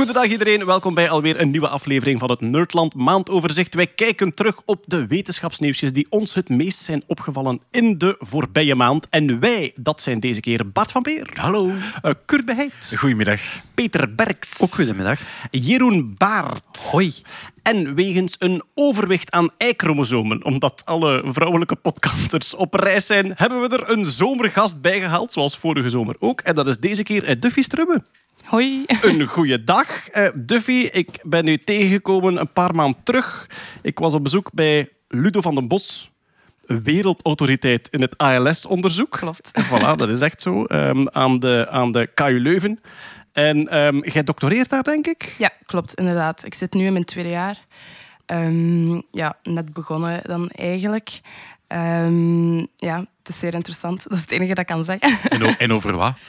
[0.00, 0.14] Oh yeah.
[0.14, 3.74] Een goede dag iedereen, welkom bij alweer een nieuwe aflevering van het Nerdland Maandoverzicht.
[3.74, 8.74] Wij kijken terug op de wetenschapsnieuwsjes die ons het meest zijn opgevallen in de voorbije
[8.74, 9.06] maand.
[9.10, 11.30] En wij, dat zijn deze keer Bart van Peer.
[11.34, 11.70] Hallo.
[12.02, 12.92] eh, Kurt Beheid.
[12.96, 13.40] Goedemiddag.
[13.74, 14.60] Peter Berks.
[14.60, 15.20] Ook goedemiddag.
[15.50, 16.88] Jeroen Baart.
[16.90, 17.14] Hoi.
[17.62, 23.68] En wegens een overwicht aan Y-chromosomen, omdat alle vrouwelijke podcasters op reis zijn, hebben we
[23.76, 26.40] er een zomergast bijgehaald, zoals vorige zomer ook.
[26.40, 28.02] En dat is deze keer eh, Duffy Strubbe.
[28.50, 28.84] Hoi.
[29.02, 30.08] Een goede dag.
[30.08, 33.46] Eh, Duffy, ik ben u tegengekomen een paar maanden terug.
[33.82, 36.10] Ik was op bezoek bij Ludo van den Bos,
[36.66, 39.10] wereldautoriteit in het ALS-onderzoek.
[39.10, 39.50] Klopt.
[39.70, 40.64] Voilà, dat is echt zo.
[40.64, 42.80] ehm, aan, de, aan de KU Leuven.
[43.32, 45.34] En ehm, jij doctoreert daar, denk ik?
[45.38, 46.44] Ja, klopt, inderdaad.
[46.44, 47.58] Ik zit nu in mijn tweede jaar.
[48.26, 51.20] Ehm, ja, net begonnen dan eigenlijk.
[51.66, 54.02] Ehm, ja, het is zeer interessant.
[54.02, 55.30] Dat is het enige dat ik kan zeggen.
[55.30, 56.14] En, en over wat?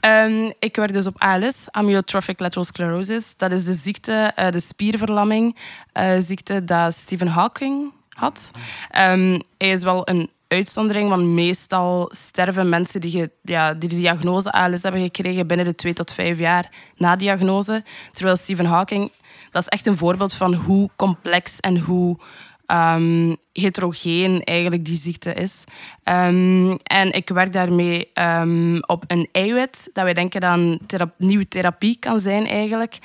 [0.00, 3.36] Ehm, ik werk dus op ALS, amyotrophic lateral sclerosis.
[3.36, 5.56] Dat is de ziekte, eh, de spierverlamming,
[5.92, 8.50] eh, ziekte dat Stephen Hawking had.
[8.90, 14.52] Ehm, hij is wel een uitzondering, want meestal sterven mensen die, ja, die de diagnose
[14.52, 17.84] ALS hebben gekregen binnen de twee tot vijf jaar na diagnose.
[18.12, 19.12] Terwijl Stephen Hawking,
[19.50, 22.18] dat is echt een voorbeeld van hoe complex en hoe
[22.70, 25.64] ehm, heterogeen eigenlijk die ziekte is.
[26.04, 31.12] Ehm, en ik werk daarmee ehm, op een eiwit dat wij denken dat een thera-
[31.18, 32.98] nieuwe therapie kan zijn eigenlijk.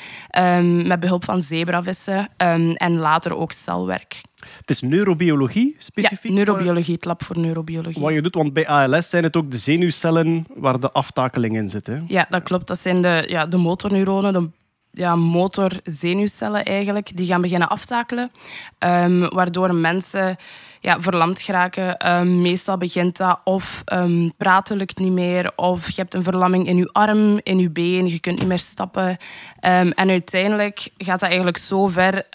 [0.86, 2.30] Met behulp van zebravissen
[2.78, 4.22] en later ook celwerk.
[4.58, 6.32] Het is neurobiologie, Ja, specifiek.
[6.32, 8.02] neurobiologie, het lab voor neurobiologie.
[8.02, 11.70] Wat je doet, want bij ALS zijn het ook de zenuwcellen waar de aftakeling in
[11.70, 11.88] zit.
[11.88, 12.00] Hè?
[12.08, 12.68] Ja, dat klopt.
[12.68, 14.50] Dat zijn de, ja, de motorneuronen, de
[14.96, 18.32] ja, motorzenuwcellen eigenlijk, die gaan beginnen aftakelen.
[18.80, 20.36] ehm, waardoor mensen
[20.80, 21.98] ja, verlamd geraken.
[21.98, 26.68] Ehm, meestal begint dat of ehm, praten lukt niet meer, of je hebt een verlamming
[26.68, 29.18] in je arm, in je been, je kunt niet meer stappen.
[29.60, 32.26] En uiteindelijk gaat dat eigenlijk zo ver...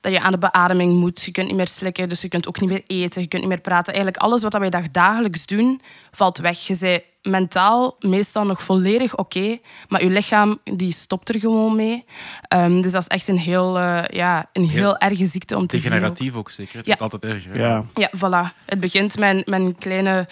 [0.00, 1.22] dat je aan de beademing moet.
[1.22, 3.22] Je kunt niet meer slikken, dus je kunt ook niet meer eten.
[3.22, 3.92] Je kunt niet meer praten.
[3.94, 6.58] Eigenlijk alles wat wij dag- dagelijks doen, valt weg.
[6.66, 12.04] Je bent mentaal meestal nog volledig oké, maar je lichaam die stopt er gewoon mee.
[12.48, 15.66] Ehm, dus dat is echt een heel, eh, ja, een heel, Heel erge ziekte om
[15.66, 15.86] te zien.
[15.86, 15.92] ook.
[15.92, 16.76] Degeneratief ook zeker.
[16.78, 16.96] Het Ja.
[16.98, 17.52] wordt altijd erger.
[17.52, 17.66] hè?
[17.66, 17.84] Ja.
[17.94, 18.54] Ja, voilà.
[18.66, 20.28] Het begint met, een kleine...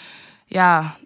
[0.47, 0.97] Ja,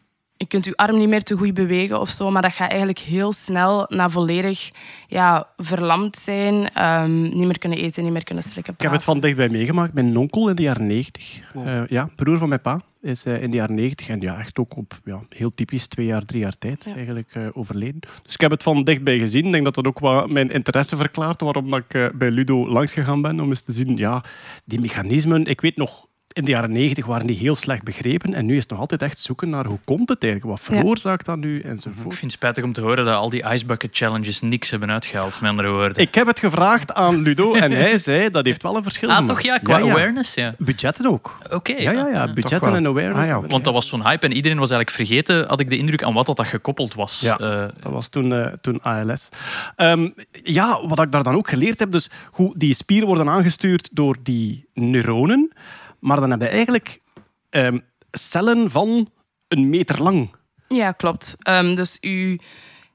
[0.40, 2.98] je kunt je arm niet meer te goed bewegen of zo, maar dat gaat eigenlijk
[2.98, 4.70] heel snel naar volledig
[5.08, 6.70] ja, verlamd zijn.
[6.74, 8.74] ehm, niet meer kunnen eten, niet meer kunnen slikken.
[8.74, 9.92] Ik heb het van dichtbij meegemaakt.
[9.94, 11.40] Mijn onkel in de jaren 90.
[11.54, 14.58] Eh, ja, broer van mijn pa is eh, in de jaren 90 en ja, echt
[14.58, 16.94] ook op ja, heel typisch twee jaar, drie jaar tijd Ja.
[16.94, 18.00] eigenlijk eh, overleden.
[18.22, 19.46] Dus ik heb het van dichtbij gezien.
[19.46, 22.68] Ik denk dat dat ook wat mijn interesse verklaart waarom dat ik eh, bij Ludo
[22.68, 24.24] langs gegaan ben om eens te zien, ja,
[24.64, 25.44] die mechanismen.
[25.44, 26.08] Ik weet nog.
[26.32, 29.02] In de jaren 90 waren die heel slecht begrepen en nu is het nog altijd
[29.02, 30.76] echt zoeken naar hoe komt het eigenlijk, wat Ja.
[30.80, 32.02] veroorzaakt dat nu Ik enzovoort.
[32.16, 35.40] vind het spijtig om te horen dat al die Ice Bucket Challenges niks hebben uitgehaald,
[35.40, 36.02] met andere woorden.
[36.02, 39.26] Ik heb het gevraagd aan Ludo en hij zei dat heeft wel een verschil ah,
[39.26, 40.54] toch ja, qua awareness, ja.
[40.58, 41.38] Budgetten ook.
[41.50, 41.72] Oké.
[41.72, 42.32] Ja, ja, ja.
[42.32, 43.30] Budgetten en awareness.
[43.30, 46.02] Ah, Want dat was zo'n hype en iedereen was eigenlijk vergeten, had ik de indruk,
[46.02, 47.20] aan wat dat, dat gekoppeld was.
[47.20, 47.38] Ja.
[47.38, 49.28] Eh, Dat was toen, eh, toen ALS.
[49.76, 50.10] Ehm,
[50.42, 54.16] ja, wat ik daar dan ook geleerd heb, dus hoe die spieren worden aangestuurd door
[54.22, 55.52] die neuronen.
[56.00, 57.00] Maar dan heb je eigenlijk
[57.50, 57.78] ehm,
[58.10, 59.08] cellen van
[59.48, 60.30] een meter lang.
[60.68, 61.36] Ja, klopt.
[61.38, 62.36] Ehm, dus uw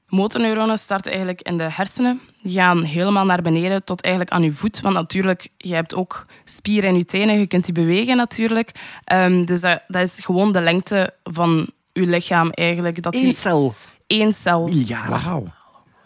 [0.08, 2.20] motorneuronen starten eigenlijk in de hersenen.
[2.42, 4.80] Die gaan helemaal naar beneden tot eigenlijk aan uw voet.
[4.80, 7.38] Want natuurlijk, je hebt ook spieren in je tenen.
[7.38, 8.70] Je kunt die bewegen natuurlijk.
[9.04, 13.02] Ehm, dus dat, dat is gewoon de lengte van uw lichaam eigenlijk.
[13.02, 13.74] Dat Eén cel.
[14.06, 14.68] één cel.
[14.68, 15.52] Miljaren.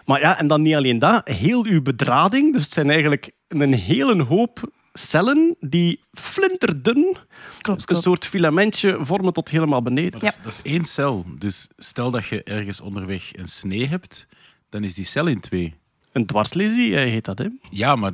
[0.05, 1.29] Maar ja, en dan niet alleen dat.
[1.29, 2.53] Heel uw bedrading.
[2.53, 7.17] Dus het zijn eigenlijk een hele hoop cellen die flinterdun
[7.61, 10.21] Klopt, een soort filamentje vormen tot helemaal beneden.
[10.21, 11.25] Dat, is, dat is één cel.
[11.39, 14.27] Dus stel dat je ergens onderweg een snee hebt,
[14.69, 15.75] dan is die cel in twee.
[16.13, 17.47] Een dwarslesie eh, heet dat, hè?
[17.71, 18.13] Ja, maar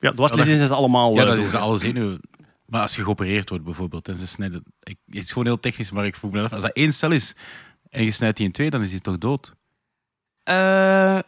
[0.00, 1.14] Ja, dwarslesies is allemaal...
[1.14, 2.20] ja, eh, dat door, is alle zenuwen.
[2.66, 4.62] Maar als je geopereerd wordt bijvoorbeeld en ze snijden...
[4.82, 6.52] Ik, het is gewoon heel technisch, maar ik voel me af.
[6.52, 7.34] Als dat één cel is
[7.90, 9.54] en je snijdt die in twee, dan is die toch dood?
[10.42, 11.18] Eh,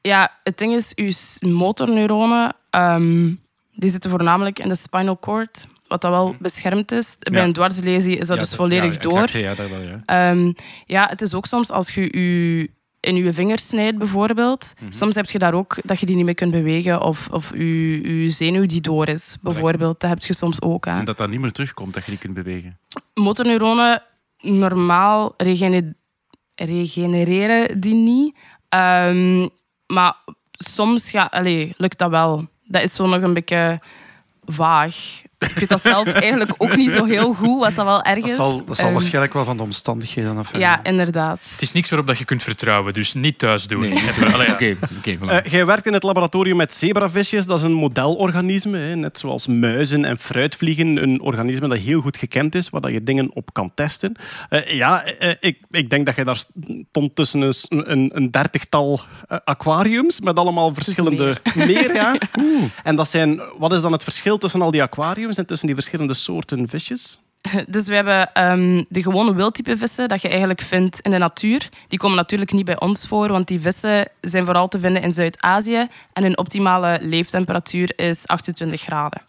[0.00, 3.34] ja, het ding is, uw s- motorneuronen ehm,
[3.82, 7.16] die zitten voornamelijk in de spinal cord, wat dat wel beschermd is.
[7.18, 7.46] Bij Ja.
[7.46, 9.12] een dwarslesie is dat Ja, dus volledig ja, door.
[9.22, 10.02] exact, ja, dat wel, ja.
[10.06, 10.52] Ehm,
[10.86, 12.70] ja, het is ook soms als je je
[13.00, 14.74] in je vingers snijdt bijvoorbeeld.
[14.80, 14.92] Mhm.
[14.92, 18.20] Soms heb je daar ook dat je die niet meer kunt bewegen of, of je,
[18.22, 20.00] je zenuw die door is, bijvoorbeeld.
[20.00, 20.84] Dat heb je soms ook.
[20.84, 20.98] Hè.
[20.98, 22.78] En dat dat niet meer terugkomt, dat je die kunt bewegen.
[23.14, 24.02] Motorneuronen
[24.40, 25.94] normaal regene-
[26.54, 28.36] regenereren die niet.
[28.68, 29.48] Ehm,
[29.86, 30.14] maar
[30.52, 32.46] soms ga, allee, lukt dat wel.
[32.72, 33.80] Dat is zo nog een beetje
[34.44, 35.22] vaag.
[35.42, 38.28] Ik weet dat zelf eigenlijk ook niet zo heel goed, wat dat wel erg Dat
[38.28, 38.34] is.
[38.34, 40.60] zal, dat zal Ehm, waarschijnlijk wel van de omstandigheden afhangen.
[40.60, 41.48] Ja, inderdaad.
[41.52, 43.92] Het is niks waarop dat je kunt vertrouwen, dus niet thuis doen.
[44.32, 44.52] Allee, ja.
[44.54, 44.76] Oké,
[45.16, 45.28] voilà.
[45.28, 47.46] Eh, jij werkt in het laboratorium met zebravisjes.
[47.46, 51.02] Dat is een modelorganisme, hè, net zoals muizen en fruitvliegen.
[51.02, 54.16] Een organisme dat heel goed gekend is, waar dat je dingen op kan testen.
[54.48, 56.44] Eh, ja, eh, ik, ik denk dat je daar
[56.88, 57.54] stond tussen een,
[57.90, 59.00] een, een dertigtal
[59.44, 61.36] aquariums met allemaal verschillende...
[61.54, 62.16] Meer, ja.
[62.82, 65.76] En dat zijn, wat is dan het verschil tussen al die aquariums en tussen die
[65.76, 67.18] verschillende soorten visjes?
[67.68, 71.68] Dus we hebben ehm, de gewone wildtype vissen dat je eigenlijk vindt in de natuur.
[71.88, 75.12] Die komen natuurlijk niet bij ons voor, want die vissen zijn vooral te vinden in
[75.12, 75.86] Zuid-Azië.
[76.12, 79.22] En hun optimale leeftemperatuur is 28 graden.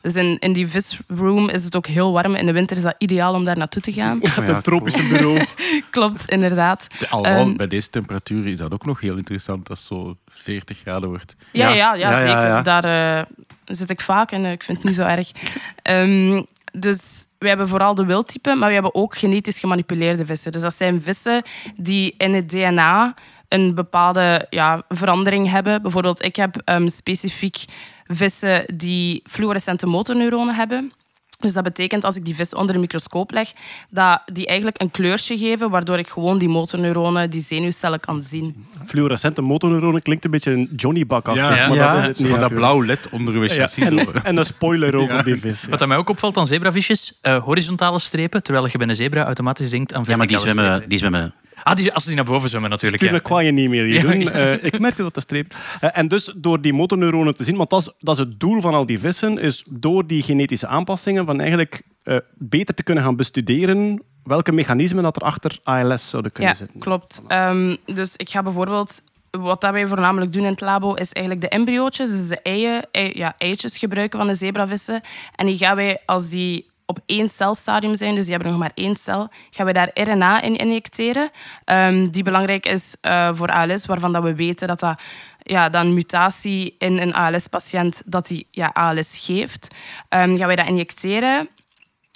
[0.00, 2.34] Dus in, in die visroom is het ook heel warm.
[2.34, 4.20] In de winter is dat ideaal om daar naartoe te gaan.
[4.22, 5.44] Het tropische bureau.
[5.90, 6.86] Klopt, inderdaad.
[7.10, 10.78] Alhoewel, Ehm, bij deze temperatuur is dat ook nog heel interessant als het zo 40
[10.78, 11.36] graden wordt.
[11.52, 11.74] Ja, Ja.
[11.74, 12.46] ja, ja, Ja, ja, zeker.
[12.48, 12.62] ja.
[12.62, 13.24] Daar eh,
[13.64, 15.30] zit ik vaak en eh, ik vind het niet zo erg.
[15.82, 16.42] Ehm,
[16.78, 20.52] dus we hebben vooral de wildtype, maar we hebben ook genetisch gemanipuleerde vissen.
[20.52, 21.42] Dus dat zijn vissen
[21.76, 23.14] die in het DNA
[23.48, 25.82] een bepaalde ja, verandering hebben.
[25.82, 27.64] Bijvoorbeeld, ik heb ehm, specifiek
[28.08, 30.92] vissen die fluorescente motorneuronen hebben.
[31.40, 33.52] Dus dat betekent als ik die vis onder een microscoop leg,
[33.90, 38.66] dat die eigenlijk een kleurtje geven, waardoor ik gewoon die motorneuronen, die zenuwcellen kan zien.
[38.86, 41.34] Fluorescente motorneuronen klinkt een beetje een Johnny Bak Ja.
[41.68, 41.92] maar Ja.
[41.94, 42.28] dat is het niet.
[42.30, 45.62] van dat blauw led onder uw Ja, en, en een spoiler ook op die vis.
[45.62, 45.68] ja.
[45.68, 49.24] Wat aan mij ook opvalt aan zebravisjes, eh, horizontale strepen, terwijl je bij een zebra
[49.24, 51.34] automatisch denkt aan Ja, maar die verticale zwemmen, die zwemmen
[51.66, 53.02] Ah, die, als die naar boven zwemmen natuurlijk.
[53.02, 53.40] Stuur Ja.
[53.40, 54.20] je niet meer hier doen.
[54.20, 54.30] ja.
[54.30, 55.54] Eh, ik merkte dat de streep.
[55.80, 58.60] Eh, en dus door die motorneuronen te zien, want dat is, dat is het doel
[58.60, 63.04] van al die vissen, is door die genetische aanpassingen van eigenlijk eh, beter te kunnen
[63.04, 66.80] gaan bestuderen welke mechanismen dat er achter ALS zouden kunnen Ja, zitten.
[66.80, 67.22] klopt.
[67.28, 69.00] Ehm, dus ik ga bijvoorbeeld...
[69.30, 72.86] Wat dat wij voornamelijk doen in het labo, is eigenlijk de embryootjes, dus de eieren,
[72.90, 75.00] ei- ja, eitjes gebruiken van de zebravissen.
[75.34, 78.72] En die gaan wij, als die op één celstadium zijn, dus die hebben nog maar
[78.74, 81.30] één cel, gaan we daar RNA in injecteren,
[81.64, 85.02] ehm, die belangrijk is eh, voor ALS, waarvan dat we weten dat dat
[85.42, 89.74] ja, dat een mutatie in een ALS-patiënt dat die ja, ALS geeft.
[90.08, 91.48] Ehm, gaan wij dat injecteren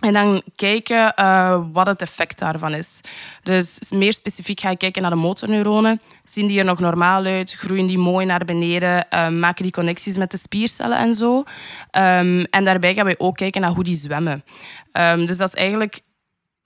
[0.01, 3.01] en dan kijken eh, wat het effect daarvan is.
[3.43, 6.01] Dus meer specifiek ga je kijken naar de motorneuronen.
[6.25, 7.53] Zien die er nog normaal uit?
[7.53, 9.11] Groeien die mooi naar beneden?
[9.11, 11.45] Eh, maken die connecties met de spiercellen en zo?
[11.91, 14.45] Ehm, en daarbij gaan we ook kijken naar hoe die zwemmen.
[14.93, 16.01] Ehm, dus dat is eigenlijk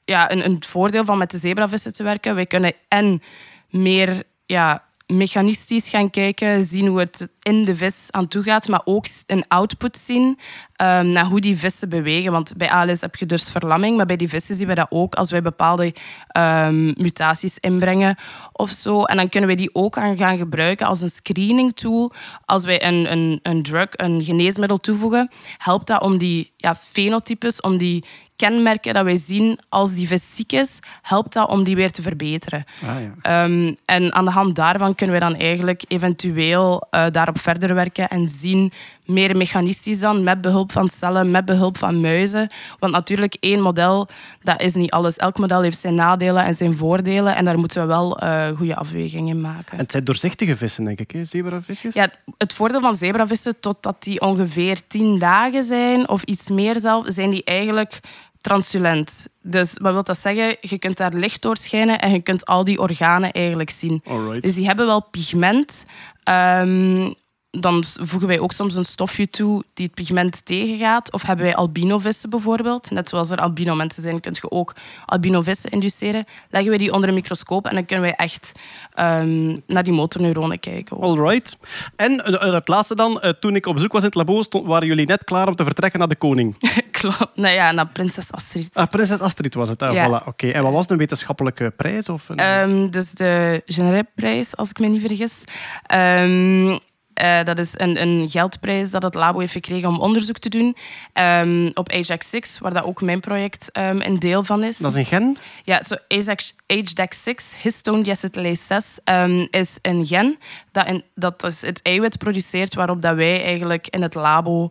[0.04, 2.34] ja, een, een voordeel van met de zebravissen te werken.
[2.34, 3.22] Wij kunnen en
[3.70, 8.80] meer ja, mechanistisch gaan kijken, zien hoe het in de vis aan toe gaat, maar
[8.84, 10.38] ook een output zien
[10.76, 12.32] ehm, naar hoe die vissen bewegen.
[12.32, 15.14] Want bij ALS heb je dus verlamming, maar bij die vissen zien we dat ook
[15.14, 15.94] als wij bepaalde
[16.28, 18.16] ehm, mutaties inbrengen
[18.52, 19.04] of zo.
[19.04, 22.12] En dan kunnen we die ook aan gaan gebruiken als een screening tool.
[22.44, 27.60] Als wij een, een, een drug, een geneesmiddel toevoegen, helpt dat om die ja, fenotypes,
[27.60, 28.04] om die
[28.36, 32.02] kenmerken dat wij zien als die vis ziek is, helpt dat om die weer te
[32.02, 32.64] verbeteren.
[32.82, 33.44] Ah, ja.
[33.44, 38.08] Ehm, en aan de hand daarvan kunnen we dan eigenlijk eventueel eh, daarop verder werken
[38.08, 38.72] en zien,
[39.04, 42.48] meer mechanistisch dan, met behulp van cellen, met behulp van muizen.
[42.78, 44.08] Want natuurlijk, één model,
[44.42, 45.16] dat is niet alles.
[45.16, 48.76] Elk model heeft zijn nadelen en zijn voordelen en daar moeten we wel eh, goede
[48.76, 49.72] afwegingen in maken.
[49.72, 51.24] En het zijn doorzichtige vissen, denk ik, hè?
[51.24, 51.94] zebravisjes.
[51.94, 57.04] Ja, het voordeel van zebravissen, totdat die ongeveer tien dagen zijn, of iets meer zelf,
[57.08, 58.00] zijn die eigenlijk
[58.44, 59.26] translucent.
[59.42, 60.56] Dus wat wil dat zeggen?
[60.60, 64.02] Je kunt daar licht door schijnen en je kunt al die organen eigenlijk zien.
[64.04, 64.42] Alright.
[64.42, 65.86] Dus die hebben wel pigment.
[66.24, 67.12] Ehm,
[67.60, 71.12] dan voegen wij ook soms een stofje toe die het pigment tegengaat.
[71.12, 72.90] Of hebben wij albinovissen bijvoorbeeld.
[72.90, 74.74] Net zoals er albino mensen zijn, kun je ook
[75.06, 76.24] albinovissen induceren.
[76.50, 78.52] Leggen we die onder een microscoop en dan kunnen wij echt
[78.94, 80.96] ehm, naar die motorneuronen kijken.
[81.00, 81.56] Alright.
[81.96, 84.66] En eh, het laatste dan, eh, toen ik op bezoek was in het labo, stond,
[84.66, 86.56] waren jullie net klaar om te vertrekken naar de koning.
[86.90, 87.30] Klopt.
[87.34, 88.74] Nou ja, naar prinses Astrid.
[88.74, 89.80] Ah, prinses Astrid was het.
[89.80, 90.08] Ja.
[90.08, 90.26] voilà.
[90.26, 90.48] Oké.
[90.50, 92.08] En wat was het, een wetenschappelijke prijs?
[92.08, 92.36] Of een...
[92.36, 95.44] Ehm, dus de Genereprijs, als ik me niet vergis.
[95.86, 96.78] Ehm,
[97.14, 100.76] eh, dat is een, een geldprijs dat het labo heeft gekregen om onderzoek te doen
[101.12, 104.78] ehm, op Ajax 6, waar dat ook mijn project ehm, een deel van is.
[104.78, 105.36] Dat is een gen?
[105.62, 110.38] Ja, zo Ajax, HDAC 6, histone deacetylase 6, ehm, is een gen
[110.72, 114.66] dat, in, dat het eiwit produceert waarop dat wij eigenlijk in het labo,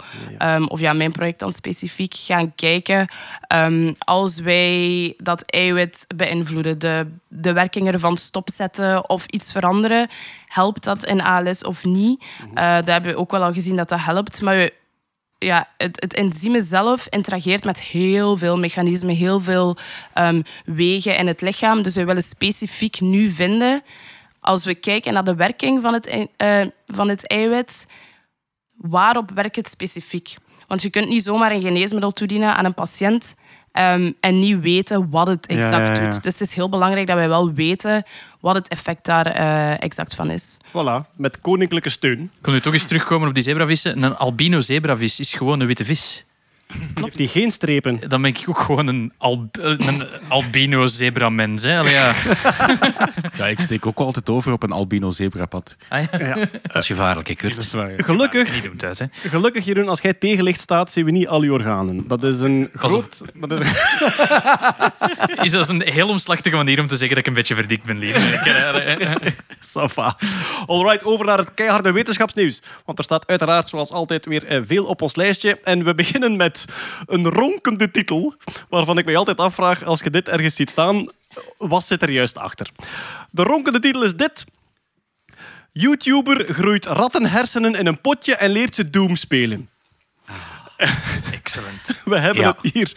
[0.67, 3.07] of ja, mijn project dan specifiek, gaan kijken
[3.97, 10.07] als wij dat eiwit beïnvloeden, de, de werking ervan stopzetten of iets veranderen,
[10.47, 12.23] helpt dat in ALS of niet?
[12.53, 14.73] Eh daar hebben we ook wel al gezien dat dat helpt, maar we,
[15.37, 19.77] ja, het, het enzym zelf interageert met heel veel mechanismen, heel veel
[20.13, 21.81] ehm, wegen in het lichaam.
[21.81, 23.83] Dus we willen specifiek nu vinden,
[24.39, 27.87] als we kijken naar de werking van het, eh, van het eiwit,
[28.75, 30.35] waarop werkt het specifiek?
[30.67, 33.35] Want je kunt niet zomaar een geneesmiddel toedienen aan een patiënt
[33.73, 36.09] ehm, en niet weten wat het exact ja, ja.
[36.09, 36.23] doet.
[36.23, 38.03] Dus het is heel belangrijk dat wij wel weten
[38.39, 40.57] wat het effect daar eh, exact van is.
[40.67, 42.21] Voilà, met koninklijke steun.
[42.21, 44.03] Ik wil nu toch eens terugkomen op die zebravissen.
[44.03, 46.25] Een albino zebravis is gewoon een witte vis.
[46.93, 47.99] Heeft die geen strepen?
[48.07, 51.63] Dan ben ik ook gewoon een, al, een albino zebramens.
[51.63, 51.79] Hè?
[51.79, 52.13] Allee, ja.
[53.37, 55.77] Ja, ik steek ook altijd over op een albino zebrapad.
[55.89, 56.35] Ah, ja.
[56.61, 57.75] Dat is gevaarlijk, hè, Kurt.
[57.97, 59.05] Gelukkig, Niet doen thuis, hè.
[59.11, 62.07] gelukkig Jeroen, als jij tegenlicht staat, zien we niet al je organen.
[62.07, 63.21] Dat is een groot...
[63.33, 63.71] Dat is
[65.43, 67.97] Is dat een heel omslachtige manier om te zeggen dat ik een beetje verdikt ben,
[67.97, 68.33] lief.
[68.33, 70.17] Ik, eh, eh, Safa.
[70.65, 72.61] Alright, over naar het keiharde wetenschapsnieuws.
[72.85, 75.59] Want er staat uiteraard, zoals altijd, weer eh, veel op ons lijstje.
[75.63, 76.62] En we beginnen met
[77.05, 78.35] een ronkende titel,
[78.69, 81.09] waarvan ik mij altijd afvraag, als je dit ergens ziet staan,
[81.57, 82.69] wat zit er juist achter?
[83.31, 84.45] De ronkende titel is dit.
[85.71, 89.69] YouTuber groeit rattenhersenen in een potje en leert ze Doom spelen.
[91.31, 92.01] Excellent.
[92.05, 92.57] We hebben Ja.
[92.61, 92.93] het hier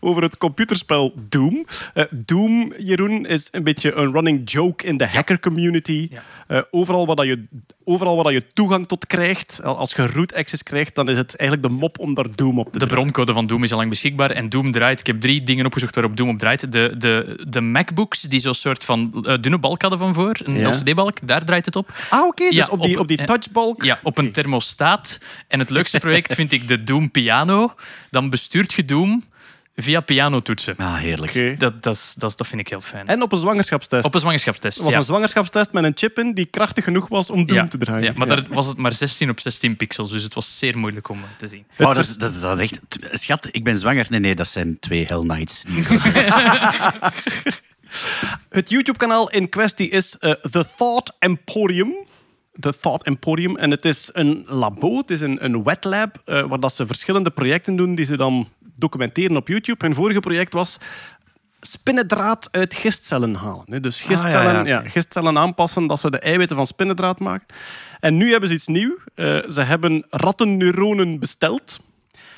[0.00, 1.66] over het computerspel Doom.
[1.94, 6.08] Eh, Doom, Jeroen, is een beetje een running joke in de hacker community.
[6.10, 6.22] Ja.
[6.46, 7.46] Eh, overal, waar dat je,
[7.88, 11.36] overal waar dat je toegang tot krijgt, als je root access krijgt, dan is het
[11.36, 12.98] eigenlijk de mop om daar Doom op te De drukken.
[12.98, 15.00] broncode van Doom is al lang beschikbaar en Doom draait.
[15.00, 16.72] Ik heb drie dingen opgezocht waarop Doom op draait.
[16.72, 20.56] De, de, de MacBooks, die zo'n soort van eh, dunne balk hadden van voor, een
[20.56, 20.68] Ja.
[20.68, 21.92] LCD-balk, daar draait het op.
[22.10, 22.44] Ah, oké.
[22.44, 23.82] dus Ja, op die, op- op die eh, touchbalk.
[23.84, 25.20] Ja, op een thermostaat.
[25.48, 27.74] En het leukste project vind ik de Doom Piano.
[28.10, 29.24] Dan bestuurt je Doom
[29.80, 30.76] via pianotoetsen.
[30.76, 31.30] Ah, heerlijk.
[31.30, 31.54] Oké.
[31.58, 33.06] Dat, dat, is- dat, is- dat vind ik heel fijn.
[33.08, 34.04] En op een zwangerschapstest.
[34.04, 34.74] Op een zwangerschapstest.
[34.76, 34.98] Het was ja.
[35.00, 37.68] een zwangerschapstest met een chip in die krachtig genoeg was om Doom ja.
[37.68, 38.04] te draaien.
[38.04, 41.08] Ja, maar daar was het maar 16 op 16 pixels, dus het was zeer moeilijk
[41.08, 41.64] om eh, te zien.
[41.78, 42.80] Oh, dat, is, dat, is, dat is echt...
[43.22, 44.06] Schat, ik ben zwanger.
[44.08, 45.62] Nee, nee, dat zijn twee Hell Knights.
[45.62, 45.84] Die-
[48.48, 51.94] Het YouTube-kanaal in kwestie is eh, The Thought Emporium.
[52.60, 53.56] The Thought Emporium.
[53.56, 56.86] En het is een labo, het is een, een wet lab, eh, waar dat ze
[56.86, 59.84] verschillende projecten doen die ze dan documenteren op YouTube.
[59.84, 60.78] Hun vorige project was
[61.60, 63.82] spinnendraad uit gistcellen halen.
[63.82, 67.46] Dus gistcellen, Ah, ja, ja, ja, gistcellen aanpassen dat ze de eiwitten van spinnendraad maken.
[68.00, 68.98] En nu hebben ze iets nieuws.
[69.14, 71.80] Eh, ze hebben rattenneuronen besteld.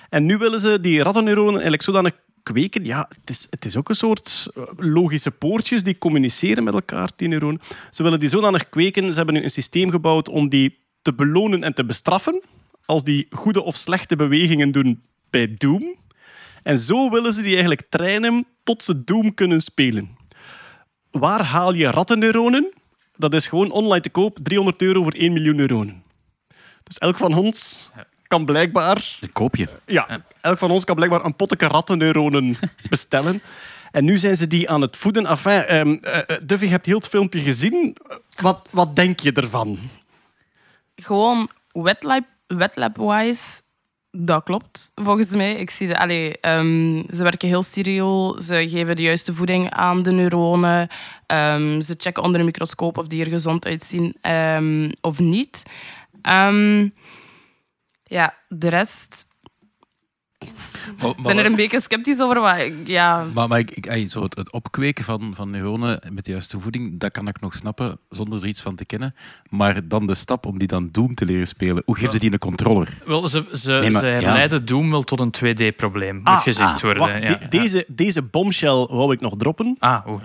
[0.09, 2.85] En nu willen ze die rattenneuronen eigenlijk zodanig kweken.
[2.85, 7.11] Ja, het is, het is ook een soort eh, logische poortjes die communiceren met elkaar,
[7.16, 7.61] die neuronen.
[7.90, 9.09] Ze willen die zodanig kweken.
[9.09, 12.42] Ze hebben nu een systeem gebouwd om die te belonen en te bestraffen
[12.85, 15.94] als die goede of slechte bewegingen doen bij Doom.
[16.62, 20.17] En zo willen ze die eigenlijk trainen tot ze Doom kunnen spelen.
[21.11, 22.73] Waar haal je rattenneuronen?
[23.17, 26.02] Dat is gewoon online te koop, 300 euro voor 1 miljoen neuronen.
[26.83, 27.90] Dus elk van ons
[28.26, 29.69] kan blijkbaar Een koopje.
[29.87, 32.57] ja, elk van ons kan blijkbaar een potteke rattenneuronen
[32.90, 33.43] bestellen.
[33.90, 35.26] En nu zijn ze die aan het voeden.
[35.26, 37.97] Enfin, ehm eh, eh, Duffy, je hebt heel het filmpje gezien.
[38.40, 39.79] Wat, wat denk je ervan?
[40.97, 43.61] Gewoon wetlab, wetlab-wise,
[44.11, 45.55] dat klopt volgens mij.
[45.55, 50.02] Ik zie de, allee, ehm, ze werken heel steriel, ze geven de juiste voeding aan
[50.02, 50.88] de neuronen,
[51.26, 55.62] Ehm, ze checken onder een microscoop of die er gezond uitzien ehm, of niet.
[58.05, 59.26] Ja, de rest...
[60.99, 62.40] Maar, Ik ben er een beetje sceptisch over.
[62.40, 66.30] Maar, ja, Maar, maar ik, ik, zo het, het opkweken van, van neuronen met de
[66.30, 69.14] juiste voeding, dat kan ik nog snappen zonder er iets van te kennen.
[69.49, 72.32] Maar dan de stap om die dan Doom te leren spelen, hoe geef je die
[72.32, 72.88] een controller?
[73.04, 74.12] Wel, ze, ze, Nee, maar- ze ja.
[74.12, 77.02] herleiden Doom wel tot een 2D-probleem, Ah, moet gezegd ah, worden.
[77.02, 77.49] Wacht, ja, de- ja.
[77.49, 79.76] Deze, deze bombshell wou ik nog droppen.
[79.78, 80.23] Ah, oeh.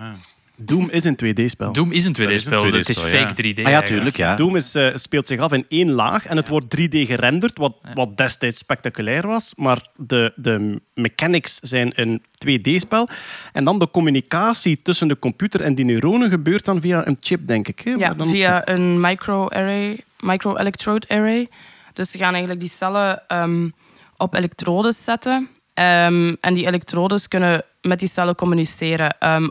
[0.56, 1.72] Doom is een 2D-spel.
[1.72, 2.64] Doom is een is een 2D-spel.
[2.64, 3.28] Het is 2D-spel, ja.
[3.28, 3.46] fake 3D.
[3.48, 3.86] Ah ja, eigenlijk.
[3.86, 4.36] tuurlijk, ja.
[4.36, 7.76] Doom is, eh, speelt zich af in één laag en het wordt 3D gerenderd, wat,
[7.94, 9.54] wat destijds spectaculair was.
[9.56, 13.08] Maar de, de mechanics zijn een 2D-spel.
[13.52, 17.46] En dan de communicatie tussen de computer en die neuronen gebeurt dan via een chip,
[17.46, 17.80] denk ik.
[17.80, 17.90] Hè?
[17.90, 21.48] ja Maar dan- via een micro-array, micro-electrode array.
[21.92, 23.68] Dus ze gaan eigenlijk die cellen ehm,
[24.16, 25.48] op elektrodes zetten.
[25.74, 29.18] Ehm, en die elektrodes kunnen met die cellen communiceren.
[29.18, 29.48] ehm,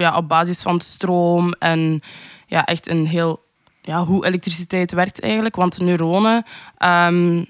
[0.00, 2.00] ja, op basis van stroom en
[2.46, 3.48] ja, echt een heel...
[3.82, 5.56] Ja, hoe elektriciteit werkt eigenlijk.
[5.56, 6.44] Want neuronen
[6.78, 7.44] ehm,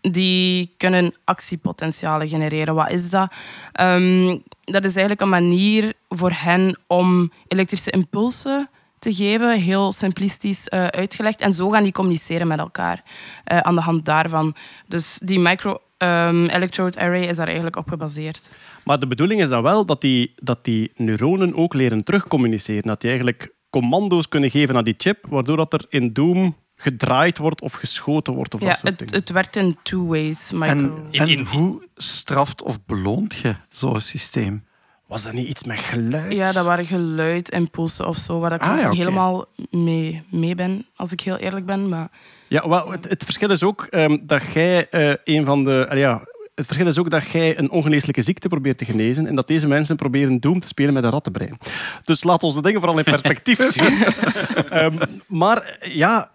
[0.00, 2.74] die kunnen actiepotentialen genereren.
[2.74, 3.34] Wat is dat?
[3.72, 10.68] Ehm, dat is eigenlijk een manier voor hen om elektrische impulsen te geven, heel simplistisch
[10.68, 11.40] eh, uitgelegd.
[11.40, 13.02] En zo gaan die communiceren met elkaar
[13.44, 14.54] eh, aan de hand daarvan.
[14.86, 15.38] Dus die
[16.06, 18.50] micro-electrode array is daar eigenlijk op gebaseerd.
[18.84, 22.82] Maar de bedoeling is dan wel dat die, dat die neuronen ook leren terugcommuniceren.
[22.82, 27.38] Dat die eigenlijk commando's kunnen geven aan die chip, waardoor dat er in Doom gedraaid
[27.38, 28.54] wordt of geschoten wordt.
[28.54, 29.14] Of Ja, dat soort het, dingen.
[29.14, 30.52] het werkt in two ways.
[30.52, 30.68] Micro.
[30.68, 34.64] En, en in- hoe straft of beloont je zo'n systeem?
[35.10, 36.32] Was dat niet iets met geluid?
[36.32, 41.12] Ja, dat waren geluidimpulsen of zo, waar ik Ah, ja, helemaal mee, mee ben, als
[41.12, 41.88] ik heel eerlijk ben.
[41.88, 42.08] Maar
[42.48, 45.88] Ja, wel, het, het verschil is ook ehm, dat jij eh, een van de.
[45.94, 46.24] ja,
[46.54, 49.68] het verschil is ook dat jij een ongeneeslijke ziekte probeert te genezen en dat deze
[49.68, 51.58] mensen proberen Doom te spelen met een rattenbrein.
[52.04, 54.04] Dus laat ons de dingen vooral in perspectief zien.
[54.70, 54.94] Ehm,
[55.26, 56.30] maar ja,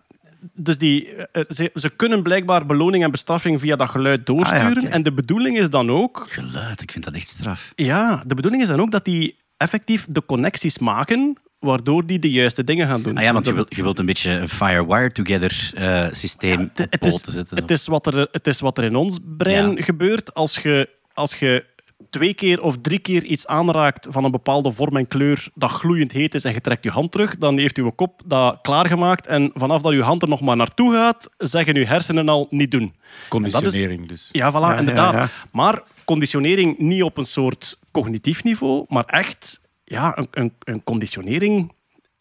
[0.54, 4.76] dus die, eh, ze, ze kunnen blijkbaar beloning en bestraffing via dat geluid doorsturen.
[4.78, 4.90] Ah, ja.
[4.90, 7.72] En de bedoeling is dan ook Geluid, ik vind dat echt straf.
[7.76, 12.30] Ja, de bedoeling is dan ook dat die effectief de connecties maken waardoor die de
[12.32, 13.18] juiste dingen gaan doen.
[13.18, 16.60] Ah ja, want Dus je wilt, je wilt een beetje een fire-wire together eh, systeem
[16.60, 17.58] het, op het poten is, zetten.
[17.58, 19.82] het, is wat er, het is wat er in ons brein Ja.
[19.84, 21.66] gebeurt als je, als je
[22.10, 26.12] twee keer of drie keer iets aanraakt van een bepaalde vorm en kleur dat gloeiend
[26.12, 29.52] heet is en je trekt je hand terug, dan heeft uw kop dat klaargemaakt en
[29.54, 32.94] vanaf dat uw hand er nog maar naartoe gaat, zeggen uw hersenen al niet doen.
[33.30, 34.30] Conditionering dus.
[34.32, 35.14] Ja, voilà, Ja, inderdaad.
[35.14, 35.30] ja, ja.
[35.52, 41.72] Maar conditionering niet op een soort cognitief niveau, maar echt ja, een, een, een conditionering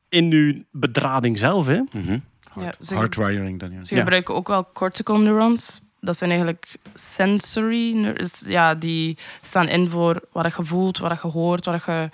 [0.09, 1.67] in uw bedrading zelf.
[1.67, 1.81] Hè.
[2.61, 3.85] ja, ze, Hardwiring dan, ja.
[3.85, 4.01] ze Ja.
[4.01, 5.81] gebruiken ook wel cortical neurons.
[6.05, 8.45] Dat zijn eigenlijk sensory neurons.
[8.47, 12.11] Ja, die staan in voor wat je voelt, wat je hoort, wat je...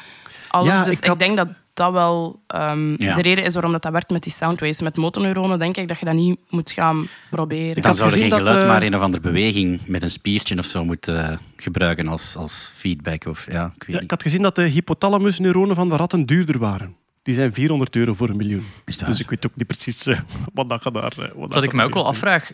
[0.49, 0.67] Alles.
[0.69, 3.15] Ja, dus ik denk dat dat wel ehm, Ja.
[3.15, 4.81] de reden is waarom dat, dat werkt met die soundwaves.
[4.81, 7.75] Met motorneuronen denk ik dat je dat niet moet gaan proberen.
[7.75, 10.03] Dan had zou er gezien geen dat, geluid, eh, maar een of andere beweging met
[10.03, 13.25] een spiertje of zo moeten eh, gebruiken als, als feedback.
[13.27, 14.03] Of, ja, ik weet Ja, niet.
[14.03, 16.95] ik had gezien dat de hypothalamusneuronen van de ratten duurder waren.
[17.23, 18.67] Die zijn 400 euro voor een miljoen.
[18.85, 20.19] Dat Dus ik weet ook niet precies eh,
[20.55, 21.13] wat dat je daar...
[21.35, 22.53] wat Wat ik je me ook wel afvraag.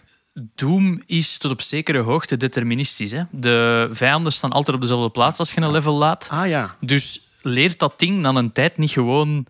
[0.54, 3.12] Doom is tot op zekere hoogte deterministisch.
[3.12, 3.22] Hè?
[3.30, 6.28] De vijanden staan altijd op dezelfde plaats als je een level laat.
[6.30, 6.76] Ah ja.
[6.80, 9.46] Dus leert dat ding dan een tijd niet gewoon.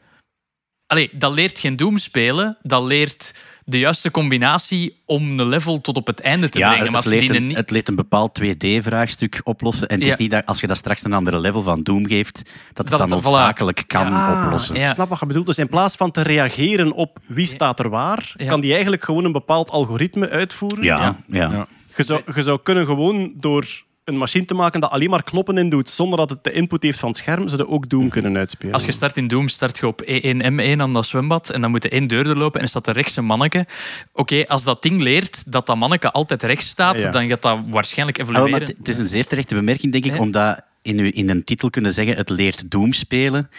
[0.86, 2.58] Allee, dat leert geen Doom spelen.
[2.62, 3.34] Dat leert
[3.68, 6.94] de juiste combinatie om een level tot op het einde te Ja, brengen.
[6.94, 7.56] het, leert een, niet...
[7.56, 9.88] het leert een bepaald 2D-vraagstuk oplossen.
[9.88, 12.34] En het is niet dat als je dat straks een andere level van Doom geeft,
[12.34, 12.44] dat
[12.76, 13.22] het Dat dan het- voilà.
[13.24, 14.74] noodzakelijk kan oplossen.
[14.74, 14.82] Ja.
[14.82, 15.46] Ik snap wat je bedoelt.
[15.46, 18.48] Dus in plaats van te reageren op wie staat er waar, Ja.
[18.48, 20.84] kan die eigenlijk gewoon een bepaald algoritme uitvoeren.
[20.84, 20.98] Ja,
[21.28, 21.50] ja.
[21.50, 21.66] Ja.
[21.96, 23.66] Je, zou, je zou kunnen gewoon door
[24.06, 26.82] een machine te maken dat alleen maar knoppen in doet, zonder dat het de input
[26.82, 28.74] heeft van het scherm, ze ook Doom kunnen uitspelen.
[28.74, 31.82] Als je start in Doom, start je op E1M1 aan dat zwembad en dan moet
[31.82, 33.66] je één deur doorlopen en er staat een rechtse manneke.
[34.12, 37.10] Oké, als dat ding leert dat dat manneke altijd rechts staat, Ja.
[37.10, 38.60] dan gaat dat waarschijnlijk Ah, evolueren.
[38.60, 40.18] het het is een zeer terechte bemerking, denk ik, Ja.
[40.20, 43.50] omdat in, in een titel kunnen zeggen het leert Doom spelen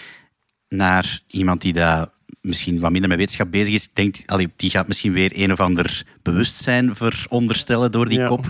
[0.69, 2.07] naar iemand die daar
[2.41, 3.89] misschien wat minder met wetenschap bezig is.
[3.93, 8.27] Denkt, allee, die gaat misschien weer een of ander bewustzijn veronderstellen door die Ja.
[8.27, 8.45] kop.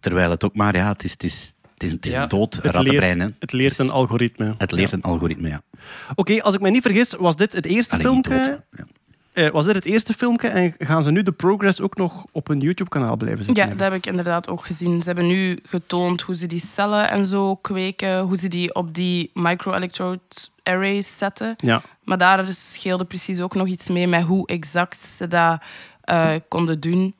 [0.00, 2.22] Terwijl het ook maar, ja, het is, het is, het is, het is Ja.
[2.22, 3.16] een dood het rattenbrein.
[3.18, 3.36] leert, hè.
[3.38, 4.54] het leert een algoritme.
[4.58, 5.62] Het leert een algoritme, ja.
[6.14, 8.34] Oké, als ik me niet vergis, was dit het eerste filmpje.
[8.34, 8.60] dood.
[8.72, 8.84] Ja.
[9.32, 12.48] Eh, was dit het eerste filmpje en gaan ze nu de progress ook nog op
[12.48, 13.64] een YouTube-kanaal blijven zetten?
[13.64, 15.02] Ja, dat heb ik inderdaad ook gezien.
[15.02, 18.94] Ze hebben nu getoond hoe ze die cellen en zo kweken, hoe ze die op
[18.94, 20.20] die microelectrode
[20.62, 21.54] arrays zetten.
[21.56, 21.82] Ja.
[22.04, 25.62] Maar daar scheelde precies ook nog iets mee met hoe exact ze dat
[26.00, 27.14] eh, konden doen.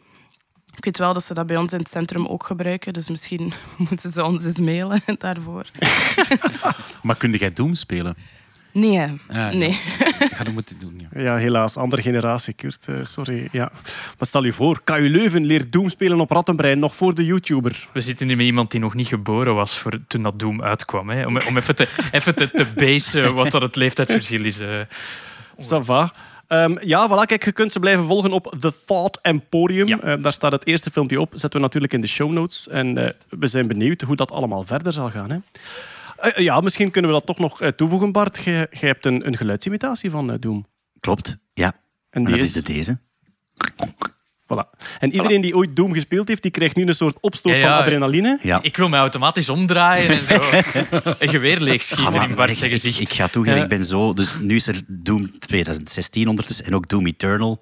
[0.81, 3.53] Ik weet wel dat ze dat bij ons in het centrum ook gebruiken, dus misschien
[3.89, 5.65] moeten ze ons eens mailen daarvoor.
[7.03, 8.17] Maar kun jij Doom spelen?
[8.73, 9.01] Nee.
[9.01, 9.51] Ah, ja.
[9.51, 9.69] nee.
[10.19, 11.21] Ik ga dat moeten doen, ja.
[11.23, 11.77] Ja, helaas.
[11.77, 12.89] Andere generatie, Kurt.
[12.89, 13.49] Eh, sorry.
[13.53, 13.71] Ja.
[14.19, 17.89] Maar stel je voor, KU Leuven leert Doom spelen op Rattenbrein nog voor de YouTuber.
[17.93, 21.11] We zitten hier met iemand die nog niet geboren was voor, toen dat Doom uitkwam.
[21.11, 21.27] Hè?
[21.27, 24.61] Om, om even te, even te, te basen wat dat het leeftijdsverschil is.
[24.61, 24.81] eh.
[25.61, 25.85] Ça
[26.51, 27.27] Ehm, ja, voilà.
[27.27, 29.89] Kijk, je kunt ze blijven volgen op The Thought Emporium.
[29.89, 30.01] Ja.
[30.01, 31.31] Eh, daar staat het eerste filmpje op.
[31.33, 32.69] Zetten we natuurlijk in de show notes.
[32.69, 35.31] En eh, we zijn benieuwd hoe dat allemaal verder zal gaan.
[35.31, 35.39] Hè.
[36.17, 38.45] Eh, ja, misschien kunnen we dat toch nog eh, toevoegen, Bart.
[38.45, 40.67] Jij hebt een, een geluidsimitatie van Doom.
[41.01, 41.67] Klopt, ja.
[41.67, 41.75] En
[42.11, 42.57] En die dat is...
[42.57, 42.99] is de deze.
[44.53, 44.79] Voilà.
[44.99, 47.71] En iedereen die ooit Doom gespeeld heeft, die krijgt nu een soort opstoot Ja, van
[47.71, 48.39] adrenaline.
[48.43, 48.59] Ja.
[48.63, 50.35] Ik wil mij automatisch omdraaien en zo.
[51.19, 53.01] Een geweer leegschieten Ah, in Bart ik, zijn gezicht.
[53.01, 53.65] ik ga toegeven, Ja.
[53.65, 54.13] ik ben zo...
[54.15, 57.61] Dus nu is er Doom 2016 ondertussen en ook Doom Eternal.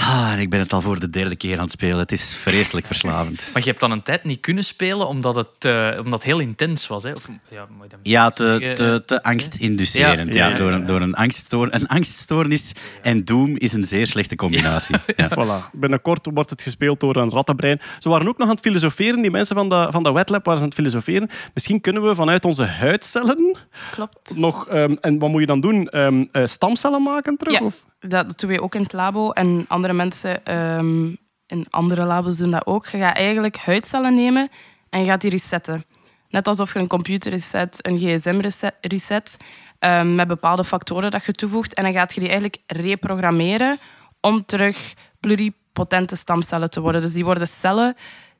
[0.00, 1.98] Ah, en ik ben het al voor de derde keer aan het spelen.
[1.98, 3.50] Het is vreselijk verslavend.
[3.52, 6.38] Maar je hebt dan een tijd niet kunnen spelen omdat het, eh, omdat het heel
[6.38, 7.02] intens was.
[7.02, 7.12] Hè?
[7.12, 7.66] Of, ja,
[8.02, 10.34] Ja, te, te, te angstinducerend.
[10.34, 13.84] Ja, Ja, ja, ja, door, een, door een, angststoor, een angststoornis en Doom is een
[13.84, 14.96] zeer slechte combinatie.
[15.16, 15.28] Ja.
[15.38, 15.70] Voilà.
[15.72, 17.80] Binnenkort wordt het gespeeld door een rattenbrein.
[17.98, 20.44] Ze waren ook nog aan het filosoferen, die mensen van de, van de Wet Lab
[20.44, 21.28] waren ze aan het filosoferen.
[21.54, 23.56] Misschien kunnen we vanuit onze huidcellen
[23.90, 24.36] Klopt.
[24.36, 24.68] nog...
[24.68, 25.88] ehm, en wat moet je dan doen?
[25.88, 27.58] Ehm, eh, stamcellen maken terug?
[27.58, 27.64] Ja.
[27.64, 27.84] Of?
[27.98, 29.30] Dat, dat doen wij ook in het labo.
[29.30, 31.14] En andere mensen ehm,
[31.46, 32.86] in andere labos doen dat ook.
[32.86, 34.48] Je gaat eigenlijk huidcellen nemen
[34.90, 35.84] en je gaat die resetten.
[36.28, 39.36] Net alsof je een computer reset, een gsm reset, reset
[39.78, 41.74] ehm, met bepaalde factoren dat je toevoegt.
[41.74, 43.78] En dan gaat je die eigenlijk reprogrammeren
[44.20, 47.00] om terug pluripotente stamcellen te worden.
[47.00, 47.94] Dus die worden cellen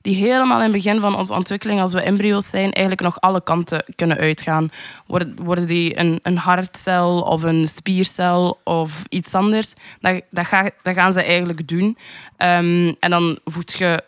[0.08, 3.42] die helemaal in het begin van onze ontwikkeling, als we embryo's zijn, eigenlijk nog alle
[3.42, 4.70] kanten kunnen uitgaan.
[5.06, 10.94] Worden, worden die een, een hartcel of een spiercel of iets anders, dat, dat, dat
[10.94, 11.98] gaan ze eigenlijk doen.
[12.36, 14.02] Ehm, en dan voed je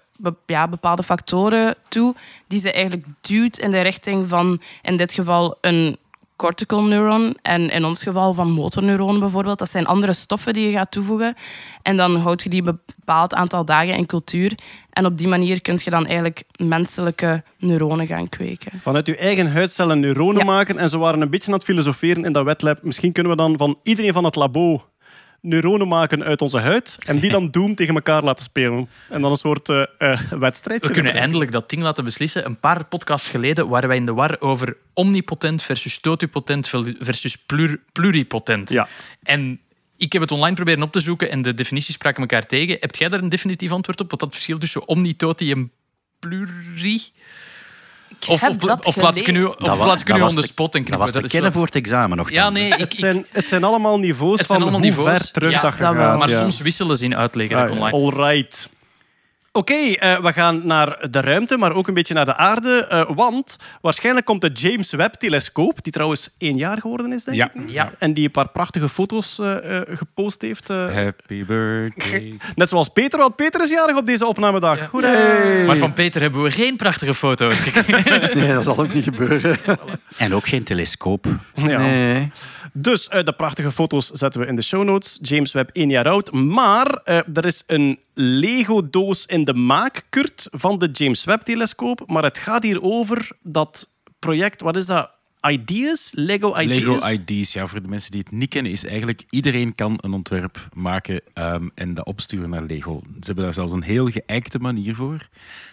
[0.47, 2.15] ja, bepaalde factoren toe
[2.47, 5.97] die ze eigenlijk duwt in de richting van, in dit geval, een
[6.41, 9.59] cortical neuron en in ons geval van motorneuronen bijvoorbeeld.
[9.59, 11.35] Dat zijn andere stoffen die je gaat toevoegen.
[11.83, 14.55] En dan houd je die een bepaald aantal dagen in cultuur.
[14.91, 18.81] En op die manier kun je dan eigenlijk menselijke neuronen gaan kweken.
[18.81, 20.45] Vanuit uw eigen huidcellen neuronen Ja.
[20.45, 20.79] maken.
[20.79, 22.83] En ze waren een beetje aan het filosoferen in dat wetlab.
[22.83, 24.85] Misschien kunnen we dan van iedereen van het labo
[25.41, 26.99] neuronen maken uit onze huid.
[27.07, 28.89] En die dan Doom tegen elkaar laten spelen.
[29.09, 30.89] En dan een soort eh eh, wedstrijdje.
[30.89, 32.47] We kunnen eindelijk dat ding laten beslissen.
[32.47, 37.81] Een paar podcasts geleden waren wij in de war over omnipotent versus totipotent versus plur-
[37.93, 38.71] pluripotent.
[38.71, 38.89] Ja.
[39.23, 39.61] En
[39.97, 42.77] ik heb het online proberen op te zoeken en de definities spraken elkaar tegen.
[42.81, 44.11] Heb jij daar een definitief antwoord op?
[44.11, 45.71] Wat dat verschil tussen omni, toti en
[46.19, 47.13] pluri?
[48.29, 50.41] Of, of, dat of plaats ik nu, of wa- plaats ik nu was on the
[50.41, 52.31] te- spot en Dat knippen was te er kennen voor het examen nog.
[52.31, 55.19] Ja, nee, Het ik, zijn, het zijn allemaal niveaus Het zijn van allemaal hoe niveaus.
[55.19, 56.19] ver terug Ja, dat je dat gaat.
[56.19, 56.41] maar ja.
[56.41, 57.93] soms wisselen ze in uitleggen Ah.
[57.93, 58.69] All right.
[59.53, 62.87] Oké, eh, we gaan naar de ruimte, maar ook een beetje naar de aarde.
[62.87, 67.51] eh, want waarschijnlijk komt de James Webb-telescoop, die trouwens één jaar geworden is, denk Ja.
[67.55, 67.71] ik.
[67.71, 67.93] Ja.
[67.99, 69.57] En die een paar prachtige foto's eh,
[69.89, 70.69] gepost heeft.
[70.69, 72.37] Happy birthday.
[72.55, 74.79] Net zoals Peter, want Peter is jarig op deze opnamedag.
[74.79, 74.89] Ja.
[74.91, 75.65] Hoera!
[75.67, 78.39] Maar van Peter hebben we geen prachtige foto's gekregen.
[78.41, 79.59] Nee, dat zal ook niet gebeuren.
[80.17, 81.27] En ook geen telescoop.
[81.55, 81.79] Ja.
[81.79, 82.31] Nee.
[82.73, 85.19] Dus eh, de prachtige foto's zetten we in de show notes.
[85.23, 86.33] James Webb, één jaar oud.
[86.33, 92.03] Maar eh, er is een Lego-doos in de maak, Kurt, van de James Webb-telescoop.
[92.07, 95.11] Maar het gaat hier over dat project, wat is dat?
[95.49, 96.13] Ideas?
[96.15, 96.79] Lego Ideas?
[96.79, 100.13] Lego ID's, ja, voor de mensen die het niet kennen, is eigenlijk iedereen kan een
[100.13, 103.01] ontwerp maken ehm, en dat opsturen naar Lego.
[103.05, 105.29] Ze hebben daar zelfs een heel geëikte manier voor.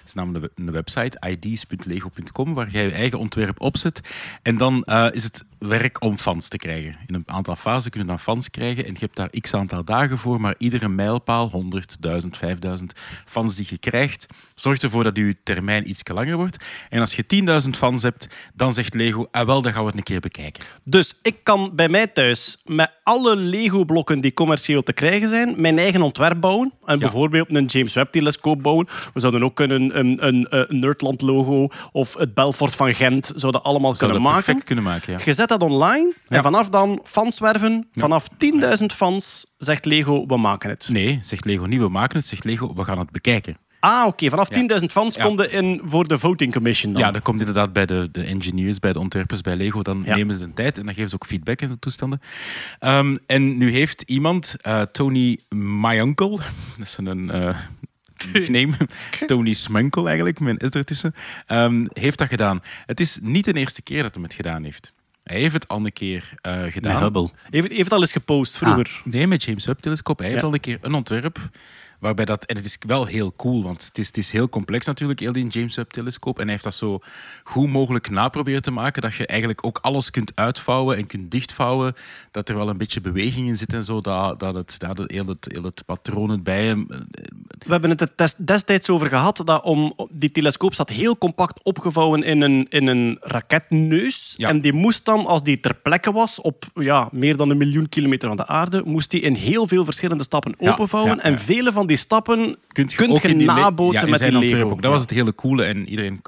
[0.08, 4.02] Is namelijk een website, ids.lego.com, waar jij je eigen ontwerp opzet.
[4.41, 6.96] En dan eh, is het werk om fans te krijgen.
[7.08, 9.84] In een aantal fasen kun je dan fans krijgen en je hebt daar x aantal
[9.84, 12.93] dagen voor, maar iedere mijlpaal, 100, 1000, 5000
[13.26, 16.65] fans die je krijgt, zorgt ervoor dat je termijn iets langer wordt.
[16.89, 17.24] En als je
[17.63, 20.63] 10.000 fans hebt, dan zegt Lego, ah wel, dan gaan we het een keer bekijken.
[20.84, 25.78] Dus ik kan bij mij thuis met alle Lego-blokken die commercieel te krijgen zijn, mijn
[25.78, 26.74] eigen ontwerp bouwen.
[26.86, 28.88] En bijvoorbeeld een James Webb-telescoop bouwen.
[29.13, 33.96] We zouden ook kunnen een, een, een Nerdland-logo of het Belfort van Gent zouden allemaal
[33.96, 34.44] Zou kunnen dat maken.
[34.46, 35.20] perfect kunnen maken, ja.
[35.26, 37.88] Je zet dat online en vanaf dan fans werven.
[37.94, 38.28] Vanaf
[38.80, 40.90] 10.000 fans zegt Lego, we maken het.
[40.92, 42.28] Nee, zegt Lego niet, we maken het.
[42.28, 43.58] Zegt Lego, we gaan het bekijken.
[43.80, 44.30] Ah, oké.
[44.30, 44.80] Vanaf Ja.
[44.80, 45.24] 10.000 fans Ja.
[45.24, 47.02] komt in voor de voting commission dan.
[47.02, 49.82] Ja, dat komt inderdaad bij de, de engineers, bij de ontwerpers, bij Lego.
[49.82, 50.16] Dan Ja.
[50.16, 52.22] nemen ze de tijd en dan geven ze ook feedback en zo toestanden.
[52.80, 56.30] Ehm, en nu heeft iemand, eh, Tony My Uncle,
[56.78, 57.56] dat is een eh
[58.34, 58.74] nickname,
[59.26, 62.62] Tony Smunkel eigenlijk, mijn is ertussen, ehm, heeft dat gedaan.
[62.86, 64.94] Het is niet de eerste keer dat hij het gedaan heeft.
[65.24, 67.02] Hij heeft het al een keer eh, Met gedaan.
[67.02, 67.30] Hubble.
[67.50, 69.02] Heeft, heeft het al eens gepost vroeger.
[69.04, 70.20] Nee, met James Webb-telescoop.
[70.20, 71.50] Hij heeft al een keer een ontwerp
[72.00, 72.46] waarbij dat...
[72.46, 75.32] En het is wel heel cool, want het is, het is heel complex natuurlijk, heel
[75.32, 76.36] die James Webb-telescoop.
[76.38, 77.00] En hij heeft dat zo
[77.44, 81.94] goed mogelijk naproberen te maken, dat je eigenlijk ook alles kunt uitvouwen en kunt dichtvouwen,
[82.32, 85.12] dat er wel een beetje beweging in zit en zo, dat, dat het, dat het,
[85.12, 86.88] heel, het, heel het patroon het bij hem...
[87.58, 91.64] We hebben het er des- destijds over gehad dat om, die telescoop zat heel compact
[91.64, 94.34] opgevouwen in een, in een raketneus.
[94.38, 94.50] Ja.
[94.50, 97.90] En die moest dan, als die ter plekke was, op ja, meer dan een miljoen
[97.90, 101.16] kilometer van de aarde, moest die in heel veel verschillende stappen Ja, openvouwen.
[101.16, 104.06] ja, En vele van die stappen kunt je kunt ook je in die le- nabootsen
[104.06, 104.69] ja, met zijn die Lego.
[104.69, 104.82] ook.
[104.82, 106.21] Dat was het hele coole en iedereen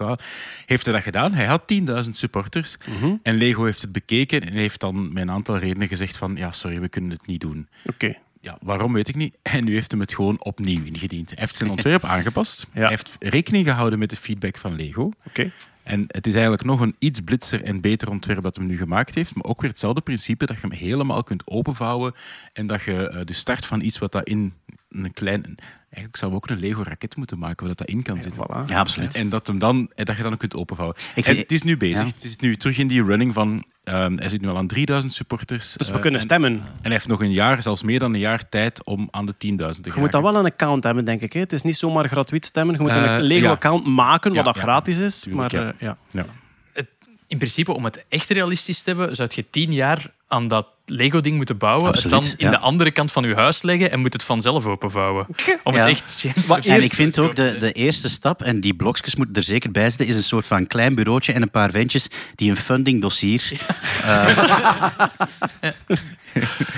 [0.66, 1.34] heeft dat gedaan.
[1.34, 3.14] Hij had 10.000 supporters Mhm.
[3.24, 6.52] en Lego heeft het bekeken en heeft dan met een aantal redenen gezegd van ja,
[6.52, 7.68] sorry, we kunnen het niet doen.
[7.86, 8.14] Oké.
[8.42, 9.36] Ja, waarom weet ik niet.
[9.56, 11.30] En nu heeft hem het gewoon opnieuw ingediend.
[11.30, 12.68] Hij heeft zijn ontwerp aangepast.
[12.74, 12.80] Ja.
[12.80, 15.12] Hij heeft rekening gehouden met de feedback van Lego.
[15.28, 15.52] Oké.
[15.84, 19.16] En het is eigenlijk nog een iets blitzer en beter ontwerp dat hem nu gemaakt
[19.16, 19.36] heeft.
[19.36, 22.14] Maar ook weer hetzelfde principe dat je hem helemaal kunt openvouwen.
[22.54, 24.54] En dat je eh, de start van iets wat dat in
[24.90, 25.56] een klein...
[25.90, 28.42] Eigenlijk zouden we ook een Lego-raket moeten maken waar dat, dat in kan zitten.
[28.46, 28.66] Voilà.
[28.70, 29.16] Ja, absoluut.
[29.16, 30.98] En dat, hem dan, en dat je dan ook kunt openvouwen.
[30.98, 31.98] Ik en vind- het is nu bezig.
[32.00, 32.06] Ja.
[32.06, 33.64] Het is nu terug in die running van...
[33.84, 35.74] ehm, hij zit nu al aan 3000 supporters.
[35.74, 36.52] Dus we eh, kunnen en- stemmen.
[36.52, 39.34] En hij heeft nog een jaar, zelfs meer dan een jaar tijd om aan de
[39.34, 39.94] 10.000 te gaan.
[39.94, 41.34] Je moet dan wel een account hebben, denk ik.
[41.34, 41.40] Hè?
[41.40, 42.76] Het is niet zomaar gratuit stemmen.
[42.76, 44.62] Je moet Eh, een Lego-account maken, wat Ja, dat ja.
[44.62, 45.20] gratis is.
[45.20, 45.70] Tuurlijk, maar ja.
[45.70, 45.98] eh, ja.
[46.12, 46.26] Ja.
[47.28, 51.36] in principe, om het echt realistisch te hebben, zou je tien jaar aan dat Lego-ding
[51.36, 52.52] moeten bouwen, Absoluut, het dan in ja.
[52.52, 55.28] de andere kant van je huis leggen en moet het vanzelf openvouwen.
[55.64, 55.80] Om Ja.
[55.80, 59.16] het echt James Maar En ik vind ook de, de eerste stap, en die blokjes
[59.16, 62.08] moeten er zeker bij zitten, is een soort van klein bureautje en een paar ventjes
[62.36, 63.52] die een funding dossier.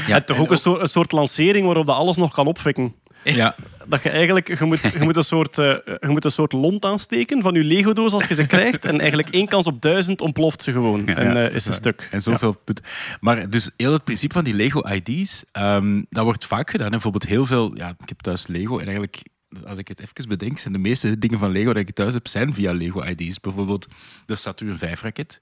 [0.08, 2.94] Ja, en toch ook een soort, een soort lancering waarop dat alles nog kan opfikken.
[3.42, 3.56] Ja,
[3.88, 5.66] Dat je eigenlijk, je moet, je moet, een, soort, eh,
[6.00, 8.86] je moet een soort lont aansteken van je Lego-doos als je ze krijgt.
[8.86, 11.08] En eigenlijk één kans op duizend ontploft ze gewoon.
[11.08, 12.08] en eh, is een stuk.
[12.12, 12.86] En zoveel punten.
[13.20, 16.90] Maar dus heel het principe van die Lego ID's, ehm, dat wordt vaak gedaan.
[16.90, 19.22] Bijvoorbeeld heel veel, ja, ik heb thuis Lego en eigenlijk,
[19.66, 22.28] als ik het even bedenk, zijn de meeste dingen van Lego dat ik thuis heb,
[22.28, 23.40] zijn via Lego ID's.
[23.40, 23.88] Bijvoorbeeld
[24.26, 25.40] de Saturn 5 raket.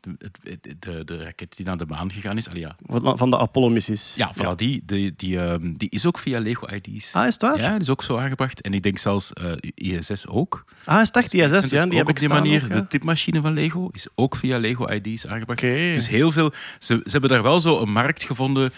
[0.00, 2.48] De, de, de raket die naar de maan gegaan is.
[2.48, 4.14] Allee, ja, Van, van de Apollo-missies.
[4.16, 7.14] ja, voilà, Die, die, die, ehm, die is ook via Lego ID's.
[7.14, 7.58] Ah, is het waar?
[7.60, 8.60] Ja, die is ook zo aangebracht.
[8.60, 10.64] En ik denk zelfs eh, ISS ook.
[10.84, 11.30] Ah, is het echt?
[11.30, 12.62] Die ISS, Dus ja, ook die heb op ik die staan manier.
[12.62, 12.74] ook, ja.
[12.74, 15.62] De tipmachine van Lego is ook via Lego ID's aangebracht.
[15.62, 15.92] Oké.
[15.94, 16.52] Dus heel veel.
[16.78, 18.72] Ze, ze hebben daar wel zo een markt gevonden.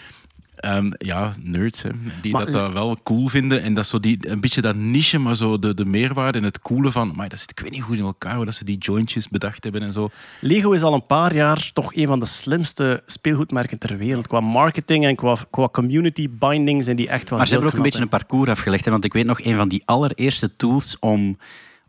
[0.61, 1.89] Ehm, ja, nerds, hè,
[2.21, 3.61] die Maar- dat, dat wel cool vinden.
[3.61, 6.59] En dat zo die, een beetje dat niche, maar zo de, de meerwaarde en het
[6.59, 7.13] coole van.
[7.15, 9.63] Maar dat zit, ik weet niet goed in elkaar hoe dat ze die jointjes bedacht
[9.63, 10.09] hebben en zo.
[10.39, 14.27] Lego is al een paar jaar toch een van de slimste speelgoedmerken ter wereld.
[14.27, 17.77] Qua marketing en qua, qua community binding zijn die echt wel Maar ze hebben ook
[17.77, 18.85] een beetje een parcours afgelegd.
[18.85, 18.91] Hè?
[18.91, 21.37] Want ik weet nog, een van die allereerste tools om,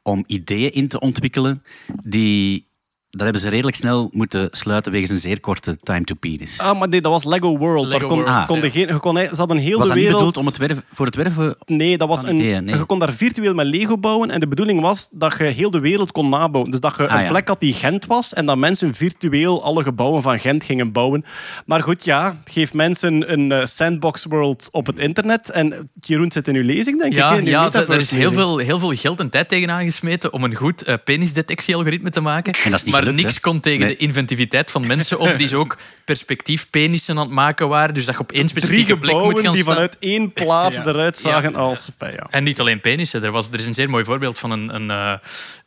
[0.02, 1.62] om ideeën in te ontwikkelen,
[2.04, 2.66] die,
[3.14, 6.58] dat hebben ze redelijk snel moeten sluiten wegens een zeer korte time to penis.
[6.60, 7.86] Ah, maar nee, dat was Lego World.
[7.86, 8.62] Lego daar kon, World, kon ja.
[8.62, 10.18] de geen, je kon, ze hadden heel Was de dat niet wereld...
[10.18, 11.56] bedoeld om het werven, voor het werven?
[11.66, 12.74] Nee, dat was een, ideeën, nee.
[12.76, 14.30] je kon daar virtueel met Lego bouwen.
[14.30, 16.70] En de bedoeling was dat je heel de wereld kon nabouwen.
[16.70, 17.28] Dus dat je Ah, een ja.
[17.30, 18.34] plek had die Gent was.
[18.34, 21.24] En dat mensen virtueel alle gebouwen van Gent gingen bouwen.
[21.66, 25.50] Maar goed, ja, geef mensen een eh, sandbox world op het internet.
[25.50, 27.46] En Jeroen zit in uw lezing, denk Ja, ik.
[27.46, 30.82] ja er- is heel veel, heel veel geld en tijd tegenaan gesmeten om een goed
[30.82, 32.52] eh, penisdetectie-algoritme te maken.
[32.64, 33.40] En dat is niet maar gelukt, niks hè?
[33.40, 33.88] kon tegen Nee.
[33.96, 37.94] de inventiviteit van mensen op die ze ook perspectief penissen aan het maken waren.
[37.94, 39.74] Dus dat je op één specifieke plek moet gebouwen gaan die staan.
[39.74, 40.84] vanuit één plaats Ja.
[40.86, 41.58] eruit zagen Ja.
[41.58, 41.90] als...
[41.98, 42.26] Ja.
[42.30, 43.22] En niet alleen penissen.
[43.24, 45.12] Er, was, er is een zeer mooi voorbeeld van een, een, eh,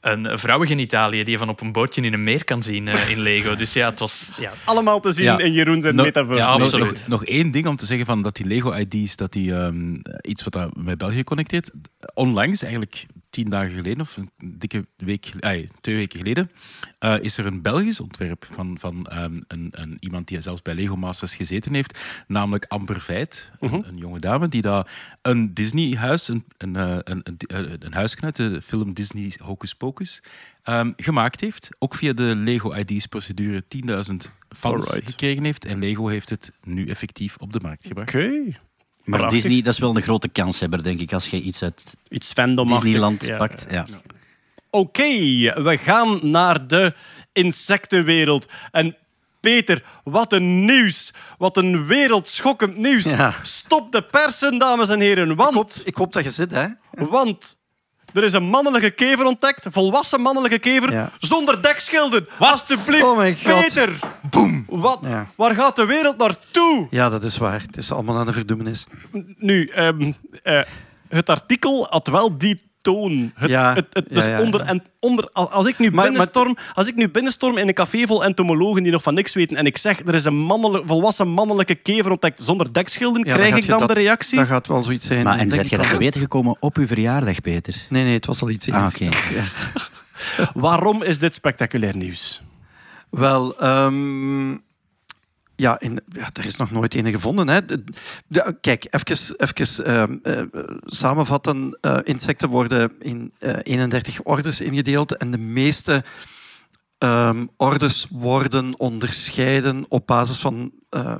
[0.01, 3.19] een vrouwengenitalie die je van op een bootje in een meer kan zien eh, in
[3.19, 3.55] Lego.
[3.55, 4.31] Dus ja, het was...
[4.39, 5.37] Ja, Allemaal te zien Ja.
[5.37, 6.41] in Jeroen zijn metaverse.
[6.41, 6.91] ja, absoluut.
[7.07, 9.95] nog, nog één ding om te zeggen van dat die Lego ID's, dat die ehm,
[10.21, 11.71] iets wat dat met België connecteert.
[12.13, 15.33] Onlangs, eigenlijk tien dagen geleden of een dikke week,
[15.81, 16.51] twee weken geleden,
[16.99, 20.73] eh, is er een Belgisch ontwerp van, van ehm, een, een, iemand die zelfs bij
[20.73, 26.27] Lego Masters gezeten heeft, namelijk Amber Veit, een, een jonge dame die daar een Disney-huis,
[26.27, 30.23] een, een, eh, een, een, een, een huisje uit de film Disney Hocus Pocus,
[30.63, 31.69] ehm, gemaakt heeft.
[31.79, 35.09] Ook via de Lego ID's-procedure 10.000 fans Alright.
[35.09, 35.65] gekregen heeft.
[35.65, 38.15] En Lego heeft het nu effectief op de markt gebracht.
[38.15, 38.57] Oké.
[39.05, 39.41] Maar Prachtig.
[39.41, 42.67] Disney, dat is wel een grote kanshebber, denk ik, als je iets uit Iets fandom
[42.67, 43.65] Disneyland pakt.
[43.69, 43.85] Ja.
[44.69, 45.03] Oké,
[45.63, 46.93] we gaan naar de
[47.33, 48.47] insectenwereld.
[48.71, 48.95] En
[49.39, 51.13] Peter, wat een nieuws.
[51.37, 53.03] Wat een wereldschokkend nieuws.
[53.03, 53.33] Ja.
[53.41, 55.31] Stop de persen, dames en heren.
[55.31, 56.67] Ik hoop, Want, ik hoop dat je zit, hè?
[56.91, 57.57] want
[58.13, 59.65] er is een mannelijke kever ontdekt.
[59.69, 60.91] Volwassen mannelijke kever.
[60.91, 61.11] Ja.
[61.19, 62.27] Zonder dekschilden.
[62.39, 63.17] Alsjeblieft, Oh.
[63.43, 63.99] Peter.
[64.29, 64.65] Boom.
[64.69, 65.27] Wat, Ja.
[65.35, 66.87] Waar gaat de wereld naartoe?
[66.89, 67.61] Ja, dat is waar.
[67.61, 68.85] Het is allemaal aan de verdoemenis.
[69.37, 70.11] Nu, ehm,
[70.43, 70.61] eh,
[71.09, 73.31] het artikel had wel die toon.
[73.35, 74.65] Het, Ja, het, dus ja, onder, ja.
[74.67, 78.05] en onder, als als ik nu Maar- binnenstorm, als ik nu binnenstorm in een café
[78.05, 81.27] vol entomologen die nog van niks weten en ik zeg er is een mannelijk, volwassen
[81.27, 84.37] mannelijke kever ontdekt zonder dekschilden, Ja, krijg ik dan dat- de reactie?
[84.37, 85.23] Dat gaat wel zoiets zijn.
[85.23, 87.75] Maar en zet je dat te weten gekomen op uw verjaardag, Peter?
[87.89, 89.07] Nee, nee, het was al iets Ah, eerder.
[89.07, 89.17] oké.
[89.35, 89.43] Ja.
[90.53, 92.41] Waarom is dit spectaculair nieuws?
[93.09, 94.51] Wel, ehm,
[95.55, 95.79] ja,
[96.33, 97.47] er is nog nooit een gevonden.
[97.47, 97.59] Hè.
[98.61, 100.41] Kijk, even, ehm, eh,
[100.85, 101.77] samenvatten.
[101.81, 106.03] Eh, insecten worden in eh, 31 ordes ingedeeld en de meeste
[106.97, 111.15] ehm, ordes worden onderscheiden op basis van eh,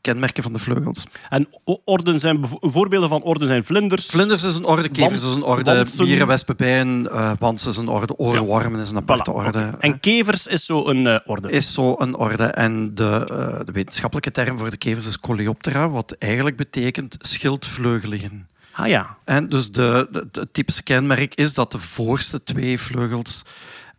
[0.00, 1.04] kenmerken van de vleugels.
[1.28, 1.48] En
[1.84, 4.06] orden zijn, voorbeelden van orden zijn vlinders.
[4.06, 6.04] Vlinders is een orde, kevers is een orde, Wantsen.
[6.04, 9.74] mieren, wespen, bijen, wans is een orde, oorwormen is een aparte Voilà, orde.
[9.78, 11.50] En kevers is zo een eh, orde.
[11.50, 12.44] is zo een orde.
[12.44, 18.48] En de, eh, de wetenschappelijke term voor de kevers is Coleoptera, wat eigenlijk betekent schildvleugeligen.
[18.72, 19.16] Ah ja.
[19.24, 23.44] En dus de, de, de typische kenmerk is dat de voorste twee vleugels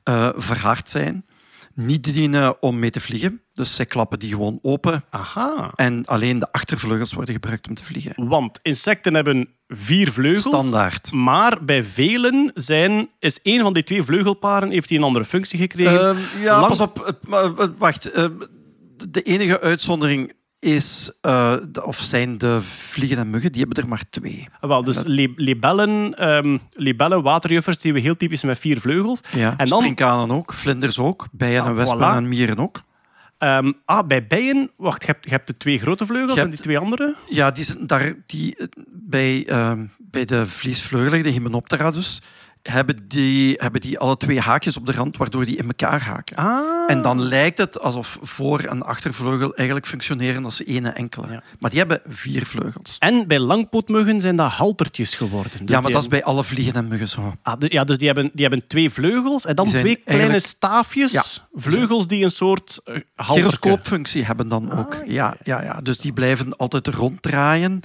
[0.03, 1.25] eh, verhard zijn.
[1.73, 3.41] Niet dienen om mee te vliegen.
[3.53, 5.03] Dus zij klappen die gewoon open.
[5.09, 5.71] Aha.
[5.75, 8.27] En alleen de achtervleugels worden gebruikt om te vliegen.
[8.27, 10.43] Want insecten hebben vier vleugels.
[10.55, 11.11] Standaard.
[11.11, 15.59] Maar bij velen zijn, is één van die twee vleugelparen heeft die een andere functie
[15.59, 16.09] gekregen.
[16.09, 17.19] Ehm, ja, Lang- pas op.
[17.27, 18.11] maar, eh, Wacht.
[18.11, 18.25] eh,
[19.09, 23.51] De enige uitzondering is, eh, de- of zijn de vliegen en muggen.
[23.51, 24.47] Die hebben er maar twee.
[24.59, 29.19] Ah, Wel, dus li- libellen, ehm, libellen, waterjuffers, zien we heel typisch met vier vleugels.
[29.31, 32.15] Ja, En dan, Springkanen ook, vlinders ook, bijen Ah, en wespen voilà.
[32.15, 32.81] en mieren ook.
[33.37, 36.59] ehm, ah, bij bijen, wacht, je hebt, je hebt de twee grote vleugels en die
[36.59, 37.15] twee andere?
[37.29, 42.21] Ja, die, zijn daar, die, eh, bij, ehm, bij de vliesvleugeligen, de Hymenoptera dus,
[42.63, 46.35] hebben die, hebben die alle twee haakjes op de rand, waardoor die in elkaar haken.
[46.35, 46.59] Ah.
[46.87, 51.31] En dan lijkt het alsof voor- en achtervleugel eigenlijk functioneren als ene enkele.
[51.31, 51.43] Ja.
[51.59, 52.95] Maar die hebben vier vleugels.
[52.99, 55.51] En bij langpootmuggen zijn dat haltertjes geworden.
[55.59, 57.35] Dus ja, maar dat is bij alle vliegen en muggen zo.
[57.41, 60.45] Ah, dus- ja, dus die hebben, die hebben twee vleugels en dan twee kleine eigenlijk-
[60.45, 61.23] staafjes, Ja.
[61.53, 64.97] vleugels die een soort uh, Gyroscoopfunctie hebben dan Ah, ook.
[65.07, 65.81] Ja, ja, ja.
[65.81, 67.79] Dus die blijven altijd ronddraaien.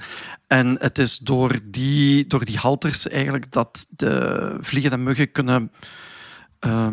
[0.47, 5.71] En het is door die, door die halters eigenlijk dat de vliegen en muggen kunnen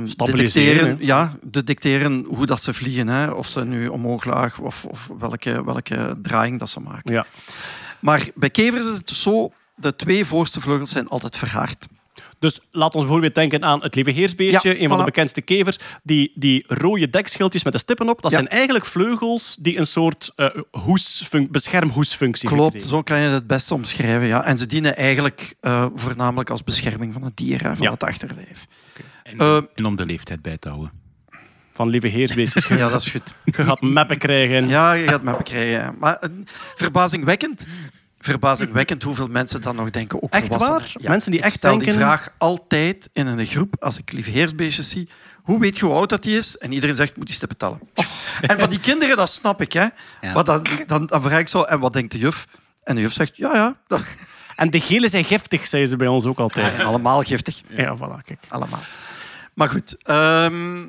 [0.05, 1.05] Stabiliseren, detecteren, hè?
[1.05, 3.09] ja, detecteren hoe dat ze vliegen.
[3.09, 3.31] Hè.
[3.31, 7.13] Of ze nu omhoog, laag of, of welke, welke draaiing dat ze maken.
[7.13, 7.27] Ja.
[8.01, 11.89] Maar bij kevers is het zo, de twee voorste vleugels zijn altijd verhaard.
[12.43, 15.77] Dus laat ons bijvoorbeeld denken aan het lieveheersbeestje, Ja, een van de bekendste kevers.
[16.03, 18.37] Die, die rode dekschildjes met de stippen op, dat Ja.
[18.37, 22.89] zijn eigenlijk vleugels die een soort eh, hoesfun- beschermhoesfunctie Klopt, gekregen.
[22.89, 24.27] zo kan je het beste omschrijven.
[24.27, 24.45] Ja.
[24.45, 27.93] En ze dienen eigenlijk eh, voornamelijk als bescherming van het dier, hè, van Ja.
[27.93, 28.67] het achterlijf.
[29.23, 30.93] En, Eh, en om de leeftijd bij te houden.
[31.73, 32.67] Van lieveheersbeestjes.
[32.69, 33.35] Je, Ja, dat is goed.
[33.45, 34.69] je gaat meppen krijgen.
[34.69, 35.95] Ja, je gaat met me krijgen.
[35.99, 36.19] Maar
[36.75, 37.67] verbazingwekkend,
[38.23, 40.23] verbazingwekkend hoeveel mensen dan nog denken.
[40.23, 40.93] Ook Echt waar?
[41.03, 44.89] Mensen die ik echt stel denken- die vraag altijd in een groep als ik lieveheersbeestjes
[44.89, 45.09] zie.
[45.43, 46.59] Hoe weet je hoe oud dat die is?
[46.59, 47.81] En iedereen zegt, moet die stippen tellen.
[48.41, 49.73] En van die kinderen, dat snap ik.
[49.73, 49.87] Hè.
[50.21, 50.33] Ja.
[50.33, 52.47] Maar dan, dan, dan vraag ik zo, en wat denkt de juf?
[52.85, 54.01] En de juf zegt, ja, ja, dat
[54.57, 56.81] En de gele zijn giftig, zeiden ze bij ons ook altijd.
[56.85, 57.61] allemaal giftig.
[57.69, 58.41] Ja, voilà, kijk.
[58.49, 58.83] Allemaal.
[59.55, 60.87] Maar goed, ehm,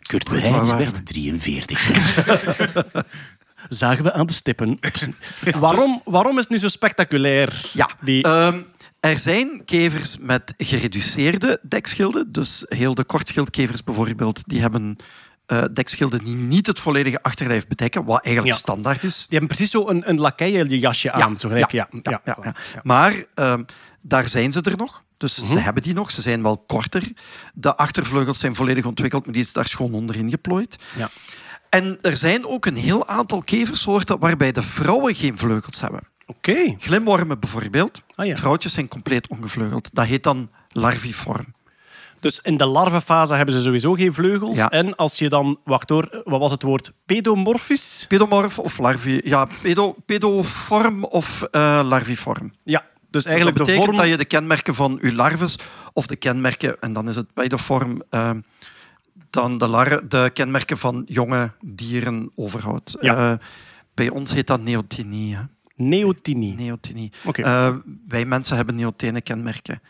[0.00, 1.90] Kurt waren werd 43.
[3.70, 4.78] Zagen we aan de stippen.
[5.58, 7.70] waarom, waarom is het nu zo spectaculair?
[7.72, 8.60] Ja, Die, ehm,
[9.00, 12.32] er zijn kevers met gereduceerde dekschilden.
[12.32, 14.96] Dus heel de kortschildkevers bijvoorbeeld, die hebben
[15.46, 18.60] eh, dekschilden die niet het volledige achterlijf bedekken, wat eigenlijk Ja.
[18.60, 19.14] standaard is.
[19.16, 21.38] die hebben precies zo een, een lakeienjasje aan.
[21.38, 21.88] Zo gelijk, ja.
[21.90, 22.36] ja, ja, ja.
[22.74, 22.80] ja.
[22.82, 23.62] Maar ehm,
[24.00, 25.02] daar zijn ze er nog.
[25.16, 25.52] Dus Mhm.
[25.52, 26.10] ze hebben die nog.
[26.10, 27.02] Ze zijn wel korter.
[27.54, 30.76] De achtervleugels zijn volledig ontwikkeld, maar die is daar schoon onderin geplooid.
[30.96, 31.10] Ja.
[31.70, 36.00] En er zijn ook een heel aantal keversoorten waarbij de vrouwen geen vleugels hebben.
[36.26, 36.74] Oké.
[36.78, 38.02] Glimwormen bijvoorbeeld.
[38.14, 38.36] Ah, ja.
[38.36, 39.90] Vrouwtjes zijn compleet ongevleugeld.
[39.92, 41.54] Dat heet dan larviform.
[42.20, 44.56] Dus in de larvenfase hebben ze sowieso geen vleugels.
[44.58, 44.70] Ja.
[44.70, 46.92] En als je dan, wacht hoor, wat was het woord?
[47.06, 48.04] Pedomorfisch?
[48.08, 49.20] Pedomorf of larvi...
[49.24, 52.52] Ja, pedo, pedoform of eh, larviform.
[52.64, 53.96] Ja, dus Eigenlijk eigenlijk dat de betekent vorm...
[53.96, 55.58] dat je de kenmerken van je larves,
[55.92, 58.30] of de kenmerken, en dan is het pedoform, eh,
[59.30, 62.96] dan de, lar, de kenmerken van jonge dieren overhoudt.
[63.00, 63.32] Ja.
[63.32, 63.38] Eh,
[63.94, 65.36] bij ons heet dat neotinie.
[65.36, 65.42] Hè?
[66.56, 67.12] Neotinie.
[67.32, 67.74] Eh,
[68.08, 69.82] wij mensen hebben neotene kenmerken.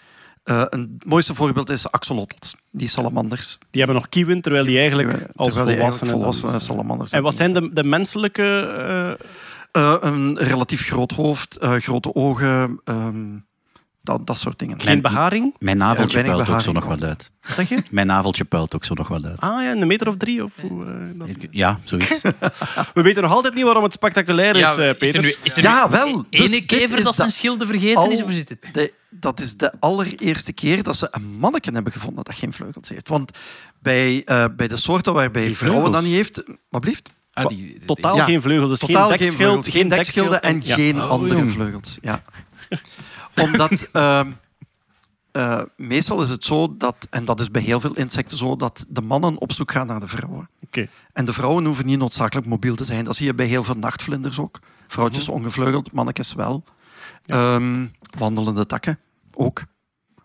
[0.43, 3.59] Eh, een het mooiste voorbeeld is axolotls, die salamanders.
[3.71, 6.15] Die hebben nog kieuwen, terwijl die eigenlijk Terwijl als die eigenlijk volwassenen...
[6.15, 7.53] volwassene salamanders En wat zijn?
[7.55, 9.19] zijn de, de menselijke...
[9.73, 13.37] Eh, een relatief groot hoofd, grote ogen, ehm,
[14.19, 14.81] dat, dat soort dingen.
[14.81, 15.55] geen beharing?
[15.59, 17.31] Mijn naveltje weinig puilt ook zo nog wat uit.
[17.43, 17.83] Wat zeg je?
[17.91, 19.41] Mijn naveltje puilt ook zo nog wat uit.
[19.41, 20.45] Ah ja, een meter of drie?
[20.45, 22.21] Of hoe, eh, dat- Ja, zoiets.
[22.95, 25.23] We weten nog altijd niet waarom het spectaculair is, Ja, eh, is er Peter.
[25.23, 26.25] nu, is er Ja, nu wel.
[26.31, 28.19] Dus ene kever dat zijn de schilden vergeten is?
[28.19, 28.69] Of hoe zit het?
[28.73, 32.89] De, dat is de allereerste keer dat ze een manneken hebben gevonden dat geen vleugels
[32.89, 33.09] heeft.
[33.09, 33.31] Want
[33.79, 36.43] bij, eh, bij de soorten waarbij vrouwen dat niet heeft...
[36.71, 37.11] Wat blieft?
[37.33, 38.71] Ah, die, die- Totaal Ja, geen vleugels.
[38.71, 40.75] Dus Totaal geen geen dekschild, vleugels, geen dekschilden en ja.
[40.75, 41.51] geen Oh, andere jong.
[41.53, 41.99] vleugels.
[42.03, 42.23] Ja.
[43.37, 44.31] Omdat ehm,
[45.33, 48.87] eh, meestal is het zo dat, en dat is bij heel veel insecten zo, dat
[48.89, 50.49] de mannen op zoek gaan naar de vrouwen.
[50.65, 50.89] Oké.
[51.13, 53.05] En de vrouwen hoeven niet noodzakelijk mobiel te zijn.
[53.05, 54.61] Dat zie je bij heel veel nachtvlinders ook.
[54.87, 55.33] Vrouwtjes Mhm.
[55.37, 56.65] ongevleugeld, mannetjes wel.
[57.27, 57.87] Ehm,
[58.19, 58.99] wandelende takken
[59.33, 59.63] ook.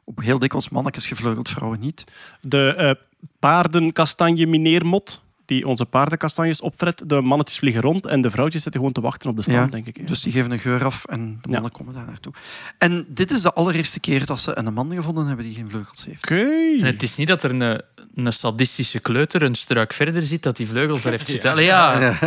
[0.04, 2.04] Op heel dikwijls mannetjes gevleugeld, vrouwen niet.
[2.42, 2.92] De eh
[3.40, 7.04] paardenkastanje mineermot, die onze paardenkastanjes opfret.
[7.10, 9.86] De mannetjes vliegen rond en de vrouwtjes zitten gewoon te wachten op de Ja, denk
[9.86, 9.98] ik.
[9.98, 10.04] hè.
[10.04, 11.52] Dus die geven een geur af en de Ja.
[11.54, 12.34] mannen komen daar naartoe.
[12.78, 16.06] En dit is de allereerste keer dat ze een man gevonden hebben die geen vleugels
[16.06, 16.24] heeft.
[16.24, 16.46] Oké.
[16.80, 17.82] En het is niet dat er een,
[18.16, 21.52] een sadistische kleuter een struik verder zit, dat die vleugels daar heeft zitten.
[21.52, 22.18] Allee, ja.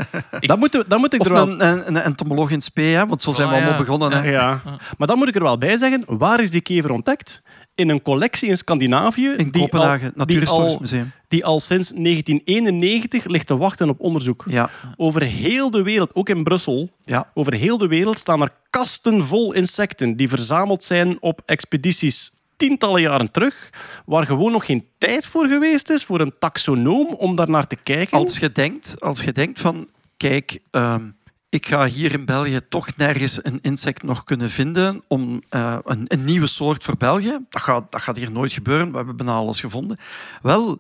[0.41, 1.49] Dat moet, dat moet ik Of er wel...
[1.49, 3.07] een, een, een entomoloog in spe, hè?
[3.07, 3.85] want zo zijn we Oh, allemaal ja.
[3.85, 4.13] begonnen.
[4.13, 4.31] Hè?
[4.31, 4.63] Ja.
[4.99, 7.43] Maar dan moet ik er wel bij zeggen, waar is die kever ontdekt?
[7.79, 9.29] In een collectie in Scandinavië.
[9.37, 11.13] In die Kopenhagen, al- Natuurhistorisch die al, Museum.
[11.29, 14.45] die al sinds 1991 ligt te wachten op onderzoek.
[14.49, 17.31] Ja, Over heel de wereld, ook in Brussel, ja.
[17.35, 23.01] over heel de wereld staan er kasten vol insecten die verzameld zijn op expedities tientallen
[23.01, 23.71] jaren terug,
[24.07, 27.77] waar gewoon nog geen tijd voor geweest is voor een taxonoom om daar naar te
[27.83, 28.19] kijken.
[28.19, 31.03] Als je denkt, als je denkt van, kijk, ehm,
[31.49, 36.05] ik ga hier in België toch nergens een insect nog kunnen vinden om eh, een,
[36.07, 37.39] een nieuwe soort voor België.
[37.51, 38.91] Dat gaat, dat gaat hier nooit gebeuren.
[38.91, 39.97] We hebben bijna alles gevonden.
[40.43, 40.79] Wel,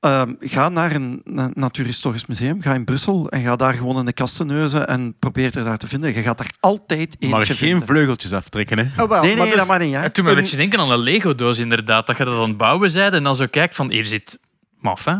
[0.00, 4.04] Ehm, ga naar een na- natuurhistorisch museum, ga in Brussel en ga daar gewoon in
[4.04, 6.14] de kasten neuzen en probeer er daar te vinden.
[6.14, 7.86] Je gaat daar altijd eentje Maar geen vinden.
[7.86, 9.02] vleugeltjes aftrekken, hè?
[9.02, 9.94] Oh, wel, Nee, maar nee, dus- dat mag niet.
[9.94, 10.00] Hè.
[10.00, 12.06] Het doet me een Een- beetje denken aan een Lego-doos, inderdaad.
[12.06, 14.40] Dat je dat aan het bouwen bent en dan zo kijkt van, hier zit
[14.86, 15.16] maf, hè?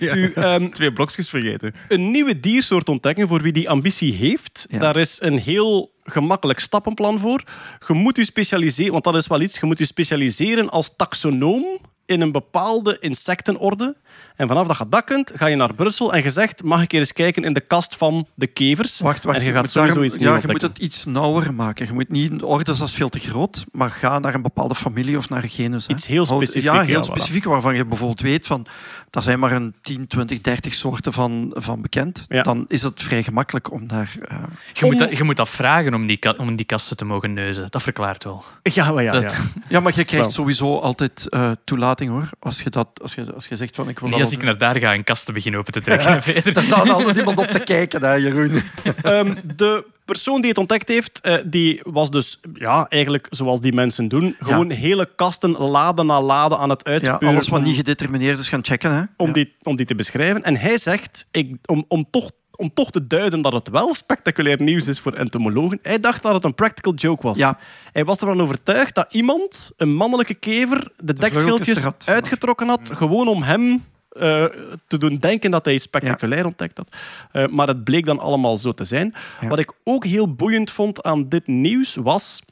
[0.16, 1.74] u, ehm, Twee blokjes vergeten.
[1.88, 4.66] een nieuwe diersoort ontdekken voor wie die ambitie heeft.
[4.70, 4.78] Ja.
[4.78, 7.42] Daar is een heel gemakkelijk stappenplan voor.
[7.86, 11.64] Je moet je specialiseren, want dat is wel iets, je moet je specialiseren als taxonoom
[12.06, 13.96] in een bepaalde insectenorde.
[14.42, 16.92] En vanaf dat je dat kunt, ga je naar Brussel en je zegt, mag ik
[16.92, 19.00] eens kijken in de kast van de kevers?
[19.00, 19.38] Wacht, wacht.
[19.38, 21.86] en je gaat moet sowieso iets ja, je moet het iets nauwer maken.
[21.86, 24.74] Je moet niet de orde dat is veel te groot, maar ga naar een bepaalde
[24.74, 25.86] familie of naar een genus.
[25.86, 25.94] hè.
[25.94, 27.12] Iets heel specifiek, Ja, ja, heel voilà.
[27.12, 28.66] specifiek, waarvan je bijvoorbeeld weet van
[29.10, 32.24] dat zijn maar een 10, 20, 30 soorten van, van bekend.
[32.28, 32.42] Ja.
[32.42, 34.16] Dan is het vrij gemakkelijk om daar.
[34.22, 37.04] eh, Je, moet dat, je moet dat vragen om die, ka- om die kasten te
[37.04, 37.66] mogen neuzen.
[37.70, 38.44] Dat verklaart wel.
[38.62, 39.60] Ja, maar ja, Dat- ja.
[39.68, 40.30] Ja, maar je krijgt Wel.
[40.34, 42.28] sowieso altijd eh, toelating hoor.
[42.38, 44.58] Als je, dat, als, je, als je zegt van ik wil dat als ik naar
[44.58, 46.20] daar ga en kasten beginnen open te trekken.
[46.22, 46.52] Peter.
[46.52, 48.62] Daar staat altijd iemand op te kijken, hè, Jeroen.
[49.02, 53.72] Ehm, de persoon die het ontdekt heeft, eh, die was dus ja, eigenlijk zoals die
[53.72, 54.36] mensen doen.
[54.40, 57.28] Gewoon hele kasten laden na laden aan het Ja, uitspeuren.
[57.28, 58.94] alles wat om- niet gedetermineerd is, gaan checken.
[58.94, 59.02] Hè.
[59.16, 59.32] om, Ja.
[59.32, 60.42] die, om die te beschrijven.
[60.42, 64.62] En hij zegt, ik, om, om, toch, om toch te duiden dat het wel spectaculair
[64.62, 67.36] nieuws is voor entomologen, hij dacht dat het een practical joke was.
[67.38, 67.58] Ja.
[67.92, 73.28] Hij was ervan overtuigd dat iemand, een mannelijke kever, de, vleugeltjes dekschildjes uitgetrokken had, gewoon
[73.28, 74.44] om hem eh,
[74.86, 76.96] te doen denken dat hij iets spectaculair ontdekt had.
[77.32, 79.14] Eh, maar het bleek dan allemaal zo te zijn.
[79.40, 79.48] Ja.
[79.48, 82.42] Wat ik ook heel boeiend vond aan dit nieuws was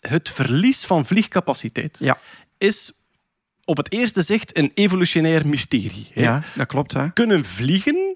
[0.00, 1.98] het verlies van vliegcapaciteit.
[2.00, 2.18] Ja.
[2.58, 2.92] Is
[3.64, 6.08] op het eerste zicht een evolutionair mysterie.
[6.12, 6.22] hè.
[6.22, 6.92] ja, dat klopt.
[6.92, 7.12] Hè.
[7.12, 8.07] Kunnen vliegen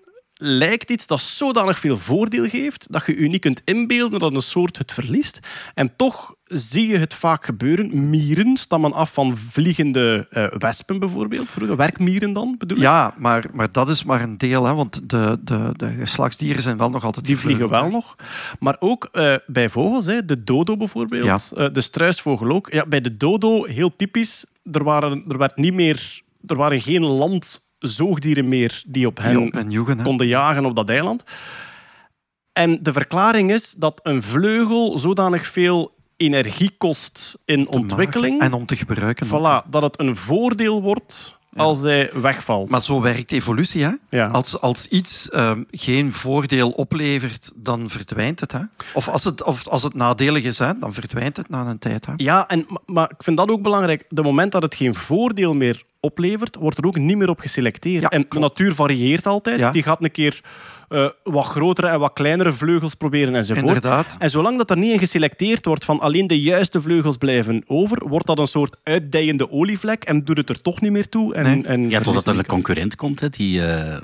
[0.42, 4.42] lijkt iets dat zodanig veel voordeel geeft dat je je niet kunt inbeelden dat een
[4.42, 5.38] soort het verliest.
[5.74, 8.10] En toch zie je het vaak gebeuren.
[8.10, 11.52] Mieren stammen af van vliegende eh, wespen bijvoorbeeld.
[11.52, 12.82] Vroeger werkmieren dan, bedoel ik?
[12.82, 16.76] Ja, maar, maar dat is maar een deel, hè, want de, de, de geslachtsdieren zijn
[16.76, 18.16] wel nog altijd Die vliegen wel nog.
[18.58, 22.72] Maar ook eh, bij vogels, hè, de dodo bijvoorbeeld, eh, de struisvogel ook.
[22.72, 27.02] Ja, bij de dodo, heel typisch, er, waren, er, werd niet meer, er waren geen
[27.82, 31.24] landzoogdieren meer die op hen Joegen, konden jagen op dat eiland.
[32.52, 38.66] En de verklaring is dat een vleugel zodanig veel energie kost in ontwikkeling, En om
[38.66, 39.26] te gebruiken.
[39.26, 42.70] voilà, dat het een voordeel wordt als hij wegvalt.
[42.70, 43.82] Maar zo werkt evolutie.
[43.82, 43.90] Hè?
[44.10, 44.26] Ja.
[44.26, 48.52] Als, als iets ehm, geen voordeel oplevert, dan verdwijnt het.
[48.52, 48.60] Hè?
[48.94, 52.06] Of, als het, of als het nadelig is, hè, dan verdwijnt het na een tijd.
[52.06, 52.12] Hè?
[52.16, 54.04] Ja, en, maar- maar ik vind dat ook belangrijk.
[54.08, 58.02] De moment dat het geen voordeel meer oplevert, wordt er ook niet meer op geselecteerd.
[58.02, 59.58] Ja, en de natuur varieert altijd.
[59.58, 59.70] Ja.
[59.70, 60.40] Die gaat een keer
[60.88, 63.66] eh, wat grotere en wat kleinere vleugels proberen enzovoort.
[63.66, 64.16] Inderdaad.
[64.18, 68.08] En zolang dat er niet in geselecteerd wordt van alleen de juiste vleugels blijven over,
[68.08, 71.34] wordt dat een soort uitdijende olievlek en doet het er toch niet meer toe.
[71.34, 71.62] En, Nee.
[71.66, 73.66] en Ja, totdat er een concurrent komt, hè, die...
[73.66, 74.00] eh,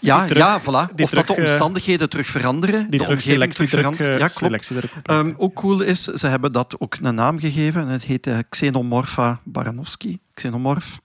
[0.00, 0.94] Ja, terug- ja voilà.
[1.02, 2.80] Of dat de eh, omstandigheden terug veranderen.
[2.80, 4.72] die de terug omgeving terug selectiedruk, verandert.
[4.72, 5.06] Ja, klopt.
[5.06, 7.80] Ehm, ook cool is, ze hebben dat ook een naam gegeven.
[7.82, 10.18] En het heet Xenomorpha baranowski.
[10.34, 10.98] Xenomorf.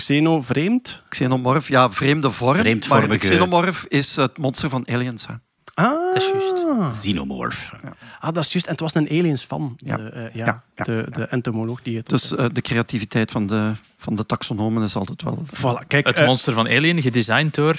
[0.00, 1.02] Xeno vreemd.
[1.08, 2.52] Xenomorf, ja, vreemde vorm.
[2.52, 5.26] Maar Vreemdvormige- de xenomorf is het monster van Aliens.
[5.26, 5.34] Hè.
[5.74, 6.98] Ah, Dat is juist.
[7.00, 7.72] Xenomorph.
[8.20, 8.66] Ah, dat is juist.
[8.66, 9.74] En het was een aliens fan.
[9.76, 9.96] Ja.
[9.96, 12.08] De, eh, ja, Ja, ja, de, de entomoloog die het...
[12.08, 15.42] Dus eh, de creativiteit van de, van de taxonomen is altijd wel...
[15.56, 17.78] Voilà, kijk, Het eh, monster van Alien, gedesigned door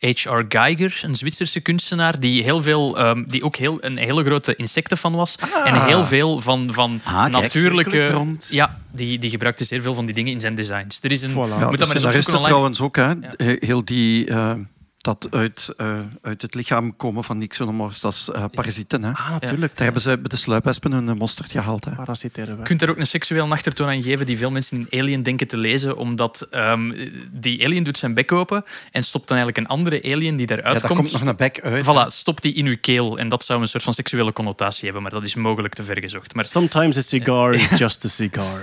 [0.00, 0.44] H.R.
[0.48, 5.14] Geiger, een Zwitserse kunstenaar, die, heel veel, ehm, die ook heel, een hele grote insectenfan
[5.14, 5.36] was.
[5.64, 8.26] En heel veel van, van Ah, kijk, natuurlijke...
[8.48, 10.98] Ja, die, die gebruikte zeer veel van die dingen in zijn designs.
[11.02, 11.30] Er is een...
[11.30, 11.34] Voilà.
[11.34, 12.74] je Ja, moet dat maar eens scenaristen opzoeken online.
[12.74, 12.96] trouwens ook.
[12.96, 13.56] Hè.
[13.66, 14.26] Heel die...
[14.26, 14.52] eh,
[15.00, 19.04] dat uit, eh, uit het lichaam komen van die xenomorphs, dat is eh, parasieten.
[19.04, 19.10] Hè.
[19.10, 19.74] Ah, natuurlijk.
[19.76, 21.84] Daar hebben ze bij de sluipwespen hun mosterd gehaald.
[21.84, 21.90] Hè.
[21.90, 22.66] Parasitaire Je wespen.
[22.66, 25.56] kunt daar ook een seksueel achtertoon aan geven die veel mensen in Alien denken te
[25.56, 26.92] lezen, omdat ehm,
[27.30, 30.54] die alien doet zijn bek open en stopt dan eigenlijk een andere alien die Ja,
[30.54, 31.84] daaruit daar komt nog een bek uit.
[31.84, 33.18] Voilà, stopt die in uw keel.
[33.18, 35.98] En dat zou een soort van seksuele connotatie hebben, maar dat is mogelijk te ver
[36.00, 36.34] gezocht.
[36.34, 38.60] Maar Sometimes a cigar is just a cigar.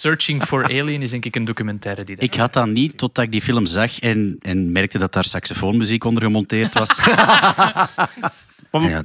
[0.00, 3.24] Searching for Alien is denk ik een documentaire die dat Ik had dat niet totdat
[3.24, 6.88] ik die film zag en, en merkte dat daar saxofoonmuziek onder gemonteerd was.
[8.82, 9.02] Ja,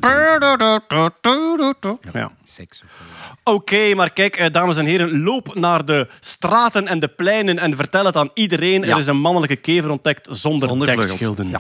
[2.14, 2.32] Ja.
[3.44, 7.76] Oké, maar kijk, eh, dames en heren, loop naar de straten en de pleinen en
[7.76, 8.84] vertel het aan iedereen.
[8.84, 8.92] Ja.
[8.94, 11.52] Er is een mannelijke kever ontdekt zonder, Zonder dekschilden.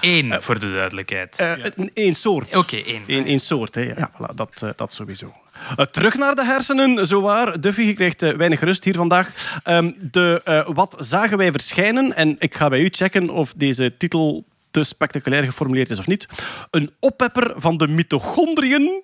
[0.00, 1.36] Eén, voor de duidelijkheid.
[1.38, 2.56] Eh, een- één soort.
[2.56, 3.02] Oké, één.
[3.06, 3.80] Eén, één soort, hè.
[3.82, 5.32] Ja, voilà, dat, eh, dat sowieso.
[5.76, 7.60] Eh, terug naar de hersenen, zowaar.
[7.60, 9.58] Duffy, je krijgt eh, weinig rust hier vandaag.
[9.62, 12.16] Ehm, de, eh, wat zagen wij verschijnen?
[12.16, 16.26] En ik ga bij u checken of deze titel te spectaculair geformuleerd is of niet.
[16.70, 19.02] Een oppepper van de mitochondriën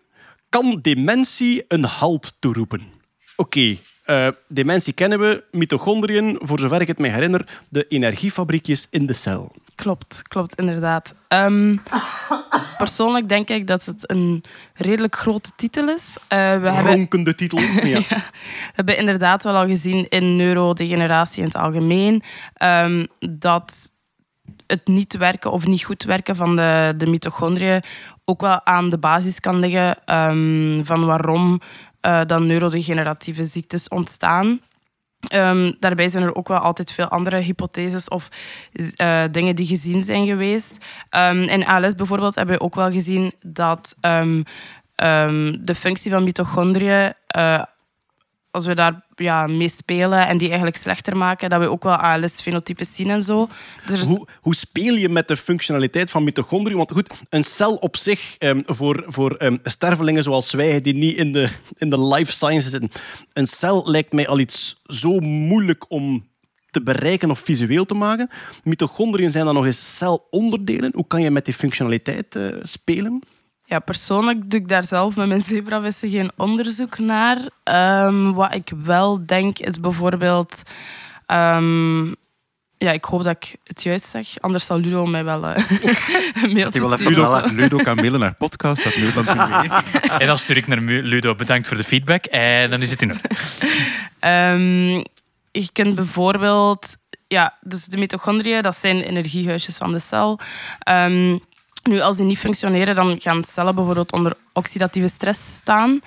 [0.49, 2.83] kan dementie een halt toeroepen.
[3.37, 8.87] Oké, eh, Eh, dementie kennen we, mitochondriën, voor zover ik het me herinner, de energiefabriekjes
[8.91, 9.55] in de cel.
[9.83, 11.15] Klopt, klopt, inderdaad.
[11.29, 11.77] Ehm,
[12.79, 16.17] persoonlijk denk ik dat het een redelijk grote titel is.
[16.29, 17.59] Eh, we hebben Ronkende titel.
[17.83, 18.01] Ja.
[18.09, 18.23] We
[18.73, 22.23] hebben inderdaad wel al gezien in neurodegeneratie in het algemeen
[22.55, 23.07] ehm,
[23.39, 23.91] dat
[24.67, 27.83] het niet werken of niet goed werken van de, de mitochondriën
[28.25, 31.61] ook wel aan de basis kan liggen ehm, van waarom
[32.01, 34.61] eh, dan neurodegeneratieve ziektes ontstaan.
[35.29, 38.29] Ehm, daarbij zijn er ook wel altijd veel andere hypotheses of
[38.97, 40.85] eh, dingen die gezien zijn geweest.
[41.11, 44.43] Ehm, in ALS bijvoorbeeld hebben we ook wel gezien dat ehm,
[45.61, 47.63] de functie van mitochondriën, eh,
[48.53, 51.97] als we daar ja, mee spelen en die eigenlijk slechter maken, dat we ook wel
[51.97, 53.49] ALS-fenotypes zien en zo.
[53.87, 56.77] Dus Hoe, hoe speel je met de functionaliteit van mitochondriën?
[56.77, 61.17] Want goed, een cel op zich, ehm, voor, voor ehm, stervelingen zoals wij, die niet
[61.17, 61.49] in de,
[61.79, 62.91] in de life sciences zitten,
[63.33, 66.31] een cel lijkt mij al iets zo moeilijk om
[66.71, 68.29] te bereiken of visueel te maken.
[68.65, 70.91] Mitochondriën zijn dan nog eens celonderdelen.
[70.95, 73.23] Hoe kan je met die functionaliteit eh, spelen?
[73.73, 77.39] Ja, persoonlijk doe ik daar zelf met mijn zebravissen geen onderzoek naar.
[77.63, 80.63] Ehm, wat ik wel denk is bijvoorbeeld...
[81.27, 82.07] ehm,
[82.79, 84.41] ja, ik hoop dat ik het juist zeg.
[84.41, 85.65] Anders zal Ludo mij wel eh,
[86.43, 87.09] een mailtje sturen.
[87.09, 89.83] Ludo, Ludo kan mailen naar podcast.nederland.be.
[90.19, 92.25] En dan stuur ik naar Ludo, bedankt voor de feedback.
[92.25, 93.29] En dan is het in orde.
[94.19, 95.05] Ehm,
[95.51, 96.97] je kunt bijvoorbeeld...
[97.29, 100.39] Ja, dus de mitochondriën, dat zijn energiehuisjes van de cel.
[100.79, 101.37] Ehm,
[101.83, 106.01] nu, als die niet functioneren, dan gaan cellen bijvoorbeeld onder oxidatieve stress staan.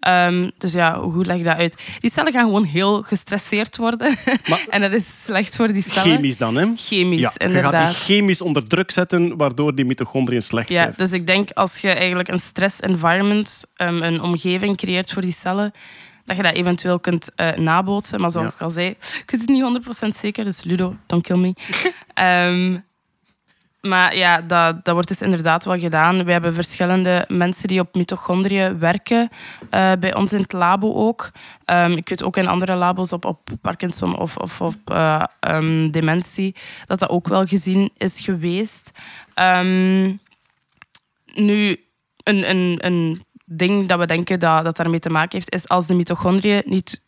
[0.00, 1.82] Ehm, dus ja, hoe leg je dat uit?
[2.00, 4.16] Die cellen gaan gewoon heel gestresseerd worden.
[4.70, 6.02] en dat is slecht voor die cellen.
[6.14, 6.66] Chemisch dan, hè?
[6.76, 7.86] Chemisch, Ja, je gaat inderdaad.
[7.86, 11.90] die chemisch onder druk zetten, waardoor die mitochondriën slecht Ja, dus ik denk als je
[11.90, 15.72] eigenlijk een stress environment, ehm, een omgeving creëert voor die cellen,
[16.24, 18.20] dat je dat eventueel kunt eh, nabootsen.
[18.20, 18.54] Maar zoals Ja.
[18.54, 21.54] ik al zei, ik weet het niet 100% zeker, dus Ludo, don't kill me.
[22.14, 22.78] Ehm,
[23.86, 26.24] maar ja, dat, dat wordt dus inderdaad wel gedaan.
[26.24, 29.28] We hebben verschillende mensen die op mitochondriën werken,
[29.70, 31.30] eh, bij ons in het labo ook.
[31.64, 35.90] Ehm, ik weet ook in andere labos op, op Parkinson of, of op eh, ehm,
[35.90, 36.54] dementie,
[36.86, 38.92] dat dat ook wel gezien is geweest.
[39.34, 40.12] Ehm,
[41.34, 41.84] nu,
[42.22, 45.86] een, een, een ding dat we denken dat, dat daarmee te maken heeft, is als
[45.86, 47.02] de mitochondriën niet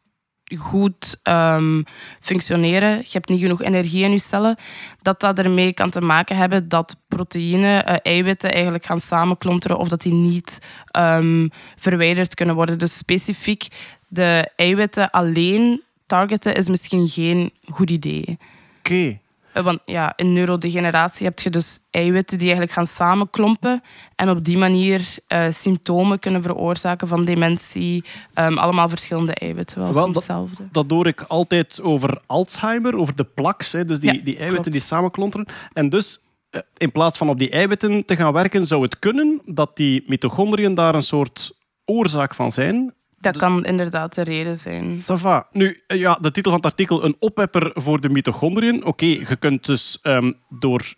[0.54, 1.82] goed ehm,
[2.20, 4.56] functioneren, je hebt niet genoeg energie in je cellen,
[5.02, 9.88] dat dat ermee kan te maken hebben dat proteïnen, eh, eiwitten eigenlijk gaan samenklonteren of
[9.88, 10.58] dat die niet
[10.90, 12.78] ehm, verwijderd kunnen worden.
[12.78, 13.66] Dus specifiek
[14.08, 18.38] de eiwitten alleen targeten is misschien geen goed idee.
[18.78, 19.18] Oké.
[19.62, 23.82] Want ja, in neurodegeneratie heb je dus eiwitten die eigenlijk gaan samenklompen
[24.16, 28.04] en op die manier eh, symptomen kunnen veroorzaken van dementie.
[28.34, 30.68] Ehm, allemaal verschillende eiwitten, wel, Wel, soms dat- hetzelfde.
[30.72, 33.72] Dat hoor ik altijd over Alzheimer, over de plaques.
[33.72, 34.72] Hè, dus die, Ja, die eiwitten klopt.
[34.72, 35.46] die samenklonteren.
[35.72, 39.40] En dus, eh, in plaats van op die eiwitten te gaan werken, zou het kunnen
[39.44, 41.52] dat die mitochondriën daar een soort
[41.84, 42.94] oorzaak van zijn.
[43.32, 44.94] Dat kan inderdaad de reden zijn.
[44.94, 45.48] Ça va.
[45.52, 48.84] Nu, eh, ja, de titel van het artikel, een oppepper voor de mitochondriën.
[48.84, 50.94] Oké, je kunt dus ehm, door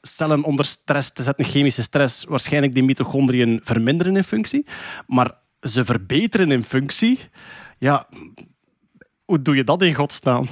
[0.00, 4.66] cellen onder stress te zetten, chemische stress, waarschijnlijk die mitochondriën verminderen in functie.
[5.06, 7.18] Maar ze verbeteren in functie.
[7.78, 8.08] Ja,
[9.24, 10.48] hoe doe je dat in godsnaam?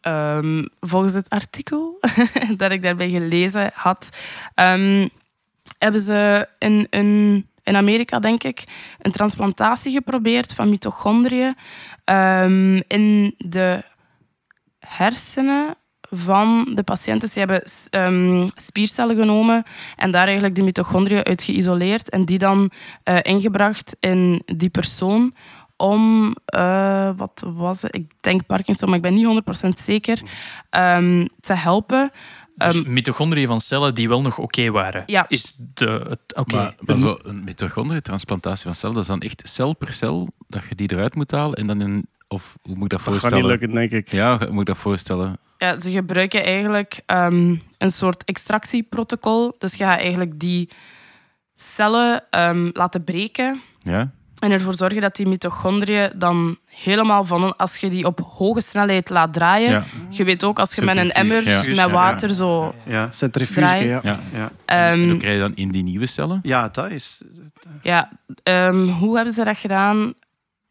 [0.00, 1.98] Ehm, volgens het artikel
[2.56, 4.18] dat ik daarbij gelezen had,
[4.54, 5.08] ehm,
[5.78, 8.64] hebben ze in, in, in Amerika, denk ik,
[8.98, 11.56] een transplantatie geprobeerd van mitochondriën
[12.04, 13.82] ehm, in de
[14.78, 15.74] hersenen
[16.14, 17.28] van de patiënten.
[17.28, 19.62] Ze hebben ehm, spiercellen genomen
[19.96, 22.70] en daar eigenlijk de mitochondriën uit geïsoleerd en die dan
[23.02, 25.34] eh, ingebracht in die persoon
[25.76, 27.94] om, eh, wat was het?
[27.94, 30.22] Ik denk Parkinson, maar ik ben niet 100% zeker,
[30.70, 32.10] ehm, te helpen.
[32.54, 35.02] Dus Ehm, mitochondriën van cellen die wel nog oké waren.
[35.06, 35.24] Ja.
[35.28, 36.56] Is de, het, oké.
[36.56, 40.62] Maar, maar zo een mitochondriëntransplantatie van cel, dat is dan echt cel per cel dat
[40.68, 42.06] je die eruit moet halen en dan in...
[42.28, 43.50] Of hoe moet ik dat Dat gaat niet voorstellen?
[43.50, 44.10] lukken, denk ik.
[44.10, 45.38] Ja, hoe moet ik dat voorstellen?
[45.58, 49.54] Ja, ze gebruiken eigenlijk ehm, een soort extractieprotocol.
[49.58, 50.68] Dus je gaat eigenlijk die
[51.54, 54.12] cellen ehm, laten breken Ja?
[54.42, 57.56] En ervoor zorgen dat die mitochondriën dan helemaal van...
[57.56, 59.70] Als je die op hoge snelheid laat draaien...
[59.70, 59.84] Ja.
[60.10, 61.62] Je weet ook, als je met een emmer ja.
[61.66, 62.74] met water zo...
[62.86, 63.88] Ja, Centrifuge, Draait.
[63.88, 64.00] ja.
[64.02, 64.20] Ja.
[64.32, 64.50] ja.
[64.64, 66.40] En ehm, dat krijg je dan in die nieuwe cellen?
[66.42, 67.22] ja dat is...
[67.82, 68.10] Ja,
[68.42, 70.08] ehm, hoe hebben ze dat gedaan?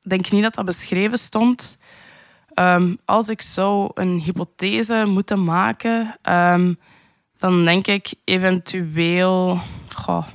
[0.02, 1.78] Ik denk niet dat dat beschreven stond.
[2.54, 6.74] Ehm, als ik zou een hypothese moeten maken, ehm,
[7.38, 9.60] dan denk ik eventueel.
[9.90, 10.28] Goh,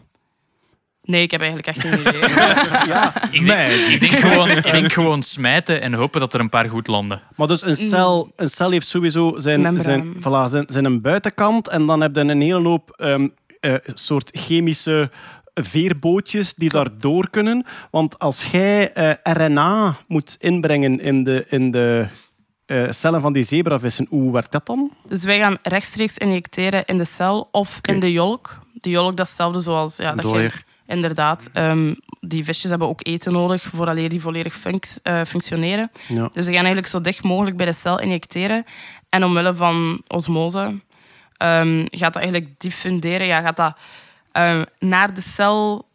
[1.07, 2.23] Nee, ik heb eigenlijk echt geen idee.
[3.41, 6.69] Ik denk, ik, denk gewoon, ik denk gewoon smijten en hopen dat er een paar
[6.69, 7.23] goed landen.
[7.37, 9.85] Maar dus een cel, een cel heeft sowieso zijn, Membraan.
[9.85, 13.29] zijn, voilà, zijn, zijn een buitenkant en dan heb je een hele hoop ehm,
[13.61, 15.11] eh, soort chemische
[15.55, 17.65] veerbootjes die daar door kunnen.
[17.91, 22.07] Want als jij eh, RNA moet inbrengen in de, in de
[22.67, 24.91] eh, cellen van die zebravissen, hoe werkt dat dan?
[25.09, 28.61] Dus wij gaan rechtstreeks injecteren in de cel of in de jolk.
[28.73, 29.97] De jolk, dat is hetzelfde zoals...
[29.97, 30.51] Ja, dat je.
[30.87, 31.51] Inderdaad.
[31.53, 35.91] ehm, die visjes hebben ook eten nodig vooraleer die volledig funct- eh, functioneren.
[36.09, 36.29] Ja.
[36.33, 38.65] Dus ze gaan eigenlijk zo dicht mogelijk bij de cel injecteren.
[39.09, 40.81] En omwille van osmose
[41.37, 43.27] ehm, gaat dat eigenlijk diffunderen.
[43.27, 43.77] Ja, gaat dat
[44.33, 45.89] ehm, naar de cel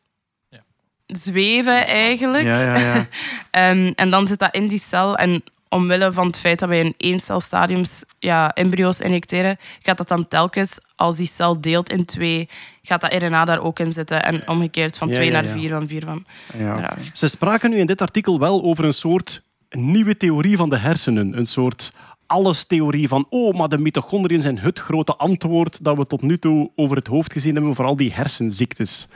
[1.06, 2.44] zweven eigenlijk.
[2.44, 3.08] Ja, ja, ja.
[3.52, 5.16] Ehm, en dan zit dat in die cel.
[5.16, 10.08] En omwille van het feit dat wij in één celstadiums ja, embryo's injecteren, gaat dat
[10.08, 12.50] dan telkens, als die cel deelt in twee,
[12.82, 14.24] gaat dat RNA daar ook in zitten.
[14.24, 16.26] En omgekeerd van Ja, twee ja, naar vier, van vier van...
[16.58, 16.78] ja.
[16.78, 16.94] Ja.
[17.14, 21.38] Ze spraken nu in dit artikel wel over een soort nieuwe theorie van de hersenen.
[21.38, 21.94] Een soort
[22.26, 26.72] alles-theorie van, oh, maar de mitochondriën zijn het grote antwoord dat we tot nu toe
[26.76, 29.08] over het hoofd gezien hebben voor al die hersenziektes.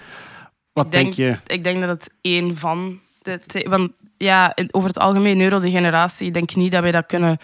[0.73, 1.53] Wat denk, denk, je?
[1.53, 3.65] ik denk dat het één van de.
[3.69, 3.91] Want
[4.25, 7.37] ja, over het algemeen neurodegeneratie, ik denk niet dat wij dat kunnen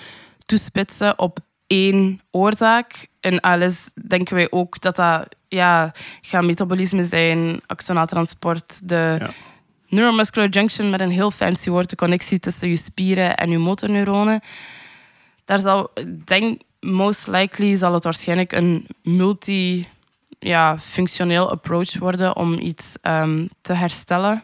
[0.46, 3.08] toespitsen op één oorzaak.
[3.20, 9.30] In ALS denken wij ook dat dat ja, gaat metabolisme zijn, axonaal transport, de Ja.
[9.88, 14.42] neuromuscular junction met een heel fancy woord, de connectie tussen je spieren en je motorneuronen.
[15.46, 19.88] Daar zal, ik denk, most likely zal het waarschijnlijk een multi
[20.40, 24.44] ja, functioneel approach worden om iets ehm, te herstellen.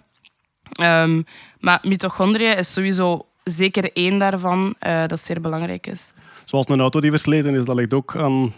[0.72, 1.22] Ehm,
[1.60, 6.12] maar mitochondriën is sowieso zeker één daarvan eh, dat zeer belangrijk is.
[6.46, 8.54] Zoals een auto die versleten is, dat ligt ook aan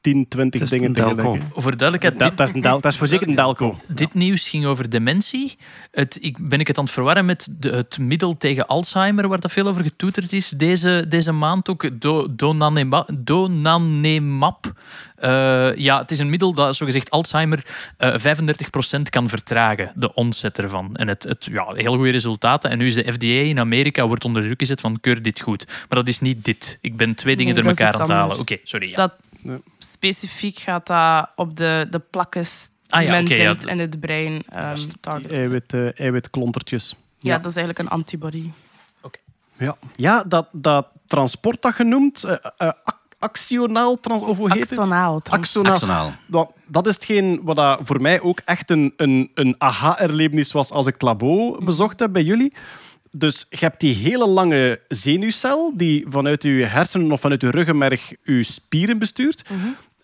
[0.00, 1.42] 10, 20 Het is dingen tegelijk.
[1.54, 3.78] Voor duidelijkheid, Dat, is een del, dat is voor zeker een Delco.
[3.86, 5.56] dit nieuws ging over dementie.
[5.90, 9.40] Het, ik, ben ik het aan het verwarren met de, het middel tegen Alzheimer, waar
[9.40, 12.00] dat veel over getoeterd is deze, deze maand ook?
[12.00, 12.26] Do,
[13.10, 14.72] donanemab.
[15.16, 17.64] Eh, ja, het is een middel dat zogezegd Alzheimer
[17.96, 18.14] eh
[18.98, 20.96] 35% kan vertragen, de onzet ervan.
[20.96, 22.70] En het, het ja, heel goede resultaten.
[22.70, 25.66] En nu is de FDA in Amerika wordt onder druk gezet van keur dit goed.
[25.66, 26.78] Maar dat is niet dit.
[26.80, 28.38] Ik ben twee dingen Nee, door elkaar aan het halen.
[28.38, 28.90] Oké, sorry.
[28.90, 28.96] Ja.
[28.96, 29.58] Dat Ja.
[29.78, 34.00] specifiek gaat dat op de, de plakkes die Ah ja, men ja, vindt in het
[34.00, 35.32] brein ehm target.
[35.32, 36.96] Eiwit, eh, eiwitklontertjes.
[37.18, 38.50] Ja, dat is eigenlijk een antibody.
[39.58, 42.68] Ja, ja dat, dat transport dat je noemt, eh, eh,
[43.18, 44.78] actionaal, trans, of hoe heet het?
[45.32, 45.72] Axonaal.
[45.72, 46.12] Axonaal.
[46.26, 50.70] Dat, dat is hetgeen wat dat voor mij ook echt een, een, een aha-erlevenis was
[50.70, 52.52] als ik het labo bezocht heb bij jullie.
[53.10, 58.12] Dus je hebt die hele lange zenuwcel die vanuit je hersenen of vanuit je ruggenmerg
[58.24, 59.42] je spieren bestuurt.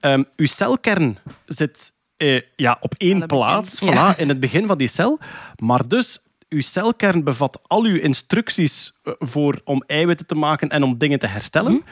[0.01, 4.15] Ehm, uw celkern zit eh, ja, op één plaats, Ja.
[4.15, 5.19] voilà, in het begin van die cel.
[5.59, 10.83] Maar dus, uw celkern bevat al uw instructies eh, voor om eiwitten te maken en
[10.83, 11.83] om dingen te herstellen.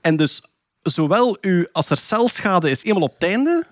[0.00, 0.42] En dus,
[0.82, 3.64] zowel uw, als er celschade is eenmaal op het einde,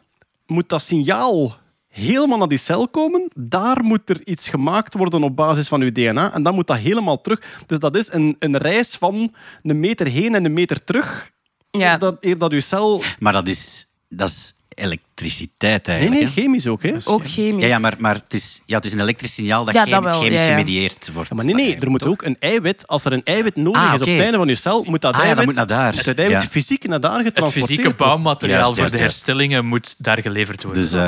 [0.47, 1.57] moet dat signaal
[1.97, 3.31] helemaal naar die cel komen.
[3.35, 6.33] Daar moet er iets gemaakt worden op basis van uw DNA.
[6.33, 7.63] En dan moet dat helemaal terug.
[7.67, 11.31] Dus dat is een, een reis van een meter heen en een meter terug.
[11.71, 13.03] Ja, Eer dat, eer dat uw cel...
[13.19, 16.27] Maar dat is, dat is elektriciteit Nee, eigenlijk.
[16.27, 16.41] nee, hè?
[16.41, 16.83] chemisch ook.
[16.83, 16.95] Hè?
[17.05, 17.63] ook chemisch.
[17.63, 19.91] Ja, ja, maar, maar het, is, ja, het is een elektrisch signaal dat Ja, chem-
[19.91, 20.51] dat wel, chemisch ja, ja.
[20.51, 21.29] gemedieerd wordt.
[21.29, 22.87] Ja, maar nee, nee, er moet ook een eiwit...
[22.87, 25.15] Als er een eiwit nodig Ah, is op het einde van uw cel, moet dat
[25.15, 25.95] Ah, ja, dat eiwit, moet naar daar.
[26.05, 26.49] het eiwit Ja.
[26.49, 28.07] fysiek naar daar Het getransporteerd fysieke worden.
[28.07, 30.83] bouwmateriaal Juist, voor de herstellingen moet daar geleverd worden.
[30.83, 31.07] Dus, eh,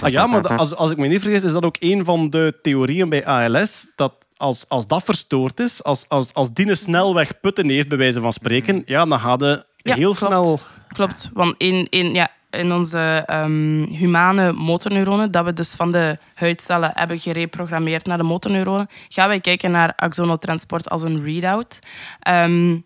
[0.00, 2.58] Ah, ja, maar als, als ik me niet vergis, is dat ook een van de
[2.62, 3.86] theorieën bij ALS.
[3.96, 7.98] Dat als, als dat verstoord is, als, als, als die een snelweg putten heeft, bij
[7.98, 10.32] wijze van spreken, ja, dan gaat het Ja, heel klopt.
[10.32, 10.60] snel...
[10.92, 16.18] Klopt, want in, in, ja, in onze ehm, humane motorneuronen, dat we dus van de
[16.34, 21.78] huidcellen hebben gereprogrammeerd naar de motorneuronen, gaan wij kijken naar axonotransport als een readout.
[22.20, 22.78] Ehm,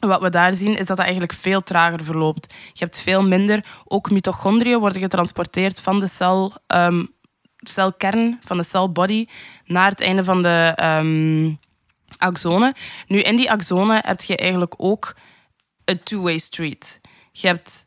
[0.00, 2.54] wat we daar zien is dat dat eigenlijk veel trager verloopt.
[2.72, 7.04] Je hebt veel minder, ook mitochondriën worden getransporteerd van de cel, ehm,
[7.56, 9.26] celkern, van de celbody,
[9.64, 10.74] naar het einde van de
[12.18, 12.72] axonen.
[13.06, 15.16] Nu, in die axonen heb je eigenlijk ook
[15.84, 17.00] een two-way street.
[17.40, 17.86] Je hebt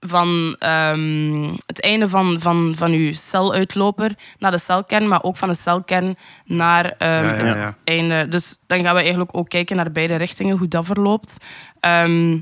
[0.00, 5.48] van ehm, het einde van, van, van je celuitloper naar de celkern, maar ook van
[5.48, 8.28] de celkern naar ehm, Ja, ja, het einde.
[8.28, 11.36] Dus dan gaan we eigenlijk ook kijken naar beide richtingen, hoe dat verloopt.
[11.80, 12.40] Ehm,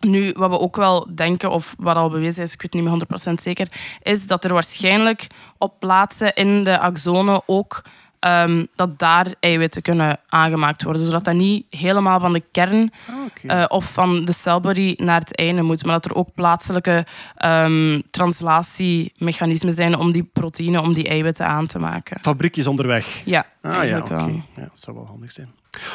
[0.00, 3.30] nu, wat we ook wel denken, of wat al bewezen is, ik weet niet meer
[3.30, 3.68] 100% zeker,
[4.02, 5.26] is dat er waarschijnlijk
[5.58, 7.82] op plaatsen in de axonen ook
[8.20, 11.02] ehm, dat daar eiwitten kunnen aangemaakt worden.
[11.02, 12.90] Zodat dat niet helemaal van de kern
[13.26, 13.46] oké.
[13.46, 15.84] eh, of van de celbody naar het einde moet.
[15.84, 17.06] Maar dat er ook plaatselijke
[17.36, 22.20] ehm, translatiemechanismen zijn om die proteïnen, om die eiwitten aan te maken.
[22.20, 23.22] Fabriekjes onderweg.
[23.24, 24.28] Ja, Ah ja, wel.
[24.28, 25.48] Ja, dat zou wel handig zijn.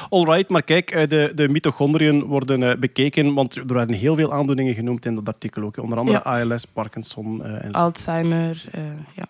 [0.09, 4.33] Alright, maar kijk, eh, de, de mitochondriën worden eh, bekeken, want er werden heel veel
[4.33, 5.77] aandoeningen genoemd in dat artikel ook.
[5.77, 7.77] Onder andere ALS, Parkinson eh, en zo.
[7.77, 8.81] Alzheimer, eh,
[9.15, 9.25] ja.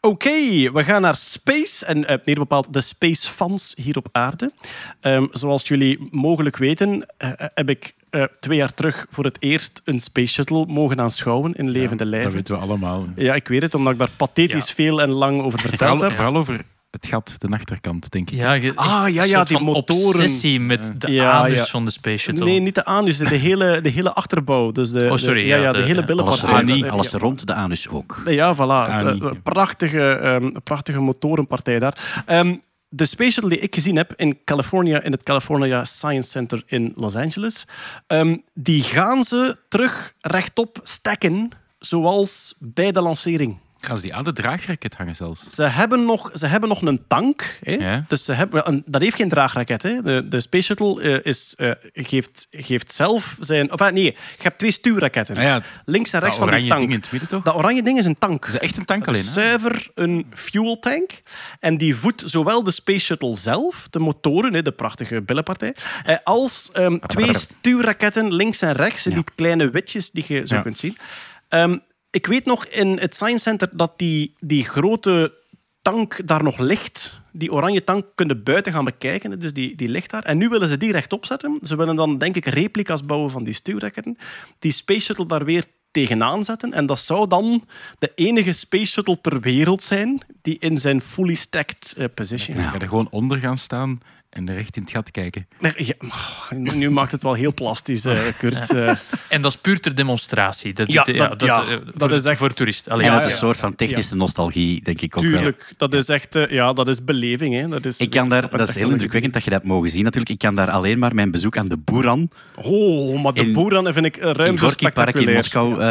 [0.00, 4.52] Oké, we gaan naar space en eh, meer bepaald de space fans hier op aarde.
[5.00, 9.80] Ehm, zoals jullie mogelijk weten, eh, heb ik eh, twee jaar terug voor het eerst
[9.84, 12.32] een space shuttle mogen aanschouwen in levende Dat lijven.
[12.32, 13.06] weten we allemaal.
[13.16, 16.16] Ja, ik weet het, omdat ik daar pathetisch veel en lang over verteld Vooral, heb.
[16.16, 18.38] vooral over het gat, de achterkant, denk ik.
[18.38, 20.06] Ja, je- Ah, ja, een ja, soort die van motoren.
[20.06, 21.64] obsessie met de Ja, anus ja.
[21.64, 22.44] van de Space Shuttle.
[22.44, 24.70] Nee, niet de anus, de hele, de hele achterbouw.
[24.72, 26.04] Dus de, Oh, sorry, de, ja, ja, de, de- hele ja.
[26.06, 26.48] billenpartij.
[26.48, 27.18] Alles, rond, eh, alles ja.
[27.18, 28.22] rond de anus ook.
[28.26, 28.58] Ja, voilà.
[28.92, 29.24] Annie.
[29.24, 32.22] Eh, prachtige, ehm, prachtige motorenpartij daar.
[32.26, 32.56] Ehm,
[32.88, 36.92] de Space Shuttle die ik gezien heb in California, in het California Science Center in
[36.96, 37.64] Los Angeles,
[38.06, 43.58] ehm, die gaan ze terug rechtop stacken, zoals bij de lancering.
[43.80, 45.46] Gaan ze die aan de draagraket hangen zelfs?
[45.46, 47.58] Ze hebben nog, ze hebben nog een tank.
[47.62, 47.72] Hè?
[47.72, 48.04] Ja.
[48.08, 49.82] Dus ze hebben, een- dat heeft geen draagraket.
[49.82, 50.02] Hè?
[50.02, 53.72] De, de Space Shuttle eh, is, eh, geeft, geeft zelf zijn...
[53.72, 55.36] Of, ah, nee, je hebt twee stuurraketten.
[55.36, 56.80] Ah ja, Links en rechts van die oranje tank.
[56.80, 57.42] ding in het midden, toch?
[57.42, 58.44] Dat oranje ding is een tank.
[58.44, 59.30] Dat is echt een tank alleen, hè?
[59.30, 61.10] Zuiver een fuel tank.
[61.60, 65.74] En die voedt zowel de Space Shuttle zelf, de motoren, hè, de prachtige billenpartij,
[66.04, 70.78] eh, als ehm, twee stuurraketten links en rechts, die kleine witjes die je zo kunt
[70.78, 70.96] zien.
[71.48, 71.76] Ehm,
[72.10, 75.34] ik weet nog in het Science Center dat die, die grote
[75.82, 77.20] tank daar nog ligt.
[77.32, 80.22] Die oranje tank kunnen buiten gaan bekijken, dus die, die ligt daar.
[80.22, 81.58] En nu willen ze die rechtop zetten.
[81.62, 84.16] Ze willen dan, denk ik, replica's bouwen van die stuurraketten.
[84.58, 86.72] Die Space Shuttle daar weer tegenaan zetten.
[86.72, 87.64] En dat zou dan
[87.98, 92.64] de enige Space Shuttle ter wereld zijn die in zijn fully stacked eh, position is.
[92.64, 94.00] gaat er gewoon onder gaan staan
[94.38, 95.46] en recht in het gat kijken.
[95.76, 95.94] Ja,
[96.74, 98.70] nu maakt het wel heel plastisch, eh, Kurt.
[98.74, 98.92] eh.
[99.28, 100.72] En dat is puur ter demonstratie.
[100.72, 102.92] Dat, Ja, dat- ja, eh, dat voor, is echt- voor toeristen.
[102.92, 105.32] Allee, En ja, dat is een soort van technische nostalgie, denk ik ook wel.
[105.32, 107.54] Tuurlijk, dat is echt ja, dat is beleving.
[107.54, 107.68] Hè.
[107.68, 110.02] Dat is Ik kan daar, dat is heel indrukwekkend dat je dat hebt mogen zien
[110.02, 110.30] natuurlijk.
[110.32, 113.92] Ik kan daar alleen maar mijn bezoek aan de Boeran Oh, maar de In- Boeran
[113.92, 115.32] vind ik ruim in zo Park in.
[115.32, 115.82] Moskou.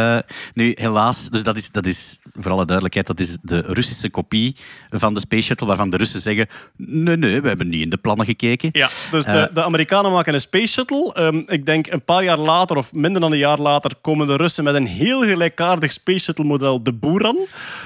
[0.53, 4.55] nu, helaas, dus dat is, dat is, voor alle duidelijkheid, dat is de Russische kopie
[4.89, 7.97] van de Space Shuttle, waarvan de Russen zeggen, nee, nee, we hebben niet in de
[7.97, 8.69] plannen gekeken.
[8.71, 11.13] Ja, dus de, Eh, de Amerikanen maken een Space Shuttle.
[11.13, 14.35] Ehm, ik denk een paar jaar later, of minder dan een jaar later, komen de
[14.35, 17.37] Russen met een heel gelijkaardig Space Shuttle model, de Buran.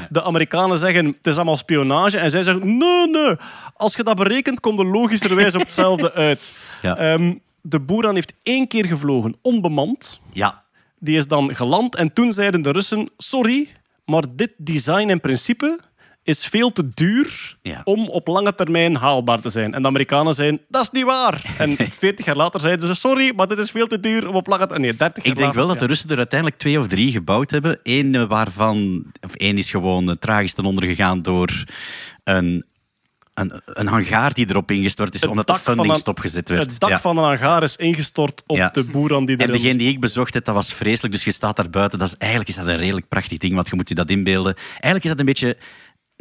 [0.10, 2.18] De Amerikanen zeggen, het is allemaal spionage.
[2.18, 3.36] En zij zeggen, nee, nee.
[3.76, 6.54] Als je dat berekent, komt er logischerwijs op hetzelfde uit.
[6.82, 6.98] Ja.
[6.98, 10.20] Ehm, de Buran heeft één keer gevlogen, onbemand.
[10.32, 10.64] Ja,
[11.00, 13.68] Die is dan geland en toen zeiden de Russen: Sorry,
[14.06, 15.80] maar dit design in principe
[16.24, 17.82] is veel te duur Ja.
[17.84, 19.74] om op lange termijn haalbaar te zijn.
[19.74, 21.42] En de Amerikanen zeiden: Dat is niet waar.
[21.58, 24.48] En 40 jaar later zeiden ze: Sorry, maar dit is veel te duur om op
[24.48, 24.82] lange termijn.
[24.82, 25.86] Nee, 30 jaar ik denk later, wel dat de.
[25.86, 27.80] Russen er uiteindelijk twee of drie gebouwd hebben.
[27.84, 31.64] Eén waarvan, of één is gewoon eh, tragisch ten onder gegaan door
[32.24, 32.66] een,
[33.34, 36.72] een, een hangaar die erop ingestort is, Het omdat de funding een- stopgezet werd.
[36.72, 37.00] Het dak Ja.
[37.00, 38.70] van een hangaar is ingestort op Ja.
[38.74, 41.14] de Boeran die En erin degene die ik bezocht heb, dat was vreselijk.
[41.14, 42.00] Dus je staat daar buiten.
[42.00, 44.56] Dat is, eigenlijk is dat een redelijk prachtig ding, want je moet je dat inbeelden.
[44.72, 45.58] Eigenlijk is dat een beetje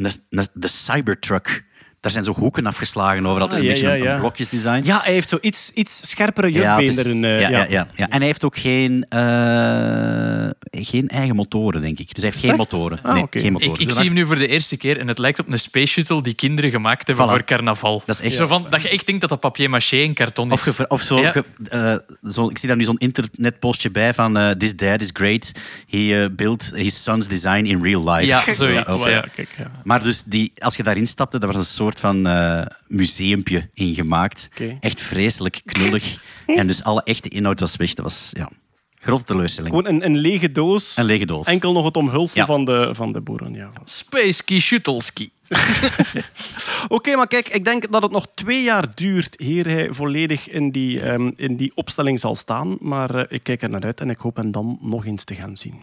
[0.05, 1.65] een- een- de Cybertruck.
[2.01, 3.41] Daar zijn zo hoeken afgeslagen over.
[3.41, 4.81] Dat is Ah, een ja, beetje ja, een, blokjesdesign.
[4.85, 7.37] Ja, hij heeft zo iets, iets scherpere Ja, het is- jukbeenderen.
[7.37, 7.59] eh, ja, ja.
[7.59, 8.09] ja, ja, ja.
[8.09, 10.51] En hij heeft ook geen, eh,
[10.83, 12.07] geen eigen motoren, denk ik.
[12.15, 12.59] Dus hij heeft geen Echt?
[12.59, 12.99] motoren.
[13.03, 13.41] Ah, nee, oké.
[13.41, 13.75] geen motoren.
[13.75, 15.59] Ik, ik Dus zie hem nu voor de eerste keer en het lijkt op een
[15.59, 17.29] space shuttle die kinderen gemaakt hebben Voilà.
[17.29, 18.03] voor carnaval.
[18.07, 20.53] Dat is echt- Zo van, dat je echt denkt dat dat papier-maché en karton is.
[20.69, 21.31] Of, ge- of zo, Ja.
[21.33, 25.11] ge- eh, zo, ik zie daar nu zo'n internetpostje bij van eh, This dad is
[25.13, 25.53] great.
[25.89, 28.27] He eh, built his son's design in real life.
[28.27, 28.99] Ja, Zo, zoiets,
[29.35, 29.71] kijk, ja.
[29.85, 33.95] Maar dus die, als je daarin stapte, daar was een soort van eh museumpje in
[33.95, 34.49] gemaakt.
[34.53, 34.77] Oké.
[34.81, 36.23] Echt vreselijk knullig.
[36.47, 37.95] en dus alle echte inhoud was weg.
[37.95, 38.51] Dat was ja,
[38.99, 39.75] grote teleurstelling.
[39.75, 40.97] Gewoon een, een lege doos.
[40.97, 41.47] Een lege doos.
[41.47, 42.47] Enkel nog het omhulsel Ja.
[42.47, 43.55] van de, van de Boeran.
[43.55, 43.71] Ja.
[43.85, 45.31] Space Key Shuttle Ski.
[46.89, 50.71] Oké, maar kijk, ik denk dat het nog twee jaar duurt eer hij volledig in
[50.71, 52.77] die, ehm, in die opstelling zal staan.
[52.81, 55.35] Maar eh, ik kijk er naar uit en ik hoop hem dan nog eens te
[55.35, 55.75] gaan zien.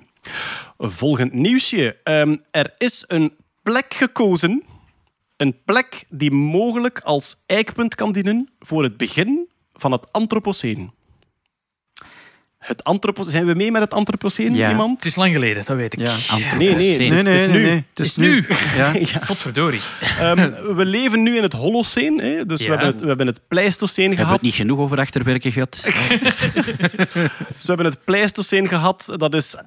[0.77, 1.97] Volgend nieuwsje.
[2.03, 3.31] Ehm, er is een
[3.63, 4.63] plek gekozen.
[5.37, 10.91] Een plek die mogelijk als eikpunt kan dienen voor het begin van het Anthropoceen.
[12.67, 13.31] Het Anthropoceen.
[13.31, 14.69] Zijn we mee met het Anthropoceen, Ja.
[14.69, 14.95] iemand?
[14.95, 15.99] Het is lang geleden, dat weet ik.
[15.99, 16.13] Ja.
[16.57, 16.97] Nee, nee.
[16.97, 17.63] Nee, het nee, is nee, nu.
[17.63, 17.85] nee.
[17.89, 18.45] Het is, Is nu.
[18.77, 18.91] Ja.
[19.13, 19.19] Ja.
[19.27, 19.79] Potverdorie.
[20.19, 22.19] Ehm, we leven nu in het Holoceen.
[22.19, 22.45] Hè?
[22.45, 24.33] Dus we, hebben het, we hebben het Pleistoceen We hebben gehad.
[24.41, 25.81] het niet genoeg over achterwerken gehad.
[27.55, 29.13] Dus we hebben het Pleistoceen gehad.
[29.17, 29.61] Dat is 11.000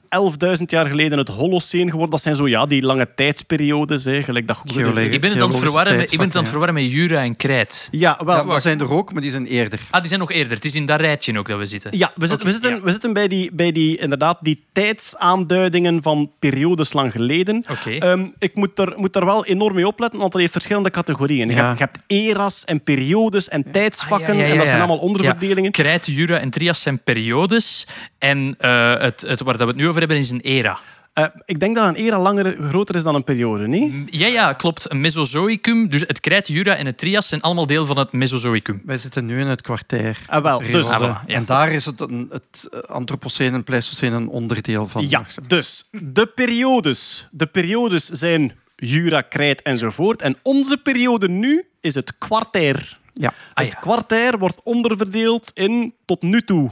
[0.67, 2.11] jaar geleden het Holoceen geworden.
[2.11, 4.05] Dat zijn zo ja, die lange tijdsperiodes.
[4.05, 5.11] Hè, gelijk dat Geologie.
[5.11, 7.23] Ik ben het aan het verwarren met, ik ben het aan het verwarren met Jura
[7.23, 7.89] en Krijt.
[7.91, 8.37] Ja, wel.
[8.37, 9.81] Ja, dat zijn er ook, maar die zijn eerder.
[9.91, 10.57] Ah, die zijn nog eerder.
[10.57, 11.91] Het is in dat rijtje ook dat we zitten.
[11.99, 12.90] Ja, we, zitten, we, zitten, ja.
[12.91, 17.65] We zitten bij, die, bij die, inderdaad, die tijdsaanduidingen van periodes lang geleden.
[17.85, 21.49] Ehm, ik moet er, moet er wel enorm mee opletten, want dat heeft verschillende categorieën.
[21.49, 24.67] Je, hebt, je hebt eras en periodes en tijdsvakken, Ah, ja, ja, ja, en dat
[24.67, 25.65] zijn allemaal onderverdelingen.
[25.65, 25.83] Ja.
[25.83, 27.87] Krijt, Jura en Trias zijn periodes.
[28.19, 30.79] En eh, het, het, waar dat we het nu over hebben is een era.
[31.23, 33.93] Eh, ik denk dat een era langer, groter is dan een periode, niet?
[34.07, 34.91] Ja, ja, klopt.
[34.91, 35.89] Een Mesozoïcum.
[35.89, 38.83] Dus het Krijt, Jura en het Trias zijn allemaal deel van het Mesozoïcum.
[38.85, 40.19] Wij zitten nu in het kwartier.
[40.27, 40.89] Ah, wel, dus-.
[40.89, 41.23] Ah, ja.
[41.27, 45.09] En daar is het, een, het eh, Anthropoceen en Pleistoceen een onderdeel van.
[45.09, 47.29] Ja, dus de periodes.
[47.31, 50.23] De periodes zijn Jura, Krijt enzovoort.
[50.23, 52.99] En onze periode nu is het kwartier.
[53.15, 53.33] Ja.
[53.55, 56.71] Ah, het kwartier wordt onderverdeeld in tot nu toe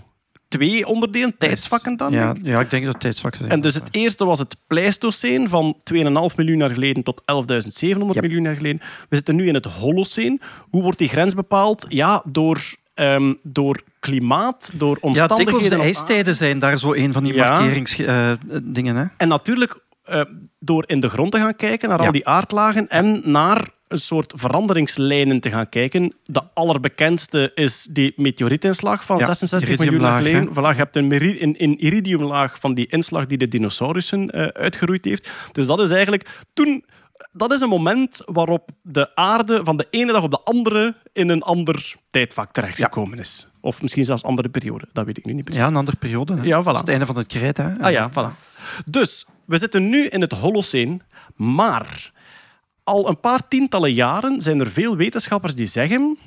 [0.49, 2.13] twee onderdelen, tijdsvakken dan.
[2.13, 3.53] Ja, ja, ik denk dat het tijdsvakken zijn.
[3.53, 8.23] En dus het eerste was het Pleistoceen van 2,5 miljoen jaar geleden tot 11.700 Yep.
[8.23, 8.81] miljoen jaar geleden.
[9.09, 10.41] We zitten nu in het Holoceen.
[10.71, 11.87] Hoe wordt die grens bepaald?
[11.89, 12.61] Ja, door,
[12.95, 15.53] ehm, door klimaat, door ja, omstandigheden.
[15.61, 17.49] dikwijls de ijstijden zijn daar zo een van die Ja.
[17.51, 18.97] markeringsdingen.
[18.97, 20.23] hè En natuurlijk eh,
[20.59, 22.07] door in de grond te gaan kijken naar Ja.
[22.07, 26.15] al die aardlagen en naar een soort veranderingslijnen te gaan kijken.
[26.25, 30.49] De allerbekendste is die meteorietinslag van Ja, 66 miljoen jaar geleden.
[30.49, 31.13] Voilà, je hebt een,
[31.43, 35.31] een, een iridiumlaag van die inslag die de dinosaurussen eh, uitgeroeid heeft.
[35.53, 36.85] Dus dat is eigenlijk toen...
[37.33, 41.29] Dat is een moment waarop de aarde van de ene dag op de andere in
[41.29, 43.47] een ander tijdvak terechtgekomen is.
[43.61, 45.63] Of misschien zelfs andere periode, dat weet ik nu niet precies.
[45.63, 46.37] Ja, een andere periode.
[46.37, 46.43] Hè.
[46.43, 46.65] Ja, voilà.
[46.65, 47.57] Dat is het einde van het krijt.
[47.57, 47.79] Hè.
[47.81, 48.39] Ah ja, voilà.
[48.85, 51.03] Dus, we zitten nu in het Holoceen,
[51.37, 52.13] maar
[52.89, 56.19] al een paar tientallen jaren zijn er veel wetenschappers die zeggen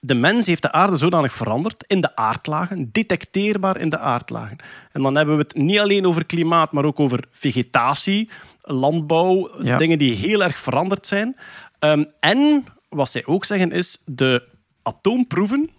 [0.00, 4.56] de mens heeft de aarde zodanig veranderd in de aardlagen, detecteerbaar in de aardlagen.
[4.92, 8.28] En dan hebben we het niet alleen over klimaat, maar ook over vegetatie,
[8.60, 9.78] landbouw, Ja.
[9.78, 11.36] dingen die heel erg veranderd zijn.
[11.78, 14.48] Ehm, en wat zij ook zeggen is, de
[14.82, 15.70] atoomproeven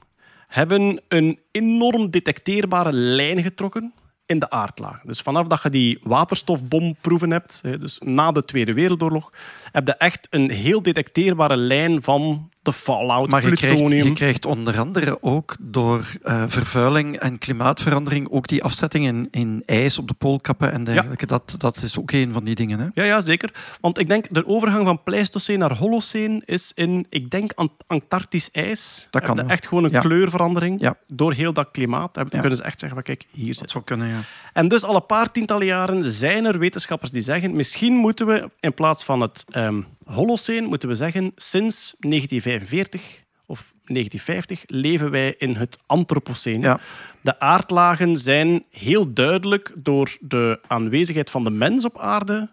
[0.48, 3.94] hebben een enorm detecteerbare lijn getrokken
[4.26, 5.08] in de aardlagen.
[5.08, 9.32] Dus vanaf dat je die waterstofbomproeven hebt, dus na de Tweede Wereldoorlog,
[9.72, 14.06] heb je echt een heel detecteerbare lijn van de fallout, Maar je krijgt, plutonium.
[14.08, 19.64] je krijgt onder andere ook door eh, vervuiling en klimaatverandering ook die afzetting in, in
[19.66, 21.26] ijs op de poolkappen en dergelijke.
[21.26, 22.80] Dat, dat is ook een van die dingen.
[22.80, 22.88] Hè?
[22.94, 23.50] Ja, ja, zeker.
[23.82, 28.52] Want ik denk, de overgang van Pleistoceen naar Holoceen is in, ik denk, Ant- Antarctisch
[28.52, 29.08] ijs.
[29.10, 30.00] Dat kan echt gewoon een Ja.
[30.00, 30.96] kleurverandering Ja.
[31.08, 32.14] door heel dat klimaat.
[32.14, 34.20] Dan kunnen ze echt zeggen van, kijk, hier zit Dat zou kunnen, ja.
[34.54, 38.50] En dus al een paar tientallen jaren zijn er wetenschappers die zeggen misschien moeten we
[38.60, 45.36] in plaats van het ehm Holoceen, moeten we zeggen sinds 1945 of 1950 leven wij
[45.38, 46.62] in het Anthropoceen.
[46.62, 46.80] Ja.
[47.22, 52.50] De aardlagen zijn heel duidelijk door de aanwezigheid van de mens op aarde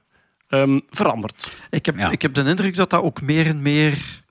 [0.48, 1.52] ehm, veranderd.
[1.70, 2.10] Ik heb, Ja.
[2.10, 4.23] ik heb de indruk dat dat ook meer en meer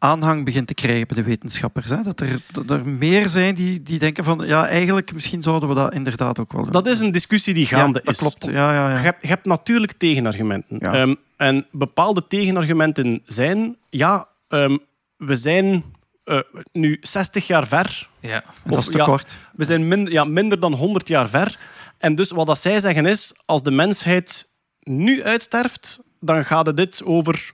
[0.00, 1.90] aanhang begint te krijgen bij de wetenschappers.
[1.90, 2.02] Hè?
[2.02, 5.74] Dat, er, dat er meer zijn die, die denken van ja, eigenlijk misschien zouden we
[5.74, 6.72] dat inderdaad ook wel doen.
[6.72, 8.18] Dat is een discussie die ja, gaande dat is.
[8.18, 8.44] klopt.
[8.44, 9.00] Ja, ja, Je ja.
[9.00, 10.76] hebt, je hebt natuurlijk tegenargumenten.
[10.80, 10.92] Ja.
[10.92, 13.76] Ehm, en bepaalde tegenargumenten zijn...
[13.90, 14.76] Ja, ehm,
[15.16, 15.84] we zijn
[16.24, 16.38] eh,
[16.72, 18.08] nu 60 jaar ver.
[18.20, 18.42] Ja.
[18.44, 19.38] En dat is Of, te ja, kort.
[19.52, 21.58] We zijn min- ja, minder dan 100 jaar ver.
[21.98, 23.34] En dus wat dat zij zeggen is...
[23.44, 27.50] Als de mensheid nu uitsterft, dan gaat het dit over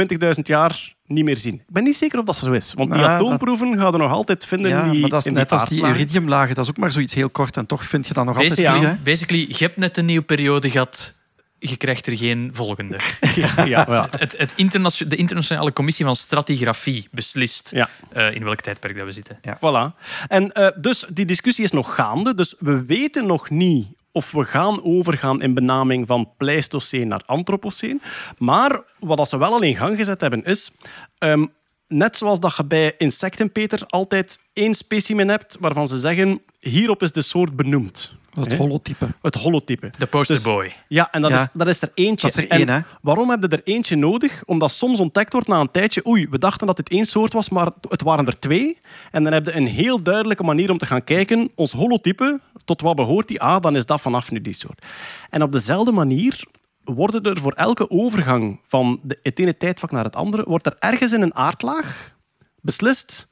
[0.00, 1.54] 20.000 jaar niet meer zien.
[1.54, 2.72] Ik ben niet zeker of dat zo is.
[2.74, 5.32] Want die Nou, atoomproeven gaan er nog altijd vinden Ja, die, maar dat is in
[5.32, 6.54] net als die iridiumlagen.
[6.54, 7.56] Dat is ook maar zoiets heel kort.
[7.56, 8.80] En toch vind je dat nog altijd terug.
[8.80, 8.94] Hè?
[8.94, 11.14] basically, je hebt net een nieuwe periode gehad.
[11.58, 12.98] Je krijgt er geen volgende.
[13.34, 14.08] Ja, ja, ja.
[14.18, 17.88] Het, het internatio- de internationale commissie van stratigrafie beslist Ja.
[18.12, 19.38] eh, in welk tijdperk dat we zitten.
[19.56, 19.96] Voilà.
[20.28, 22.34] En eh, dus die discussie is nog gaande.
[22.34, 28.02] Dus we weten nog niet of we gaan overgaan in benaming van Pleistoceen naar Anthropoceen.
[28.38, 30.70] Maar wat ze wel al in gang gezet hebben is...
[31.18, 31.46] ehm,
[31.88, 37.02] net zoals dat je bij insecten, Peter, altijd één specimen hebt waarvan ze zeggen hierop
[37.02, 38.12] is de soort benoemd.
[38.34, 38.58] Dat is Hè?
[38.58, 39.08] het holotype.
[39.22, 39.90] Het holotype.
[39.98, 40.72] De poster Dus- boy.
[40.88, 41.40] Ja, en dat, Ja.
[41.42, 42.26] Is, dat is er eentje.
[42.26, 42.80] Dat is er één, hè?
[43.02, 44.42] Waarom heb je er eentje nodig?
[44.44, 46.06] Omdat soms ontdekt wordt na een tijdje...
[46.08, 48.78] Oei, we dachten dat het één soort was, maar het waren er twee.
[49.10, 51.50] En dan heb je een heel duidelijke manier om te gaan kijken.
[51.54, 53.40] Ons holotype, tot wat behoort die?
[53.40, 54.84] Ah, dan is dat vanaf nu die soort.
[55.30, 56.44] En op dezelfde manier
[56.84, 60.44] worden er voor elke overgang van de, het ene tijdvak naar het andere...
[60.46, 62.14] wordt er ergens in een aardlaag
[62.60, 63.28] beslist...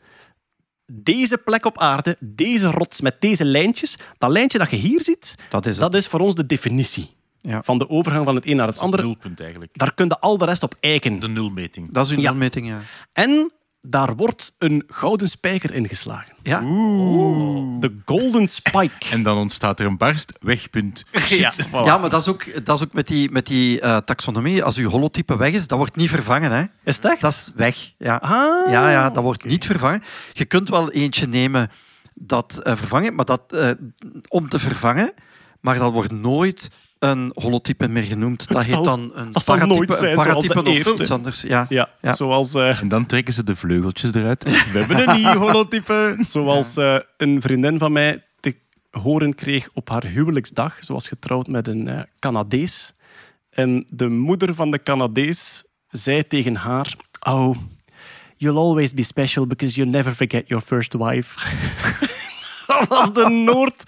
[0.90, 5.34] deze plek op aarde, deze rots met deze lijntjes, dat lijntje dat je hier ziet,
[5.50, 5.80] Dat is het.
[5.92, 7.10] dat is voor ons de definitie
[7.40, 7.62] Ja.
[7.62, 9.02] van de overgang van het een naar het Dat is het andere.
[9.14, 9.70] nulpunt eigenlijk.
[9.78, 11.20] Daar kun je al de rest op eiken.
[11.20, 11.92] De nulmeting.
[11.92, 12.30] Dat is uw Ja.
[12.30, 12.80] nulmeting, ja.
[13.12, 13.52] En
[13.82, 16.34] daar wordt een gouden spijker ingeslagen.
[16.42, 16.60] Ja,
[17.80, 19.08] De Golden Spike.
[19.10, 21.04] En dan ontstaat er een barst, wegpunt.
[21.28, 21.70] Ja, voilà.
[21.70, 24.64] ja maar dat is ook, dat is ook met die, met die eh, taxonomie.
[24.64, 26.50] Als uw holotype weg is, dat wordt niet vervangen.
[26.50, 26.64] Hè.
[26.84, 27.20] Is echt?
[27.20, 27.92] Dat is weg.
[27.98, 28.16] Ja.
[28.16, 30.02] Ah, ja, ja, dat wordt niet vervangen.
[30.32, 31.70] Je kunt wel eentje nemen
[32.14, 33.70] dat eh, vervangen, maar dat, eh,
[34.28, 35.12] om te vervangen,
[35.60, 38.48] maar dat wordt nooit een holotype meer genoemd.
[38.48, 41.40] Dat heet dan een dat paratype, nooit zijn een zoals de paratype of iets anders.
[41.40, 41.66] Ja.
[41.68, 42.14] Ja, Ja.
[42.14, 44.44] zoals, eh, En dan trekken ze de vleugeltjes eruit.
[44.72, 46.24] We hebben een nieuw holotype.
[46.26, 48.56] zoals eh, een vriendin van mij te
[48.90, 50.84] horen kreeg op haar huwelijksdag.
[50.84, 52.94] Ze was getrouwd met een eh, Canadees.
[53.50, 56.94] En de moeder van de Canadees zei tegen haar...
[57.28, 57.56] Oh,
[58.36, 61.38] you'll always be special because you never forget your first wife.
[62.78, 63.82] Dat was de Noord,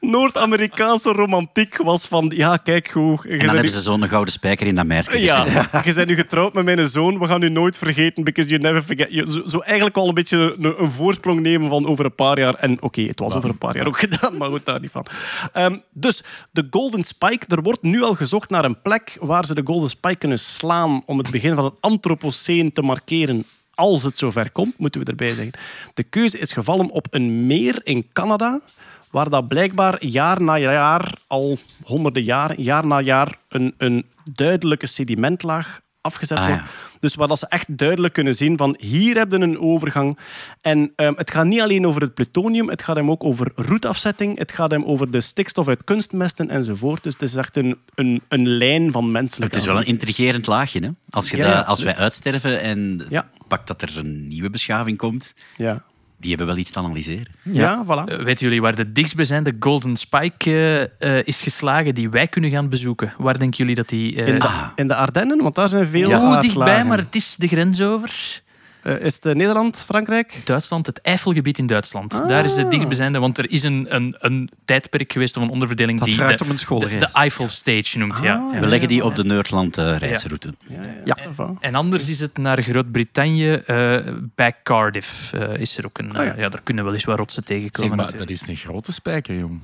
[0.00, 1.76] Noord-Amerikaanse romantiek.
[1.76, 3.22] Was van, ja, kijk hoe...
[3.22, 5.84] En dan hebben nu- ze zo'n gouden spijker in dat meisje Ja, gezet.
[5.84, 7.18] je bent nu getrouwd met mijn zoon.
[7.18, 9.10] We gaan u nooit vergeten, because you never forget.
[9.10, 12.38] Je- Zo, zo eigenlijk al een beetje een, een voorsprong nemen van over een paar
[12.38, 12.54] jaar.
[12.54, 15.06] En oké, het was over een paar jaar ook gedaan, maar goed, daar niet van.
[15.52, 17.46] Ehm, dus de Golden Spike.
[17.48, 21.02] Er wordt nu al gezocht naar een plek waar ze de Golden Spike kunnen slaan
[21.06, 23.44] om het begin van het Anthropoceen te markeren.
[23.78, 25.52] Als het zover komt, moeten we erbij zeggen.
[25.94, 28.60] De keuze is gevallen op een meer in Canada,
[29.10, 34.86] waar dat blijkbaar jaar na jaar, al honderden jaren, jaar na jaar, een, een duidelijke
[34.86, 36.62] sedimentlaag afgezet Ah, wordt.
[36.62, 36.68] ja.
[37.00, 40.18] Dus waar dat ze echt duidelijk kunnen zien van hier hebben we een overgang.
[40.60, 44.38] En ehm, het gaat niet alleen over het plutonium, het gaat hem ook over roetafzetting,
[44.38, 47.02] het gaat hem over de stikstof uit kunstmesten enzovoort.
[47.02, 50.46] Dus het is echt een, een, een lijn van menselijke Het is wel een intrigerend
[50.46, 50.80] laagje.
[50.80, 50.88] Hè?
[51.10, 53.28] Als, je Ja, dat- ja, als wij uitsterven en Ja.
[53.48, 55.82] pak dat er een nieuwe beschaving komt, Ja.
[56.18, 57.26] Die hebben wel iets te analyseren.
[57.42, 58.04] Ja, voilà.
[58.12, 60.50] Eh, weten jullie waar de dichtstbijzijnde Golden Spike
[61.00, 63.12] eh, eh, is geslagen die wij kunnen gaan bezoeken?
[63.18, 64.16] Waar denken jullie dat die...
[64.22, 66.40] eh, In de, in de Ardennen, want daar zijn veel aardlagen.
[66.40, 68.40] dichtbij, maar het is de grens over.
[68.82, 70.40] Eh, is het eh, Nederland, Frankrijk?
[70.44, 72.10] Duitsland, het Eifelgebied in Duitsland.
[72.28, 75.98] Daar is het dichtstbijzijnde, want er is een, een, een tijdperk geweest of een onderverdeling
[75.98, 76.22] Dat die de,
[76.72, 78.18] om de Eiffel Stage noemt.
[78.22, 78.34] ja.
[78.36, 78.60] Ah, Ja.
[78.60, 80.54] We leggen die op de Nerdland eh, reisroute.
[80.68, 81.16] Ja, ja, Ja.
[81.24, 81.54] ça va.
[81.60, 83.96] En anders is het naar Groot-Brittannië, eh,
[84.34, 86.16] bij Cardiff eh, is er ook een...
[86.16, 86.32] Ah, ja.
[86.32, 87.96] eh, ja, daar kunnen wel eens wat rotsen Zeg tegenkomen.
[87.96, 88.28] maar, natuurlijk.
[88.30, 89.60] dat is een grote spijker, jong.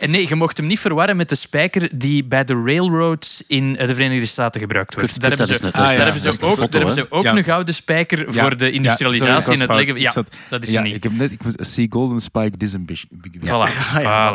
[0.00, 3.76] En nee, je mocht hem niet verwarren met de spijker die bij de railroads in
[3.76, 5.10] eh, de Verenigde Staten gebruikt wordt.
[5.10, 7.44] Kurt, daar Kurt, hebben dat ze, daar hebben ook, foto, daar hebben ze ook een
[7.44, 10.00] gouden spijker Ja, voor de ja, industrialisatie sorry, in het dat is leggen.
[10.00, 10.94] Ja, Ik zat- dat is ja, niet.
[10.94, 11.32] ik heb net...
[11.32, 13.10] Ik see Golden Spike Disambition.
[13.40, 13.68] Ja.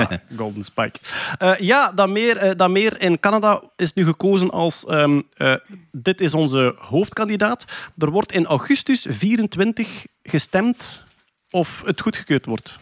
[0.07, 0.35] Voilà.
[0.37, 0.99] Golden Spike.
[1.37, 4.85] Eh, ja, dat meer, eh, dat meer in Canada is nu gekozen als...
[4.85, 5.53] ehm, eh,
[5.91, 7.65] dit is onze hoofdkandidaat.
[7.97, 11.03] Er wordt in augustus 24 gestemd
[11.49, 12.77] of het goedgekeurd wordt.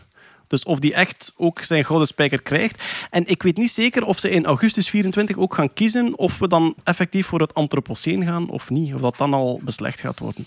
[0.52, 2.84] Dus of die echt ook zijn gouden spijker krijgt.
[3.10, 6.48] En ik weet niet zeker of ze in augustus 24 ook gaan kiezen of we
[6.48, 8.94] dan effectief voor het Anthropoceen gaan of niet.
[8.94, 10.46] Of dat dan al beslecht gaat worden.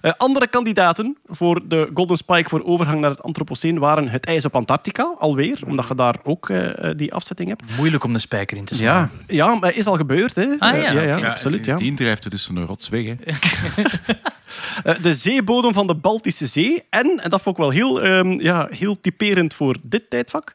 [0.00, 4.44] Eh, andere kandidaten voor de Golden Spike voor overgang naar het Anthropoceen waren het ijs
[4.44, 7.62] op Antarctica, alweer, omdat je daar ook eh, eh, die afzetting hebt.
[7.76, 9.10] Moeilijk om de spijker in te slaan.
[9.26, 10.46] Ja, Ja, maar is al gebeurd, hè?
[10.58, 11.58] Ah, ja, ja, absoluut.
[11.58, 11.64] Ja.
[11.64, 13.04] Sindsdien drijft het tussen een rots weg.
[13.04, 13.14] Hè.
[14.84, 16.82] Eh, de zeebodem van de Baltische Zee.
[16.90, 20.52] En, en dat vond ik wel heel, ehm, ja, heel typerend voor dit tijdvak,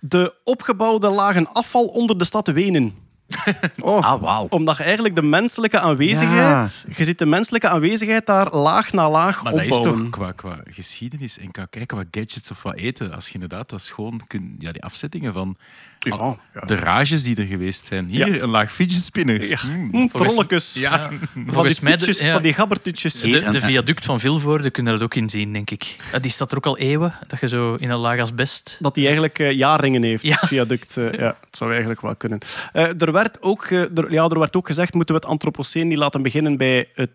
[0.00, 2.94] de opgebouwde lagen afval onder de stad Wenen.
[3.84, 4.46] Ah, wauw.
[4.50, 6.86] Omdat je eigenlijk de menselijke aanwezigheid...
[6.96, 10.02] Je ziet de menselijke aanwezigheid daar laag na laag Maar dat is opbouwen.
[10.02, 13.12] toch qua, qua geschiedenis en qua kijken wat gadgets of wat eten.
[13.12, 13.94] Als je inderdaad dat
[14.26, 15.56] kun, ja, die afzettingen van
[16.04, 16.60] Ja, ja.
[16.60, 18.06] de rages die er geweest zijn.
[18.06, 18.42] Hier Ja.
[18.42, 19.48] een laag fidget spinners.
[19.48, 19.58] Ja.
[19.66, 19.88] Mm.
[19.92, 20.74] Hm, trolletjes.
[20.74, 21.10] Ja.
[21.46, 22.32] Van die de- ja.
[22.32, 23.20] van die gabbertutjes.
[23.20, 25.96] De, de viaduct van Vilvoorde kunnen dat ook inzien, denk ik.
[26.12, 28.78] Ja, die staat er ook al eeuwen, dat je zo in een laag asbest...
[28.80, 30.36] Dat die eigenlijk eh, jaarringen heeft, Ja.
[30.40, 30.96] het viaduct.
[30.96, 32.38] eh, ja, het zou eigenlijk wel kunnen.
[32.72, 35.88] Eh, er, werd ook, eh, er, ja, er werd ook gezegd, moeten we het Anthropoceen
[35.88, 37.10] niet laten beginnen bij het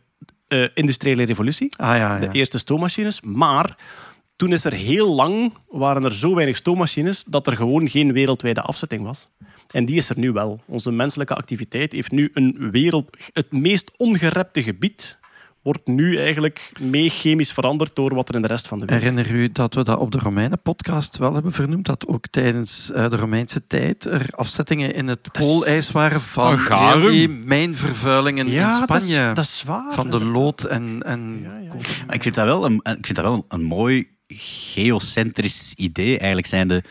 [0.47, 1.73] eh, industriële revolutie?
[1.77, 3.21] ah, ja, De eerste stoommachines.
[3.21, 3.75] Maar
[4.39, 8.61] toen is er heel lang, waren er zo weinig stoommachines, dat er gewoon geen wereldwijde
[8.61, 9.29] afzetting was.
[9.71, 10.59] En die is er nu wel.
[10.65, 13.17] Onze menselijke activiteit heeft nu een wereld...
[13.33, 15.17] Het meest ongerepte gebied
[15.61, 19.03] wordt nu eigenlijk mee chemisch veranderd door wat er in de rest van de wereld...
[19.03, 21.85] Herinner u dat we dat op de Romeinen-podcast wel hebben vernoemd?
[21.85, 26.59] Dat ook tijdens eh, de Romeinse tijd er afzettingen in het poolijs waren van
[26.99, 29.31] die mijnvervuilingen in dat is, Spanje.
[29.33, 29.93] dat is waar.
[29.93, 31.03] van de lood en...
[31.03, 31.73] en Ja, ja.
[32.05, 36.17] Maar ik vind dat wel een, ik vind dat wel een mooi geocentrisch idee.
[36.17, 36.83] Eigenlijk zijn de...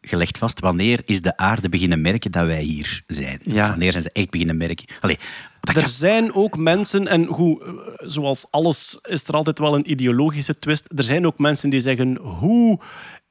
[0.00, 0.60] gelegd vast.
[0.60, 3.40] Wanneer is de aarde beginnen merken dat wij hier zijn?
[3.42, 3.68] Ja.
[3.68, 4.84] Wanneer zijn ze echt beginnen merken?
[5.00, 5.18] Allee,
[5.60, 7.72] Er kan- zijn ook mensen, en hoe, eh,
[8.08, 10.92] zoals alles is er altijd wel een ideologische twist.
[10.96, 12.80] Er zijn ook mensen die zeggen hoe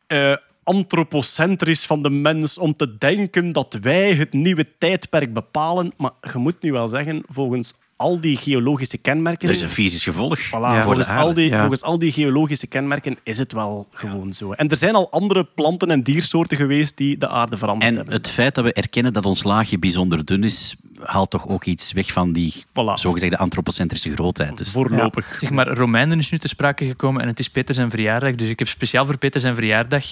[0.07, 5.93] eh, antropocentrisch van de mens om te denken dat wij het nieuwe tijdperk bepalen.
[5.97, 9.49] Maar je moet nu wel zeggen, volgens al die geologische kenmerken.
[9.49, 11.59] er is een fysisch gevolg Voilà, volgens, al die, ja.
[11.59, 14.51] volgens al die geologische kenmerken is het wel gewoon zo.
[14.51, 18.13] En er zijn al andere planten en diersoorten geweest die de aarde veranderd En hebben.
[18.13, 21.91] het feit dat we erkennen dat ons laagje bijzonder dun is, haalt toch ook iets
[21.91, 22.93] weg van die Voilà.
[22.93, 24.57] zogezegde antropocentrische grootheid.
[24.57, 25.35] Dus Voorlopig.
[25.35, 28.35] Zeg maar, Romeinen is nu te sprake gekomen en het is Peter zijn verjaardag.
[28.35, 30.05] Dus ik heb speciaal voor Peter zijn verjaardag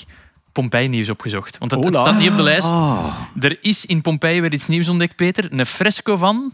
[0.52, 1.58] Pompeii nieuws opgezocht.
[1.58, 2.68] Want het, het staat niet op de lijst.
[2.68, 3.06] Oh.
[3.40, 5.54] Er is in Pompeii weer iets nieuws ontdekt, Peter.
[5.54, 6.54] Een fresco van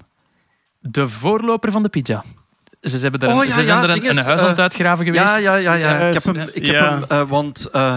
[0.79, 2.23] de voorloper van de pizza.
[2.81, 4.47] Ze, hebben er een, Oh, ja, ze zijn ja, er een, dinges, een huis aan
[4.47, 5.23] het eh, uitgraven geweest.
[5.23, 5.73] Ja, ja, ja.
[5.73, 5.97] ja.
[6.07, 6.93] Ik heb hem, ik heb ja.
[6.93, 7.95] hem eh, want eh,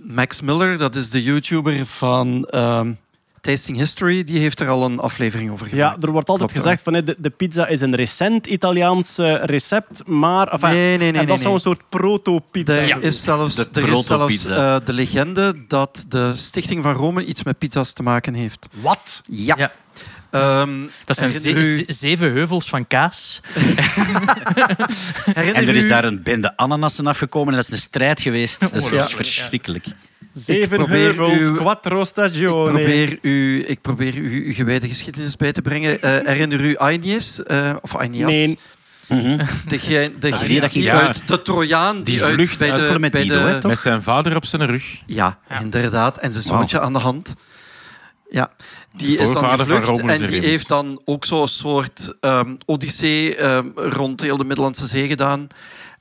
[0.00, 2.92] Max Miller, dat is de YouTuber van ehm,
[3.40, 6.04] Tasting History, die heeft er al een aflevering over Ja, gemaakt.
[6.04, 10.48] er wordt altijd Klopt, gezegd van de, de pizza is een recent Italiaans recept, maar
[10.48, 11.60] enfin, Nee, nee, nee, en dat nee, een nee.
[11.60, 13.02] soort proto-pizza Er zijn.
[13.02, 14.74] is zelfs, De er is zelfs protopizza.
[14.76, 18.66] eh, de legende dat de stichting van Rome iets met pizza's te maken heeft.
[18.82, 19.22] Wat?
[19.26, 19.54] Ja.
[19.58, 19.72] Ja.
[20.34, 20.70] Ehm,
[21.04, 23.40] Dat zijn ze- zeven heuvels van kaas.
[25.34, 28.60] En er is u- daar een bende ananassen afgekomen en dat is een strijd geweest.
[28.60, 29.84] Dat is Ongelooflijk, verschrikkelijk.
[30.32, 32.72] Zeven heuvels, uw- quattro Ik stagioni.
[32.72, 36.02] probeer u, ik probeer u uw gewijde geschiedenis bij te brengen.
[36.02, 37.42] Eh, herinner u Aeneas?
[37.42, 38.30] eh, of Aeneas?
[38.30, 38.58] Nee.
[39.68, 39.78] Dat
[40.38, 41.00] ging die ja.
[41.00, 43.68] uit de Trojaan die, Die uit vlucht bij de, met bij Dido, de-?
[43.68, 44.84] Met zijn vader op zijn rug.
[45.06, 46.16] Ja, inderdaad.
[46.18, 47.34] En zijn zoontje aan de hand.
[48.34, 48.50] Ja,
[48.96, 50.44] die is dan gevlucht en die Remus.
[50.44, 55.46] heeft dan ook zo'n soort ehm, odyssee ehm, rond heel de Middellandse Zee gedaan.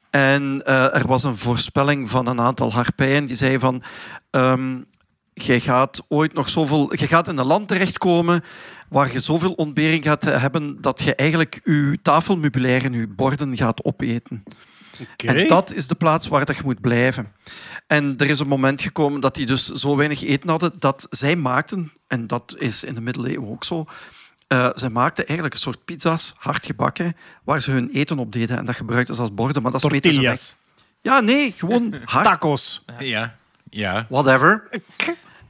[0.10, 3.84] En eh, er was een voorspelling van een aantal harpijen die zei van...
[4.30, 4.82] ehm
[5.34, 6.96] jij gaat ooit nog zoveel...
[6.96, 8.44] Je gaat in een land terechtkomen
[8.90, 13.84] waar je zoveel ontbering gaat hebben dat je eigenlijk je tafelmeubilair en je borden gaat
[13.84, 14.44] opeten.
[15.18, 17.34] En dat is de plaats waar dat je moet blijven.
[17.88, 21.36] En er is een moment gekomen dat die dus zo weinig eten hadden dat zij
[21.36, 23.86] maakten, en dat is in de middeleeuwen ook zo,
[24.48, 28.58] eh zij maakten eigenlijk een soort pizza's, hard gebakken, waar ze hun eten op deden.
[28.58, 30.30] En dat gebruikten ze als borden, maar dat smeten ze weg.
[30.30, 30.56] Tortillas.
[31.02, 32.84] Ja, nee, gewoon hard, Tacos.
[33.00, 33.36] Ja.
[33.70, 34.06] Ja.
[34.10, 34.70] whatever.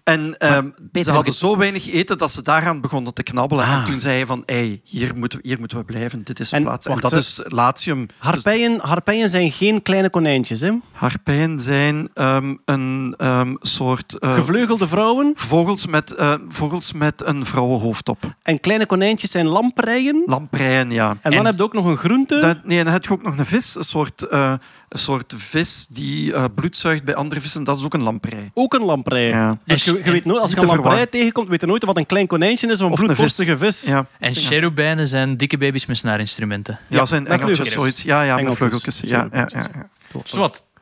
[0.03, 3.65] En ehm, ze hadden ik- zo weinig eten dat ze daaraan begonnen te knabbelen.
[3.65, 3.85] En Ah.
[3.85, 6.23] toen zei hij van, hey, hier, moeten, we- hier moeten we blijven.
[6.23, 6.85] Dit is de En plaats.
[6.85, 8.05] En dat is Latium.
[8.17, 10.71] Harpijen, harpijen zijn geen kleine konijntjes, hè?
[10.91, 14.19] Harpijen zijn ehm, een ehm, soort...
[14.19, 15.31] eh, Gevleugelde vrouwen.
[15.35, 18.35] Vogels met, eh, vogels met een vrouwenhoofd op.
[18.41, 20.23] En kleine konijntjes zijn lampreien.
[20.25, 21.17] Lampreien, ja.
[21.21, 22.39] En, dan heb je ook nog een groente.
[22.39, 23.75] Dat, nee, dan heb je ook nog een vis.
[23.75, 24.53] Een soort, eh,
[24.89, 27.63] een soort vis die eh, bloed zuigt bij andere vissen.
[27.63, 28.49] Dat is ook een lamprei.
[28.53, 29.27] Ook een lamprei.
[29.27, 29.57] Ja.
[29.65, 31.09] Dus je, je weet nooit, als je een verwarren.
[31.09, 33.83] tegenkomt, weet je nooit wat een klein konijntje is of een bloeddorstige vis.
[33.83, 36.79] Ja, En cherubijnen zijn dikke baby's met snaarinstrumenten.
[36.89, 38.01] ja, zijn engeltjes, zoiets.
[38.01, 38.99] Ja, ja, met vleugeltjes.
[39.05, 39.49] Ja, ja,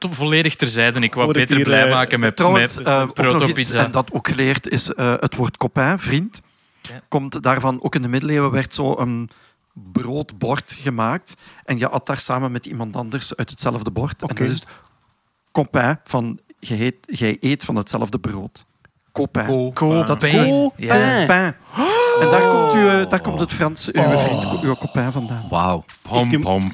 [0.09, 0.99] volledig terzijde.
[0.99, 3.85] Ik wou hier, blij eh, maken met, Trouwens, met eh, proto-pizza.
[3.85, 6.41] en dat ook geleerd is eh, het woord copain, vriend.
[6.81, 7.01] Ja.
[7.07, 9.29] Komt daarvan, ook in de middeleeuwen werd zo een
[9.73, 11.33] broodbord gemaakt.
[11.63, 14.23] En je at daar samen met iemand anders uit hetzelfde bord.
[14.23, 14.33] Oké.
[14.33, 14.63] En dat is
[15.51, 18.65] copain, van eet, jij eet van hetzelfde brood.
[19.11, 19.47] Copain.
[19.67, 20.71] Is Copain.
[20.77, 21.19] Ja.
[21.19, 21.53] copain.
[22.21, 25.45] En daar komt, u, eh, daar komt het Frans, uw vriend, uw copain vandaan.
[25.49, 25.83] Wauw.
[26.01, 26.73] Pom, pom,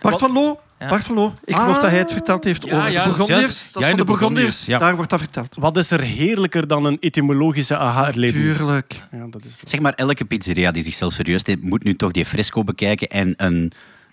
[0.00, 0.88] Bart van Loo, Ja.
[0.88, 1.34] Bart van Loo.
[1.44, 3.40] Ik geloof dat hij het verteld heeft Ja, over ja, de Bourgondiërs.
[3.40, 4.66] zelfs- Dat is van de de.
[4.78, 5.56] Daar wordt dat verteld.
[5.58, 8.56] Wat is er heerlijker dan een etymologische aha-erlevenis?
[8.56, 9.02] Tuurlijk.
[9.10, 12.26] Ja, dat is Zeg maar, elke pizzeria die zichzelf serieus neemt, moet nu toch die
[12.26, 13.72] fresco bekijken en een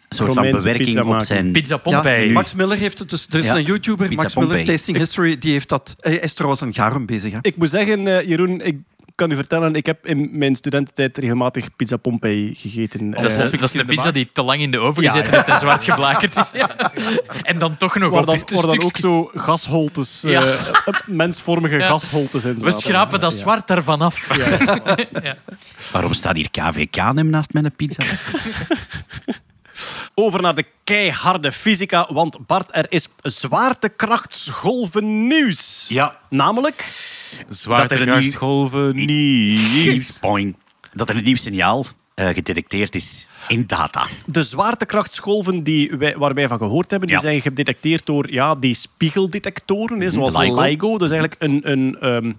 [0.10, 1.51] soort van bewerking pizza op zijn...
[1.51, 2.28] Pizza Pompeii.
[2.28, 3.28] Ja, Max Miller heeft het dus.
[3.30, 3.55] Er is Ja.
[3.55, 4.66] een YouTuber, Pizza Max Miller.
[4.66, 5.95] Tasting History, die heeft dat.
[5.99, 7.32] Hij is trouwens een garum bezig.
[7.32, 7.38] Hè.
[7.41, 8.78] Ik moet zeggen, eh, Jeroen, ik
[9.16, 13.12] kan u vertellen, ik heb in mijn studententijd regelmatig pizza Pompeii gegeten.
[13.12, 15.10] Dat is, Eh, een- dat is een pizza die te lang in de oven Ja,
[15.10, 15.36] gezeten ja.
[15.38, 16.43] heeft en zwart geblakerd is.
[16.53, 16.91] Ja.
[17.41, 20.43] En dan toch nog waar op dan, het waar dan ook zo gasholtes, eh, Ja.
[21.05, 21.88] mensvormige Ja.
[21.88, 23.38] gasholtes in We schrapen dat Ja.
[23.39, 24.28] zwart daarvan af.
[25.91, 28.03] Waarom staat hier KVK-nem naast mijn pizza?
[30.15, 35.86] Over naar de keiharde fysica, want Bart, er is zwaartekrachtsgolven nieuws.
[35.89, 36.19] Ja.
[36.30, 36.86] Namelijk,
[37.49, 40.19] Zwaartekrachtgolven, nieuws.
[40.19, 40.55] Boing.
[40.93, 44.05] Dat er een nieuw signaal eh, gedetecteerd is in data.
[44.25, 47.23] de zwaartekrachtsgolven die wij, waar wij van gehoord hebben, die Ja.
[47.23, 50.61] zijn gedetecteerd door ja, die spiegeldetectoren, hè, zoals LIGO.
[50.61, 50.97] LIGO.
[50.97, 52.34] Dus eigenlijk een, een, ehm,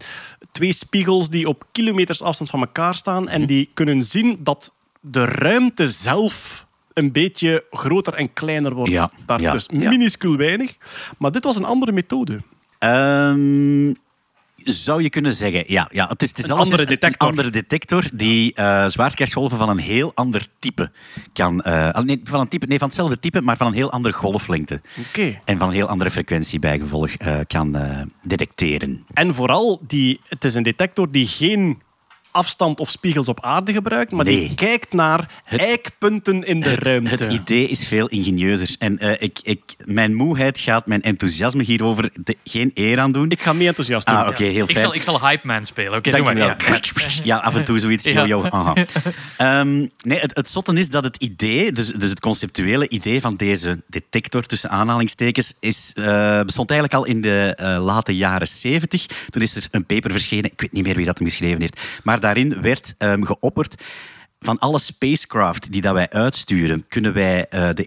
[0.53, 5.25] twee spiegels die op kilometers afstand van elkaar staan en die kunnen zien dat de
[5.25, 6.67] ruimte zelf
[6.99, 8.91] een beetje groter en kleiner wordt.
[8.91, 10.77] Ja, Daar ja, dus minuscuul weinig.
[11.19, 12.43] Maar dit was een andere methode.
[12.79, 13.93] Ehm,
[14.65, 15.89] Zou je kunnen zeggen, ja.
[15.93, 17.29] ja het is, het is Een andere detector.
[17.29, 18.53] Een andere detector die
[18.87, 20.91] zwaartekrachtsgolven van een heel ander type
[21.33, 21.63] kan...
[21.63, 24.81] eh, nee, van een type, nee, van hetzelfde type, maar van een heel andere golflengte.
[25.09, 25.41] Oké.
[25.45, 27.77] En van een heel andere frequentie bijgevolg eh, kan
[28.23, 29.05] detecteren.
[29.13, 31.83] En vooral, die, het is een detector die geen
[32.31, 37.11] afstand of spiegels op aarde gebruikt, maar die kijkt naar eikpunten in de ruimte.
[37.25, 38.75] Het idee is veel ingenieuzer.
[38.79, 43.31] En eh, ik, ik, mijn moeheid gaat mijn enthousiasme hierover de- geen eer aan doen.
[43.31, 44.17] Ik ga mee enthousiast doen.
[44.17, 44.85] Ah, oké, heel Ik fijn.
[44.85, 45.93] zal, ik zal Hype Man spelen.
[45.99, 46.33] Oké, doe Dank maar.
[46.35, 46.49] je wel.
[46.49, 47.17] Ja.
[47.25, 48.05] Ja, af en toe zoiets.
[48.09, 48.27] Ja.
[48.27, 48.75] Yo, yo, aha.
[49.37, 53.37] Ehm, nee, het, het zotte is dat het idee, dus, dus het conceptuele idee van
[53.37, 59.07] deze detector tussen aanhalingstekens, is, eh, bestond eigenlijk al in de eh, late jaren 70.
[59.31, 61.81] Toen is er een paper verschenen, ik weet niet meer wie dat hem geschreven heeft,
[62.03, 63.83] maar daarin werd ehm, geopperd
[64.39, 67.85] van alle spacecraft die dat wij uitsturen, kunnen wij eh, de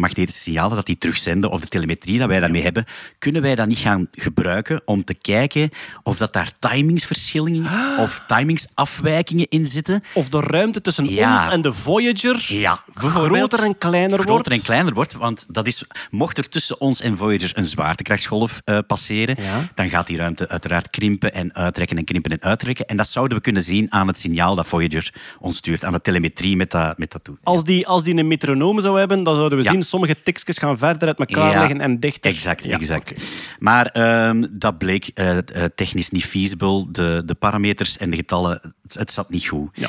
[0.00, 2.84] elektromagnetische signalen dat die terugzenden of de telemetrie dat wij daarmee hebben,
[3.18, 5.70] kunnen wij dat niet gaan gebruiken om te kijken
[6.02, 7.66] of dat daar timingsverschillen
[7.98, 10.02] of timingsafwijkingen in zitten.
[10.14, 11.44] Of de ruimte tussen Ja.
[11.44, 14.30] ons en de Voyager Ja, groter en kleiner wordt.
[14.30, 15.12] groter en kleiner wordt.
[15.12, 19.68] Want dat is, mocht er tussen ons en Voyager een zwaartekrachtsgolf eh, passeren, Ja.
[19.74, 22.86] dan gaat die ruimte uiteraard krimpen en uittrekken en krimpen en uittrekken.
[22.86, 26.00] En dat zouden we kunnen zien aan het signaal dat Voyager ons stuurt, aan de
[26.00, 27.36] telemetrie met dat, met dat toe.
[27.42, 29.70] Als die, als die een metronoom zou hebben, dan zouden we Ja.
[29.82, 32.30] Sommige tikjes gaan verder uit elkaar Ja, liggen en dichter.
[32.30, 33.12] Exact, Ja, exact.
[33.58, 35.44] Maar ehm, dat bleek eh, eh,
[35.74, 36.90] technisch niet feasible.
[36.90, 39.68] De, de parameters en de getallen, het, het zat niet goed.
[39.72, 39.88] Ja.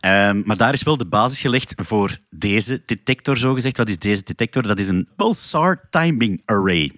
[0.00, 3.76] Ehm, maar daar is wel de basis gelegd voor deze detector, zogezegd.
[3.76, 4.62] Wat is deze detector?
[4.62, 6.92] Dat is een pulsar timing array.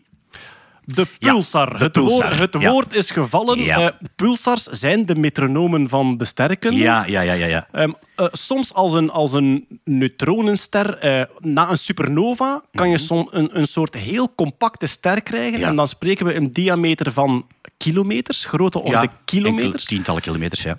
[0.85, 1.79] De Ja, pulsar.
[1.79, 2.71] de het pulsar, woord, het ja.
[2.71, 3.59] woord is gevallen.
[3.63, 3.81] Ja.
[3.81, 6.79] Eh, pulsars zijn de metronomen van de sterrenkunde.
[6.79, 7.47] Ja, ja, ja, ja.
[7.47, 7.67] ja.
[7.73, 13.29] Ehm, eh, soms als een, als een neutronenster eh, na een supernova kan je som,
[13.31, 15.61] een, een soort heel compacte ster krijgen.
[15.61, 15.69] Mhm.
[15.69, 17.47] En dan spreken we een diameter van
[17.77, 19.65] kilometers, grote orde ja, kilometers.
[19.65, 20.79] enkele tientallen kilometers, ja.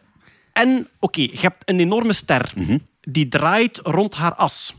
[0.54, 2.52] En oké, je hebt een enorme ster.
[2.56, 2.78] Mhm.
[3.08, 4.76] Die draait rond haar as.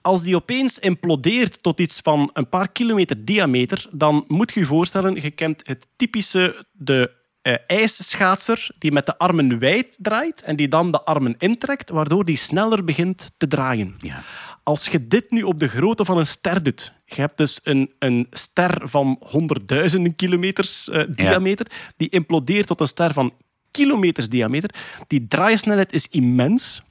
[0.00, 4.66] Als die opeens implodeert tot iets van een paar kilometer diameter, dan moet je je
[4.66, 10.56] voorstellen, je kent het typische, de eh, ijsschaatser die met de armen wijd draait en
[10.56, 13.94] die dan de armen intrekt, waardoor die sneller begint te draaien.
[13.98, 14.22] Ja.
[14.62, 17.92] Als je dit nu op de grootte van een ster doet, je hebt dus een,
[17.98, 21.66] een ster van honderdduizenden kilometers eh, diameter,
[21.96, 23.32] die implodeert tot een ster van
[23.70, 24.74] kilometers diameter.
[25.06, 26.82] Die draaisnelheid is immens.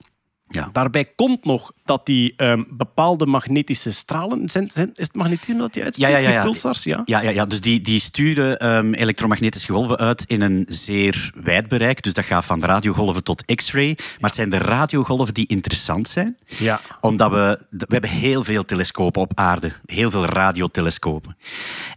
[0.50, 0.70] Ja.
[0.74, 4.50] Daarbij komt nog dat die ehm, bepaalde magnetische stralen...
[4.50, 6.12] Zijn, zijn, is het magnetisme dat die uitstuurt?
[6.12, 6.42] Ja, ja, ja, ja.
[6.42, 7.02] Die pulsars, ja?
[7.06, 7.46] Ja, ja, ja.
[7.46, 12.04] dus die, die sturen ehm, elektromagnetische golven uit in een zeer wijd bereik.
[12.04, 13.98] Dus dat gaat van radiogolven tot x-ray.
[14.20, 16.38] Maar het zijn de radiogolven die interessant zijn.
[16.58, 16.82] Ja.
[17.02, 17.60] Omdat we...
[17.70, 19.72] We hebben heel veel telescopen op aarde.
[19.86, 21.38] Heel veel radiotelescopen.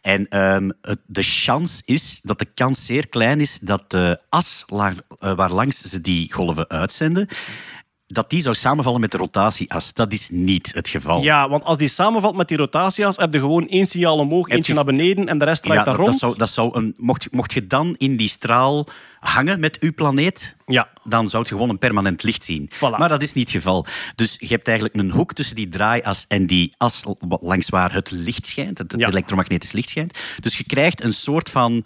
[0.02, 4.64] En ehm, het- de kans is dat de kans zeer klein is dat de as
[4.66, 7.28] la- eh, waar langs ze die golven uitzenden,
[8.12, 9.92] dat die zou samenvallen met de rotatieas.
[9.94, 11.22] Dat is niet het geval.
[11.22, 14.72] Ja, want als die samenvalt met die rotatieas, heb je gewoon één signaal omhoog, eentje
[14.72, 16.10] je- naar beneden en de rest draait daar dat, rond.
[16.10, 18.86] dat zou, dat zou een, mocht, mocht je dan in die straal
[19.20, 20.88] hangen met uw planeet, Ja.
[21.04, 22.70] dan zou je gewoon een permanent licht zien.
[22.74, 22.78] Voilà.
[22.98, 23.86] Maar dat is niet het geval.
[24.14, 27.04] Dus je hebt eigenlijk een hoek tussen die draaias en die as
[27.40, 29.08] langs waar het licht schijnt, het Ja.
[29.08, 30.18] elektromagnetisch licht schijnt.
[30.40, 31.84] Dus je krijgt een soort van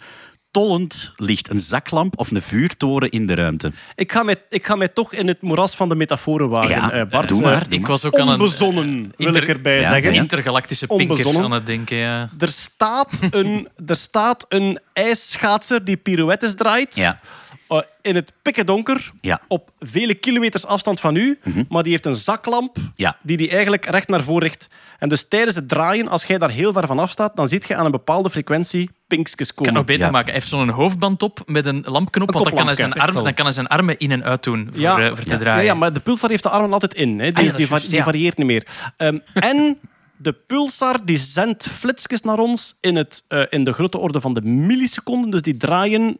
[0.57, 3.71] tollend licht, een zaklamp of een vuurtoren in de ruimte.
[3.95, 6.91] Ik ga, mij, ik ga mij toch in het moeras van de metaforen wagen, Ja,
[6.91, 7.27] eh, Bart.
[7.29, 7.65] doe Eh, maar.
[7.69, 8.33] Ik was ook aan een...
[8.39, 10.09] Onbezonnen, wil inter- ik erbij Ja, zeggen.
[10.09, 11.43] Een intergalactische pinker Onbezonnen.
[11.43, 12.29] aan het denken, ja.
[12.39, 16.95] Er staat een, er staat een ijsschaatser die pirouettes draait.
[16.95, 17.19] Ja.
[17.67, 19.41] eh, in het pikken donker, Ja.
[19.47, 21.39] op vele kilometers afstand van u.
[21.69, 23.17] Maar die heeft een zaklamp Ja.
[23.23, 24.67] die die eigenlijk recht naar voren richt.
[24.99, 27.67] En dus tijdens het draaien, als jij daar heel ver van af staat, dan ziet
[27.67, 29.71] je aan een bepaalde frequentie pinkskes Ik komen.
[29.73, 30.11] kan nog beter Ja.
[30.11, 30.25] maken.
[30.25, 33.15] Hij heeft zo'n hoofdband op met een lampknop, Een want dan kan, hij zijn koplampje,
[33.15, 35.63] arm, dan kan hij zijn armen in en uit doen voor, eh, voor te draaien.
[35.65, 37.19] ja, maar de pulsar heeft de armen altijd in.
[37.19, 37.31] Hè.
[37.31, 37.55] Die, Ah
[37.89, 38.67] die, varieert niet meer.
[38.97, 39.79] Ehm, en
[40.17, 44.33] de pulsar die zendt flitsjes naar ons in, het, eh, in de grote orde van
[44.33, 45.31] de milliseconden.
[45.31, 46.17] Dus die draaien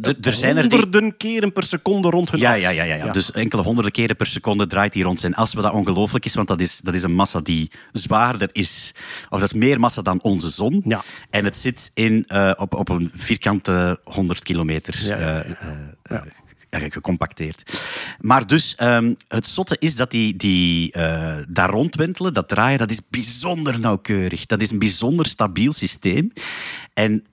[0.00, 2.60] Er- zijn er die, honderden keren per seconde rond hun Ja, as.
[2.60, 3.12] ja, ja, ja, ja.
[3.12, 6.34] Dus enkele honderden keren per seconde draait hij rond zijn as, wat dat ongelooflijk is,
[6.34, 8.94] want dat is, dat is een massa die zwaarder is,
[9.28, 10.82] of dat is meer massa dan onze zon.
[10.84, 11.02] Ja.
[11.30, 15.06] En het zit in, eh, op, op een vierkante 100 kilometer.
[15.06, 15.44] Ja,
[16.02, 16.24] ja,
[16.70, 17.84] gecompacteerd.
[18.20, 20.90] Maar dus, ehm, het zotte is dat die, die
[21.48, 24.46] daar rondwentelen, dat draaien, dat is bijzonder nauwkeurig.
[24.46, 26.32] Dat is een bijzonder stabiel systeem.
[26.94, 27.24] En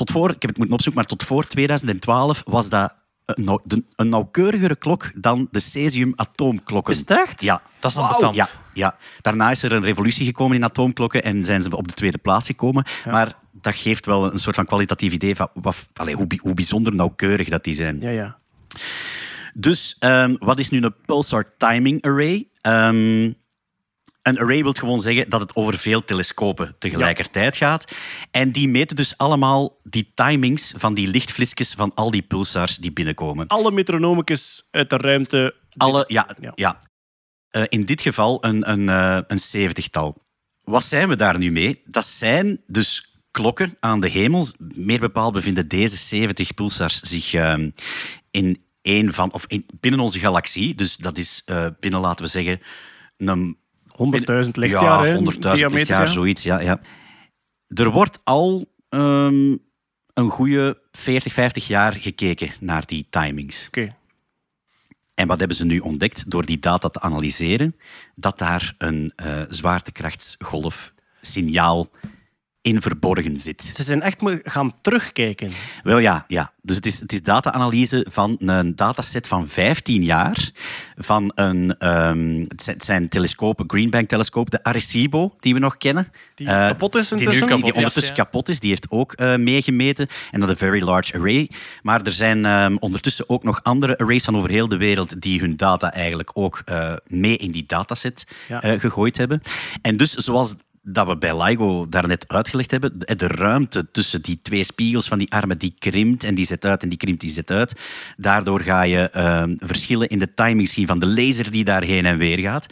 [0.00, 2.94] tot voor, ik heb het moeten opzoeken, maar tot voor 2012 was dat
[3.24, 6.94] een, nauwkeurigere klok dan de cesium-atoomklokken.
[6.94, 7.40] Is het echt?
[7.42, 7.62] Ja.
[7.78, 8.34] Dat is ambetant.
[8.34, 8.96] Ja, ja.
[9.20, 12.46] Daarna is er een revolutie gekomen in atoomklokken en zijn ze op de tweede plaats
[12.46, 12.84] gekomen.
[13.04, 16.94] Maar dat geeft wel een soort van kwalitatief idee van wat, allee, hoe, hoe bijzonder
[16.94, 18.00] nauwkeurig dat die zijn.
[18.00, 18.38] Ja, ja.
[19.54, 22.48] Dus ehm, wat is nu een pulsar timing array?
[22.60, 23.32] Ehm,
[24.30, 27.84] een array wil gewoon zeggen dat het over veel telescopen tegelijkertijd gaat.
[28.30, 32.92] En die meten dus allemaal die timings van die lichtflitsjes van al die pulsars die
[32.92, 33.46] binnenkomen.
[33.46, 35.54] Alle metronomicus uit de ruimte.
[35.76, 36.52] Alle, ja, Ja.
[36.54, 36.78] ja.
[37.50, 40.22] Eh, in dit geval een, een, eh, een zeventigtal.
[40.64, 41.82] Wat zijn we daar nu mee?
[41.84, 44.46] Dat zijn dus klokken aan de hemel.
[44.58, 47.70] Meer bepaald bevinden deze 70 pulsars zich ehm,
[48.30, 50.74] in een van, of in, binnen onze galaxie.
[50.74, 52.60] Dus dat is eh, binnen, laten we zeggen,
[53.16, 53.58] een
[54.04, 55.06] 100.000 lichtjaar.
[55.06, 56.06] ja, hè, 100.000 diameter, lichtjaar, ja.
[56.06, 56.42] zoiets.
[56.42, 56.80] Ja, ja.
[57.66, 59.56] Er wordt al ehm,
[60.14, 63.66] een goede 40, 50 jaar gekeken naar die timings.
[63.66, 63.94] Oké.
[65.14, 67.76] En wat hebben ze nu ontdekt door die data te analyseren?
[68.14, 71.90] Dat daar een eh zwaartekrachtsgolf signaal
[72.62, 73.62] in verborgen zit.
[73.62, 75.50] Ze zijn echt gaan terugkijken.
[75.82, 76.52] Wel ja, ja.
[76.62, 80.50] Dus het is, het is data-analyse van een dataset van 15 jaar.
[80.96, 85.76] Van een, ehm, het zijn- het zijn telescopen, Green Bank-telescoop, de Arecibo, die we nog
[85.76, 86.12] kennen.
[86.34, 87.46] Die Eh, kapot is nu intussen.
[87.46, 88.22] kapot die ondertussen ja.
[88.22, 90.08] kapot is, die heeft ook eh, meegemeten.
[90.30, 91.50] En dat een Very Large Array.
[91.82, 95.40] Maar er zijn ehm, ondertussen ook nog andere arrays van over heel de wereld die
[95.40, 98.60] hun data eigenlijk ook eh, mee in die dataset Ja.
[98.62, 99.40] eh, gegooid hebben.
[99.82, 104.64] En dus zoals dat we bij LIGO daarnet uitgelegd hebben, de, ruimte tussen die twee
[104.64, 107.50] spiegels van die armen, die krimpt en die zet uit en die krimpt, die zet
[107.50, 107.80] uit.
[108.16, 112.06] Daardoor ga je ehm, verschillen in de timing zien van de laser die daar heen
[112.06, 112.66] en weer gaat.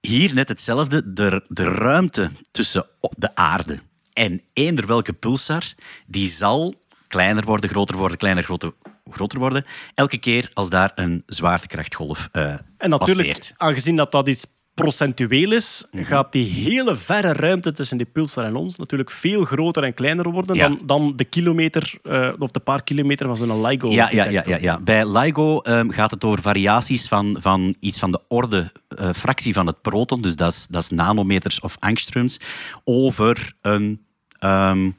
[0.00, 1.12] Hier net hetzelfde.
[1.12, 3.80] De, de ruimte tussen de aarde
[4.12, 5.62] en eender welke pulsar,
[6.06, 6.74] die zal
[7.08, 8.72] kleiner worden, groter worden, kleiner, groter,
[9.10, 9.64] groter worden.
[9.94, 13.54] Elke keer als daar een zwaartekrachtgolf eh En natuurlijk, passeert.
[13.56, 14.46] aangezien dat dat iets
[14.80, 16.04] procentueel is, Mhm.
[16.04, 20.30] gaat die hele verre ruimte tussen die pulsar en ons natuurlijk veel groter en kleiner
[20.30, 20.68] worden Ja.
[20.68, 23.90] dan, dan de kilometer eh, of de paar kilometer van zo'n LIGO.
[23.90, 24.80] Ja, ja, ja, ja, ja.
[24.80, 29.52] Bij LIGO ehm, gaat het over variaties van, van iets van de orde, eh, fractie
[29.54, 32.40] van het proton, dus dat is, dat is nanometers of angstroms,
[32.84, 34.00] over een,
[34.38, 34.90] ehm,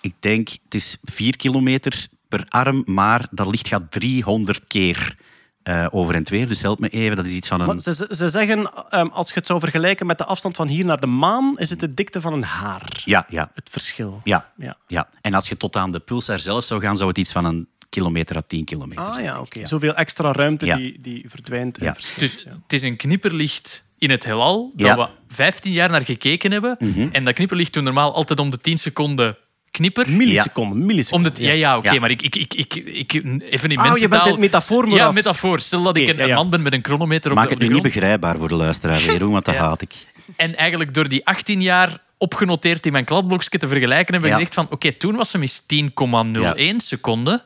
[0.00, 5.16] ik denk, het is 4 kilometer per arm, maar dat licht gaat 300 keer
[5.62, 6.48] eh, over en weer.
[6.48, 7.80] Dus help me even, dat is iets van een...
[7.80, 10.84] Ze, ze- ze zeggen, ehm, als je het zou vergelijken met de afstand van hier
[10.84, 13.02] naar de maan, is het de dikte van een haar.
[13.04, 14.20] Ja, ja, Het verschil.
[14.24, 14.76] ja, Ja.
[14.86, 15.08] ja.
[15.20, 17.68] En als je tot aan de pulsar zelf zou gaan, zou het iets van een
[17.88, 19.66] kilometer à 10 kilometer Ah ja, oké.
[19.66, 20.76] Zoveel extra ruimte Ja.
[20.76, 21.94] die, die verdwijnt en Ja.
[21.94, 22.20] verschilt.
[22.20, 22.50] Dus ja.
[22.62, 24.94] het is een knipperlicht in het heelal, dat Ja.
[24.96, 25.04] Mhm.
[25.28, 26.76] we 15 jaar naar gekeken hebben.
[27.12, 29.36] En dat knipperlicht doet normaal altijd om de 10 seconden
[29.70, 30.10] knipper.
[30.10, 32.00] Milliseconden, de, ja, ja, oké, Ja.
[32.00, 33.12] maar ik, ik, ik, ik, ik,
[33.50, 35.06] even in Ah, je bent in het metafoormoeras.
[35.06, 35.60] Ja, metafoor.
[35.60, 36.28] Stel dat ik een, ja, ja.
[36.28, 38.36] een man ben met een chronometer op Maak de, op het de nu niet begrijpbaar
[38.36, 39.60] voor de luisteraar, Jeroen, want dat Ja.
[39.60, 40.06] haat ik.
[40.36, 44.34] En eigenlijk door die 18 jaar opgenoteerd in mijn kladblokje te vergelijken, heb ik Ja.
[44.34, 47.42] gezegd van oké, toen was hem eens 10,01 seconden.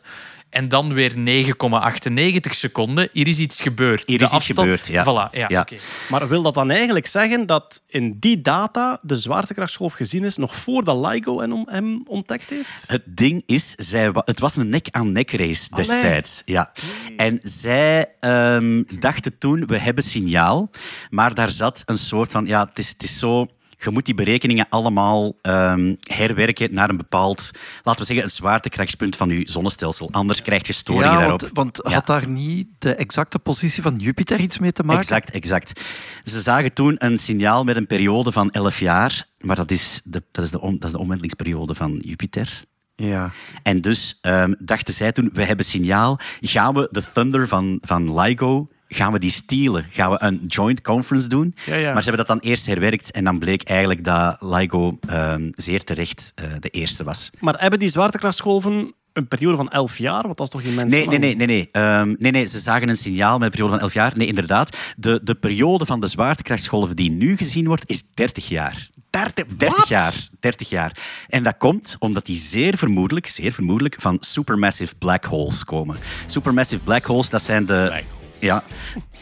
[0.54, 3.08] En dan weer 9,98 seconden.
[3.12, 4.02] Hier is iets gebeurd.
[4.06, 5.02] Hier De is iets gebeurd, ja.
[5.02, 5.66] Voilà, ja.
[6.10, 10.56] Maar wil dat dan eigenlijk zeggen dat in die data de zwaartekrachtsgolf gezien is nog
[10.56, 12.84] voordat LIGO hem, ontdekt heeft?
[12.86, 15.86] Het ding is, zij, het was een nek-aan-nek race Allee.
[15.86, 16.42] destijds.
[16.44, 16.72] Ja.
[17.16, 20.70] En zij ehm, dachten toen, we hebben signaal.
[21.10, 23.48] Maar daar zat een soort van, ja, het is, het is zo...
[23.84, 27.50] Je moet die berekeningen allemaal ehm, herwerken naar een bepaald,
[27.82, 30.08] laten we zeggen, het zwaartekrachtspunt van je zonnestelsel.
[30.10, 31.40] Anders krijg je storing ja, daarop.
[31.40, 31.94] want, want Ja.
[31.94, 35.00] had daar niet de exacte positie van Jupiter iets mee te maken?
[35.02, 35.80] Exact, exact.
[36.24, 39.26] Ze zagen toen een signaal met een periode van 11 jaar.
[39.40, 42.64] Maar dat is de, dat is de, om, dat is de omwentelingsperiode van Jupiter.
[42.96, 43.30] Ja.
[43.62, 46.18] En dus ehm, dachten zij toen, we hebben signaal.
[46.40, 49.86] Gaan we de Thunder van, van LIGO, gaan we die stelen?
[49.90, 51.54] Gaan we een joint conference doen?
[51.66, 51.92] Ja, ja.
[51.92, 55.84] Maar ze hebben dat dan eerst herwerkt en dan bleek eigenlijk dat LIGO ehm, zeer
[55.84, 57.30] terecht eh, de eerste was.
[57.40, 60.22] Maar hebben die zwaartekrachtsgolven een periode van 11 jaar?
[60.22, 61.68] Want dat is toch immens Nee, nee, nee, nee, nee.
[61.72, 62.46] Ehm, nee, nee.
[62.46, 64.12] Ze zagen een signaal met een periode van 11 jaar.
[64.16, 64.76] Nee, inderdaad.
[64.96, 68.88] De, de periode van de zwaartekrachtsgolven die nu gezien wordt, is 30 jaar.
[69.10, 69.88] 30, 30 Wat?
[69.88, 70.28] jaar.
[70.40, 70.96] 30 jaar.
[71.28, 75.96] En dat komt omdat die zeer vermoedelijk, zeer vermoedelijk van supermassive black holes komen.
[76.26, 78.02] Supermassive black holes, dat zijn de...
[78.44, 78.64] Ja,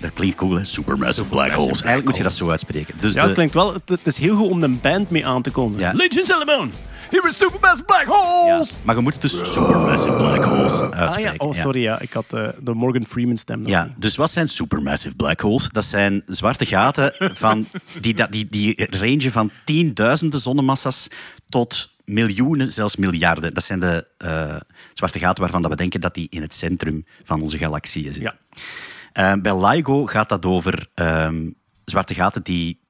[0.00, 0.64] dat klinkt cool, hè?
[0.64, 1.68] Supermassive black holes.
[1.82, 2.94] Eigenlijk moet je dat zo uitspreken.
[3.00, 3.72] Dus Ja, de, het klinkt wel...
[3.72, 5.86] Het, het is heel goed om een band mee aan te kondigen.
[5.86, 5.90] Ja.
[5.90, 6.72] And gentlemen,
[7.10, 8.70] here is Supermassive Black Holes!
[8.70, 11.32] ja, maar je moet het dus supermassive black holes Ah uitspreken.
[11.32, 12.00] ja, oh sorry, ja.
[12.00, 13.92] ik had eh, de Morgan Freeman stem Ja, niet.
[13.96, 15.68] dus wat zijn supermassive black holes?
[15.68, 17.66] Dat zijn zwarte gaten van
[18.00, 21.08] die, die, die rangen van tienduizenden zonnemassa's
[21.48, 23.54] tot miljoenen, zelfs miljarden.
[23.54, 24.56] Dat zijn de eh,
[24.92, 28.22] zwarte gaten waarvan dat we denken dat die in het centrum van onze galaxie zitten.
[28.22, 28.34] Ja.
[29.12, 31.50] Eh, bij LIGO gaat dat over ehm,
[31.84, 32.81] zwarte gaten die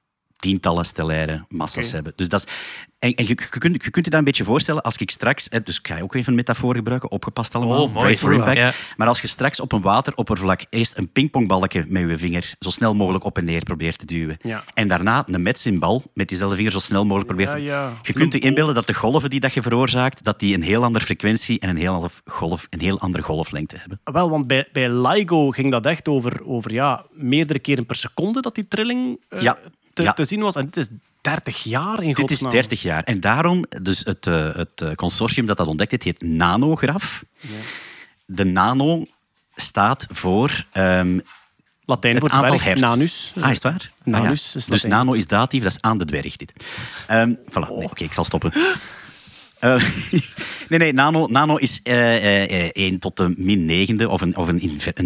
[0.43, 2.13] tientallen stellaire massa's hebben.
[2.15, 2.53] Dus dat is,
[2.99, 5.49] en en je, je, kunt, je kunt je dat een beetje voorstellen als ik straks,
[5.63, 8.05] dus ik ga ook even een metafoor gebruiken, opgepast allemaal, Oh, mooi.
[8.05, 8.57] brace for impact.
[8.57, 8.71] Ja.
[8.97, 12.93] Maar als je straks op een wateroppervlak eerst een pingpongbalkje met je vinger zo snel
[12.95, 14.63] mogelijk op en neer probeert te duwen, Ja.
[14.73, 17.63] en daarna een metsinbal met diezelfde vinger zo snel mogelijk probeert Ja, te...
[17.63, 17.93] ja.
[18.01, 20.83] Je kunt je inbeelden dat de golven die dat je veroorzaakt, dat die een heel
[20.83, 23.99] andere frequentie en een heel, andere golf, een heel andere golflengte hebben.
[24.03, 28.41] Wel, want bij, bij LIGO ging dat echt over, over ja, meerdere keren per seconde
[28.41, 29.57] dat die trilling Ja.
[29.93, 30.13] Te, Ja.
[30.13, 30.55] te zien was.
[30.55, 30.87] En dit is
[31.21, 32.51] 30 jaar in Dit is godsnaam.
[32.51, 33.03] 30 jaar.
[33.03, 37.23] En daarom, dus het, eh, het eh, consortium dat dat ontdekt heeft, heet Nanograf.
[38.25, 39.05] De nano
[39.55, 41.19] staat voor ehm,
[41.85, 42.81] Latijn het voor aantal dwerg, hertz.
[42.81, 43.31] nanus.
[43.39, 43.91] Ah, is het waar?
[44.05, 44.21] Ah, ja.
[44.21, 46.53] Nanus is Dus nano is datief, dat is aan de dwerg dit.
[47.07, 48.51] Ehm voilà, nee, oké, ik zal stoppen.
[49.59, 49.83] Eh,
[50.69, 54.59] nee, nee, nano, nano is eh, 1 tot de min negende of een, of een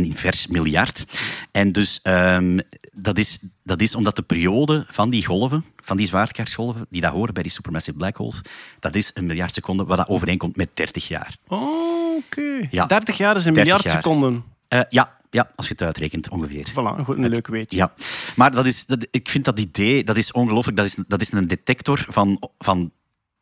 [0.04, 1.06] invers miljard.
[1.52, 2.60] En dus ehm,
[3.00, 7.12] dat, is, dat is omdat de periode van die golven, van die zwaartekrachtsgolven, die daar
[7.12, 8.42] horen bij die supermassive black holes,
[8.80, 11.38] dat is een miljard seconden, wat dat overeenkomt met 30 jaar.
[11.48, 12.68] Oh, oké.
[12.72, 12.86] Ja.
[12.86, 14.04] 30 jaar is een 30 miljard jaar.
[14.04, 14.44] seconden.
[14.68, 16.68] Eh, ja, ja, als je het uitrekent, ongeveer.
[16.72, 17.78] Voilà, goed, een leuk weetje.
[17.78, 17.94] Ja,
[18.36, 20.78] maar dat is, dat, ik vind dat idee dat is ongelooflijk.
[20.78, 22.92] Dat is, dat is een detector van, van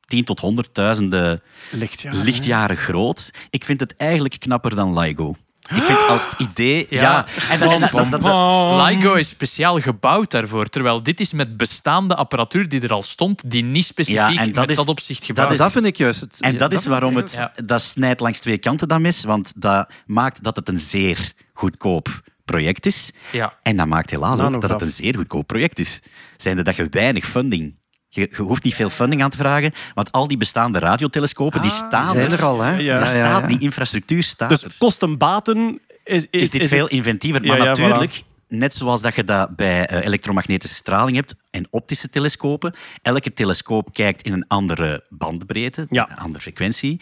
[0.06, 1.42] 10 tot honderdduizenden
[1.72, 2.24] Lichtjaren.
[2.24, 3.32] lichtjaren groot.
[3.50, 5.36] Ik vind het eigenlijk knapper dan LIGO.
[5.70, 6.88] Ik vind als het idee...
[6.90, 7.26] Ja, Ja.
[7.50, 10.66] en, dat- en dat- dat- dat- dat- LIGO is speciaal gebouwd daarvoor.
[10.66, 14.46] Terwijl dit is met bestaande apparatuur die er al stond, die niet specifiek Ja, en
[14.54, 16.38] dat met is- dat opzicht gebouwd is- Dat vind ik juist het.
[16.42, 17.32] en ja, dat is waarom het...
[17.32, 17.54] Ja.
[17.66, 22.22] Dat snijdt langs twee kanten dat mis, want dat maakt dat het een zeer goedkoop
[22.46, 23.12] project is.
[23.32, 23.54] Ja.
[23.62, 26.00] En dat maakt helaas ook dat het een zeer goedkoop project is.
[26.38, 27.76] Zijnde dat je weinig funding...
[28.16, 31.72] Je, je hoeft niet veel funding aan te vragen, want al die bestaande radiotelescopen, die
[31.72, 32.76] staan Ah, zijn er al, hè?
[32.78, 33.06] Ja.
[33.06, 33.48] Staat, ja.
[33.48, 34.72] Die infrastructuur staat Dus er.
[34.78, 37.46] kosten-baten is, is, Is dit veel het- inventiever.
[37.46, 42.10] Maar ja, natuurlijk, net zoals dat je dat bij eh, elektromagnetische straling hebt en optische
[42.10, 46.10] telescopen, elke telescoop kijkt in een andere bandbreedte, Ja.
[46.12, 47.02] een andere frequentie.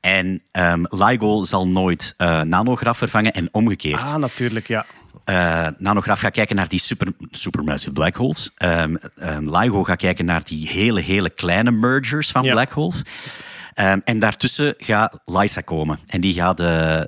[0.00, 4.00] En ehm, LIGO zal nooit eh, nanograf vervangen en omgekeerd.
[4.00, 4.86] Ah, natuurlijk, ja.
[5.24, 8.50] Eh, nanograf gaat kijken naar die super, supermassive black holes.
[8.56, 12.52] Ehm, ehm, LIGO gaat kijken naar die hele, hele kleine mergers van Ja.
[12.52, 13.02] black holes.
[13.74, 15.98] Ehm, en daartussen gaat LISA komen.
[16.06, 16.60] En die gaat...
[16.60, 17.00] eh,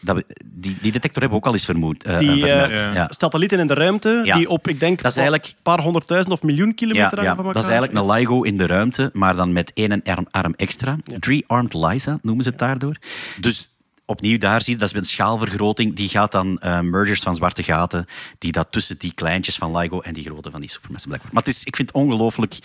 [0.00, 3.06] dat, we- die, die detector hebben we ook al eens vermoed, eh, Die ja.
[3.10, 4.36] satellieten in de ruimte, Ja.
[4.36, 7.36] die op, ik denk, Dat is eigenlijk- een paar honderdduizend of miljoen kilometer ja, van
[7.36, 7.62] dat elkaar.
[7.62, 10.96] is eigenlijk een LIGO in de ruimte, maar dan met één arm, arm extra.
[11.18, 12.96] Three-armed LISA noemen ze het daardoor.
[13.40, 13.70] Dus
[14.06, 15.96] opnieuw daar zie je, dat is met schaalvergroting.
[15.96, 18.06] Die gaat dan eh, mergers van zwarte gaten,
[18.38, 21.34] die dat tussen die kleintjes van LIGO en die grote van die supermassive black hole.
[21.34, 22.58] Maar het is, ik vind het ongelooflijk...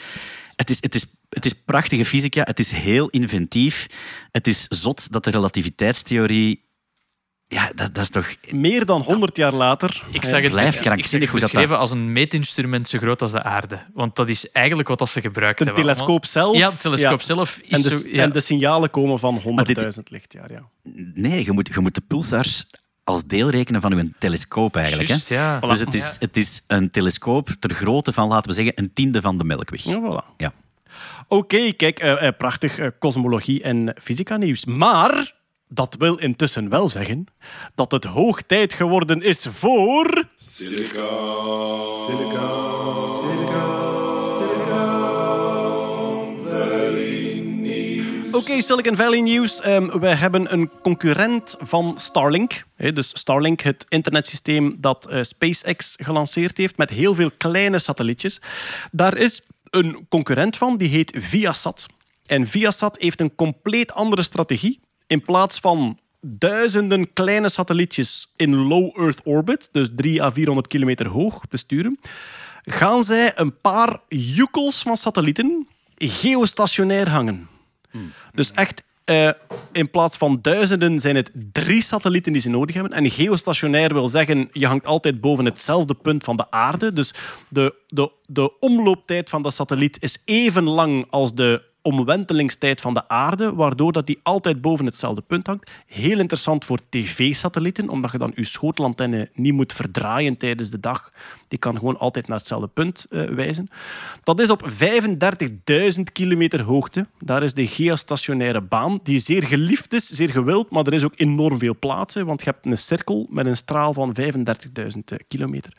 [0.56, 3.88] Het is, het, is, het is prachtige fysica, het is heel inventief.
[4.32, 6.70] Het is zot dat de relativiteitstheorie...
[7.54, 8.36] Ja, dat, dat is toch...
[8.50, 10.04] Meer dan 100 jaar later.
[10.12, 12.88] Ik zag het, blijft bes- ik krankzinnig zag het hoe dat beschreven als een meetinstrument
[12.88, 13.80] zo groot als de aarde.
[13.94, 15.84] Want dat is eigenlijk wat dat ze gebruikt De hebben.
[15.84, 16.58] telescoop zelf.
[16.58, 17.26] Ja, de telescoop Ja.
[17.26, 18.08] zelf is En de, zo...
[18.12, 18.22] Ja.
[18.24, 20.52] en de signalen komen van 100.000 dit- lichtjaar.
[20.52, 20.62] Ja.
[21.14, 22.66] Nee, je moet, je moet de pulsars
[23.04, 25.10] als deel rekenen van je telescoop eigenlijk.
[25.10, 25.36] Juist, hè?
[25.36, 25.60] ja.
[25.60, 29.22] Dus het is, het is een telescoop ter grootte van, laten we zeggen, een tiende
[29.22, 29.84] van de Melkweg.
[29.84, 30.36] Ja, voilà.
[30.38, 30.52] Ja.
[31.28, 34.66] Oké, kijk, eh, eh, prachtig eh, kosmologie en fysica nieuws.
[34.66, 35.34] Maar
[35.74, 37.26] dat wil intussen wel zeggen
[37.76, 40.24] dat het hoog tijd geworden is voor...
[40.38, 41.10] Silica.
[42.06, 42.72] Silica.
[48.32, 49.62] Oké, Silicon Valley nieuws.
[49.62, 52.64] Ehm, we hebben een concurrent van Starlink.
[52.76, 58.42] Hè, dus Starlink, het internetsysteem dat eh, SpaceX gelanceerd heeft met heel veel kleine satellietjes.
[58.92, 61.86] Daar is een concurrent van, die heet Viasat.
[62.26, 64.80] En Viasat heeft een compleet andere strategie.
[65.12, 71.08] In plaats van duizenden kleine satellietjes in low Earth orbit, dus 3 à 400 kilometer
[71.08, 72.00] hoog te sturen,
[72.64, 75.68] gaan zij een paar joekels van satellieten
[75.98, 77.48] geostationair hangen.
[78.34, 79.30] Dus echt, eh,
[79.72, 82.94] in plaats van duizenden zijn het drie satellieten die ze nodig hebben.
[82.94, 86.94] En geostationair wil zeggen, je hangt altijd boven hetzelfde punt van de aarde.
[86.94, 87.14] Dus
[87.50, 93.08] de, de, de omlooptijd van de satelliet is even lang als de omwentelingstijd van de
[93.08, 95.72] aarde, waardoor dat die altijd boven hetzelfde punt hangt.
[95.86, 101.12] Heel interessant voor tv-satellieten, omdat je dan je schotelantenne niet moet verdraaien tijdens de dag.
[101.48, 103.70] Die kan gewoon altijd naar hetzelfde punt eh, wijzen.
[104.24, 107.08] Dat is op 35.000 kilometer hoogte.
[107.20, 111.14] Daar is de geostationaire baan, die zeer geliefd is, zeer gewild, maar er is ook
[111.16, 115.74] enorm veel plaats, hè, want je hebt een cirkel met een straal van 35.000 kilometer.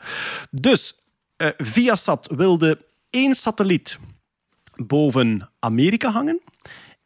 [0.51, 0.95] Dus
[1.35, 3.99] eh, Viasat wilde één satelliet
[4.75, 6.41] boven Amerika hangen,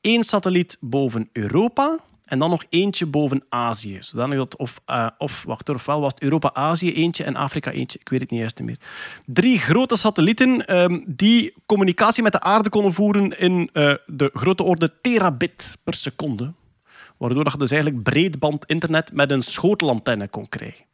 [0.01, 3.97] één satelliet boven Europa En dan nog eentje boven Azië.
[4.01, 7.99] Zodanig dat of, eh, of wacht, ofwel was het Europa-Azië eentje en Afrika eentje.
[7.99, 8.79] Ik weet het niet juist meer.
[9.25, 14.63] Drie grote satellieten ehm, die communicatie met de aarde konden voeren in eh, de grote
[14.63, 16.53] orde terabit per seconde.
[17.17, 20.85] Waardoor dat je dus eigenlijk breedband internet met een schotelantenne kon krijgen.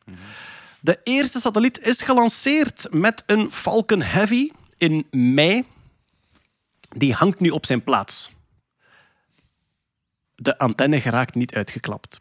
[0.80, 5.64] De eerste satelliet is gelanceerd met een Falcon Heavy in mei.
[6.95, 8.32] Die hangt nu op zijn plaats.
[10.36, 12.20] De antenne geraakt niet uitgeklapt.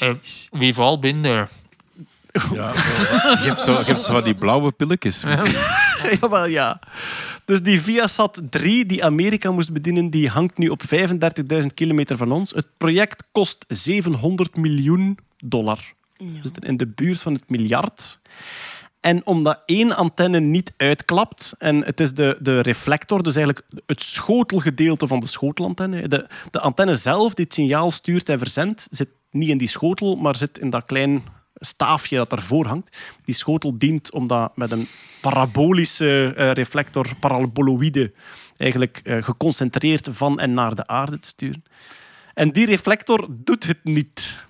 [0.00, 0.14] Eh,
[0.50, 1.48] wie valt binnen?
[2.52, 2.90] Ja, zo.
[3.30, 5.22] je, hebt zo, je hebt zo die blauwe pilletjes.
[6.20, 6.80] Jawel, ja.
[7.44, 10.82] Dus die Viasat 3 die Amerika moest bedienen, die hangt nu op
[11.60, 12.50] 35.000 kilometer van ons.
[12.50, 15.94] Het project kost 700 miljoen dollar.
[16.16, 18.20] We zitten in de buurt van het miljard.
[19.04, 24.00] En omdat één antenne niet uitklapt, en het is de, de reflector, dus eigenlijk het
[24.00, 26.08] schotelgedeelte van de schotelantenne.
[26.08, 30.16] De, de antenne zelf, die het signaal stuurt en verzendt, zit niet in die schotel,
[30.16, 31.22] maar zit in dat klein
[31.54, 32.96] staafje dat ervoor hangt.
[33.24, 34.86] Die schotel dient om dat met een
[35.20, 38.12] parabolische eh, reflector, paraboloïde,
[38.56, 41.64] eigenlijk eh, geconcentreerd van en naar de aarde te sturen.
[42.34, 44.44] En die reflector doet het niet.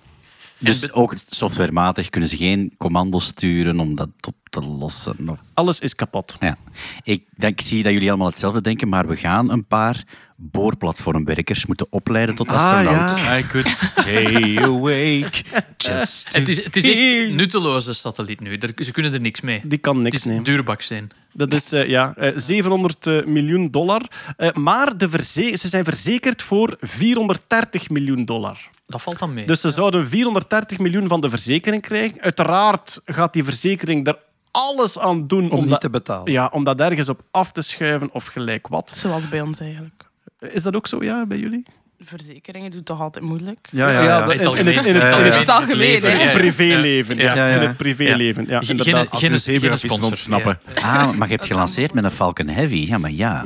[0.57, 5.29] Dus ook softwarematig kunnen ze geen commando's sturen om dat op te lossen.
[5.29, 5.39] Of...
[5.53, 6.37] Alles is kapot.
[6.39, 6.57] Ja.
[7.03, 10.03] Ik, denk, ik zie dat jullie allemaal hetzelfde denken, maar we gaan een paar
[10.37, 13.19] boorplatformwerkers moeten opleiden tot astronaut.
[13.19, 15.43] I could stay awake.
[15.77, 18.59] Just Het is, het is echt nutteloze satelliet nu.
[18.77, 19.61] Ze kunnen er niks mee.
[19.63, 20.43] Die kan Het niks is nemen.
[20.43, 21.09] duurbak zijn.
[21.33, 24.01] Dat is eh, ja, eh, 700 eh, miljoen dollar.
[24.37, 28.69] Eh, maar de verze- ze zijn verzekerd voor 430 miljoen dollar.
[28.87, 29.45] Dat valt dan mee.
[29.45, 32.21] Dus ze zouden 430 miljoen van de verzekering krijgen.
[32.21, 34.17] Uiteraard gaat die verzekering er
[34.51, 36.31] alles aan doen Om niet dat, te betalen.
[36.31, 38.89] ja, om dat ergens op af te schuiven of gelijk wat.
[38.95, 40.03] Zoals bij ons eigenlijk.
[40.39, 41.63] Is dat ook zo, ja, bij jullie?
[41.99, 43.67] Verzekeringen doen toch altijd moeilijk?
[43.71, 44.23] Ja, ja, ja.
[44.23, 44.73] in het algemeen.
[44.73, 45.37] in het- in het- Ja, ja, in ja.
[45.37, 46.03] het- algemeen.
[46.03, 47.17] In het privéleven.
[47.17, 47.35] Ja.
[47.35, 47.55] Ja, ja.
[47.61, 48.45] In het privéleven.
[48.47, 49.07] Ja, inderdaad.
[49.17, 50.59] geen- zebravissen ontsnappen.
[50.81, 52.85] Ah, maar je hebt gelanceerd met een Falcon Heavy.
[52.87, 53.43] Ja, maar ja.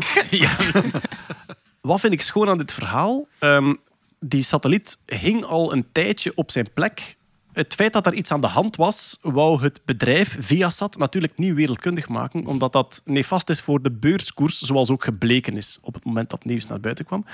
[1.82, 3.28] Wat vind ik schoon aan dit verhaal?
[3.40, 3.74] Ehm,
[4.20, 7.18] die satelliet hing al een tijdje op zijn plek.
[7.54, 11.54] Het feit dat er iets aan de hand was, wou het bedrijf Viasat natuurlijk niet
[11.54, 16.06] wereldkundig maken, omdat dat nefast is voor de beurskoers, zoals ook gebleken is op het
[16.06, 17.26] moment dat nieuws naar buiten kwam.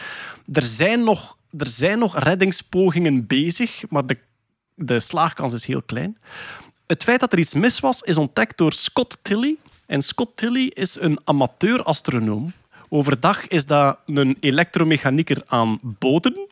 [0.54, 4.18] Er zijn nog, er zijn nog reddingspogingen bezig, maar de,
[4.74, 6.18] de slaagkans is heel klein.
[6.88, 9.58] Het feit dat er iets mis was, is ontdekt door Scott Tilley.
[9.86, 12.54] En Scott Tilley is een amateur-astronoom.
[12.90, 16.48] Overdag is dat een elektromechanieker aan boten.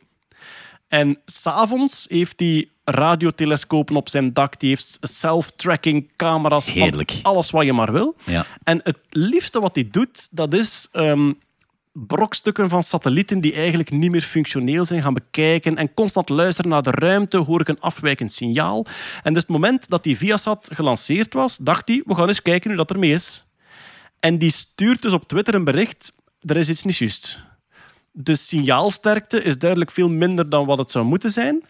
[0.93, 4.59] En s'avonds heeft hij radiotelescopen op zijn dak.
[4.59, 7.11] Die heeft self-tracking camera's Heerlijk.
[7.11, 8.15] van alles wat je maar wil.
[8.25, 8.45] ja.
[8.63, 11.31] En het liefste wat hij doet, dat is ehm,
[11.91, 16.83] brokstukken van satellieten die eigenlijk niet meer functioneel zijn gaan bekijken en constant luisteren naar
[16.83, 18.85] de ruimte, hoor ik een afwijkend signaal.
[19.23, 22.69] En dus het moment dat die Viasat gelanceerd was, dacht hij, we gaan eens kijken
[22.69, 23.45] hoe dat ermee is.
[24.19, 27.51] En die stuurt dus op Twitter een bericht, er is iets niet juist.
[28.15, 31.63] De signaalsterkte is duidelijk veel minder dan wat het zou moeten zijn.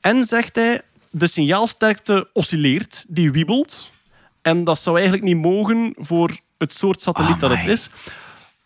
[0.00, 3.90] En zegt hij, de signaalsterkte oscilleert, die wiebelt.
[4.42, 7.90] En dat zou eigenlijk niet mogen voor het soort satelliet dat het is.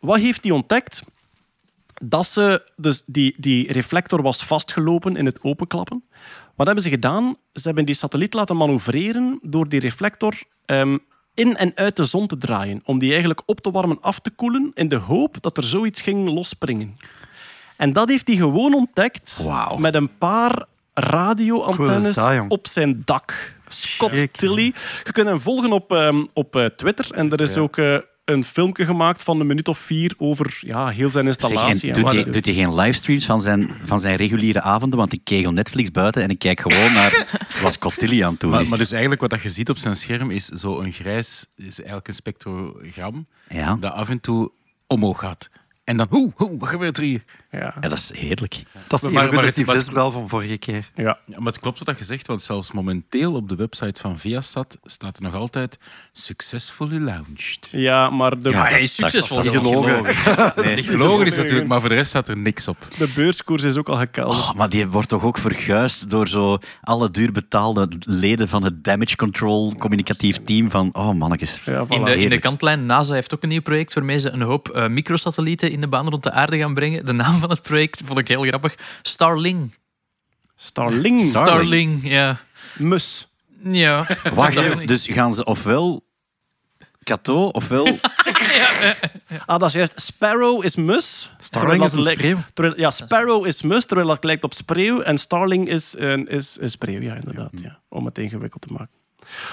[0.00, 1.02] Wat heeft hij ontdekt?
[2.02, 6.04] Dat ze, dus die, die reflector was vastgelopen in het openklappen.
[6.54, 7.36] Wat hebben ze gedaan?
[7.52, 10.98] Ze hebben die satelliet laten manoeuvreren door die reflector ehm,
[11.34, 12.80] in en uit de zon te draaien.
[12.84, 16.00] Om die eigenlijk op te warmen, af te koelen, in de hoop dat er zoiets
[16.00, 16.96] ging losspringen.
[17.76, 19.46] En dat heeft hij gewoon ontdekt
[19.78, 20.64] met een paar
[20.94, 23.54] radioantennes Cool, op zijn dak.
[23.68, 24.74] Scott Schrik, Tilley.
[25.04, 27.10] Je kunt hem volgen op, ehm, op eh, Twitter.
[27.10, 30.88] En er is ook eh, een filmpje gemaakt van een minuut of vier over ja,
[30.88, 31.92] heel zijn Zeg, en installatie.
[31.92, 34.98] en doet, hij, doet hij geen livestreams van zijn, van zijn reguliere avonden?
[34.98, 37.26] Want ik kegel Netflix buiten en ik kijk gewoon naar
[37.62, 38.68] wat Scott Tilley aan het doen Maar, is.
[38.68, 41.76] maar dus eigenlijk wat dat je ziet op zijn scherm is zo een grijs, is
[41.78, 43.76] eigenlijk een spectrogram ja.
[43.80, 44.50] dat af en toe
[44.86, 45.50] omhoog gaat.
[45.84, 47.24] En dan, hoe, hoe, wat gebeurt er hier?
[47.54, 47.74] Ja.
[47.80, 48.62] ja, dat is heerlijk.
[48.88, 50.90] Dat is, Maar- maar, die visbel van vorige keer.
[50.94, 51.18] Ja.
[51.26, 54.78] Ja, maar het klopt wat je zegt, want zelfs momenteel op de website van Viasat
[54.84, 55.78] staat er nog altijd
[56.12, 57.68] successfully launched.
[57.70, 59.36] ja, maar de, hij is succesvol.
[59.36, 60.02] Dat is gelogen.
[60.64, 60.76] Nee.
[60.76, 62.76] Gelogen is natuurlijk, maar voor de rest staat er niks op.
[62.98, 64.40] de beurskoers is ook al gekelderd.
[64.40, 68.84] Oh, maar die wordt toch ook verguisd door zo alle duur betaalde leden van het
[68.84, 71.60] damage control communicatief team van oh mannetjes.
[71.64, 71.88] Ja, voilà.
[71.88, 74.68] In de, in de kantlijn, NASA heeft ook een nieuw project waarmee ze een hoop
[74.68, 77.06] eh, microsatellieten in de baan rond de aarde gaan brengen.
[77.06, 78.74] De naam van het project vond ik heel grappig.
[79.02, 79.74] Starling.
[80.56, 81.20] Starling.
[81.20, 82.40] Starling, ja.
[82.76, 83.28] Mus.
[83.62, 84.06] Ja.
[84.34, 86.04] Wacht, dus gaan ze ofwel
[87.02, 87.86] Kato ofwel
[89.46, 90.00] Ah, dat is juist.
[90.00, 91.30] Sparrow is mus.
[91.38, 92.38] Starling is een spreeuw.
[92.54, 95.00] terwijl- ja, Sparrow is mus, terwijl dat lijkt op spreeuw.
[95.00, 97.50] En Starling is, een is, is spreeuw, ja, inderdaad.
[97.54, 98.90] Ja, om het ingewikkeld te maken.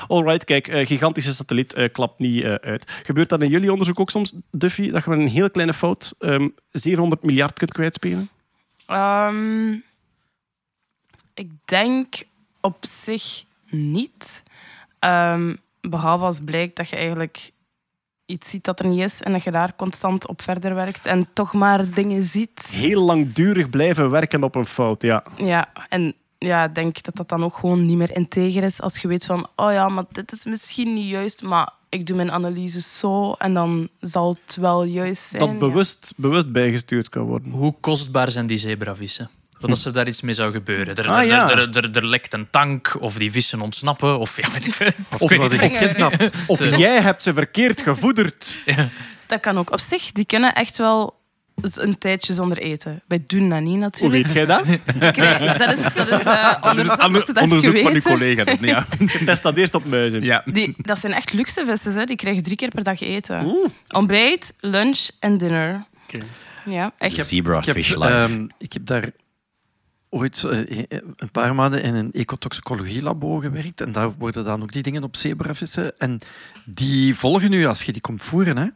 [0.08, 3.02] Alright, kijk, eh, gigantische satelliet eh, klapt niet eh, uit.
[3.04, 6.14] Gebeurt dat in jullie onderzoek ook soms, Duffy, dat je met een heel kleine fout
[6.20, 8.30] ehm 700 miljard kunt kwijtspelen?
[8.86, 9.72] Ehm,
[11.34, 12.24] ik denk
[12.62, 14.44] op zich niet.
[15.00, 17.52] Ehm, behalve als blijkt dat je eigenlijk
[18.26, 21.28] iets ziet dat er niet is en dat je daar constant op verder werkt en
[21.34, 22.68] toch maar dingen ziet.
[22.72, 25.24] Heel langdurig blijven werken op een fout, ja.
[25.38, 26.16] Ja, en
[26.46, 29.26] ja, ik denk dat dat dan ook gewoon niet meer integer is als je weet
[29.26, 33.34] van, oh ja, maar dit is misschien niet juist, maar ik doe mijn analyse zo
[33.34, 35.42] en dan zal het wel juist zijn.
[35.46, 37.52] Dat bewust, bewust bijgestuurd kan worden.
[37.52, 39.30] Hoe kostbaar zijn die zebravissen?
[39.60, 40.96] Wat als er daar iets mee zou gebeuren?
[40.96, 41.50] Er, Ah, er, ja.
[41.50, 44.74] er, er, er- er lekt een tank, of die vissen ontsnappen, of ja, weet ik
[44.74, 44.92] veel.
[45.20, 46.32] Of worden gekidnapt.
[46.48, 48.58] Of jij hebt ze verkeerd gevoederd.
[49.28, 49.72] Dat kan ook.
[49.72, 51.20] Op zich, die kunnen echt wel
[51.62, 53.02] een tijdje zonder eten.
[53.08, 54.24] Wij doen dat niet Hoe natuurlijk.
[54.26, 54.64] weet jij dat?
[55.14, 56.98] Krijg- dat is, dat is eh, dat is
[57.44, 58.44] onderzoek van uw collega.
[58.44, 58.86] dan, Ja.
[59.26, 60.22] Test dat eerst op muizen.
[60.24, 60.42] ja.
[60.46, 62.04] Die, dat zijn echt luxe vissen, hè.
[62.06, 63.58] die krijgen drie keer per dag eten.
[63.92, 65.86] Ontbijt, lunch en dinner.
[66.08, 66.24] Oké.
[66.66, 67.26] Ja, echt.
[67.26, 68.08] Zebra Ik heb, Fish Life.
[68.08, 69.10] ehm, ik heb daar
[70.10, 70.58] ooit eh,
[71.16, 73.82] een paar maanden in een ecotoxicologielabo gewerkt.
[73.82, 75.94] En daar worden dan ook die dingen op zebravissen.
[76.00, 76.20] En
[76.70, 78.58] die volgen nu als je die komt voeren.
[78.58, 78.68] Hè.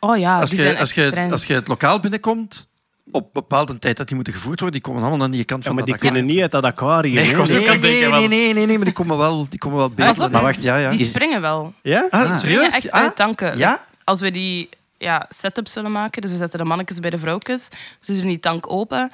[0.00, 2.68] Oh ja, Als, die je, zijn als, echt je, als je het lokaal binnenkomt,
[3.12, 5.66] op bepaalde tijd dat die moeten gevoerd worden, die komen allemaal aan die kant Ja,
[5.68, 7.14] van maar die kunnen niet uit dat aquarium.
[7.14, 10.24] Nee, Nee, nee, nee, nee, nee, nee, maar die komen wel, die komen wel beter.
[10.24, 10.90] op, Maar wacht, ja, ja.
[10.90, 11.74] Die springen wel.
[11.82, 12.06] Ja?
[12.10, 12.74] Ah, Die serieus?
[12.74, 13.58] echt Ah, uit tanken.
[13.58, 13.84] Ja?
[14.04, 14.68] Als we die
[14.98, 17.68] ja, setup zullen maken, dus we zetten de mannetjes bij de vrouwtjes,
[18.00, 19.10] ze doen die tank open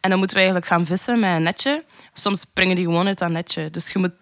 [0.00, 1.84] en dan moeten we eigenlijk gaan vissen met een netje.
[2.14, 3.70] Soms springen die gewoon uit dat netje.
[3.70, 4.12] Dus je moet...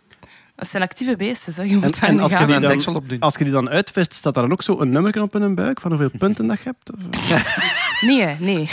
[0.64, 1.62] Dat zijn actieve beesten, hè.
[1.62, 2.46] je moet En, en als, je gaan.
[2.46, 3.20] die dan, deksel op doen.
[3.20, 5.54] als je die dan uitvist, staat daar dan ook zo een nummer op in hun
[5.54, 6.90] buik van hoeveel punten dat je hebt?
[6.92, 7.42] Of-
[8.00, 8.68] Nee, nee.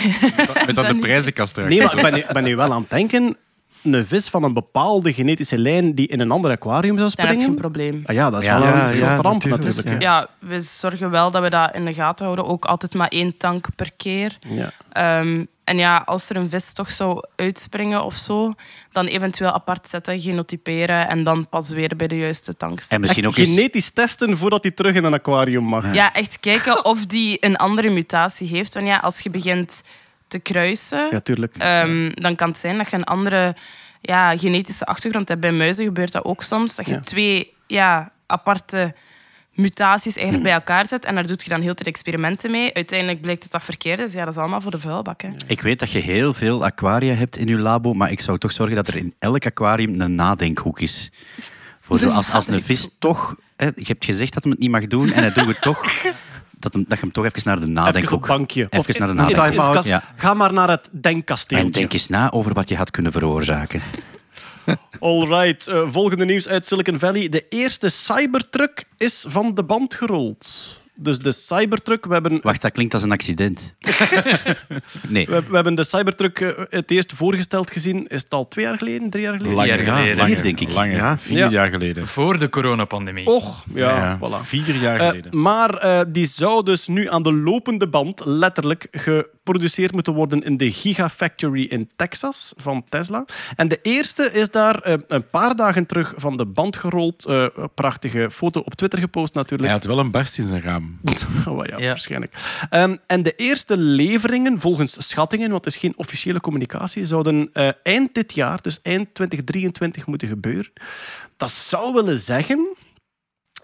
[0.65, 1.69] Met dan de prijzenkast eruit.
[1.73, 3.37] Nee, maar ik ben, nu- ik ben nu wel aan het denken.
[3.83, 7.25] Een vis van een bepaalde genetische lijn die in een ander aquarium zou Dan heb
[7.25, 7.61] je een springen.
[7.61, 8.01] probleem.
[8.05, 9.87] Ah ja, dat is Ja, wel ja, een ja, ramp natuurlijk, natuurlijk.
[10.03, 10.09] hè.
[10.09, 12.45] Ja, we zorgen wel dat we dat in de gaten houden.
[12.45, 14.37] Ook altijd maar één tank per keer.
[14.47, 14.71] Ja.
[14.91, 18.53] Ehm, en ja, als er een vis toch zou uitspringen of zo,
[18.91, 22.95] dan eventueel apart zetten, genotyperen en dan pas weer bij de juiste tank zetten.
[22.95, 23.49] En misschien ook eens...
[23.49, 25.93] genetisch testen voordat hij terug in een aquarium mag.
[25.93, 28.73] Ja, echt kijken of die een andere mutatie heeft.
[28.73, 29.81] Want ja, als je begint
[30.27, 31.55] te kruisen, Ja, tuurlijk.
[31.57, 33.55] ehm, dan kan het zijn dat je een andere
[34.01, 35.41] ja, genetische achtergrond hebt.
[35.41, 36.75] Bij muizen gebeurt dat ook soms.
[36.75, 36.99] Dat je Ja.
[36.99, 38.93] twee ja, aparte
[39.51, 41.05] mutaties eigenlijk bij elkaar zet.
[41.05, 42.73] En daar doe je dan heel veel experimenten mee.
[42.73, 44.13] Uiteindelijk blijkt het dat verkeerd is.
[44.13, 45.21] Ja, dat is allemaal voor de vuilbak.
[45.21, 45.29] Hè.
[45.47, 48.51] Ik weet dat je heel veel aquaria hebt in je labo, maar ik zou toch
[48.51, 51.11] zorgen dat er in elk aquarium een nadenkhoek is.
[51.79, 53.35] Voor zo, als, als een vis toch...
[53.55, 55.85] Hè, je hebt gezegd dat hij het niet mag doen en hij doet het toch...
[56.61, 58.19] Dat, hem, dat je hem toch even naar de Even op nadenkhoek...
[58.19, 58.67] het bankje.
[58.69, 59.83] Even naar de nadenkhoek.
[59.83, 60.03] Ja.
[60.15, 61.65] Ga maar naar het denkkasteeltje.
[61.65, 63.81] En denk eens na over wat je had kunnen veroorzaken.
[64.99, 67.29] Alright, eh, volgende nieuws uit Silicon Valley.
[67.29, 70.80] De eerste Cybertruck is van de band gerold.
[71.01, 73.73] Dus de Cybertruck, we hebben, Wacht, dat klinkt als een accident.
[75.07, 75.25] Nee.
[75.25, 78.07] we, we hebben de Cybertruck eh, het eerst voorgesteld gezien.
[78.07, 79.55] Is het al twee jaar geleden, drie jaar geleden?
[79.55, 80.17] Langer, jaar geleden.
[80.17, 80.73] langer, denk ik.
[80.73, 80.95] Langer.
[80.95, 81.17] Ja.
[81.17, 81.49] Vier Ja.
[81.49, 82.07] jaar geleden.
[82.07, 83.25] Voor de coronapandemie.
[83.27, 84.45] Och, ja, Ja, voilà.
[84.45, 85.41] Vier jaar Eh, geleden.
[85.41, 90.57] maar eh, die zou dus nu aan de lopende band letterlijk geproduceerd moeten worden in
[90.57, 93.25] de Gigafactory in Texas van Tesla.
[93.55, 97.25] En de eerste is daar eh, een paar dagen terug van de band gerold.
[97.25, 99.63] Eh, een prachtige foto op Twitter gepost natuurlijk.
[99.69, 100.90] Hij had wel een barst in zijn raam.
[101.47, 101.87] Oh, ja, Ja.
[101.87, 102.33] waarschijnlijk.
[102.69, 107.69] Ehm, en de eerste leveringen, volgens schattingen, want het is geen officiële communicatie, zouden eh,
[107.83, 110.71] eind dit jaar, dus eind 2023, moeten gebeuren.
[111.37, 112.75] Dat zou willen zeggen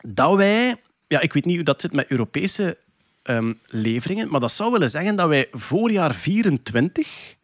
[0.01, 0.75] dat wij...
[1.07, 2.77] Ja, ik weet niet hoe dat zit met Europese
[3.23, 7.35] ehm, leveringen, maar dat zou willen zeggen dat wij voorjaar 24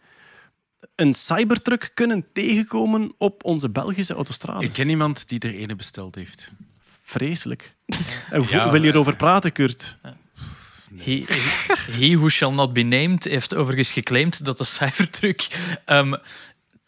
[0.95, 4.63] een cybertruck kunnen tegenkomen op onze Belgische autostrades.
[4.63, 6.51] Ik ken iemand die er ene besteld heeft.
[7.03, 7.75] Vreselijk.
[8.29, 9.97] En hoe- Ja, wil je eh, erover praten, Kurt?
[10.97, 11.25] He,
[11.91, 15.47] he Who Shall Not Be Named heeft overigens geclaimd dat de Cybertruck
[15.85, 16.13] ehm,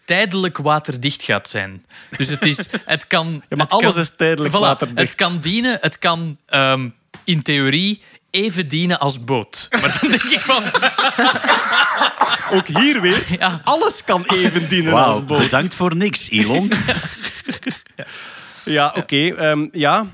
[0.05, 1.85] tijdelijk waterdicht gaat zijn.
[2.17, 3.27] Dus het, is, het kan...
[3.49, 4.99] Ja, maar het alles kan- is tijdelijk Voilà, waterdicht.
[4.99, 6.89] Het kan dienen, het kan ehm,
[7.23, 9.67] in theorie even dienen als boot.
[9.81, 10.63] Maar dan denk ik van...
[12.57, 13.25] Ook hier weer.
[13.39, 15.39] Ja, Alles kan even dienen als boot.
[15.39, 16.71] bedankt voor niks, Elon.
[17.95, 18.05] Ja,
[18.95, 19.15] oké.
[19.15, 20.07] ehm, ja.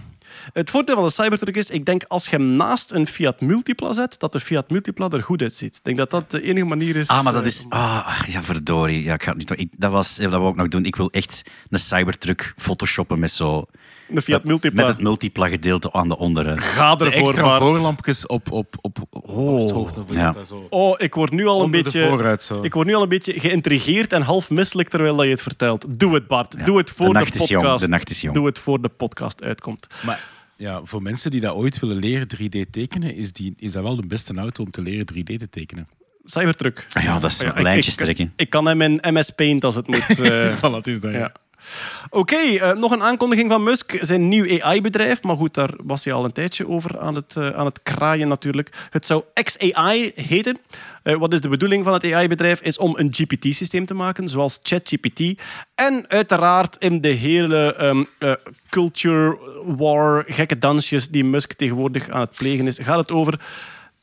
[0.54, 3.94] Het voordeel van de Cybertruck is, ik denk als je hem naast een Fiat Multipla
[3.94, 5.76] zet, dat de Fiat Multipla er goed uitziet.
[5.76, 7.08] Ik denk dat dat de enige manier is.
[7.08, 7.66] Ah, maar dat eh, is...
[7.70, 9.04] Ah, ja, verdorie.
[9.04, 9.60] Ja, ik ga het niet...
[9.60, 10.16] Ik, dat was...
[10.16, 10.86] Dat wou ik nog doen.
[10.86, 13.66] Ik wil echt een Cybertruck photoshoppen met zo...
[14.16, 14.82] Een Fiat Multipla.
[14.82, 16.62] Met het multipla gedeelte aan de onderen.
[16.62, 17.62] Ga De ervoor, extra Bart.
[17.62, 20.36] voorlampjes op, op, op, op Ja.
[20.48, 20.68] zo.
[20.70, 22.36] Oh, ik word nu al een Onder beetje...
[22.40, 22.64] zo.
[22.64, 26.00] Ik word nu al een beetje geïntrigeerd en half misselijk terwijl dat je het vertelt.
[26.00, 26.66] Doe het, Bart.
[26.66, 27.84] Doe het voor de de, nacht is jong, podcast.
[27.84, 28.36] de nacht is jong.
[28.36, 29.88] Doe het voor de podcast uitkomt.
[30.06, 30.24] Maar
[30.58, 33.96] ja, voor mensen die dat ooit willen leren 3D tekenen, is, die, is dat wel
[33.96, 35.88] de beste auto om te leren 3D te tekenen.
[36.24, 36.88] Cybertruck.
[36.94, 38.34] Ah ja, dat is Ja, ik- lijntjes ik, trekken.
[38.36, 40.20] Ik kan hem in MS Paint als het moet.
[40.20, 41.12] eh, Voilà, het is dat.
[41.12, 41.32] ja.
[42.10, 43.98] Oké, eh, nog een aankondiging van Musk.
[44.02, 47.50] Zijn nieuw AI-bedrijf, maar goed, daar was hij al een tijdje over aan het, eh,
[47.50, 48.88] aan het kraaien natuurlijk.
[48.90, 50.58] Het zou XAI heten.
[51.04, 52.62] Eh, wat is de bedoeling van het AI-bedrijf?
[52.62, 55.42] Is om een GPT-systeem te maken, zoals ChatGPT.
[55.76, 58.32] En uiteraard in de hele ehm, eh,
[58.70, 63.40] culture war, gekke dansjes die Musk tegenwoordig aan het plegen is, gaat het over...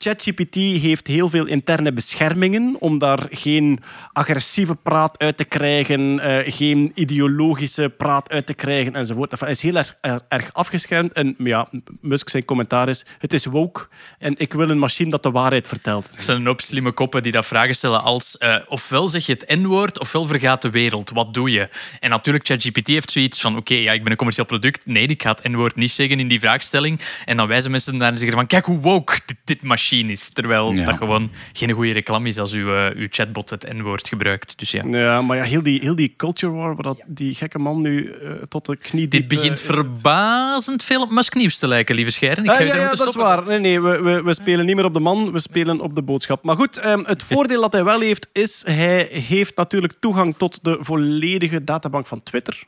[0.00, 3.80] ChatGPT heeft heel veel interne beschermingen om daar geen
[4.12, 9.40] agressieve praat uit te krijgen, eh, geen ideologische praat uit te krijgen enzovoort.
[9.40, 11.12] Hij is heel erg, er- erg afgeschermd.
[11.12, 11.68] En ja,
[12.00, 13.86] Musk zijn commentaar is, het is woke
[14.18, 16.08] en ik wil een machine dat de waarheid vertelt.
[16.14, 19.32] Er zijn een hoop slimme koppen die dat vragen stellen als eh, ofwel zeg je
[19.32, 21.10] het N-woord, ofwel vergaat de wereld.
[21.10, 21.68] Wat doe je?
[22.00, 24.86] En natuurlijk, ChatGPT heeft zoiets van oké, ja, ik ben een commercieel product.
[24.86, 27.00] Nee, ik ga het N-woord niet zeggen in die vraagstelling.
[27.24, 30.28] En dan wijzen mensen daar en zeggen van kijk hoe woke dit, dit machine is.
[30.28, 30.84] Terwijl Ja.
[30.84, 34.58] dat gewoon geen goede reclame is als uw, eh, uw chatbot het N-woord gebruikt.
[34.58, 34.84] Dus ja.
[34.90, 38.10] Ja, maar ja, heel die, heel die culture war, waar dat die gekke man nu
[38.12, 42.10] eh, tot de knie Dit begint eh, verbazend veel op Musk nieuws te lijken, lieve
[42.10, 42.44] Scheren.
[42.44, 43.46] Ik ga ja, ja, dat is waar.
[43.46, 46.02] Nee, nee, we, we, we spelen niet meer op de man, we spelen op de
[46.02, 46.44] boodschap.
[46.44, 50.58] Maar goed, ehm, het voordeel dat hij wel heeft, is hij heeft natuurlijk toegang tot
[50.64, 52.62] de volledige databank van Twitter.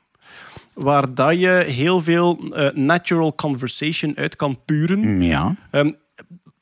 [0.74, 5.22] Waar dat je heel veel eh, natural conversation uit kan puren.
[5.22, 5.54] Ja.
[5.70, 5.90] Ehm,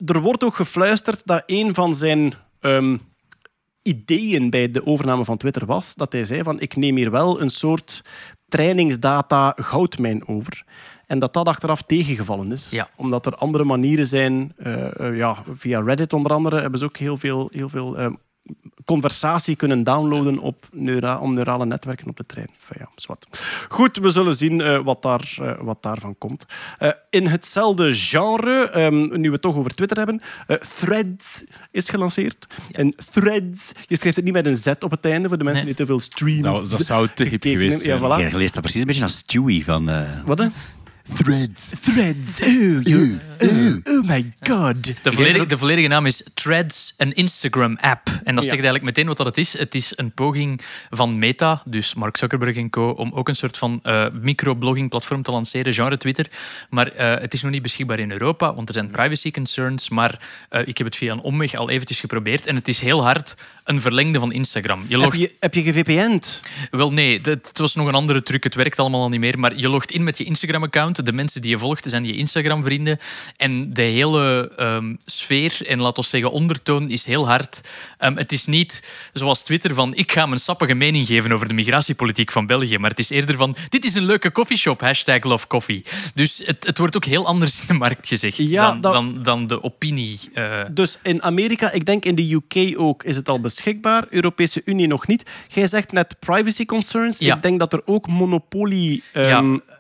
[0.05, 2.97] er wordt ook gefluisterd dat een van zijn ehm,
[3.83, 7.41] ideeën bij de overname van Twitter was dat hij zei van ik neem hier wel
[7.41, 8.05] een soort
[8.49, 10.65] trainingsdata goudmijn over.
[11.07, 12.71] En dat dat achteraf tegengevallen is.
[12.71, 12.89] Ja.
[12.97, 14.53] Omdat er andere manieren zijn.
[14.57, 18.13] eh, eh, ja, via Reddit onder andere hebben ze ook heel veel, heel veel ehm,
[18.85, 22.55] conversatie kunnen downloaden op neura om neurale netwerken op te trainen.
[22.61, 23.27] Enfin, ja, zwart.
[23.69, 26.47] Goed, we zullen zien eh, wat, daar, eh, wat daarvan komt.
[26.79, 31.89] Eh, in hetzelfde genre, ehm, nu we het toch over Twitter hebben, eh, Threads is
[31.89, 32.47] gelanceerd.
[32.73, 35.65] En Threads, je schrijft het niet met een Z op het einde voor de mensen
[35.65, 35.75] Nee.
[35.75, 36.43] die te veel streamen.
[36.43, 38.01] Nou, dat zou te hip geweest zijn.
[38.01, 38.31] Ja, voilà.
[38.31, 39.89] Je leest dat precies een beetje als Stewie van...
[39.89, 40.47] eh, Wat hè?
[41.17, 41.69] Threads.
[41.81, 42.41] Threads.
[42.41, 44.85] Oh, you- oh, oh my god.
[45.03, 48.07] De volledige, de volledige naam is Threads, een Instagram-app.
[48.09, 48.51] En dat Ja.
[48.51, 49.59] zegt eigenlijk meteen wat dat het is.
[49.59, 50.61] Het is een poging
[50.91, 55.31] van Meta, dus Mark Zuckerberg en co, om ook een soort van eh microblogging-platform te
[55.31, 56.27] lanceren, genre Twitter.
[56.71, 59.89] Maar eh, het is nog niet beschikbaar in Europa, want er zijn privacy concerns.
[59.89, 62.47] Maar eh, ik heb het via een omweg al eventjes geprobeerd.
[62.47, 64.85] En het is heel hard een verlengde van Instagram.
[64.89, 66.43] Je Heb logt je, heb je gevpn'd?
[66.71, 68.45] wel, nee, het, het was nog een andere truc.
[68.45, 69.39] Het werkt allemaal al niet meer.
[69.39, 70.98] Maar je logt in met je Instagram-account.
[71.05, 72.99] De mensen die je volgt zijn je Instagram-vrienden.
[73.37, 77.61] En de hele ehm, sfeer en laten we zeggen ondertoon is heel hard.
[77.99, 81.55] Ehm, het is niet zoals Twitter van ik ga mijn sappige mening geven over de
[81.55, 82.79] migratiepolitiek van België.
[82.79, 85.85] Maar het is eerder van dit is een leuke coffeeshop, hashtag love coffee.
[86.15, 89.23] Dus het, het wordt ook heel anders in de markt gezegd Ja, dan, dat- dan,
[89.23, 90.19] dan de opinie.
[90.35, 94.07] eh, Dus in Amerika, ik denk in de UK ook, is het al beschikbaar.
[94.11, 95.23] Europese Unie nog niet.
[95.49, 97.19] Jij zegt net privacy concerns.
[97.19, 97.37] Ja.
[97.37, 98.07] Ik denk dat er ook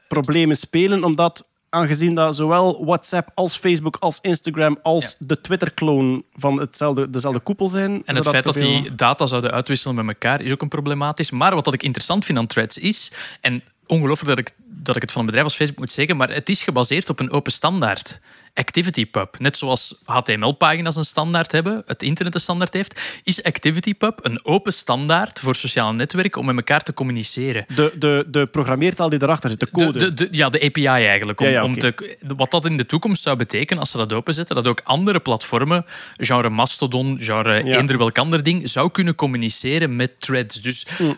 [0.09, 6.61] monopolie-problemen spelen, omdat aangezien dat zowel WhatsApp als Facebook als Instagram als de Twitter-clone van
[6.61, 8.03] hetzelfde, dezelfde koepel zijn.
[8.05, 11.31] En het feit dat veel- die data zouden uitwisselen met elkaar is ook een problematisch.
[11.31, 15.03] Maar wat dat ik interessant vind aan Threads is, en ongelooflijk dat ik, dat ik
[15.03, 17.53] het van een bedrijf als Facebook moet zeggen, maar het is gebaseerd op een open
[17.53, 18.21] standaard.
[18.59, 19.35] ActivityPub.
[19.39, 24.73] Net zoals HTML-pagina's een standaard hebben, het internet een standaard heeft, is ActivityPub een open
[24.73, 27.65] standaard voor sociale netwerken om met elkaar te communiceren.
[27.75, 29.99] De, de, de programmeertaal die erachter zit, de code.
[29.99, 31.41] De, de, ja, de API eigenlijk.
[31.41, 34.13] Om, Ja, ja, om te, wat dat in de toekomst zou betekenen als ze dat
[34.13, 35.85] openzetten, dat ook andere platformen,
[36.17, 37.77] genre Mastodon, genre Ja.
[37.79, 40.61] eender welk ander ding, zou kunnen communiceren met threads.
[40.63, 41.17] Dus Mm.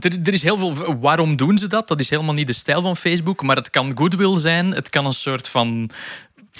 [0.00, 0.98] eh, er, er is heel veel...
[1.00, 1.88] Waarom doen ze dat?
[1.88, 4.72] Dat is helemaal niet de stijl van Facebook, maar het kan goodwill zijn.
[4.72, 5.90] Het kan een soort van...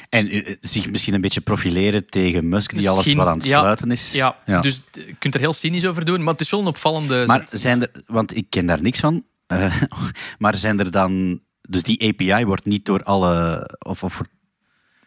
[0.08, 3.60] En eh, zich misschien een beetje profileren tegen Musk, die alles wat aan het ja,
[3.60, 4.12] sluiten is.
[4.12, 7.22] Ja, dus je kunt er heel cynisch over doen, maar het is wel een opvallende...
[7.26, 9.82] Maar zijn er, want ik ken daar niks van, eh,
[10.38, 14.38] maar zijn er dan, dus die API wordt niet door alle, of, of wordt-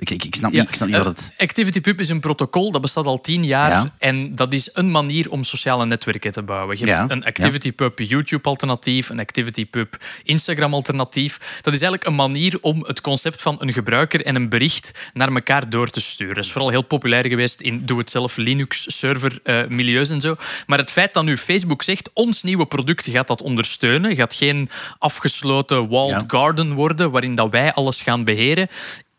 [0.03, 1.33] Ik, ik, ik snap niet, ik snap niet eh, wat het...
[1.37, 3.69] ActivityPub is een protocol, dat bestaat al tien jaar.
[3.69, 3.93] Ja.
[3.97, 6.77] En dat is een manier om sociale netwerken te bouwen.
[6.79, 11.37] Je hebt een ActivityPub YouTube-alternatief, een ActivityPub Instagram-alternatief.
[11.61, 15.33] Dat is eigenlijk een manier om het concept van een gebruiker en een bericht naar
[15.33, 16.35] elkaar door te sturen.
[16.35, 20.35] Dat is vooral heel populair geweest in doe-het-zelf Linux-server-milieus en zo.
[20.67, 24.69] Maar het feit dat nu Facebook zegt, ons nieuwe product gaat dat ondersteunen, gaat geen
[24.97, 26.23] afgesloten walled Ja.
[26.27, 28.67] garden worden waarin dat wij alles gaan beheren,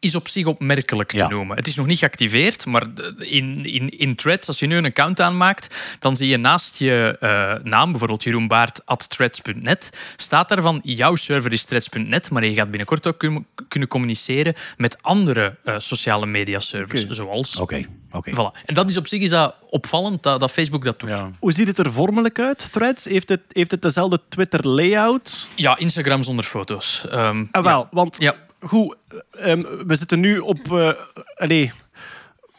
[0.04, 1.28] is op zich opmerkelijk te Ja.
[1.28, 1.56] noemen.
[1.56, 2.86] Het is nog niet geactiveerd, maar
[3.18, 7.16] in, in, in Threads, als je nu een account aanmaakt, dan zie je naast je
[7.20, 12.54] eh, naam, bijvoorbeeld Jeroen Baart, at threads.net, staat daarvan, jouw server is threads.net, maar je
[12.54, 17.56] gaat binnenkort ook kun- kunnen communiceren met andere eh, sociale media servers, zoals...
[17.56, 17.82] Oké,
[18.12, 18.30] oké.
[18.30, 18.62] Voilà.
[18.64, 21.08] En dat is op zich is dat opvallend dat, dat Facebook dat doet.
[21.08, 21.16] Ja.
[21.16, 21.30] Ja.
[21.38, 23.04] Hoe ziet het er vormelijk uit, Threads?
[23.04, 25.48] Heeft het, heeft het dezelfde Twitter-layout?
[25.76, 27.06] Instagram zonder foto's.
[27.10, 28.34] Ehm, Ah, wel, want Ja.
[28.64, 28.96] Goed,
[29.30, 30.72] ehm, we zitten nu op...
[30.72, 30.92] eh
[31.36, 31.72] allee,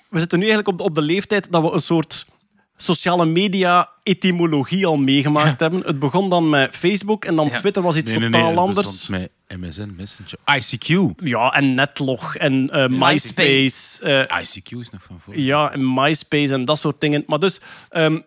[0.09, 2.25] we zitten nu eigenlijk op, op de leeftijd dat we een soort
[2.77, 5.81] sociale media-etymologie al meegemaakt hebben.
[5.85, 7.57] Het begon dan met Facebook en dan Ja.
[7.57, 8.39] Twitter was iets Nee, nee, nee.
[8.41, 9.07] totaal dat anders.
[9.07, 10.37] Met MSN Messenger.
[10.59, 11.15] ICQ.
[11.25, 14.05] Ja, en Netlog en eh, MySpace.
[14.27, 15.37] eh, ICQ is nog van voor.
[15.39, 17.23] Ja, en MySpace en dat soort dingen.
[17.27, 17.59] Maar dus,
[17.89, 18.19] ehm,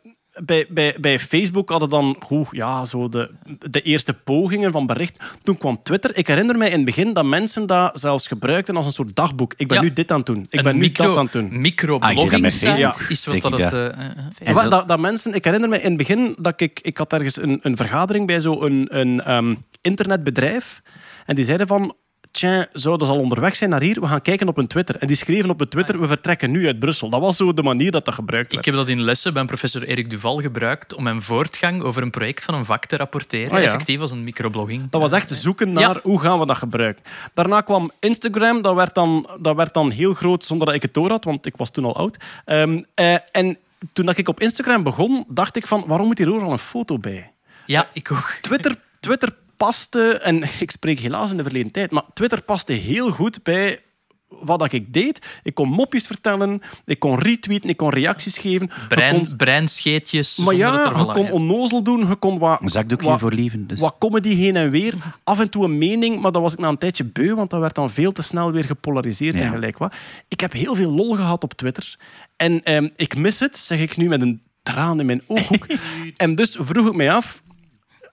[0.45, 3.31] bij, bij, bij Facebook hadden dan goed, ja, zo de,
[3.71, 5.23] de eerste pogingen van bericht.
[5.43, 6.17] Toen kwam Twitter.
[6.17, 9.55] Ik herinner mij in het begin dat mensen dat zelfs gebruikten als een soort dagboek.
[9.57, 9.83] Ik ben Ja.
[9.83, 10.47] nu dit aan het doen.
[10.51, 11.61] Ik een ben nu dat aan het doen.
[11.61, 13.73] Microblogging Ah, Facebook, is wat dat het...
[13.73, 14.11] eh, eh,
[14.43, 17.13] En wat- dat- dat, mensen, ik herinner me in het begin dat ik, ik had
[17.13, 20.83] ergens een, een vergadering bij zo'n een, ehm, internetbedrijf.
[21.27, 21.95] En die zeiden van,
[22.39, 24.01] tja, zouden ze al onderweg zijn naar hier?
[24.01, 24.97] We gaan kijken op hun Twitter.
[24.97, 27.09] En die schreven op hun Twitter, we vertrekken nu uit Brussel.
[27.11, 28.67] Dat was zo de manier dat dat gebruikt werd.
[28.67, 32.11] Ik heb dat in lessen bij professor Erik Duval gebruikt om mijn voortgang over een
[32.11, 33.51] project van een vak te rapporteren.
[33.51, 33.65] Ah, ja.
[33.65, 34.91] Effectief als een microblogging.
[34.91, 36.01] Dat was echt zoeken naar Ja.
[36.03, 37.05] hoe gaan we dat gebruiken.
[37.35, 40.95] Daarna kwam Instagram, dat werd dan, dat werd dan heel groot zonder dat ik het
[40.95, 42.17] door had, want ik was toen al oud.
[42.45, 43.57] Ehm, eh, en
[43.93, 46.99] toen dat ik op Instagram begon, dacht ik van, waarom moet hier overal een foto
[46.99, 47.33] bij?
[47.67, 48.39] Ja, ik ook.
[48.41, 53.11] Twitter, Twitter paste, en ik spreek helaas in de verleden tijd, maar Twitter paste heel
[53.11, 53.81] goed bij
[54.29, 55.27] wat dat ik deed.
[55.43, 58.71] Ik kon mopjes vertellen, ik kon retweeten, ik kon reacties geven.
[58.81, 60.37] Je Brein, kon- breinscheetjes.
[60.37, 62.61] maar ja, je kon onnozel doen, je kon wat...
[62.63, 63.67] Een zakdoekje wat- voor lieven.
[63.67, 63.81] Dus.
[63.81, 64.95] wat comedy heen en weer.
[65.25, 67.61] Af en toe een mening, maar dat was ik na een tijdje beu, want dat
[67.61, 69.41] werd dan veel te snel weer gepolariseerd Ja.
[69.41, 69.95] en gelijk wat.
[70.29, 71.97] Ik heb heel veel lol gehad op Twitter.
[72.37, 75.67] En ehm, ik mis het, zeg ik nu met een traan in mijn ooghoek.
[76.17, 77.43] en dus vroeg ik mij af,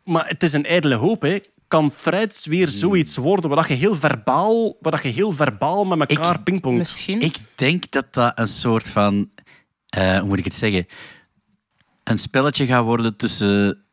[0.06, 1.40] maar het is een ijdele hoop, hè.
[1.68, 5.86] Kan threads weer zoiets worden waar dat je heel verbaal, waar dat je heel verbaal
[5.86, 6.77] met elkaar pingpongt?
[6.77, 7.22] Misschien.
[7.22, 9.30] Ik denk dat dat een soort van,
[9.90, 10.86] eh, hoe moet ik het zeggen,
[12.03, 13.86] een spelletje gaat worden tussen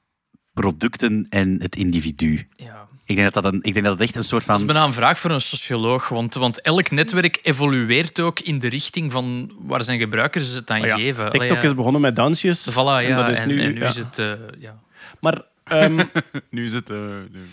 [0.53, 2.49] producten en het individu.
[2.57, 2.89] Ja.
[3.05, 4.73] Ik denk dat dat, een, ik denk dat het echt een soort Dat is van...
[4.73, 9.13] bijna een vraag voor een socioloog, want, want elk netwerk evolueert ook in de richting
[9.13, 11.25] van waar zijn gebruikers het aan Maar ja, geven.
[11.25, 11.69] Allee, TikTok ja.
[11.69, 12.71] is begonnen met dansjes.
[12.71, 13.87] Voilà, ja, en dat is en, nu, en nu ja.
[13.87, 14.19] is het...
[14.19, 14.81] eh, ja.
[15.21, 15.97] Maar ehm,
[16.51, 16.91] Nu is het...
[16.91, 16.97] eh,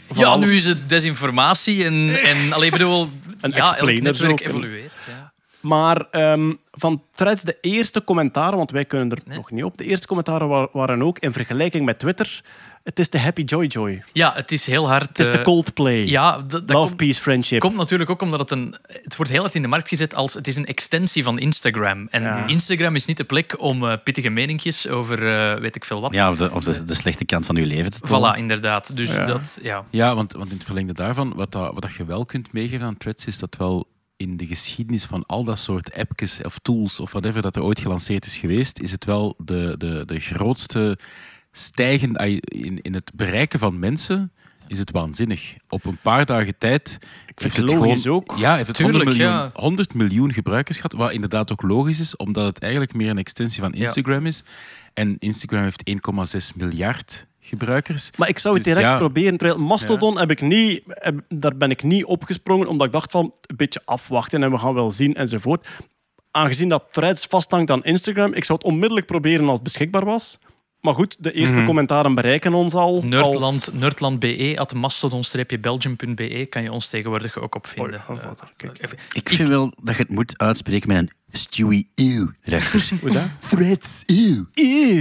[0.08, 3.02] van ja, alles- nu is het desinformatie en, en allee, ik bedoel,
[3.42, 4.94] Een ja, elk explainer netwerk evolueert.
[5.08, 5.32] Ja.
[5.60, 9.38] Maar ehm, van Threads, de eerste commentaren, want wij kunnen er Nee.
[9.38, 12.42] nog niet op, de eerste commentaren wa- waren ook in vergelijking met Twitter.
[12.84, 14.04] Het is de Happy Joy Joy.
[14.14, 15.08] ja, het is heel hard...
[15.08, 16.06] Het is de eh, Coldplay.
[16.06, 17.60] Ja, dat, dat Love, komt, Peace, Friendship.
[17.60, 18.76] komt natuurlijk ook omdat het een...
[18.88, 20.34] Het wordt heel hard in de markt gezet als...
[20.34, 22.08] Het is een extensie van Instagram.
[22.10, 22.46] En Ja.
[22.48, 26.16] Instagram is niet de plek om eh, pittige meninkjes over eh, weet ik veel wat.
[26.16, 28.34] Ja, of, de, of de, de slechte kant van uw leven te tonen.
[28.36, 28.96] Voilà, inderdaad.
[28.96, 29.26] Dus Ja.
[29.26, 29.60] dat...
[29.62, 29.84] Ja.
[29.90, 32.86] Ja, want, want in het verlengde daarvan, wat, dat, wat dat je wel kunt meegeven
[32.86, 33.88] aan threads, is dat wel
[34.20, 37.80] in de geschiedenis van al dat soort appjes of tools of whatever dat er ooit
[37.80, 40.98] gelanceerd is geweest, is het wel de, de, de grootste
[41.52, 44.32] stijgen in, in het bereiken van mensen.
[44.68, 45.54] Is het waanzinnig.
[45.70, 46.98] Op een paar dagen tijd.
[47.28, 48.38] Ik vind het logisch gewoon- ook.
[48.38, 49.62] Ja, heeft het Tuurlijk, 100 miljoen, ja.
[49.62, 50.92] 100 miljoen gebruikers gehad.
[50.94, 53.80] Wat inderdaad ook logisch is, omdat het eigenlijk meer een extensie van Ja.
[53.86, 54.44] Instagram is.
[54.94, 58.10] En Instagram heeft 1,6 miljard gebruikers.
[58.18, 58.98] Maar ik zou het Dus direct ja.
[58.98, 59.38] proberen.
[59.38, 63.34] Terwijl Mastodon heb ik niet, heb- daar ben ik niet opgesprongen, omdat ik dacht van
[63.42, 65.68] een beetje afwachten en we gaan wel zien enzovoort.
[66.32, 70.38] Aangezien dat Threads vasthangt aan Instagram, ik zou het onmiddellijk proberen als het beschikbaar was.
[70.82, 71.66] Maar goed, de eerste Mhm.
[71.66, 72.96] commentaren bereiken ons al.
[72.96, 78.02] als- Nerdland, nerdland.be, at mastodon-belgium.be kan je ons tegenwoordig ook op vinden.
[78.10, 78.84] Oh, Eh, kijk.
[78.84, 82.28] even- Ik vind wel dat je het moet uitspreken met een Stewie ew.
[83.02, 83.24] Hoe dat?
[83.50, 84.44] Threads ew.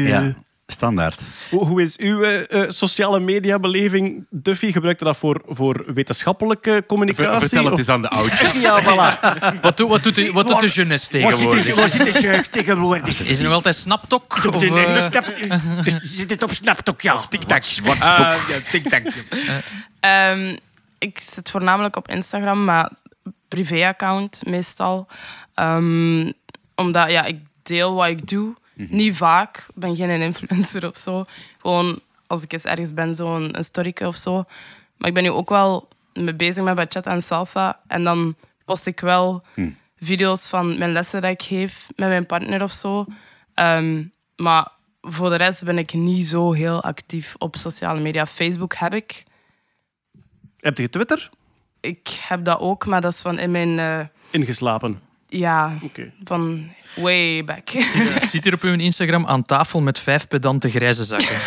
[0.06, 0.34] Ja,
[0.78, 1.20] standaard.
[1.50, 4.26] Hoe, hoe is uw eh, eh, sociale mediabeleving?
[4.30, 7.30] Duffy gebruikt dat voor, voor wetenschappelijke communicatie?
[7.30, 8.60] Ver- vertel het of- eens aan de oudjes.
[8.68, 9.60] Ja, voilà.
[9.60, 11.74] Wat, doet, wat, doet de, wat doet de jeunesse tegenwoordig?
[11.74, 13.20] Waar zit de jeugd tegenwoordig?
[13.20, 14.40] Is er nog altijd Snaptok?
[14.54, 17.14] Of, eh, Zit het op Snaptok, ja?
[17.14, 17.62] Of TikTok?
[17.98, 19.02] Ah, ja, tik-tak.
[20.00, 20.56] Ehm,
[20.98, 22.90] ik zit voornamelijk op Instagram, maar
[23.48, 25.06] privé-account meestal.
[25.54, 26.32] Ehm,
[26.74, 28.56] omdat ja, ik deel wat ik doe.
[28.88, 29.56] Niet vaak.
[29.68, 31.24] Ik ben geen influencer of zo.
[31.60, 34.44] Gewoon als ik eens ergens ben, zo'n een storyke of zo.
[34.96, 37.80] Maar ik ben nu ook wel mee bezig met bachata en salsa.
[37.86, 39.42] En dan post ik wel
[39.98, 43.04] video's van mijn lessen dat ik geef met mijn partner of zo.
[43.54, 44.04] Ehm,
[44.36, 44.68] maar
[45.00, 48.26] voor de rest ben ik niet zo heel actief op sociale media.
[48.26, 49.24] Facebook heb ik.
[50.56, 51.30] Heb je Twitter?
[51.80, 53.78] Ik heb dat ook, maar dat is van in mijn...
[53.78, 55.00] eh, Ingeslapen.
[55.28, 55.72] Ja,
[56.24, 57.70] van way back.
[57.70, 61.36] Ik zit hier op uw Instagram aan tafel met vijf pedante grijze zakken.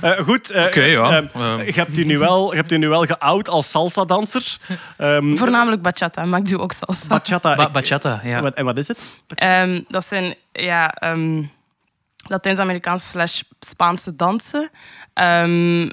[0.00, 0.50] Eh, goed.
[0.50, 1.10] eh, Oké, ja.
[1.10, 1.60] eh, Ehm.
[1.62, 4.58] je, hebt u nu wel, je hebt u nu wel geout als salsa-danser.
[4.96, 7.06] Ehm, Voornamelijk bachata, maar ik doe ook salsa.
[7.08, 7.54] bachata.
[7.54, 8.40] Ba- bachata, ja.
[8.42, 8.98] Wat- En wat is het?
[9.34, 11.42] Ehm, dat zijn ja, ehm,
[12.28, 14.70] Latijns-Amerikaanse slash Spaanse dansen.
[15.14, 15.88] Ehm,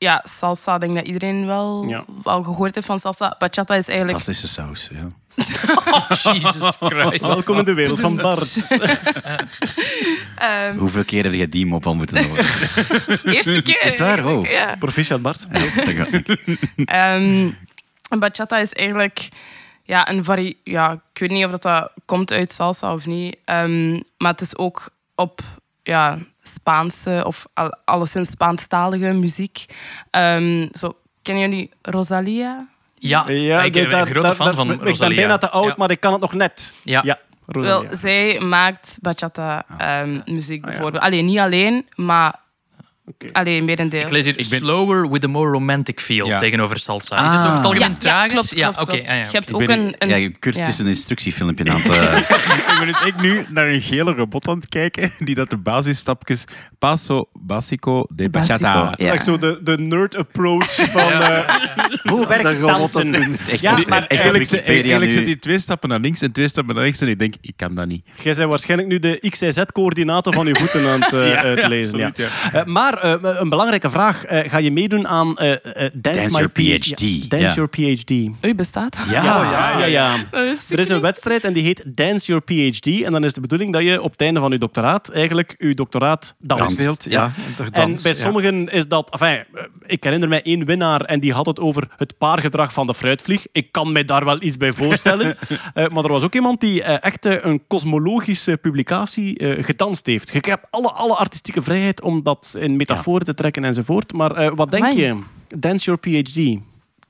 [0.00, 2.04] ja, salsa, ik denk dat iedereen wel, Ja.
[2.22, 3.36] wel gehoord heeft van salsa.
[3.38, 4.18] Bachata is eigenlijk...
[4.20, 5.10] Fantastische saus, ja.
[6.32, 7.26] Jesus Christ.
[7.26, 8.68] Welkom in de wereld van Bart.
[10.36, 12.44] ehm, Hoeveel keer heb je die mop al moeten horen?
[13.34, 13.82] eerste keer.
[13.82, 14.26] Is het waar?
[14.26, 14.50] Oh.
[14.50, 14.76] Ja.
[14.78, 15.46] Proficiat, Bart.
[16.84, 17.50] Ehm,
[18.08, 19.28] en bachata is eigenlijk
[19.84, 20.58] ja, een vari...
[20.64, 23.36] Ja, ik weet niet of dat, dat komt uit salsa of niet.
[23.44, 25.40] Ehm, maar het is ook op
[25.82, 29.64] ja, Spaanse of al, alleszins Spaanstalige muziek.
[30.10, 32.66] Ehm, zo, kennen jullie Rosalia?
[32.94, 35.16] Ja, ik ben daar- een grote fan van Ik ben Rosalia.
[35.16, 35.74] bijna te oud, Ja.
[35.76, 36.72] maar ik kan het nog net.
[36.84, 37.00] Ja.
[37.04, 37.80] ja Rosalia.
[37.88, 40.76] Wel, zij maakt bachata ehm, muziek Ah, ja.
[40.76, 41.02] bijvoorbeeld.
[41.02, 42.34] Alleen niet alleen, maar
[43.32, 44.00] Alleen merendeel.
[44.00, 46.38] Ik lees hier slower with a more romantic feel Ja.
[46.38, 47.24] tegenover salsa.
[47.24, 47.64] Is het over het Ah.
[47.64, 48.28] algemeen ja, trager?
[48.28, 48.90] klopt, ja, klopt, oké.
[48.90, 49.08] klopt.
[49.08, 49.94] ah, ja, Je hebt ook ben, een...
[49.98, 50.66] een ja, Kurt ja.
[50.66, 51.90] is een instructiefilmpje aan het...
[51.90, 52.16] eh,
[52.72, 55.56] ik ben dus ik nu naar een gele robot aan het kijken die dat de
[55.56, 56.44] basisstapjes
[56.78, 58.74] paso basico de bachata.
[58.82, 59.12] Basico, ja.
[59.12, 61.00] Echt zo de, de nerd approach van...
[61.12, 61.56] eh,
[62.02, 63.12] hoe werkt dansen?
[63.60, 67.00] Ja, maar Eigenlijk, eigenlijk zijn die twee stappen naar links en twee stappen naar rechts
[67.00, 68.04] en ik denk, ik kan dat niet.
[68.22, 71.98] Jij bent waarschijnlijk nu de XYZ-coördinaten van je voeten aan het eh, Ja, uitlezen.
[71.98, 72.64] Ja, absoluut, Eh,
[73.02, 74.24] maar eh, een belangrijke vraag.
[74.24, 75.58] Eh, ga je meedoen aan eh, eh,
[75.94, 77.54] Dance, Dance My PhD, Ja, Dance ja.
[77.54, 78.10] Your PhD.
[78.44, 78.96] Oei, bestaat?
[79.10, 79.84] Ja, ja, ja.
[79.84, 80.14] ja.
[80.14, 83.02] Ik Er is een wedstrijd en die heet Dance Your PhD.
[83.02, 85.74] En dan is de bedoeling dat je op het einde van je doctoraat eigenlijk je
[85.74, 87.06] doctoraat danst.
[87.08, 87.32] Ja.
[87.72, 88.18] En bij ja.
[88.18, 89.10] sommigen is dat...
[89.10, 92.86] Enfin, eh, ik herinner mij één winnaar en die had het over het paargedrag van
[92.86, 93.46] de fruitvlieg.
[93.52, 95.36] Ik kan mij daar wel iets bij voorstellen.
[95.74, 100.06] Eh, maar er was ook iemand die eh, echt eh, een kosmologische publicatie eh, gedanst
[100.06, 100.30] heeft.
[100.32, 104.12] Je hebt alle, alle artistieke vrijheid om dat in metaforen te trekken enzovoort.
[104.12, 105.00] Maar eh, wat denk Amai.
[105.00, 105.18] je?
[105.58, 106.58] Dance Your PhD.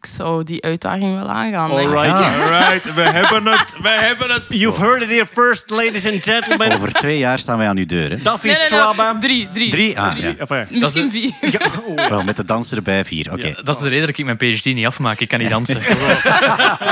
[0.01, 1.71] Ik zou die uitdaging wel aangaan.
[1.71, 2.41] Alright.
[2.41, 4.43] Alright, we hebben het, we hebben het.
[4.49, 6.73] You've heard it here first, ladies and gentlemen.
[6.73, 8.11] Over twee jaar staan wij aan uw deur.
[8.11, 8.17] Hè?
[8.17, 9.19] Duffy Nee, nee, nee, Straba.
[9.19, 9.71] Drie, drie.
[9.71, 10.01] Drie?
[10.01, 10.35] Ah, ja.
[10.39, 11.33] Enfin, Misschien vier.
[11.41, 12.09] ja, oh, ja.
[12.09, 13.33] Wel, met de danser erbij vier.
[13.33, 13.55] Oké.
[13.63, 15.21] Dat is de reden dat ik mijn PhD niet afmaak.
[15.21, 15.81] Ik kan niet dansen.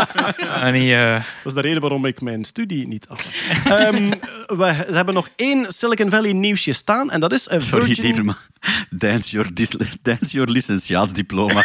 [0.60, 3.24] en niet, eh, Dat is de reden waarom ik mijn studie niet af.
[3.64, 4.10] Ehm,
[4.46, 8.04] we, ze hebben nog één Silicon Valley nieuwsje staan en dat is eh, Sorry, Virgin...
[8.04, 8.46] liever maar.
[8.90, 11.62] Dance your, dis- dance your licentiaatsdiploma.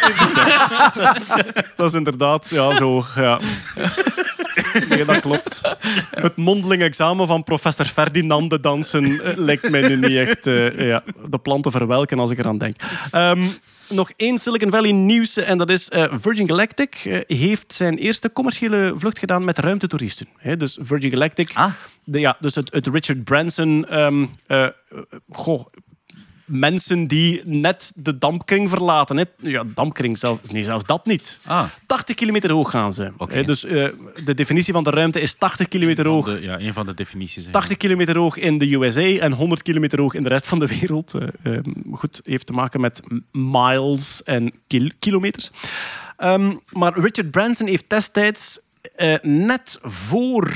[0.94, 1.33] Dat is
[1.94, 3.40] inderdaad, ja, zo, ja.
[4.88, 5.60] Nee, dat klopt.
[6.10, 11.02] Het mondeling examen van professor Ferdinande dansen eh, lijkt mij nu niet echt eh, ja,
[11.30, 12.76] de planten verwelken als ik eraan denk.
[13.10, 13.46] Ehm,
[13.88, 18.92] nog één Silicon Valley nieuws en dat is eh, Virgin Galactic heeft zijn eerste commerciële
[18.96, 20.28] vlucht gedaan met ruimtetoeristen.
[20.58, 21.70] Dus Virgin Galactic, Ah.
[22.04, 23.86] de, ja, dus het, het Richard Branson,
[24.46, 24.66] eh,
[25.30, 25.66] goh,
[26.44, 29.16] mensen die net de dampkring verlaten.
[29.16, 29.24] Hè.
[29.38, 31.40] Ja, dampkring, zelf, nee, zelfs dat niet.
[31.44, 31.64] Ah.
[31.86, 33.12] 80 kilometer hoog gaan ze.
[33.16, 33.34] Oké.
[33.34, 33.88] Hè, Dus eh,
[34.24, 36.24] de definitie van de ruimte is 80 kilometer hoog.
[36.26, 37.44] De- ja, een van de definities.
[37.46, 37.50] hè.
[37.50, 40.66] 80 kilometer hoog in de USA en 100 kilometer hoog in de rest van de
[40.80, 41.14] wereld.
[41.14, 41.62] Eh, ehm,
[41.92, 43.00] goed, heeft te maken met
[43.32, 45.50] miles en kil- kilometers.
[46.16, 48.60] Ehm, maar Richard Branson heeft destijds
[48.96, 50.52] eh, net voor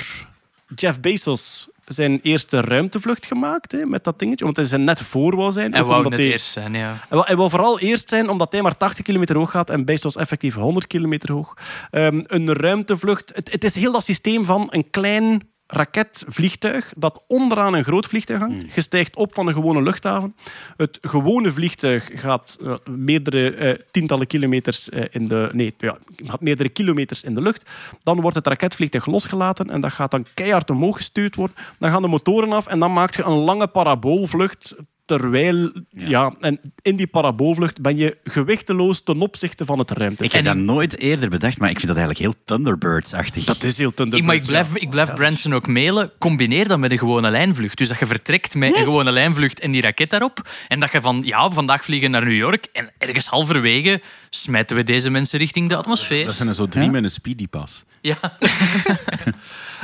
[0.74, 5.52] Jeff Bezos zijn eerste ruimtevlucht gemaakt hè, met dat dingetje, omdat hij net voor wou
[5.52, 5.72] zijn.
[5.72, 6.78] hij Ook wou net hij- eerst zijn, ja.
[6.88, 9.84] hij wil, hij wil vooral eerst zijn omdat hij maar 80 kilometer hoog gaat en
[9.84, 11.54] Bezos effectief 100 kilometer hoog.
[11.90, 13.32] Ehm, een ruimtevlucht.
[13.34, 18.40] Het, het is heel dat systeem van een klein raketvliegtuig dat onderaan een groot vliegtuig
[18.40, 18.74] hangt.
[18.74, 20.36] Je stijgt op van een gewone luchthaven.
[20.76, 25.48] Het gewone vliegtuig gaat eh, meerdere eh, tientallen kilometers eh, in de...
[25.52, 27.70] Nee, ja, gaat meerdere kilometers in de lucht.
[28.02, 31.56] Dan wordt het raketvliegtuig losgelaten en dat gaat dan keihard omhoog gestuurd worden.
[31.78, 34.74] Dan gaan de motoren af en dan maak je een lange paraboolvlucht
[35.08, 35.72] terwijl...
[35.90, 36.34] Ja.
[36.40, 40.24] en in die paraboolvlucht ben je gewichteloos ten opzichte van het ruimte.
[40.24, 43.44] Ik heb dat nooit eerder bedacht, maar ik vind dat eigenlijk heel Thunderbirds-achtig.
[43.44, 46.12] Dat is heel Ik, maar ik Thunderbirds, blijf, ik blijf Branson ook mailen.
[46.18, 47.78] Combineer dat met een gewone lijnvlucht.
[47.78, 50.48] Dus dat je vertrekt met een gewone lijnvlucht en die raket daarop.
[50.68, 52.66] En dat je van, ja, vandaag vliegen naar New York.
[52.72, 56.24] En ergens halverwege smijten we deze mensen richting de atmosfeer.
[56.24, 57.84] Dat zijn er zo drie met een speedypas.
[58.00, 58.18] Ja.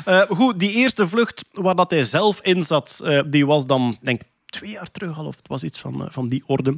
[0.05, 3.99] Eh, goed, die eerste vlucht waar dat hij zelf in zat, eh, die was dan,
[4.03, 6.77] denk ik, twee jaar terug al, of het was iets van, eh, van die orde.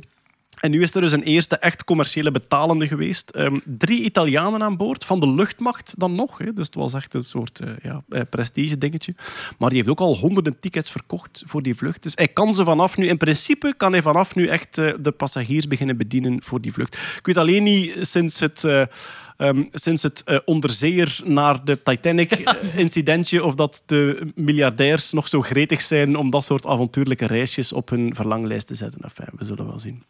[0.56, 3.30] En nu is er dus een eerste echt commerciële betalende geweest.
[3.30, 6.38] Ehm, drie Italianen aan boord, van de luchtmacht dan nog.
[6.38, 6.52] Hè.
[6.52, 9.14] Dus het was echt een soort eh, ja, eh, prestige dingetje.
[9.58, 12.02] Maar die heeft ook al honderden tickets verkocht voor die vlucht.
[12.02, 15.66] Dus hij kan ze vanaf nu, in principe kan hij vanaf nu echt de passagiers
[15.66, 16.94] beginnen bedienen voor die vlucht.
[16.94, 18.64] Ik weet alleen niet sinds het...
[19.36, 25.80] ehm, sinds het eh, onderzeeër naar de Titanic-incidentje, of dat de miljardairs nog zo gretig
[25.80, 29.00] zijn om dat soort avontuurlijke reisjes op hun verlanglijst te zetten.
[29.02, 30.02] Enfin, we zullen wel zien.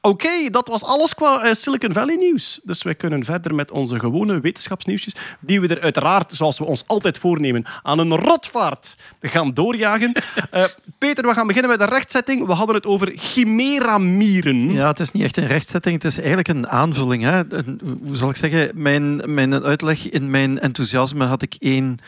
[0.00, 2.60] Oké, dat was alles qua eh, Silicon Valley nieuws.
[2.64, 6.84] Dus wij kunnen verder met onze gewone wetenschapsnieuwsjes, die we er uiteraard, zoals we ons
[6.86, 10.12] altijd voornemen, aan een rotvaart gaan doorjagen.
[10.50, 10.64] Eh,
[10.98, 12.46] Peter, we gaan beginnen met de rechtzetting.
[12.46, 14.72] We hadden het over chimeramieren.
[14.72, 17.22] Ja, het is niet echt een rechtzetting, het is eigenlijk een aanvulling.
[17.22, 17.52] Hè.
[17.52, 18.70] Een- hoe zal ik zeggen?
[18.74, 21.98] Mijn, mijn uitleg in mijn enthousiasme had ik één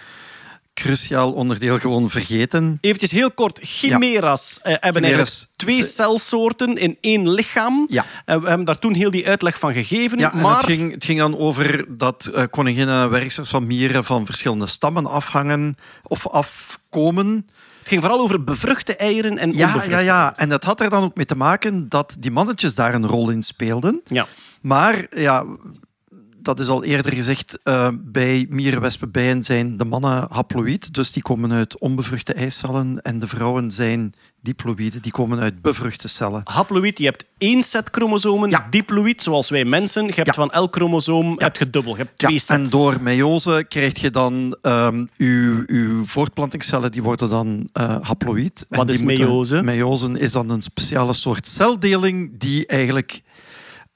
[0.75, 2.79] cruciaal onderdeel gewoon vergeten.
[2.81, 3.59] Eventjes heel kort.
[3.63, 5.29] Chimera's eh, hebben Chimeras.
[5.29, 7.87] eigenlijk twee celsoorten in één lichaam.
[7.91, 8.05] Ja.
[8.25, 10.19] En we hebben daar toen heel die uitleg van gegeven.
[10.19, 13.67] Ja, en maar het, ging, het ging dan over dat eh, koninginnen en werksters van
[13.67, 17.47] mieren van verschillende stammen afhangen of afkomen.
[17.79, 19.91] het ging vooral over bevruchte eieren en Ja, onbevruchte.
[19.91, 20.37] ja, ja.
[20.37, 23.31] En dat had er dan ook mee te maken dat die mannetjes daar een rol
[23.31, 24.01] in speelden.
[24.05, 24.27] Ja.
[24.61, 25.45] Maar ja,
[26.45, 31.13] dat is al eerder gezegd, eh, bij mieren, wespen, bijen zijn de mannen haploïd, dus
[31.13, 36.41] die komen uit onbevruchte eicellen en de vrouwen zijn diploïde, die komen uit bevruchte cellen.
[36.45, 38.51] Haploïd, je hebt één set chromosomen.
[38.51, 38.67] Ja.
[38.71, 40.07] Diploïd, zoals wij mensen.
[40.07, 40.33] Je hebt Ja.
[40.33, 41.93] van elk chromosoom heb je dubbel.
[41.97, 42.51] Je hebt twee Ja, sets.
[42.51, 48.67] en door meiose krijg je dan ehm uw, uw voortplantingscellen, die worden dan eh haploïd.
[48.69, 49.63] Wat is meiose?
[49.63, 53.23] Meiose is dan een speciale soort celdeling die eigenlijk...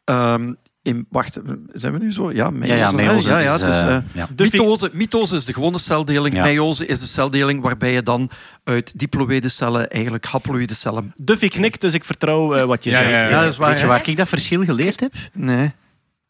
[0.05, 0.53] ehm,
[0.89, 1.39] in, wacht,
[1.73, 2.33] zijn we nu zo?
[2.33, 2.75] Ja, meiose.
[2.77, 2.97] Ja, ja, hè?
[2.97, 4.29] meiose Ja, ja, is, het is, eh, eh, ja.
[4.37, 6.35] Mitose, mitose is de gewone celdeling.
[6.35, 6.43] Ja.
[6.43, 8.31] Meiose is de celdeling waarbij je dan
[8.65, 11.13] uit diploïde cellen eigenlijk haploïde cellen...
[11.17, 13.11] Duffy knikt, dus ik vertrouw eh, wat je Ja, zegt.
[13.11, 13.29] ja, ja.
[13.29, 13.71] Ja, dat is waar.
[13.71, 15.15] Weet je waar ik dat verschil geleerd heb?
[15.33, 15.73] Nee.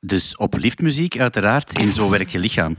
[0.00, 2.76] Dus op liftmuziek, uiteraard, in Zo werkt je lichaam.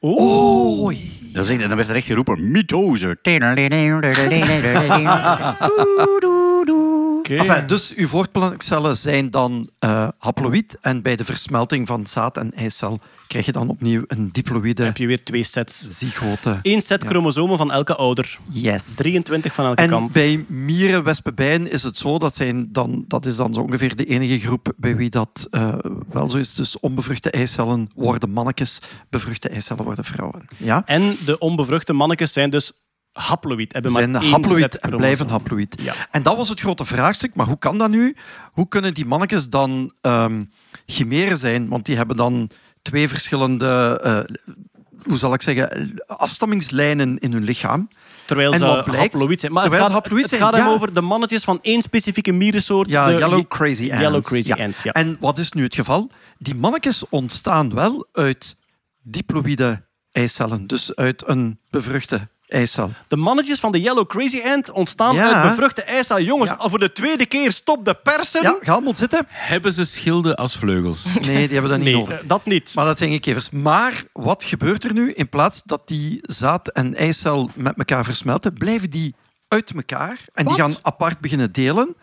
[0.00, 0.94] Oh,
[1.32, 3.18] Dan, zeg, dan werd er echt geroepen, mitose.
[7.30, 7.40] Oké.
[7.48, 12.54] Enfin, dus uw voortplantingscellen zijn dan eh haploïd en bij de versmelting van zaad en
[12.54, 15.98] eicel krijg je dan opnieuw een diploïde heb je weer twee sets.
[15.98, 16.58] zygote.
[16.62, 17.08] Eén set Ja.
[17.08, 18.38] chromosomen van elke ouder.
[18.52, 18.94] Yes.
[18.94, 20.12] 23 van elke En kant.
[20.12, 23.96] bij mieren, wespen, bijen is het zo, dat, zijn dan, dat is dan zo ongeveer
[23.96, 25.74] de enige groep bij wie dat eh,
[26.10, 26.54] wel zo is.
[26.54, 28.80] Dus onbevruchte eicellen worden mannetjes,
[29.10, 30.44] bevruchte eicellen worden vrouwen.
[30.56, 30.82] Ja?
[30.86, 32.72] En de onbevruchte mannetjes zijn dus
[33.12, 33.72] haploïd.
[33.72, 35.76] Hebben zijn maar één haploïd en blijven haploïd.
[35.82, 35.94] Ja.
[36.10, 37.34] En dat was het grote vraagstuk.
[37.34, 38.16] Maar hoe kan dat nu?
[38.52, 40.42] Hoe kunnen die mannetjes dan ehm
[40.86, 41.68] chimeren zijn?
[41.68, 42.50] Want die hebben dan
[42.82, 44.36] twee verschillende, eh,
[45.02, 47.88] hoe zal ik zeggen, afstammingslijnen in hun lichaam.
[48.26, 49.12] Terwijl ze blijkt?
[49.12, 49.52] haploïd zijn.
[49.52, 50.72] Maar Terwijl het gaat, haploïd het zijn, gaat hem ja.
[50.72, 52.88] over de mannetjes van één specifieke mierensoort.
[52.90, 54.02] Ja, de yellow crazy ants.
[54.02, 54.64] Yellow crazy Ja.
[54.64, 54.92] ants, ja.
[54.92, 56.10] En wat is nu het geval?
[56.38, 58.56] Die mannetjes ontstaan wel uit
[59.02, 60.66] diploïde eicellen.
[60.66, 62.28] Dus uit een bevruchte
[63.08, 65.32] De mannetjes van de Yellow Crazy Ant ontstaan Ja.
[65.32, 66.24] uit bevruchte eicellen.
[66.24, 66.56] Jongens, Ja.
[66.56, 68.42] al voor de tweede keer stop de persen.
[68.42, 69.26] Ja, ga allemaal zitten.
[69.28, 71.04] Hebben ze schilden als vleugels?
[71.04, 72.20] Nee, die hebben dat niet nee, nodig.
[72.20, 72.74] eh, dat niet.
[72.74, 73.50] Maar dat zijn geen kevers.
[73.50, 75.12] Maar wat gebeurt er nu?
[75.12, 79.14] In plaats dat die zaad en eicel met elkaar versmelten, blijven die
[79.48, 80.18] uit elkaar.
[80.32, 81.96] En die gaan apart beginnen delen.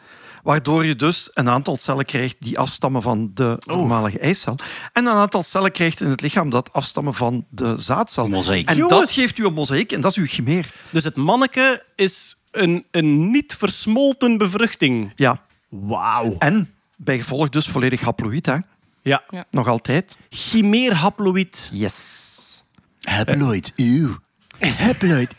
[0.47, 4.55] Waardoor je dus een aantal cellen krijgt die afstammen van de voormalige eicel.
[4.93, 8.23] En een aantal cellen krijgt in het lichaam dat afstammen van de zaadcel.
[8.25, 8.69] Een mozaïek.
[8.69, 10.71] En dat geeft u een mozaïek en dat is uw chimeer.
[10.89, 15.11] Dus het manneke is een, een niet versmolten bevruchting.
[15.15, 15.41] Ja.
[15.69, 16.35] Wauw.
[16.39, 18.45] En bij gevolg dus volledig haploïd.
[18.45, 18.57] Hè?
[19.01, 19.23] Ja.
[19.51, 20.17] Nog altijd.
[20.29, 21.69] Chimeerhaploïd.
[21.73, 22.63] Yes.
[22.99, 24.17] Haploid, eeuw.
[24.59, 25.35] Haploid.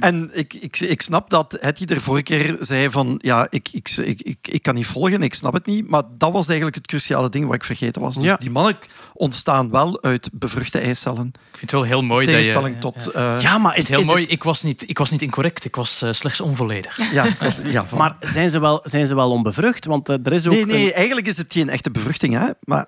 [0.00, 3.88] En ik, ik, ik snap dat Hetty er vorige keer zei van ja, ik, ik,
[3.90, 5.88] ik, ik, ik kan niet volgen, ik snap het niet.
[5.88, 8.14] Maar dat was eigenlijk het cruciale ding wat ik vergeten was.
[8.14, 8.36] Dus Ja.
[8.36, 8.76] die mannen
[9.12, 11.26] ontstaan wel uit bevruchte eicellen.
[11.26, 12.78] Ik vind het wel heel mooi dat je...
[12.80, 13.06] Tot...
[13.06, 14.22] eh, Ja, maar is, is heel is mooi.
[14.22, 15.64] het- Ik, was niet, ik was niet incorrect.
[15.64, 17.12] Ik was eh, slechts onvolledig.
[17.12, 17.26] ja,
[17.64, 19.84] ja, van- maar zijn ze, wel, zijn ze wel onbevrucht?
[19.84, 22.34] Want eh, er is ook nee, nee, een- eigenlijk is het geen echte bevruchting.
[22.34, 22.48] Hè?
[22.60, 22.86] Maar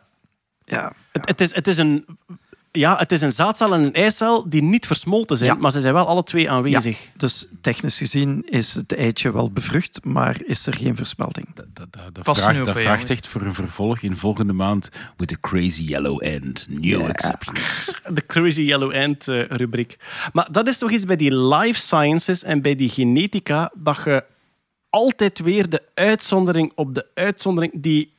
[0.64, 2.04] ja, het, het, is, het is een
[2.76, 5.56] ja, het is een zaadcel en een eicel die niet versmolten zijn, Ja.
[5.60, 7.10] maar ze zijn wel alle twee aanwezig.
[7.16, 11.46] Dus technisch gezien is het eitje wel bevrucht, maar is er geen versmelding.
[11.54, 15.82] Dat, dat, dat, vraagt, dat echt voor een vervolg in volgende maand with the crazy
[15.82, 16.66] yellow end.
[16.68, 17.94] New exceptions.
[18.14, 19.96] De Crazy Yellow Ant eh, rubriek.
[20.32, 24.24] Maar dat is toch iets bij die life sciences en bij die genetica dat je
[24.90, 28.12] altijd weer de uitzondering op de uitzondering, die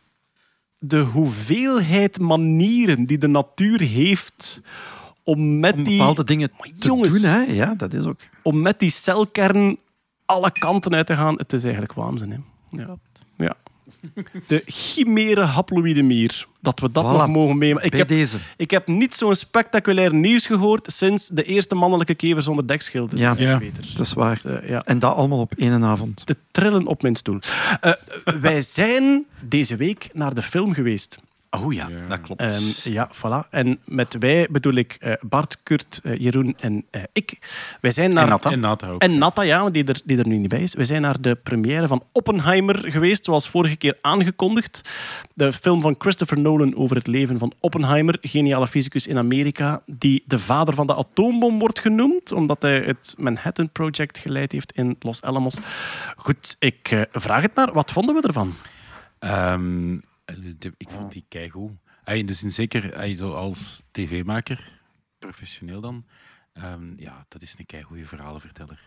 [0.80, 4.62] de hoeveelheid manieren die de natuur heeft
[5.24, 6.50] om met Om die, bepaalde dingen
[6.80, 7.22] te jongens.
[7.22, 7.40] doen, hè?
[7.42, 8.20] ja, dat is ook.
[8.44, 9.78] om met die celkern
[10.26, 12.32] alle kanten uit te gaan, het is eigenlijk waanzin.
[12.32, 12.38] Hè?
[12.84, 12.98] Ja.
[13.38, 13.56] ja.
[14.48, 16.48] De chimere haploïde mier.
[16.60, 17.08] Dat we dat Voilà.
[17.08, 17.88] nog mogen meemaken.
[17.92, 18.38] Ik heb, deze.
[18.58, 23.18] ik heb niet zo'n spectaculair nieuws gehoord sinds de eerste mannelijke kever zonder dekschilder.
[23.18, 23.36] Ja.
[23.38, 23.60] Ja.
[23.96, 24.40] Dat is waar.
[24.44, 24.84] Dus, eh, ja.
[24.86, 26.28] En dat allemaal op één avond.
[26.28, 27.40] De trillen op mijn stoel.
[27.82, 27.92] Eh,
[28.40, 31.18] wij zijn deze week naar de film geweest.
[31.50, 32.08] Oh ja, Ja.
[32.08, 32.42] dat klopt.
[32.42, 33.50] Ehm, ja, voilà.
[33.50, 37.38] En met wij bedoel ik eh, Bart, Kurt, eh, Jeroen en eh, ik.
[37.82, 38.24] Wij zijn naar...
[38.24, 38.52] En Natta.
[38.52, 39.02] En Nata ook.
[39.02, 40.74] En Natta, ja, die er, die er nu niet bij is.
[40.74, 44.90] We zijn naar de première van Oppenheimer geweest, zoals vorige keer aangekondigd.
[45.34, 50.24] De film van Christopher Nolan over het leven van Oppenheimer, geniale fysicus in Amerika, die
[50.26, 54.96] de vader van de atoombom wordt genoemd, omdat hij het Manhattan Project geleid heeft in
[55.00, 55.58] Los Alamos.
[56.16, 57.74] Goed, ik vraag het maar.
[57.74, 58.54] Wat vonden we ervan?
[59.20, 60.02] Ehm, de-
[60.78, 61.72] ik vond die keigoed.
[62.04, 64.80] Ah, In zeker zo als tv-maker,
[65.20, 66.06] professioneel dan.
[66.54, 68.80] ehm, ja, dat is een keigoede verhalenverteller.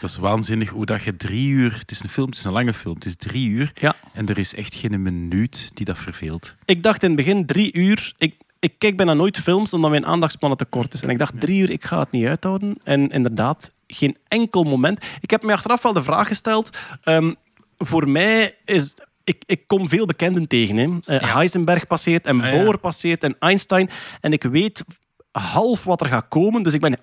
[0.00, 1.78] Dat is waanzinnig hoe dat je drie uur...
[1.78, 2.94] Het is een film, het is een lange film.
[2.94, 3.94] Het is drie uur Ja.
[4.12, 6.56] en er is echt geen minuut die dat verveelt.
[6.64, 8.12] Ik dacht in het begin drie uur.
[8.16, 11.02] Ik, ik kijk bijna nooit films omdat mijn aandachtspannen te kort is.
[11.02, 12.78] En ik dacht drie uur, ik ga het niet uithouden.
[12.84, 15.04] En inderdaad, geen enkel moment.
[15.20, 16.76] Ik heb me achteraf wel de vraag gesteld.
[17.02, 17.34] ehm,
[17.76, 18.94] voor mij is.
[19.30, 20.76] Ik, ik kom veel bekenden tegen.
[20.76, 21.18] Hè.
[21.18, 22.50] Eh, Heisenberg passeert en Ah.
[22.50, 23.90] Bohr passeert en Einstein.
[24.20, 24.84] En ik weet
[25.32, 26.62] half wat er gaat komen.
[26.62, 26.96] Dus ik ben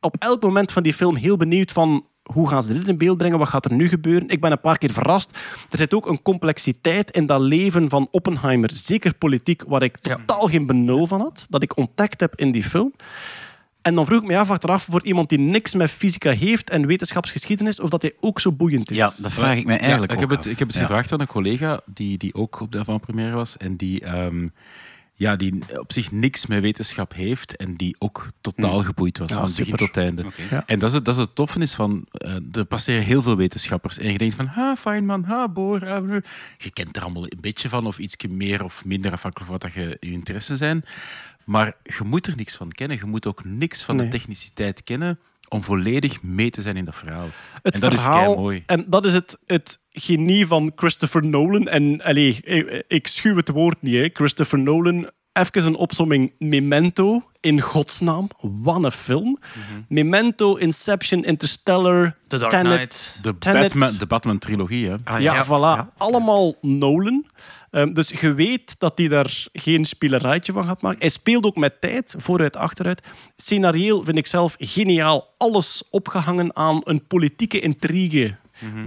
[0.00, 3.18] op elk moment van die film heel benieuwd van hoe gaan ze dit in beeld
[3.18, 4.28] brengen, wat gaat er nu gebeuren.
[4.28, 5.38] Ik ben een paar keer verrast.
[5.70, 10.16] Er zit ook een complexiteit in dat leven van Oppenheimer, zeker politiek, waar ik Ja.
[10.16, 12.92] totaal geen benul van had, dat ik ontdekt heb in die film.
[13.88, 16.86] En dan vroeg ik me af achteraf, voor iemand die niks met fysica heeft en
[16.86, 18.96] wetenschapsgeschiedenis, of dat hij ook zo boeiend is.
[18.96, 20.82] ja, dat vraag ik mij eigenlijk Ja, ik heb ook het, ik heb het Ja.
[20.82, 24.48] gevraagd aan een collega die, die ook op de avant-première was en die, ehm,
[25.18, 29.36] ja, die op zich niks met wetenschap heeft en die ook totaal geboeid was, Ja,
[29.36, 30.24] van begin tot einde.
[30.50, 30.62] Ja.
[30.66, 33.36] En dat is, het, dat is het toffe is van, eh, er passeren heel veel
[33.36, 35.80] wetenschappers en je denkt van, ha, Feynman, ha, Bohr,
[36.58, 39.74] je kent er allemaal een beetje van of iets meer of minder afhankelijk van wat
[39.74, 40.84] dat je, je interesse zijn.
[41.44, 42.96] Maar je moet er niks van kennen.
[42.96, 44.04] Je moet ook niks van Nee.
[44.04, 45.18] de techniciteit kennen
[45.48, 47.28] om volledig mee te zijn in dat verhaal.
[47.62, 48.62] het en dat verhaal, is mooi.
[48.66, 51.68] En dat is het, het genie van Christopher Nolan.
[51.68, 54.08] En allee, ik, ik schuw het woord niet, hè.
[54.12, 55.10] Christopher Nolan.
[55.32, 56.32] Even een opsomming.
[56.38, 58.28] Memento, in godsnaam.
[58.40, 59.38] Wat een film.
[59.40, 59.80] Mhm.
[59.88, 62.76] Memento, Inception, Interstellar, The Dark Tenet.
[62.76, 63.18] Knight.
[63.22, 63.62] De Tenet.
[63.62, 64.94] Batman, de Batman-trilogie, hè.
[65.04, 65.44] Ah, Ja, Ja.
[65.46, 65.96] voilà.
[65.96, 67.24] Allemaal Nolan.
[67.70, 71.00] Ehm, dus je weet dat hij daar geen spielerijtje van gaat maken.
[71.00, 73.02] Hij speelt ook met tijd, vooruit, achteruit.
[73.36, 75.34] Scenarieel vind ik zelf geniaal.
[75.36, 78.36] Alles opgehangen aan een politieke intrigue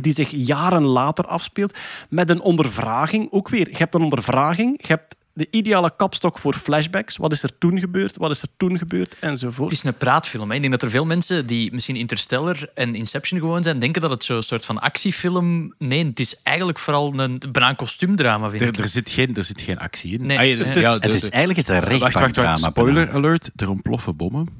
[0.02, 1.78] die zich jaren later afspeelt.
[2.10, 3.28] Met een ondervraging.
[3.32, 4.76] Ook weer, je hebt een ondervraging.
[4.82, 7.18] Je hebt de ideale kapstok voor flashbacks.
[7.18, 8.18] Wat is er toen gebeurd?
[8.18, 9.16] Wat is er toen gebeurd?
[9.20, 9.70] Enzovoort.
[9.70, 10.50] Het is een praatfilm.
[10.50, 10.56] Hè.
[10.56, 14.10] Ik denk dat er veel mensen die misschien Interstellar en Inception gewoon zijn, denken dat
[14.12, 15.74] het zo'n soort van actiefilm...
[15.78, 18.78] Nee, het is eigenlijk vooral een, bijna een kostuumdrama, vind Er, ik.
[18.78, 20.26] er, zit geen, er zit geen actie in.
[20.26, 22.26] Nee, Ah, ja, eh, ja, Het is de- eigenlijk is het een Wacht, wacht, wacht.
[22.26, 22.70] rechtbankdrama.
[22.70, 23.50] Spoiler alert.
[23.56, 24.48] Er ontploffen bommen.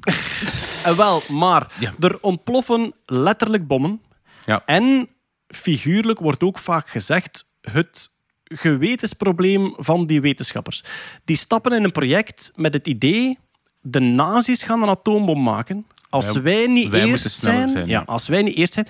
[0.84, 1.92] En wel, maar Ja.
[2.00, 4.00] er ontploffen letterlijk bommen.
[4.46, 4.62] Ja.
[4.66, 5.08] En
[5.46, 8.10] figuurlijk wordt ook vaak gezegd het
[8.44, 10.84] gewetensprobleem van die wetenschappers.
[11.24, 13.38] Die stappen in een project met het idee
[13.80, 15.86] de nazi's gaan een atoombom maken.
[16.08, 18.88] Als Wij- wij niet wij eerst zijn, zijn, ja, als wij niet eerst zijn.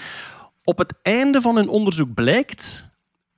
[0.64, 2.84] Op het einde van hun onderzoek blijkt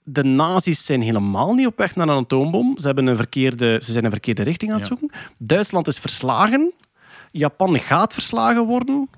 [0.03, 2.79] de nazi's zijn helemaal niet op weg naar een atoombom.
[2.79, 4.97] Ze, hebben een verkeerde, ze zijn een verkeerde richting aan het Ja.
[4.97, 5.19] zoeken.
[5.39, 6.73] Duitsland is verslagen.
[7.31, 9.09] Japan gaat verslagen worden.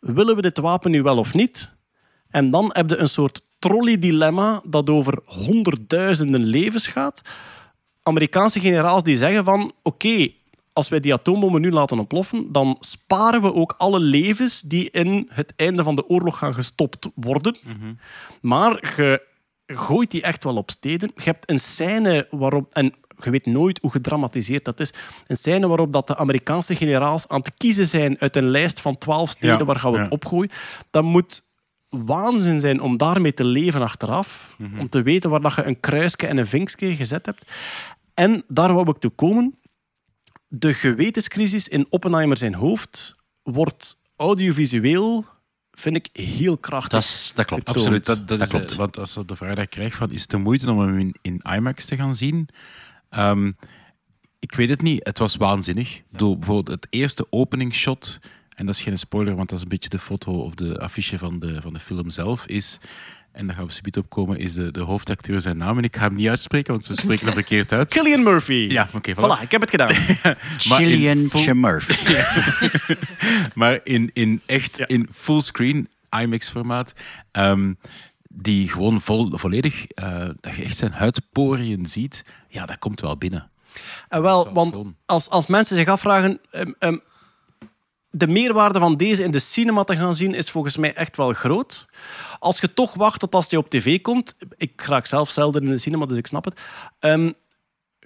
[0.00, 1.73] Willen we dit wapen nu wel of niet?
[2.34, 7.22] En dan heb je een soort trolley-dilemma dat over honderdduizenden levens gaat.
[8.02, 9.72] Amerikaanse generaals die zeggen van...
[9.82, 10.28] Oké,
[10.72, 15.28] als wij die atoombommen nu laten ontploffen, dan sparen we ook alle levens die in
[15.32, 17.56] het einde van de oorlog gaan gestopt worden.
[18.40, 19.22] Maar je
[19.66, 21.10] gooit die echt wel op steden.
[21.14, 22.72] Je hebt een scène waarop...
[22.72, 24.92] En je weet nooit hoe gedramatiseerd dat is.
[25.26, 28.98] Een scène waarop dat de Amerikaanse generaals aan het kiezen zijn uit een lijst van
[28.98, 30.02] twaalf steden Ja, waar gaan we ja.
[30.02, 30.50] het opgooien.
[30.90, 31.42] Dat moet
[32.04, 34.56] waanzin zijn om daarmee te leven achteraf.
[34.78, 37.52] Om te weten waar dat je een kruisje en een vinkje gezet hebt.
[38.14, 39.58] En daar wou ik toe komen.
[40.48, 45.26] de gewetenscrisis in Oppenheimer zijn hoofd wordt audiovisueel,
[45.72, 46.90] vind ik, heel krachtig.
[46.92, 47.62] Dat, is- dat klopt.
[47.68, 47.76] Getoond.
[47.86, 48.70] Absoluut, dat, dat, Dat is, klopt.
[48.72, 50.78] eh, Want als we de vraag dat ik krijg van, is het de moeite om
[50.80, 52.48] hem in, in IMAX te gaan zien?
[53.08, 53.52] Ehm,
[54.38, 55.06] ik weet het niet.
[55.06, 56.02] Het was waanzinnig.
[56.10, 58.18] Bedoel, bijvoorbeeld het eerste openingsshot,
[58.54, 61.18] en dat is geen spoiler, want dat is een beetje de foto of de affiche
[61.18, 62.78] van de, van de film zelf, is...
[63.32, 65.78] En daar gaan we subiet op komen, is de, de hoofdacteur zijn naam.
[65.78, 67.92] En ik ga hem niet uitspreken, want ze spreken hem verkeerd uit.
[67.94, 68.66] Killian Murphy.
[68.70, 69.38] Ja, oké, voilà.
[69.38, 69.88] Voilà, ik heb het gedaan.
[70.68, 72.14] Maar in Gillian full- Murphy.
[73.60, 74.86] maar in, in echt Ja.
[74.86, 75.88] in fullscreen
[76.20, 76.92] IMAX-formaat.
[77.32, 77.72] ehm,
[78.28, 82.24] die gewoon vol, volledig, eh, dat je echt zijn huidporiën ziet.
[82.48, 83.50] Ja, dat komt wel binnen.
[84.08, 86.40] En wel, wel want als, als mensen zich afvragen...
[86.50, 86.96] ehm, ehm,
[88.16, 91.32] de meerwaarde van deze in de cinema te gaan zien is volgens mij echt wel
[91.32, 91.86] groot.
[92.38, 94.34] Als je toch wacht tot als die op tv komt...
[94.56, 96.60] Ik raak zelf zelden in de cinema, dus ik snap het.
[96.98, 97.32] Ehm,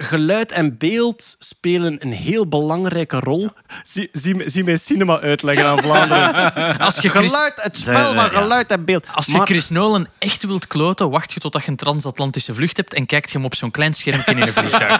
[0.00, 3.50] geluid en beeld spelen een heel belangrijke rol.
[3.84, 6.78] Zie, zie, zie mij cinema uitleggen aan Vlaanderen.
[6.78, 9.06] Als je Chris, Geluid, het spel van geluid en beeld.
[9.14, 12.76] als je Maar- Chris Nolan echt wilt kloten, wacht je totdat je een transatlantische vlucht
[12.76, 14.98] hebt en kijkt je hem op zo'n klein schermpje in een vliegtuig.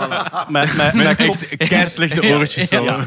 [0.48, 2.68] met, met, met kop- Echt keislechte oortjes.
[2.68, 2.84] Zo.
[2.84, 2.98] Ja.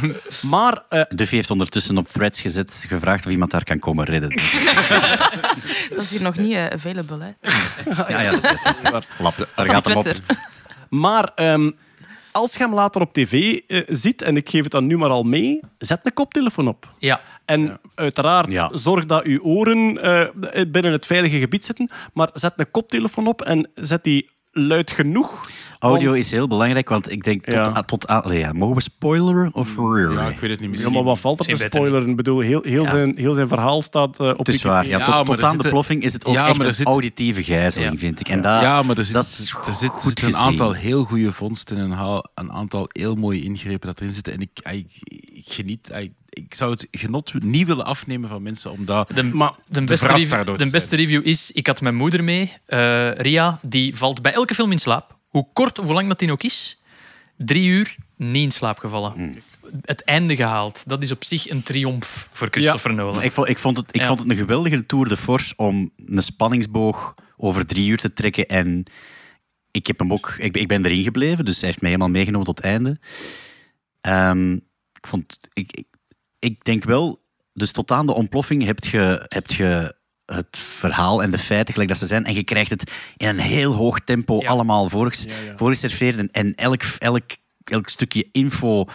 [0.41, 4.30] maar eh, Duffy heeft ondertussen op threads gezet, gevraagd of iemand daar kan komen redden.
[5.89, 7.18] Dat is hier nog niet eh, available.
[7.19, 7.51] Hè.
[8.13, 8.65] Ja, ja, dat is juist.
[9.18, 10.05] Lap, daar Dat is gaat hem op.
[10.91, 11.72] Maar ehm,
[12.31, 15.09] als je hem later op tv eh, ziet, en ik geef het dan nu maar
[15.09, 16.93] al mee, zet een koptelefoon op.
[16.99, 17.22] Ja.
[17.45, 18.69] En uiteraard, Ja.
[18.73, 21.89] zorg dat uw oren eh, binnen het veilige gebied zitten.
[22.13, 25.49] Maar zet een koptelefoon op en zet die luid genoeg.
[25.82, 27.74] Audio want- is heel belangrijk, want ik denk tot, Ja.
[27.74, 28.24] aan- tot aan...
[28.24, 30.14] allee, Ja, mogen we spoileren of really?
[30.16, 30.60] Ja, ik weet het niet.
[30.60, 30.94] Ja, Misschien.
[30.94, 32.10] maar wat valt er te spoileren?
[32.10, 32.90] Ik bedoel, heel, heel, Ja.
[32.90, 34.88] zijn, heel zijn verhaal staat eh, op Het is waar.
[34.88, 35.14] Ja, Ja, tot,
[35.44, 37.99] aan zitten- de ploffing is het ook Ja, echt een zit- auditieve gijzeling, Ja.
[37.99, 38.30] vind ik.
[38.30, 41.03] En dat, ja, maar er, zit, dat is er zit, goed zitten een aantal heel
[41.03, 41.91] goede vondsten en
[42.36, 44.34] een, aantal heel mooie ingrepen dat erin zitten.
[44.34, 44.91] En ik, ik,
[45.34, 45.90] ik geniet...
[45.99, 49.10] Ik, ik zou het genot niet willen afnemen van mensen, omdat...
[49.16, 52.24] De, Maar de, beste, verrast review, de te beste review is, ik had mijn moeder
[52.24, 55.20] mee, eh, Ria, die valt bij elke film in slaap.
[55.32, 56.82] Hoe kort of hoe lang dat die ook is,
[57.38, 59.12] drie uur niet in slaap gevallen.
[59.12, 59.36] Hmm.
[59.82, 60.90] Het einde gehaald.
[60.90, 63.22] Dat is op zich een triomf voor Christopher Nolan.
[63.24, 64.08] Ik vond, ik, vond het, ik Ja.
[64.08, 68.48] vond het een geweldige tour de force om een spanningsboog over drie uur te trekken.
[68.48, 68.84] En
[69.72, 72.45] ik, heb hem ook, ik, ik ben erin gebleven, dus hij heeft mij helemaal meegenomen
[72.45, 72.99] tot het einde.
[74.02, 74.53] Ehm,
[74.94, 75.88] ik, vond, ik, ik,
[76.40, 79.95] ik denk wel, dus tot aan de ontploffing heb je, heb je
[80.34, 82.26] het verhaal en de feiten gelijk dat ze zijn.
[82.26, 84.48] En je krijgt het in een heel hoog tempo Ja.
[84.49, 85.26] allemaal voorges-
[85.56, 86.18] voorgeserveerd.
[86.18, 87.24] En, en elk, elk,
[87.64, 88.86] elk stukje info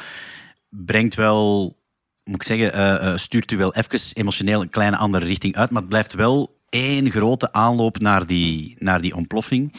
[0.68, 1.76] brengt wel,
[2.24, 5.70] moet ik zeggen, eh, eh, stuurt u wel even emotioneel een kleine andere richting uit.
[5.70, 9.74] Maar het blijft wel één grote aanloop naar die, naar die ontploffing.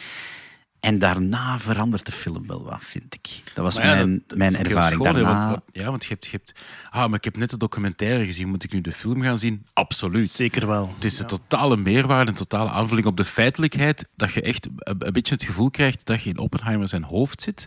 [0.80, 3.28] En daarna verandert de film wel wat, vind ik.
[3.54, 5.48] Dat was ja, mijn, dat- dat mijn ervaring schoon, daarna.
[5.50, 6.52] want- ja, want je hebt, je hebt...
[6.90, 8.48] Ah, maar ik heb net de documentaire gezien.
[8.48, 9.66] Moet ik nu de film gaan zien?
[9.72, 10.30] Absoluut.
[10.30, 10.92] Zeker wel.
[10.94, 14.96] Het is een totale meerwaarde, een totale aanvulling op de feitelijkheid, dat je echt een,
[14.98, 17.66] een beetje het gevoel krijgt dat je in Oppenheimer zijn hoofd zit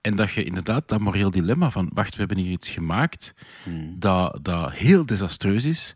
[0.00, 3.32] en dat je inderdaad dat moreel dilemma van wacht, we hebben hier iets gemaakt
[3.98, 5.94] dat, dat heel desastreus is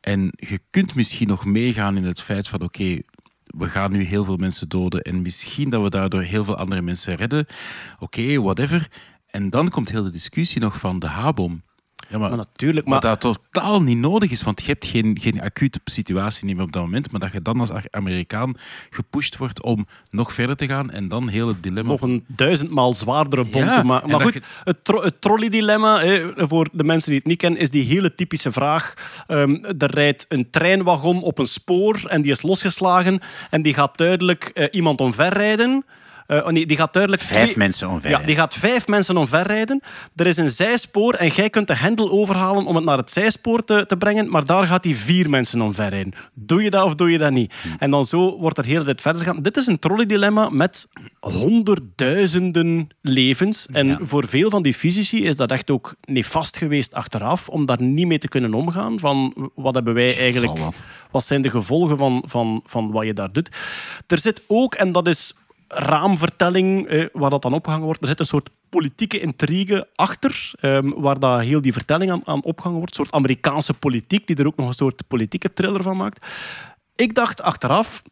[0.00, 2.98] en je kunt misschien nog meegaan in het feit van oké,
[3.56, 6.82] we gaan nu heel veel mensen doden en misschien dat we daardoor heel veel andere
[6.82, 7.46] mensen redden.
[7.98, 8.88] Oké, whatever.
[9.26, 11.62] En dan komt heel de discussie nog van de H-bom.
[12.10, 15.18] Ja, maar, Maar natuurlijk, maar maar dat totaal niet nodig is, want je hebt geen,
[15.20, 18.56] geen acute situatie niet meer op dat moment, maar dat je dan als Amerikaan
[18.90, 21.90] gepusht wordt om nog verder te gaan en dan heel het dilemma...
[21.90, 24.08] nog een duizendmaal zwaardere bom Ja, te maken.
[24.08, 26.02] en Maar goed, het, tro het trolley-dilemma,
[26.36, 28.94] voor de mensen die het niet kennen, is die hele typische vraag.
[29.26, 33.20] Ehm, er rijdt een treinwagon op een spoor en die is losgeslagen
[33.50, 35.84] en die gaat duidelijk eh, iemand omverrijden.
[35.86, 35.98] Eh,
[36.38, 38.10] oh nee, die gaat duidelijk Vijf twee- mensen omver.
[38.10, 39.82] Ja, die gaat vijf mensen omverrijden.
[40.16, 43.64] Er is een zijspoor en jij kunt de hendel overhalen om het naar het zijspoor
[43.64, 46.12] te, te brengen, maar daar gaat hij vier mensen omverrijden.
[46.34, 47.52] Doe je dat of doe je dat niet?
[47.78, 49.42] En dan zo wordt er heel tijd verder gaan.
[49.42, 50.88] Dit is een trolley-dilemma met
[51.20, 53.66] honderdduizenden levens.
[53.66, 53.98] En Ja.
[54.00, 58.06] voor veel van die fysici is dat echt ook nefast geweest achteraf, om daar niet
[58.06, 58.98] mee te kunnen omgaan.
[58.98, 60.58] Van wat hebben wij eigenlijk...
[61.10, 63.48] Wat zijn de gevolgen van, van, van wat je daar doet?
[64.06, 65.34] Er zit ook, en dat is
[65.72, 70.88] raamvertelling, eh, waar dat dan opgehangen wordt, er zit een soort politieke intrigue achter, ehm,
[70.88, 72.98] waar dat heel die vertelling aan, aan opgehangen wordt.
[72.98, 76.26] Een soort Amerikaanse politiek, die er ook nog een soort politieke thriller van maakt.
[76.96, 78.02] Ik dacht achteraf,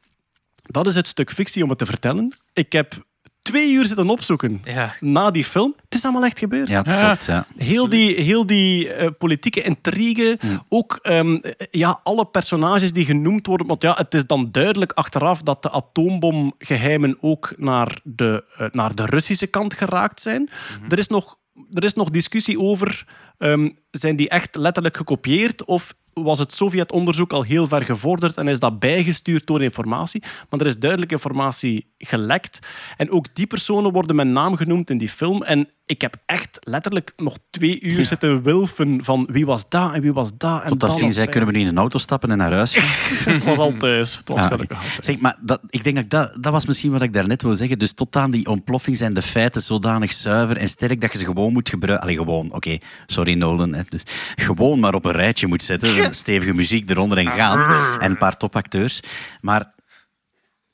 [0.62, 2.36] dat is het stuk fictie om het te vertellen.
[2.52, 3.06] Ik heb
[3.48, 4.94] twee uur zitten opzoeken Ja.
[5.00, 5.74] na die film.
[5.84, 6.68] Het is allemaal echt gebeurd.
[6.68, 7.24] Ja, dat klopt.
[7.24, 7.46] Ja.
[7.56, 10.38] Heel die, heel die eh, politieke intrigue,
[10.68, 13.66] ook ehm, eh, ja, alle personages die genoemd worden.
[13.66, 18.94] Want ja, het is dan duidelijk achteraf dat de atoombomgeheimen ook naar de, eh, naar
[18.94, 20.50] de Russische kant geraakt zijn.
[20.88, 21.36] Er is nog
[21.72, 23.06] er is nog discussie over,
[23.38, 28.48] ehm, zijn die echt letterlijk gekopieerd of was het Sovjet-onderzoek al heel ver gevorderd en
[28.48, 30.22] is dat bijgestuurd door informatie?
[30.50, 32.58] Maar er is duidelijk informatie gelekt.
[32.96, 35.42] En ook die personen worden met naam genoemd in die film.
[35.42, 40.00] En ik heb echt letterlijk nog twee uur zitten wilfen van wie was dat en
[40.00, 40.62] wie was dat.
[40.62, 41.26] En Totdat dat zei, bij.
[41.26, 43.34] kunnen we nu in een auto stappen en naar huis gaan?
[43.34, 44.16] Het was al thuis.
[44.16, 44.96] Het was al thuis.
[45.00, 47.78] Zeg, maar dat, ik denk dat, dat dat was misschien wat ik daarnet wil zeggen.
[47.78, 51.24] Dus tot aan die ontploffing zijn de feiten zodanig zuiver en sterk dat je ze
[51.24, 52.06] gewoon moet gebruiken.
[52.06, 53.74] Allee, gewoon, oké, sorry Nolan.
[53.74, 53.82] Hè.
[53.88, 54.02] Dus
[54.36, 56.07] gewoon maar op een rijtje moet zetten.
[56.14, 58.00] Stevige muziek eronder en gaan.
[58.00, 59.00] En een paar topacteurs.
[59.40, 59.74] Maar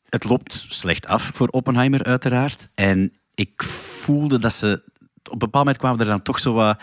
[0.09, 2.69] het loopt slecht af voor Oppenheimer, uiteraard.
[2.75, 4.83] En ik voelde dat ze...
[5.25, 6.83] Op een bepaald moment kwamen er dan toch zo wat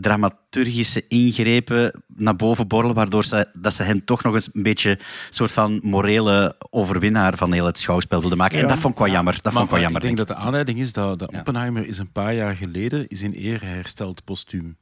[0.00, 4.98] dramaturgische ingrepen naar boven borrelen, waardoor ze, dat ze hen toch nog eens een beetje
[5.30, 8.58] soort van morele overwinnaar van heel het schouwspel wilden maken.
[8.58, 9.38] En dat vond ik wel jammer.
[9.42, 10.00] Dat vond ik wel jammer.
[10.00, 11.32] ik denk denk dat de aanleiding is dat, dat.
[11.32, 14.76] Oppenheimer is een paar jaar geleden is in ere hersteld postuum.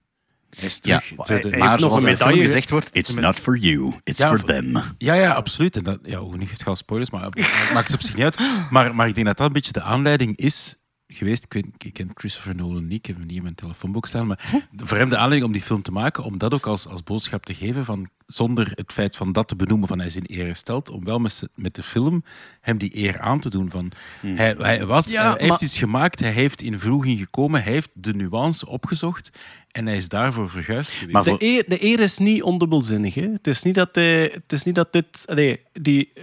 [0.57, 1.27] Hij is Ja, terug.
[1.27, 2.43] hij- de- de- hij Maar zoals een in de film medaille.
[2.43, 4.83] gezegd wordt, it's not for you, it's Ja, for them.
[4.99, 5.77] Ja, ja, absoluut.
[5.77, 8.25] En dat, ja, hoe niet, het gaat spoilers, maar het maakt het op zich niet
[8.25, 8.39] uit.
[8.71, 10.77] Maar, maar ik denk dat dat een beetje de aanleiding is
[11.07, 11.45] geweest.
[11.45, 14.27] Ik, weet, ik ken Christopher Nolan niet, ik heb hem niet in mijn telefoonboek staan.
[14.27, 14.41] Maar
[14.77, 17.45] voor hem de aanleiding om die film te maken, om dat ook als, als boodschap
[17.45, 20.47] te geven, van, zonder het feit van dat te benoemen, van hij is in eer
[20.47, 22.25] gesteld, om wel met, met de film
[22.61, 23.71] hem die eer aan te doen.
[23.71, 27.63] Van, hij, hij, wat, Ja, hij maar- heeft iets gemaakt, hij heeft in vroeging gekomen,
[27.63, 29.31] hij heeft de nuance opgezocht
[29.75, 31.13] en hij is daarvoor verguisd geweest.
[31.13, 33.15] Maar De eer, de eer is niet ondubbelzinnig.
[33.15, 33.29] Hè?
[33.33, 35.23] Het, is niet dat hij- het is niet dat dit...
[35.27, 36.23] allee, die, eh,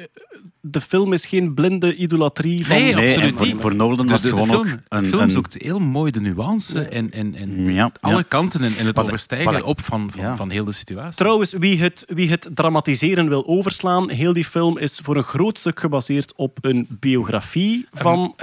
[0.64, 2.76] de film is geen blinde idolatrie van...
[2.76, 3.56] Nee, Nee, absoluut voor, niet.
[3.61, 5.02] voor Nolan De, was het gewoon film, ook een...
[5.03, 8.23] de film een- zoekt heel mooi de nuance en, en, en Ja, alle ja.
[8.28, 10.36] kanten en, en het Wat- overstijgen op van, van, ja.
[10.36, 11.15] van heel de situatie.
[11.18, 15.60] Trouwens, wie het, wie het dramatiseren wil overslaan, heel die film is voor een groot
[15.60, 18.34] stuk gebaseerd op een biografie van.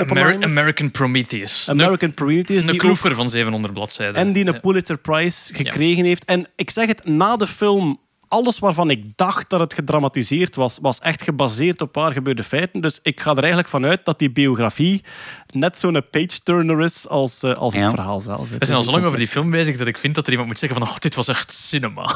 [0.43, 1.69] American Prometheus.
[1.69, 2.63] American Prometheus.
[2.63, 4.15] Een kloefer van 700 bladzijden.
[4.15, 4.59] En die een Ja.
[4.59, 6.25] Pulitzer Prize gekregen heeft.
[6.25, 10.79] En ik zeg het, na de film, alles waarvan ik dacht dat het gedramatiseerd was,
[10.81, 12.81] was echt gebaseerd op waar gebeurde feiten.
[12.81, 15.03] Dus ik ga er eigenlijk vanuit dat die biografie
[15.53, 18.49] net zo'n page-turner is als, eh, als het verhaal zelf.
[18.49, 20.49] We zijn al zo lang over die film bezig dat ik vind dat er iemand
[20.49, 22.03] moet zeggen van oh, dit was echt cinema.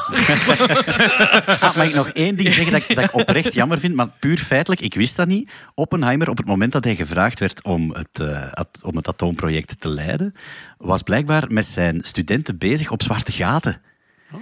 [1.61, 4.07] Ah, mag ik nog één ding zeggen dat, ik- dat ik oprecht jammer vind, maar
[4.19, 5.51] puur feitelijk, ik wist dat niet.
[5.75, 9.75] Oppenheimer, op het moment dat hij gevraagd werd om het, eh, at- om het atoomproject
[9.79, 10.33] te leiden,
[10.77, 13.81] was blijkbaar met zijn studenten bezig op zwarte gaten.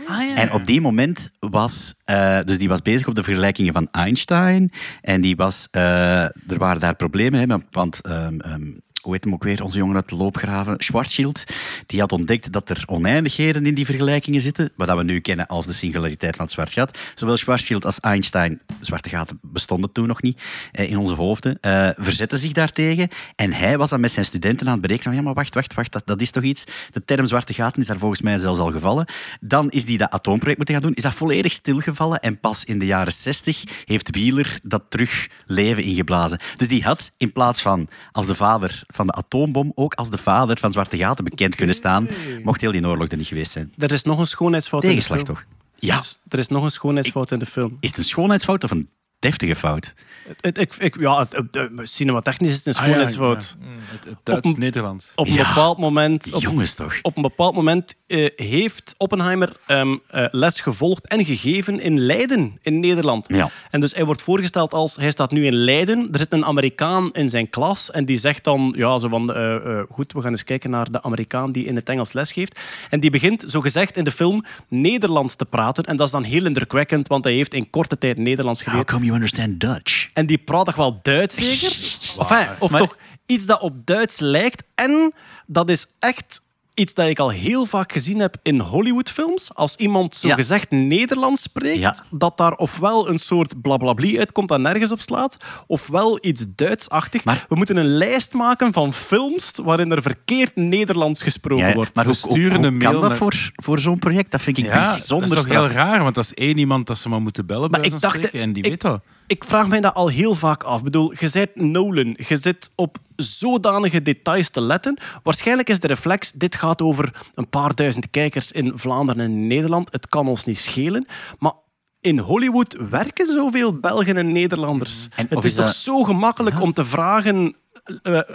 [0.08, 0.40] Ah.
[0.40, 1.96] En op die moment was...
[2.06, 4.72] eh, dus die was bezig op de vergelijkingen van Einstein.
[5.02, 5.68] En die was...
[5.72, 8.02] eh, er waren daar problemen, hè, want- want...
[8.02, 8.62] ehm, ehm,
[9.02, 10.76] hoe heet hem ook weer, onze jongen uit de loopgraven?
[10.78, 11.44] Schwarzschild.
[11.86, 14.72] Die had ontdekt dat er oneindigheden in die vergelijkingen zitten.
[14.76, 16.98] Wat we nu kennen als de singulariteit van het zwart gat.
[17.16, 20.42] Zowel Schwarzschild als Einstein, zwarte gaten bestonden toen nog niet
[20.72, 23.08] eh, in onze hoofden, eh, verzetten zich daartegen.
[23.36, 25.74] En hij was dan met zijn studenten aan het berekenen van ja, maar wacht, wacht,
[25.74, 26.64] wacht, dat, dat is toch iets.
[26.92, 29.06] De term zwarte gaten is daar volgens mij zelfs al gevallen.
[29.40, 30.96] Dan is die dat atoomproject moeten gaan doen.
[30.96, 35.84] Is dat volledig stilgevallen en pas in de jaren 60 heeft Wheeler dat terug leven
[35.84, 36.40] ingeblazen.
[36.56, 40.18] Dus die had in plaats van als de vader van de atoombom ook als de
[40.18, 42.08] vader van zwarte gaten bekend kunnen staan,
[42.44, 43.74] mocht heel die oorlog er niet geweest zijn.
[43.78, 45.24] Er is nog een schoonheidsfout in de film.
[45.24, 45.46] toch?
[45.76, 46.04] Ja.
[46.30, 47.78] Er is nog een schoonheidsfout in de film.
[47.80, 48.90] Is het een schoonheidsfout of een
[49.22, 49.94] deftige fout?
[50.42, 53.56] Het, ik, ik, ja, het, het- het- cinematechnisch is het een Ah, ja, schoonheidsfout.
[53.60, 53.68] ja.
[53.96, 55.12] Het, een- Duits-Nederlands.
[55.16, 55.48] Op een Ja.
[55.48, 56.34] bepaald moment...
[56.34, 57.00] Op, Jongens toch?
[57.02, 62.60] op een bepaald moment eh, heeft Oppenheimer ehm, eh, les gevolgd en gegeven in Leiden,
[62.62, 63.28] in Nederland.
[63.28, 63.50] Ja.
[63.70, 67.10] En dus hij wordt voorgesteld als, hij staat nu in Leiden, er zit een Amerikaan
[67.14, 70.32] in zijn klas en die zegt dan, ja, zo van, eh, eh, goed, we gaan
[70.32, 72.60] eens kijken naar de Amerikaan die in het Engels les geeft.
[72.90, 75.84] En die begint, zo gezegd in de film, Nederlands te praten.
[75.84, 78.80] En dat is dan heel indrukwekkend, want hij heeft in korte tijd Nederlands geleerd.
[79.12, 80.10] You understand Dutch?
[80.14, 81.72] En die praat toch wel Duits, zeker?
[82.20, 84.64] Enfin, of toch iets dat op Duits lijkt.
[84.76, 85.14] En
[85.46, 86.42] dat is echt
[86.82, 89.54] iets dat ik al heel vaak gezien heb in Hollywoodfilms.
[89.56, 90.36] Als iemand zo Ja.
[90.36, 91.96] gezegd Nederlands spreekt, Ja.
[92.12, 95.38] dat daar ofwel een soort blablabli uitkomt dat nergens op slaat,
[95.68, 97.24] ofwel iets Duitsachtig.
[97.24, 101.96] Maar- We moeten een lijst maken van films waarin er verkeerd Nederlands gesproken Ja, wordt.
[101.96, 104.32] maar hoe, We sturen hoe een kan mail dat naar- voor, voor zo'n project?
[104.32, 105.68] Dat vind ik Ja, bijzonder dat is toch straf.
[105.68, 107.96] heel raar, want dat is één iemand dat ze maar moeten bellen bij Maar wijze
[107.96, 109.02] ik van dacht, spreken, en die ik- weet dat.
[109.28, 110.78] Ik vraag mij dat al heel vaak af.
[110.78, 114.98] Ik bedoel, je bent Nolan, je zit op zodanige details te letten.
[115.24, 119.92] Waarschijnlijk is de reflex, dit gaat over een paar duizend kijkers in Vlaanderen en Nederland.
[119.92, 121.06] Het kan ons niet schelen.
[121.40, 121.54] Maar
[122.00, 125.08] in Hollywood werken zoveel Belgen en Nederlanders.
[125.16, 127.56] En het is, is toch dat- zo gemakkelijk om te vragen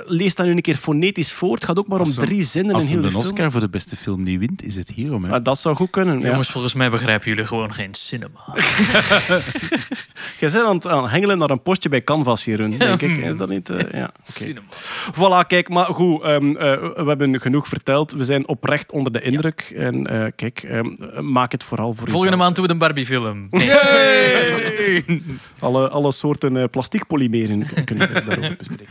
[0.06, 1.55] lees dat nu een keer fonetisch voor.
[1.55, 3.23] Het gaat ook maar om Als drie zinnen in Als heel de een film.
[3.23, 5.24] Oscar voor de beste film niet wint, is het hierom.
[5.24, 5.43] Hè?
[5.43, 6.20] Dat zou goed kunnen.
[6.20, 6.27] Ja.
[6.27, 8.40] Jongens, volgens mij begrijpen jullie gewoon geen cinema.
[10.40, 12.78] Jij bent aan het, aan het hengelen naar een postje bij Canvas, Jeroen.
[12.78, 13.16] Denk ik.
[13.16, 13.70] Is dat niet?
[13.70, 14.10] eh, ja.
[14.23, 14.60] Cinema.
[15.12, 18.12] Voilà, kijk, maar goed, ehm, eh, we hebben genoeg verteld.
[18.12, 19.73] We zijn oprecht onder de indruk.
[19.77, 20.86] En eh, kijk, ehm,
[21.32, 22.40] maak het vooral voor Volgende jezelf.
[22.43, 23.47] maand doen we een Barbie-film.
[23.51, 25.05] Nee.
[25.59, 28.86] Alle, alle soorten eh plastiekpolymeren kunnen we daarover bespreken.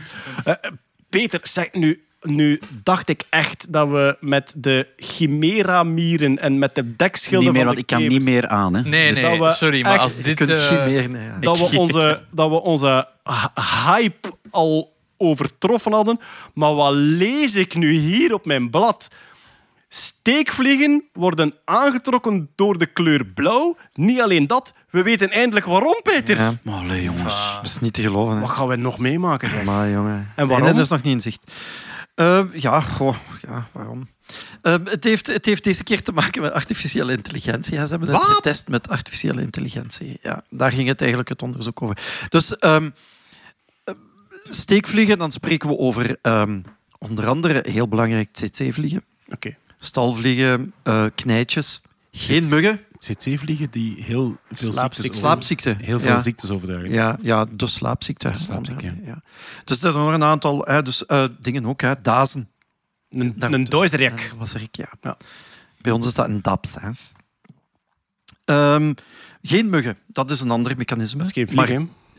[0.60, 0.70] Eh,
[1.10, 2.00] Peter, zeg nu...
[2.22, 7.64] Nu dacht ik echt dat we met de chimera-mieren en met de dekschilden Niet meer,
[7.64, 8.74] van want ik kan kevers- niet meer aan.
[8.74, 8.82] Hè.
[8.82, 10.34] Nee, Dus nee, we sorry, maar echt- als dit...
[10.36, 11.38] kunt eh, chimeren, hè, ja.
[11.40, 16.20] dat we onze, dat we onze h- hype al overtroffen hadden.
[16.54, 19.08] Maar wat lees ik nu hier op mijn blad?
[19.96, 23.76] Steekvliegen worden aangetrokken door de kleur blauw.
[23.94, 26.36] Niet alleen dat, we weten eindelijk waarom, Peter.
[26.36, 27.54] Ja, Maar allee, jongens.
[27.56, 28.34] dat is niet te geloven.
[28.34, 28.40] Hè.
[28.40, 29.48] Wat gaan we nog meemaken?
[29.50, 29.62] Zeg?
[29.64, 30.32] Maar jongen.
[30.36, 30.66] En waarom?
[30.66, 31.52] Nee, dat is nog niet in zicht.
[32.14, 33.16] Eh, ja, goh,
[33.48, 34.08] ja, waarom?
[34.62, 37.78] Eh, het, heeft, het heeft deze keer te maken met artificiële intelligentie.
[37.78, 37.84] hè.
[37.84, 38.26] Ze hebben het Wat?
[38.34, 40.18] getest met artificiële intelligentie.
[40.22, 41.98] Ja, daar ging het eigenlijk het onderzoek over.
[42.28, 42.90] Dus ehm,
[43.84, 43.94] eh,
[44.44, 46.60] steekvliegen, dan spreken we over ehm,
[46.98, 49.56] onder andere heel belangrijk tsetse-vliegen, Oké.
[49.86, 51.82] Stalvliegen, eh knijtjes,
[52.12, 55.02] geen muggen, CC-vliegen die heel veel Slaapziekte.
[55.18, 56.18] ziektes, over- heel veel Ja.
[56.18, 56.90] ziektes overdragen.
[56.90, 58.30] Ja, ja, de slaapziekte.
[58.30, 59.22] De slaapziekte, ja.
[59.64, 61.80] Dus er zijn nog een aantal hè, dus, eh, dingen ook.
[61.80, 62.00] Hè.
[62.02, 62.48] Dazen.
[63.10, 63.68] Een, Daar- een dus-
[64.38, 64.88] was er ik, ja.
[65.00, 65.16] Ja.
[65.80, 66.74] Bij ons is dat een DAPS.
[66.80, 66.90] Hè.
[68.44, 68.92] Ehm,
[69.42, 71.18] geen muggen, dat is een ander mechanisme.
[71.18, 71.66] Dat is geen maar,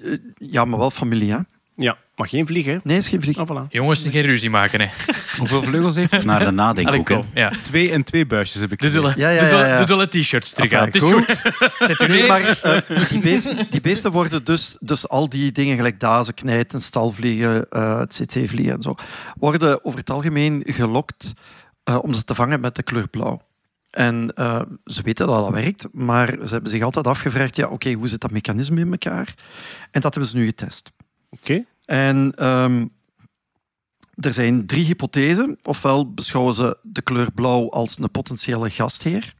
[0.04, 1.32] eh, Ja, maar wel familie.
[1.32, 1.40] Hè.
[1.80, 2.78] Ja, maar geen vlieg, hè?
[2.84, 3.38] Nee, is geen vlieg.
[3.38, 3.68] Ah, voilà.
[3.70, 4.88] Jongens, geen ruzie maken, hè.
[5.38, 6.24] Hoeveel vleugels heeft het?
[6.24, 7.10] Naar de nadenk Allee, ook.
[7.10, 7.16] hè.
[7.16, 7.26] kom.
[7.34, 7.52] Ja.
[7.62, 9.06] Twee en twee buisjes heb ik Doe gezien.
[9.16, 9.86] de, Ja, ja, doe de- ja, ja.
[9.86, 10.86] doe de t-shirts terug aan.
[10.86, 11.44] Het is goed.
[11.80, 12.28] Zet u Nee, neer.
[12.28, 16.82] maar eh, die, beesten, die beesten worden dus, dus al die dingen, gelijk dazen, knijten,
[16.82, 18.96] stalvliegen, eh CC-vliegen en zo,
[19.40, 21.34] worden over het algemeen gelokt
[21.84, 23.42] eh, om ze te vangen met de kleur blauw.
[23.90, 27.92] En eh, ze weten dat dat werkt, maar ze hebben zich altijd afgevraagd, ja, oké,
[27.94, 29.34] hoe zit dat mechanisme in elkaar?
[29.92, 30.92] En dat hebben ze nu getest.
[31.30, 31.64] Oké.
[31.86, 32.86] En ehm,
[34.16, 35.58] er zijn drie hypothesen.
[35.62, 39.36] Ofwel beschouwen ze de kleur blauw als een potentiële gastheer.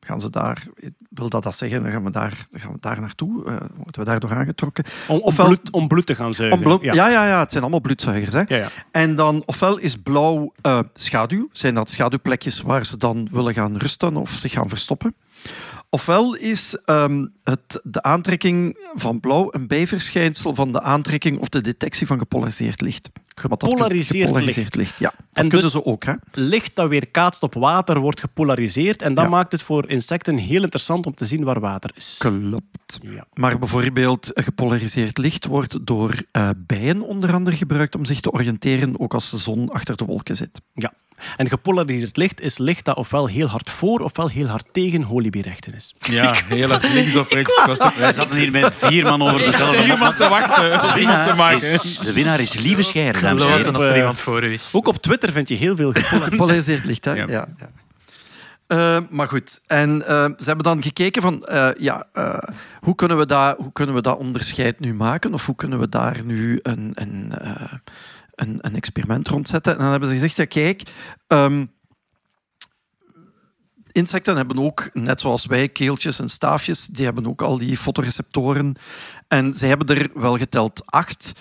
[0.00, 0.66] Gaan ze daar,
[1.10, 3.44] wil dat dat zeggen, dan gaan we daar, gaan we daar naartoe.
[3.44, 4.84] eh, worden we daardoor aangetrokken.
[5.08, 6.58] Om, om, Ofwel- bloed, om bloed te gaan zuigen.
[6.58, 6.94] Om bloed- ja.
[6.94, 7.08] ja.
[7.08, 8.34] Ja, ja, het zijn allemaal bloedzuigers.
[8.34, 8.42] Hè.
[8.46, 8.68] Ja, ja.
[8.90, 13.76] En dan, ofwel is blauw eh, schaduw, zijn dat schaduwplekjes waar ze dan willen gaan
[13.76, 15.14] rusten of zich gaan verstoppen.
[15.94, 21.60] Ofwel is ehm, het, de aantrekking van blauw een bijverschijnsel van de aantrekking of de
[21.60, 23.10] detectie van gepolariseerd licht.
[23.34, 24.98] Gepolariseerd gepolariseerd licht.
[24.98, 26.04] Ja, dat En kunnen dus- ze ook.
[26.04, 26.12] Hè?
[26.32, 29.02] Licht dat weer kaatst op water wordt gepolariseerd.
[29.02, 29.30] En dat Ja.
[29.30, 32.14] maakt het voor insecten heel interessant om te zien waar water is.
[32.18, 32.98] Klopt.
[33.02, 33.26] Ja.
[33.32, 39.00] Maar bijvoorbeeld gepolariseerd licht wordt door eh, bijen onder andere gebruikt om zich te oriënteren,
[39.00, 40.60] ook als de zon achter de wolken zit.
[40.74, 40.92] ja.
[41.36, 45.74] En gepolariseerd licht is licht dat ofwel heel hard voor ofwel heel hard tegen holibierechten
[45.74, 45.94] is.
[45.98, 47.78] Ja, heel erg links of rechts.
[47.98, 49.86] Wij zaten hier met vier man over dezelfde mop.
[49.96, 50.70] iemand te wachten.
[50.80, 54.52] De winnaar is, de winnaar is Lieve Scheire, en als er eh, iemand voor u
[54.52, 54.70] is.
[54.72, 55.92] Ook op Twitter vind je heel veel
[56.30, 56.84] gepolariseerd.
[56.84, 57.12] Licht, hè?
[57.12, 57.26] Ja.
[57.28, 57.48] Ja.
[58.66, 62.38] Eh, maar goed, en eh, ze hebben dan gekeken van, eh, ja, eh,
[62.80, 65.34] hoe, kunnen we dat, hoe kunnen we dat onderscheid nu maken?
[65.34, 67.72] Of hoe kunnen we daar nu een, een, eh,
[68.34, 69.72] een, een experiment rondzetten?
[69.72, 70.82] En dan hebben ze gezegd, ja, kijk,
[71.26, 71.64] ehm,
[73.92, 78.76] insecten hebben ook, net zoals wij, keeltjes en staafjes, die hebben ook al die fotoreceptoren.
[79.28, 81.32] En ze hebben er wel geteld acht.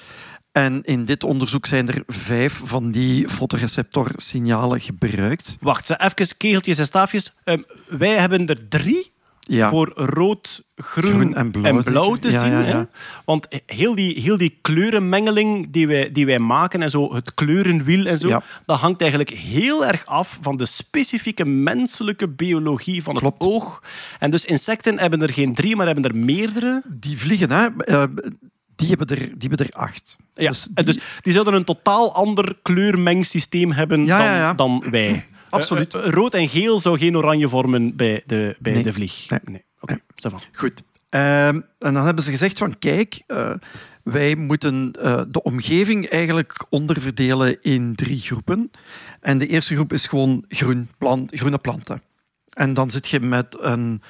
[0.53, 5.57] En in dit onderzoek zijn er vijf van die fotoreceptorsignalen gebruikt.
[5.61, 7.33] Wacht, even kegeltjes en staafjes.
[7.43, 12.31] Ehm, wij hebben er drie Ja, voor rood, groen, Groen en blauw, te.
[12.31, 12.51] Ja, zien.
[12.51, 12.65] ja, ja.
[12.65, 12.83] Hè?
[13.25, 18.05] Want heel die, heel die kleurenmengeling die wij, die wij maken en zo, het kleurenwiel
[18.05, 23.33] en zo, dat hangt eigenlijk heel erg af van de specifieke menselijke biologie van het
[23.37, 23.83] oog.
[24.19, 26.81] En dus insecten hebben er geen drie, maar hebben er meerdere.
[26.87, 28.03] die vliegen, hè, eh,
[28.75, 30.15] die, hebben er, die hebben er acht.
[30.33, 34.53] Ja, Dus en dus die zouden een totaal ander kleurmengsysteem hebben Ja, dan, ja, ja.
[34.53, 35.25] dan wij.
[35.49, 35.93] Absoluut.
[35.93, 38.83] Eh, eh, rood en geel zou geen oranje vormen bij de, bij Nee.
[38.83, 39.29] de vlieg.
[39.43, 39.63] Nee.
[39.79, 40.37] Oké, ça va.
[40.53, 40.81] Goed.
[41.09, 43.53] Ehm, en dan hebben ze gezegd van, kijk, eh,
[44.03, 48.71] wij moeten eh, de omgeving eigenlijk onderverdelen in drie groepen.
[49.19, 52.01] En de eerste groep is gewoon groen, plant, groene planten.
[52.53, 54.01] En dan zit je met een,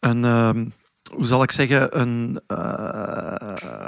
[0.00, 0.66] een ehm,
[1.14, 3.87] hoe zal ik zeggen, een, eh,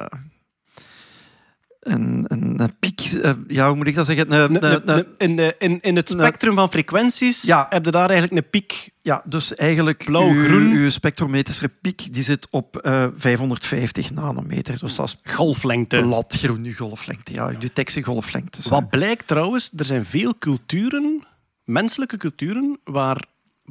[1.91, 4.33] een, een, een piek, eh, ja, hoe moet ik dat zeggen?
[4.35, 7.67] Een, in, de, in, in het spectrum van frequenties Ja.
[7.71, 8.91] heb je daar eigenlijk een piek.
[9.03, 10.73] ja, dus eigenlijk Blauw, uw, groen.
[10.73, 14.79] uw spectrometrische piek die zit op eh, 550 nanometer.
[14.81, 16.01] Dus dat is golflengte.
[16.03, 17.33] bladgroene golflengte.
[17.33, 18.69] Ja, uw detectiegolflengte.
[18.69, 21.25] Wat blijkt trouwens, er zijn veel culturen,
[21.65, 23.25] menselijke culturen, waar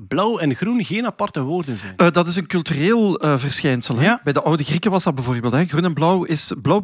[0.08, 1.94] blauw en groen geen aparte woorden zijn.
[1.98, 4.02] Eh, dat is een cultureel verschijnsel.
[4.02, 4.22] Ja.
[4.24, 5.54] Bij de oude Grieken was dat bijvoorbeeld.
[5.54, 5.66] Hè?
[5.66, 6.52] Groen en blauw is...
[6.62, 6.82] Blauw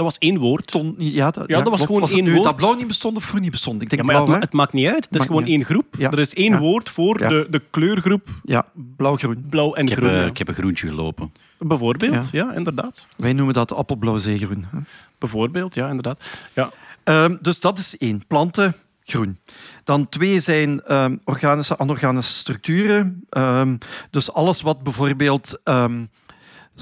[0.00, 0.80] Dat was één woord.
[0.98, 1.92] Ja, dat, Ja, dat was klopt.
[2.02, 2.44] gewoon één nu woord.
[2.44, 3.82] Dat blauw niet bestond of groen niet bestond?
[3.82, 4.48] Ik denk Ja, maar ja, blauw, het, hè?
[4.48, 5.04] het maakt niet uit.
[5.10, 5.86] Het is gewoon één groep.
[5.98, 6.10] Ja.
[6.10, 6.58] Er is één Ja.
[6.58, 7.28] woord voor Ja.
[7.28, 8.66] de, de kleurgroep Ja,
[8.96, 9.44] blauw-groen.
[9.50, 10.10] blauw en Ik heb, groen.
[10.10, 10.26] eh, ja.
[10.26, 11.32] ik heb een groentje gelopen.
[11.58, 12.52] Bijvoorbeeld, ja.
[12.54, 13.06] inderdaad.
[13.16, 14.66] Wij noemen dat appelblauw-zeegroen.
[14.70, 14.78] hè.
[15.18, 16.24] Bijvoorbeeld, ja, inderdaad.
[16.54, 16.70] Ja.
[17.04, 18.26] Ehm, dus dat is één.
[18.26, 18.74] Planten,
[19.04, 19.38] groen.
[19.84, 23.24] Dan twee zijn ehm, organische, anorganische structuren.
[23.30, 23.76] Ehm,
[24.10, 26.04] dus alles wat bijvoorbeeld ehm,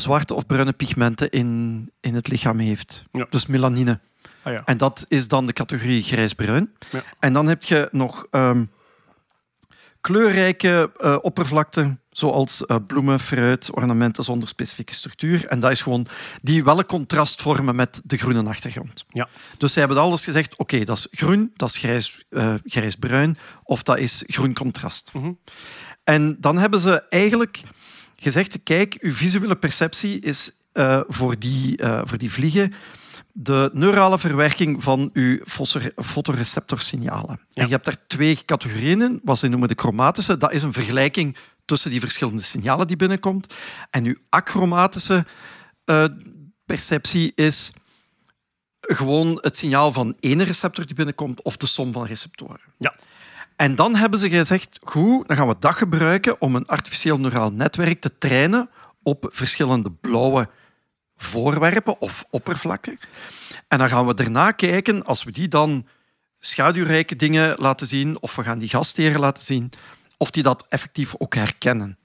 [0.00, 3.04] zwarte of bruine pigmenten in, in het lichaam heeft.
[3.12, 3.26] Ja.
[3.30, 4.00] Dus melanine.
[4.42, 4.62] Ah, ja.
[4.64, 6.72] En dat is dan de categorie grijs-bruin.
[6.90, 7.02] Ja.
[7.18, 8.64] En dan heb je nog ehm,
[10.00, 15.46] kleurrijke eh, oppervlakten, zoals eh, bloemen, fruit, ornamenten zonder specifieke structuur.
[15.46, 16.06] En dat is gewoon
[16.42, 19.04] die wel een contrast vormen met de groene achtergrond.
[19.08, 19.28] Ja.
[19.56, 23.82] Dus zij hebben alles gezegd, oké, dat is groen, dat is grijs, eh, grijs-bruin, of
[23.82, 25.10] dat is groen contrast.
[25.12, 25.32] Mhm.
[26.04, 27.62] En dan hebben ze eigenlijk
[28.22, 32.72] gezegd, kijk, uw visuele perceptie is eh, voor, die, eh, voor die vliegen
[33.32, 35.38] de neurale verwerking van uw
[35.96, 37.40] fotoreceptorsignalen.
[37.52, 40.36] En je hebt daar twee categorieën in, wat ze noemen de chromatische.
[40.36, 43.54] Dat is een vergelijking tussen die verschillende signalen die binnenkomt.
[43.90, 45.26] En uw achromatische
[45.84, 46.04] eh,
[46.64, 47.72] perceptie is
[48.80, 52.60] gewoon het signaal van één receptor die binnenkomt of de som van receptoren.
[52.78, 52.94] Ja.
[53.58, 57.52] En dan hebben ze gezegd, goed, dan gaan we dat gebruiken om een artificieel neuraal
[57.52, 58.70] netwerk te trainen
[59.02, 60.48] op verschillende blauwe
[61.16, 62.98] voorwerpen of oppervlakken.
[63.68, 65.86] En dan gaan we daarna kijken, als we die dan
[66.38, 69.70] schaduwrijke dingen laten zien, of we gaan die gastheren laten zien,
[70.16, 71.98] of die dat effectief ook herkennen.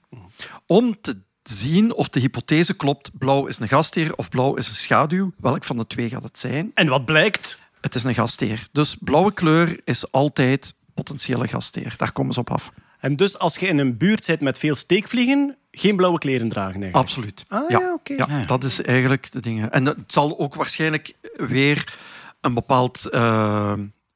[0.66, 4.74] Om te zien of de hypothese klopt, blauw is een gastheer of blauw is een
[4.74, 5.32] schaduw.
[5.36, 6.70] Welk van de twee gaat het zijn?
[6.74, 7.58] En wat blijkt?
[7.80, 8.68] Het is een gastheer.
[8.72, 11.94] Dus blauwe kleur is altijd potentiële gastheer.
[11.96, 12.72] Daar komen ze op af.
[13.00, 16.82] En dus als je in een buurt zit met veel steekvliegen, geen blauwe kleren dragen
[16.82, 16.96] eigenlijk.
[17.06, 17.44] Absoluut.
[17.48, 18.14] Ah, ja, ja, oké.
[18.14, 19.72] ja, dat is eigenlijk de dingen.
[19.72, 21.98] En het zal ook waarschijnlijk weer
[22.40, 23.72] een bepaald, eh,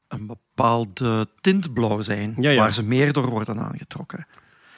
[0.09, 2.61] een bepaalde tintblauw zijn, Ja, ja.
[2.61, 4.27] waar ze meer door worden aangetrokken.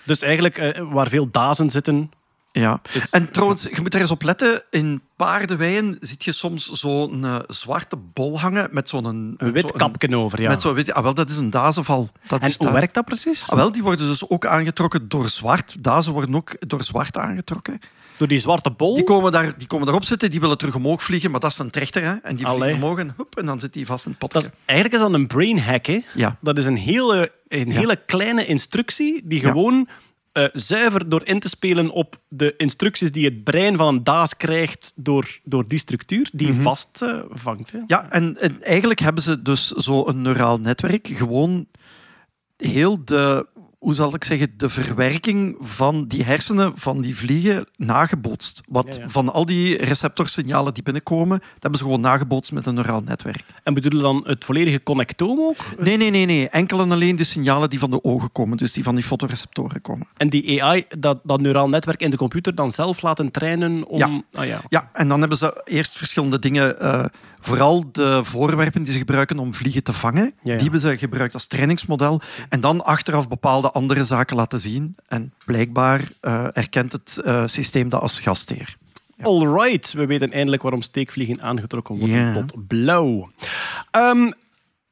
[0.04, 2.10] Dus eigenlijk eh, waar veel dazen zitten.
[2.52, 2.80] Ja.
[2.92, 4.62] Is- En trouwens, je moet er eens op letten.
[4.70, 9.04] In paardenweien zie je soms zo'n eh, zwarte bol hangen met zo'n...
[9.04, 10.48] Een wit kapje over, ja.
[10.48, 12.10] Met zo'n wit, ah, wel, dat is een dazenval.
[12.28, 12.72] Dat en hoe daar.
[12.72, 13.50] werkt dat precies?
[13.50, 15.76] Ah, wel, die worden dus ook aangetrokken door zwart.
[15.78, 17.80] Dazen worden ook door zwart aangetrokken.
[18.16, 18.94] Door die zwarte bol?
[18.94, 21.58] Die komen, daar, die komen daarop zitten, die willen terug omhoog vliegen, maar dat is
[21.58, 22.02] een trechter.
[22.02, 22.12] Hè?
[22.12, 22.74] En die vliegen Allee.
[22.74, 24.38] omhoog en, hup, en dan zit die vast in het potje.
[24.38, 25.86] Dat is, eigenlijk is dat een brain hack.
[25.86, 26.00] Hè?
[26.14, 26.36] Ja.
[26.40, 29.88] Dat is een hele, een hele kleine instructie die gewoon
[30.32, 34.36] eh, zuiver door in te spelen op de instructies die het brein van een daas
[34.36, 37.72] krijgt door, door die structuur, die vast eh, vangt.
[37.72, 37.78] Hè?
[37.86, 41.66] Ja, en, en eigenlijk hebben ze dus zo een neuraal netwerk gewoon
[42.56, 43.46] heel de,
[43.80, 48.60] hoe zal ik zeggen, de verwerking van die hersenen van die vliegen nagebootst.
[48.72, 49.08] Ja, ja.
[49.08, 53.44] van al die receptorsignalen die binnenkomen, dat hebben ze gewoon nagebootst met een neuraal netwerk.
[53.62, 55.56] En bedoelen dan het volledige connectoom ook?
[55.78, 56.48] Nee, nee, nee, nee.
[56.48, 59.80] Enkel en alleen de signalen die van de ogen komen, dus die van die fotoreceptoren
[59.80, 60.06] komen.
[60.16, 63.98] En die AI, dat, dat neuraal netwerk in de computer, dan zelf laten trainen om...
[63.98, 64.22] Ja.
[64.32, 64.60] Ah, ja.
[64.68, 66.80] Ja, en dan hebben ze eerst verschillende dingen.
[66.80, 67.04] eh,
[67.40, 70.24] vooral de voorwerpen die ze gebruiken om vliegen te vangen.
[70.24, 70.52] Ja, ja.
[70.52, 72.20] Die hebben ze gebruikt als trainingsmodel.
[72.48, 74.96] En dan achteraf bepaalde andere zaken laten zien.
[75.08, 78.76] En blijkbaar eh, erkent het eh, systeem dat als gastheer.
[79.22, 82.32] Alright, we weten eindelijk waarom steekvliegen aangetrokken worden Ja.
[82.34, 83.30] tot blauw.
[83.90, 84.30] Ehm,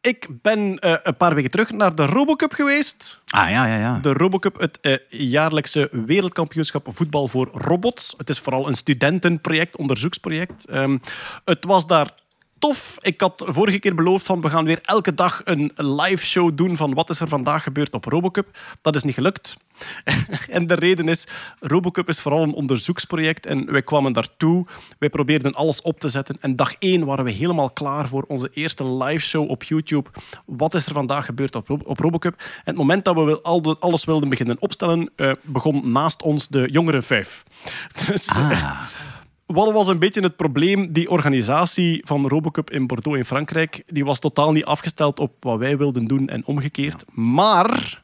[0.00, 3.20] ik ben eh, een paar weken terug naar de Robocup geweest.
[3.28, 3.98] Ah, ja, ja, ja.
[4.02, 8.14] De Robocup, het jaarlijkse wereldkampioenschap voetbal voor robots.
[8.16, 10.66] Het is vooral een studentenproject, onderzoeksproject.
[10.66, 10.98] Ehm,
[11.44, 12.10] het was daar
[12.58, 12.96] tof.
[13.00, 16.76] Ik had vorige keer beloofd van we gaan weer elke dag een live show doen
[16.76, 18.58] van wat is er vandaag gebeurd op Robocup.
[18.82, 19.56] Dat is niet gelukt.
[20.48, 21.26] en de reden is,
[21.60, 24.66] Robocup is vooral een onderzoeksproject en wij kwamen daartoe.
[24.98, 28.50] Wij probeerden alles op te zetten en dag één waren we helemaal klaar voor onze
[28.52, 30.10] eerste live show op YouTube.
[30.46, 32.34] Wat is er vandaag gebeurd op, Rob- op Robocup?
[32.38, 33.40] En het moment dat we
[33.78, 37.42] alles wilden beginnen opstellen, eh, begon naast ons de jongere vijf.
[38.06, 38.80] Dus, Ah,
[39.48, 40.92] wat was een beetje het probleem?
[40.92, 45.58] Die organisatie van Robocup in Bordeaux in Frankrijk, die was totaal niet afgesteld op wat
[45.58, 47.04] wij wilden doen en omgekeerd.
[47.12, 48.02] Maar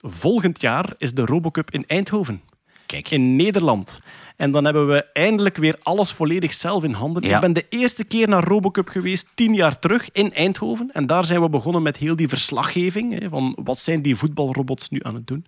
[0.00, 2.42] volgend jaar is de Robocup in Eindhoven,
[2.86, 3.10] kijk.
[3.10, 4.00] in Nederland.
[4.36, 7.22] En dan hebben we eindelijk weer alles volledig zelf in handen.
[7.22, 7.34] Ja.
[7.34, 10.90] Ik ben de eerste keer naar Robocup geweest, tien jaar terug, in Eindhoven.
[10.92, 13.20] En daar zijn we begonnen met heel die verslaggeving.
[13.20, 15.46] Hè, van wat zijn die voetbalrobots nu aan het doen?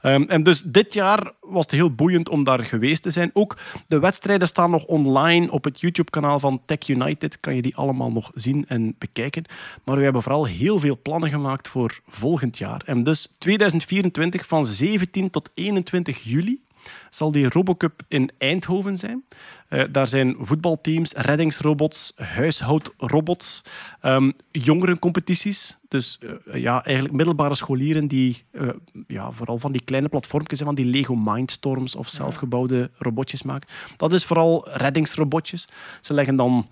[0.00, 3.30] Ehm, en dus dit jaar was het heel boeiend om daar geweest te zijn.
[3.32, 3.56] Ook
[3.86, 7.40] de wedstrijden staan nog online op het YouTube-kanaal van Tech United.
[7.40, 9.44] Kan je die allemaal nog zien en bekijken.
[9.84, 12.82] Maar we hebben vooral heel veel plannen gemaakt voor volgend jaar.
[12.84, 16.66] En dus 2024 van 17 tot 21 juli
[17.10, 19.24] zal die Robocup in Eindhoven zijn.
[19.68, 23.64] Eh, daar zijn voetbalteams, reddingsrobots, huishoudrobots,
[24.00, 25.78] ehm jongerencompetities.
[25.88, 28.68] Dus eh, ja, eigenlijk middelbare scholieren die eh,
[29.06, 33.68] ja, vooral van die kleine platformpjes, hè, van die Lego Mindstorms of zelfgebouwde robotjes maken.
[33.96, 35.68] Dat is vooral reddingsrobotjes.
[36.00, 36.70] Ze leggen dan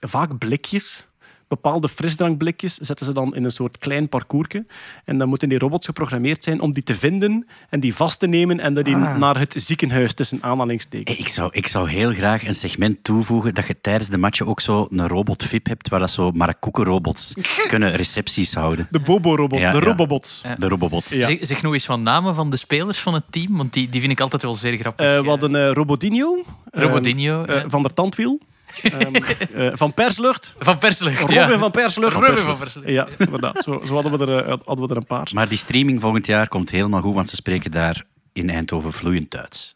[0.00, 1.06] vaak blikjes
[1.48, 4.66] bepaalde frisdrankblikjes zetten ze dan in een soort klein parcoursje.
[5.04, 8.26] En dan moeten die robots geprogrammeerd zijn om die te vinden en die vast te
[8.26, 11.16] nemen en die naar het ziekenhuis tussen aanhalingstekens.
[11.16, 14.46] Hey, Ik zou, ik zou heel graag een segment toevoegen dat je tijdens de matchen
[14.46, 17.34] ook zo een robot-VIP hebt, waar dat zo marakoeken-robots
[17.68, 18.88] kunnen recepties houden.
[18.90, 19.84] De Bobo-robot, Ja, de ja.
[19.84, 20.42] Robobots.
[20.58, 21.12] De robobots.
[21.12, 21.26] Ja.
[21.26, 24.00] Zeg, zeg nog eens van namen van de spelers van het team, want die, die
[24.00, 25.06] vind ik altijd wel zeer grappig.
[25.06, 26.44] Eh, we hadden eh, Robodinho.
[26.70, 27.68] Robodinho, eh, ja.
[27.68, 28.40] Van der Tandwiel.
[29.72, 30.54] Van Perslucht.
[30.58, 31.58] Van Perslucht, Robin ja.
[31.58, 32.12] van Perslucht.
[32.14, 32.88] Robin van Perslucht.
[32.88, 33.62] Ja, inderdaad.
[33.62, 35.30] Zo, zo hadden, we er, eh, hadden we er een paar.
[35.34, 39.30] Maar die streaming volgend jaar komt helemaal goed, want ze spreken daar in Eindhoven vloeiend
[39.30, 39.74] Duits.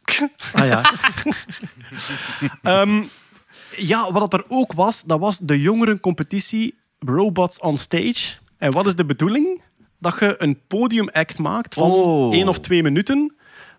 [0.52, 0.92] Ah ja.
[2.62, 3.02] Ehm,
[3.76, 8.36] ja, wat er ook was, dat was de jongerencompetitie Robots on Stage.
[8.58, 9.62] En wat is de bedoeling?
[9.98, 12.34] Dat je een podiumact maakt van Oh.
[12.34, 13.34] één of twee minuten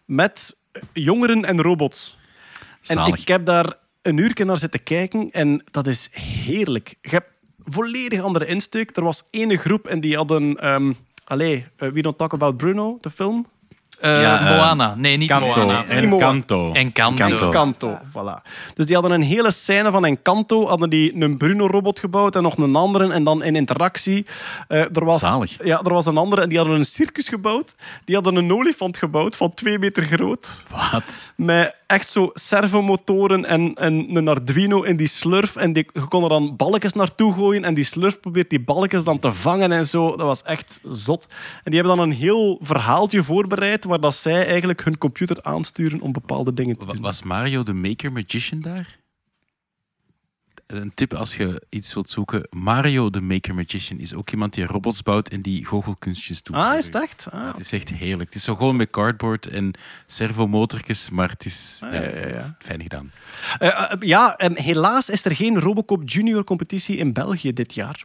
[0.06, 0.58] met
[0.94, 2.18] jongeren en robots.
[2.86, 6.96] En ik heb daar een uur naar zitten kijken en dat is heerlijk.
[7.02, 7.30] Je hebt
[7.64, 8.98] volledig andere insteek.
[8.98, 10.56] Er was ene groep en die hadden...
[10.58, 13.46] ehm allee, eh, We Don't Talk About Bruno, de film.
[14.00, 14.96] Eh, Ja, eh, Moana.
[14.96, 15.86] Nee, niet Kanto Moana.
[15.86, 16.26] en Moana.
[16.26, 16.72] Kanto.
[16.74, 17.26] En Kanto.
[17.26, 17.46] Kanto.
[17.46, 18.42] Encanto, voilà.
[18.74, 22.58] Dus die hadden een hele scène van Encanto, hadden die een Bruno-robot gebouwd en nog
[22.58, 23.14] een andere.
[23.14, 24.26] En dan in interactie.
[24.68, 25.64] eh, er, was, Zalig.
[25.64, 27.76] Ja, er was een andere en die hadden een circus gebouwd.
[28.06, 30.64] Die hadden een olifant gebouwd van twee meter groot.
[30.92, 31.34] Wat?
[31.36, 35.56] Met echt zo servomotoren en, en een Arduino in die slurf.
[35.56, 37.64] En die, je kon er dan balkjes naartoe gooien.
[37.64, 40.10] En die slurf probeert die balkjes dan te vangen en zo.
[40.10, 41.28] Dat was echt zot.
[41.64, 46.02] En die hebben dan een heel verhaaltje voorbereid waar dat zij eigenlijk hun computer aansturen
[46.02, 47.02] om bepaalde dingen te doen.
[47.02, 49.00] Was Mario de Maker Magician daar?
[50.72, 52.48] Een tip als je iets wilt zoeken.
[52.50, 56.56] Mario de Maker Magician is ook iemand die robots bouwt en die goochelkunstjes doet.
[56.56, 57.28] Ah, is het echt?
[57.32, 58.30] Ah, Het is echt heerlijk.
[58.30, 59.74] Het is zo gewoon met cardboard en
[60.06, 62.56] servomotortjes, maar het is Ah, ja, ja, ja, ja.
[62.60, 63.12] fijn gedaan.
[63.60, 68.04] Eh, eh, ja, em, helaas is er geen Robocop Junior competitie in België dit jaar.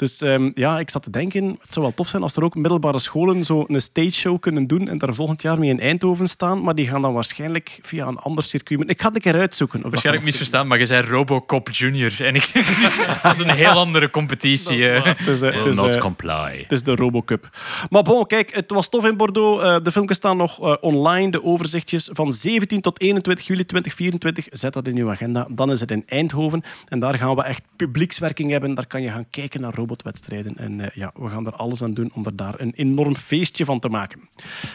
[0.00, 2.54] Dus ehm, ja, ik zat te denken, het zou wel tof zijn als er ook
[2.54, 6.26] middelbare scholen zo een stage show kunnen doen en daar volgend jaar mee in Eindhoven
[6.28, 6.62] staan.
[6.62, 8.90] Maar die gaan dan waarschijnlijk via een ander circuit.
[8.90, 9.80] Ik ga het een keer uitzoeken.
[9.82, 12.12] Waarschijnlijk misverstaan, maar je zei Robocop Junior.
[12.18, 12.52] En ik
[13.22, 14.88] dat is een heel andere competitie.
[14.88, 15.04] eh.
[15.04, 16.58] Het is, eh, not eh, comply.
[16.62, 17.50] Het is de Robocup.
[17.90, 19.62] Maar bon, kijk, het was tof in Bordeaux.
[19.62, 22.10] Eh, de filmpjes staan nog online, de overzichtjes.
[22.12, 24.46] Van 17 tot 21 juli 2024.
[24.50, 25.46] Zet dat in uw agenda.
[25.50, 26.62] Dan is het in Eindhoven.
[26.88, 28.74] En daar gaan we echt publiekswerking hebben.
[28.74, 30.56] Daar kan je gaan kijken naar robotwedstrijden.
[30.56, 33.64] En eh, ja, we gaan er alles aan doen om er daar een enorm feestje
[33.64, 34.20] van te maken.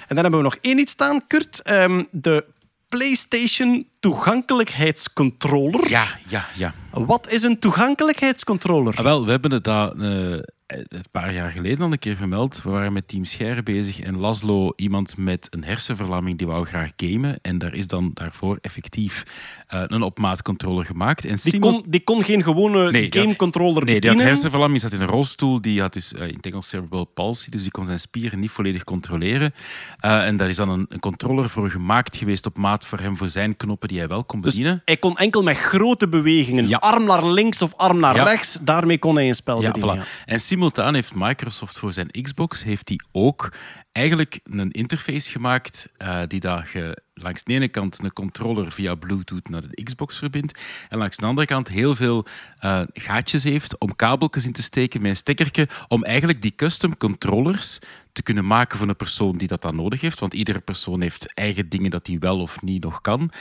[0.08, 1.62] En dan hebben we nog één iets staan, Kurt.
[1.62, 2.46] Ehm, de
[2.90, 5.90] PlayStation toegankelijkheidscontroller.
[5.90, 6.74] Ja, ja, ja.
[6.92, 8.96] Wat is een toegankelijkheidscontroller?
[8.96, 12.62] Ah, wel, we hebben het daar eh, een paar jaar geleden al een keer vermeld.
[12.64, 16.90] We waren met Team Scheire bezig en Laszlo, iemand met een hersenverlamming, die wou graag
[16.96, 17.38] gamen.
[17.42, 19.24] En daar is dan daarvoor effectief
[19.68, 21.26] eh, een opmaatcontroller gemaakt.
[21.26, 25.02] En Die kon, die kon geen gewone Nee, gamecontroller Nee, die had hersenverlamming, zat in
[25.02, 25.62] een rolstoel.
[25.62, 28.52] Die had dus eh, in het Engels cerebral palsy, dus die kon zijn spieren niet
[28.52, 29.54] volledig controleren.
[30.00, 33.18] Eh, en daar is dan een, een controller voor gemaakt geweest op maat voor hem,
[33.18, 34.82] voor zijn knoppen die hij wel kon Dus bedienen.
[34.86, 36.78] hij kon enkel met grote bewegingen, Ja.
[36.78, 38.24] arm naar links of arm naar Ja.
[38.24, 40.04] rechts, daarmee kon hij een spel Ja, bedienen.
[40.06, 40.26] voilà.
[40.26, 43.54] En simultaan heeft Microsoft voor zijn Xbox heeft die ook
[43.96, 48.96] eigenlijk een interface gemaakt eh, die dat je langs de ene kant een controller via
[48.96, 50.60] Bluetooth naar de Xbox verbindt
[50.90, 52.26] en langs de andere kant heel veel
[52.60, 56.98] eh, gaatjes heeft om kabeltjes in te steken met een stekkertje om eigenlijk die custom
[56.98, 57.80] controllers
[58.12, 60.20] te kunnen maken voor een persoon die dat dan nodig heeft.
[60.20, 63.32] Want iedere persoon heeft eigen dingen dat hij wel of niet nog kan.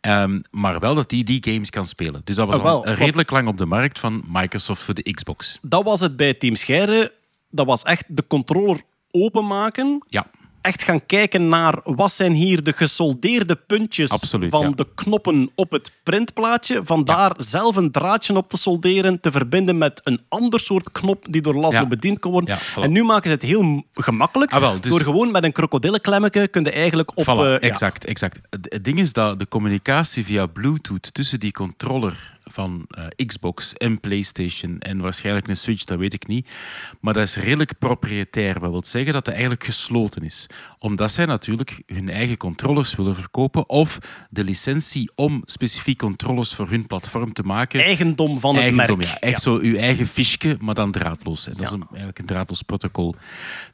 [0.00, 2.20] Ehm, maar wel dat hij die, die games kan spelen.
[2.24, 5.12] Dus dat was Ah, wel, al redelijk lang op de markt van Microsoft voor de
[5.12, 5.58] Xbox.
[5.62, 7.12] Dat was het bij Team Scheire.
[7.50, 8.82] Dat was echt de controller
[9.14, 10.26] openmaken Ja.
[10.60, 14.70] echt gaan kijken naar wat zijn hier de gesoldeerde puntjes Absoluut, van ja.
[14.70, 16.80] de knoppen op het printplaatje.
[16.84, 21.26] Van daar zelf een draadje op te solderen, te verbinden met een ander soort knop
[21.30, 22.58] die door Laszlo bediend kan worden.
[22.58, 22.82] Voilà.
[22.82, 24.52] En nu maken ze het heel gemakkelijk.
[24.52, 27.24] Ah, wel, dus- Door gewoon met een krokodillenklemmetje kun je eigenlijk op...
[27.24, 28.40] Voilà, eh, exact, exact.
[28.50, 34.00] Het ding is dat de communicatie via Bluetooth tussen die controller van eh, Xbox en
[34.00, 36.48] PlayStation en waarschijnlijk een Switch, dat weet ik niet.
[37.00, 38.60] Maar dat is redelijk propriëtair.
[38.60, 40.46] Dat wil zeggen dat het eigenlijk gesloten is.
[40.78, 43.98] Omdat zij natuurlijk hun eigen controllers willen verkopen of
[44.28, 47.80] de licentie om specifiek controllers voor hun platform te maken.
[47.80, 49.10] Eigendom van het Eigendom, merk.
[49.10, 49.18] ja.
[49.18, 51.46] Echt zo uw eigen fiche, maar dan draadloos.
[51.46, 53.14] En dat is een, eigenlijk een draadloos protocol.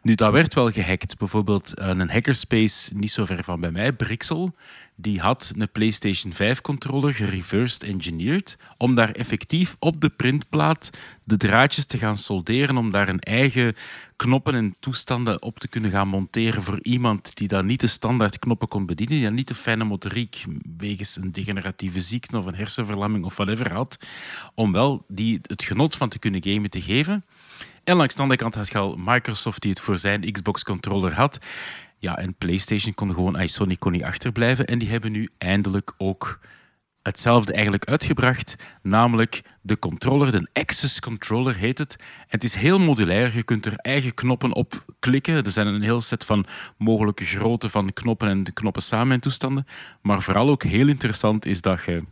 [0.03, 1.19] Nu, dat werd wel gehackt.
[1.19, 4.55] Bijvoorbeeld eh, een hackerspace niet zo ver van bij mij, Brixel,
[5.01, 10.91] die had een PlayStation 5-controller gereversed engineered om daar effectief op de printplaat
[11.25, 13.75] de draadjes te gaan solderen, om daar een eigen
[14.17, 18.39] knoppen en toestanden op te kunnen gaan monteren voor iemand die dan niet de standaard
[18.39, 20.45] knoppen kon bedienen, die dan niet de fijne motoriek
[20.77, 23.99] wegens een degeneratieve ziekte of een hersenverlamming of whatever had,
[24.55, 27.25] om wel die, het genot van te kunnen gamen te geven.
[27.85, 31.39] En langs de andere kant had je al Microsoft die het voor zijn Xbox-controller had.
[32.01, 34.67] Ja, en PlayStation kon gewoon, ay, Sony kon niet achterblijven.
[34.67, 36.41] En die hebben nu eindelijk ook
[37.03, 38.57] hetzelfde eigenlijk uitgebracht.
[38.83, 41.97] Namelijk de controller, de Access Controller heet het.
[41.99, 43.37] En het is heel modulair.
[43.37, 45.45] Je kunt er eigen knoppen op klikken.
[45.45, 46.47] Er zijn een heel set van
[46.77, 49.67] mogelijke grootte van knoppen en de knoppen samen en toestanden.
[50.03, 52.05] Maar vooral ook heel interessant is dat je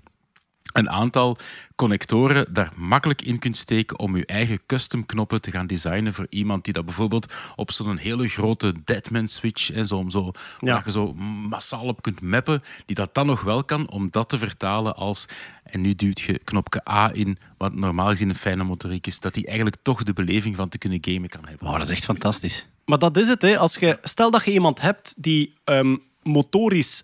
[0.73, 1.37] een aantal
[1.77, 6.27] connectoren daar makkelijk in kunt steken om je eigen custom knoppen te gaan designen voor
[6.29, 10.31] iemand die dat bijvoorbeeld op zo'n hele grote Deadman switch en zo, om zo,
[10.61, 10.73] Ja.
[10.73, 11.15] waar je zo
[11.49, 15.27] massaal op kunt mappen, die dat dan nog wel kan om dat te vertalen als
[15.63, 19.35] en nu duwt je knopje A in, wat normaal gezien een fijne motoriek is, dat
[19.35, 21.67] die eigenlijk toch de beleving van te kunnen gamen kan hebben.
[21.67, 22.67] Wauw, dat is echt fantastisch.
[22.85, 23.43] Maar dat is het.
[23.43, 23.59] Hè.
[23.59, 27.03] Als je, stel dat je iemand hebt die ehm, motorisch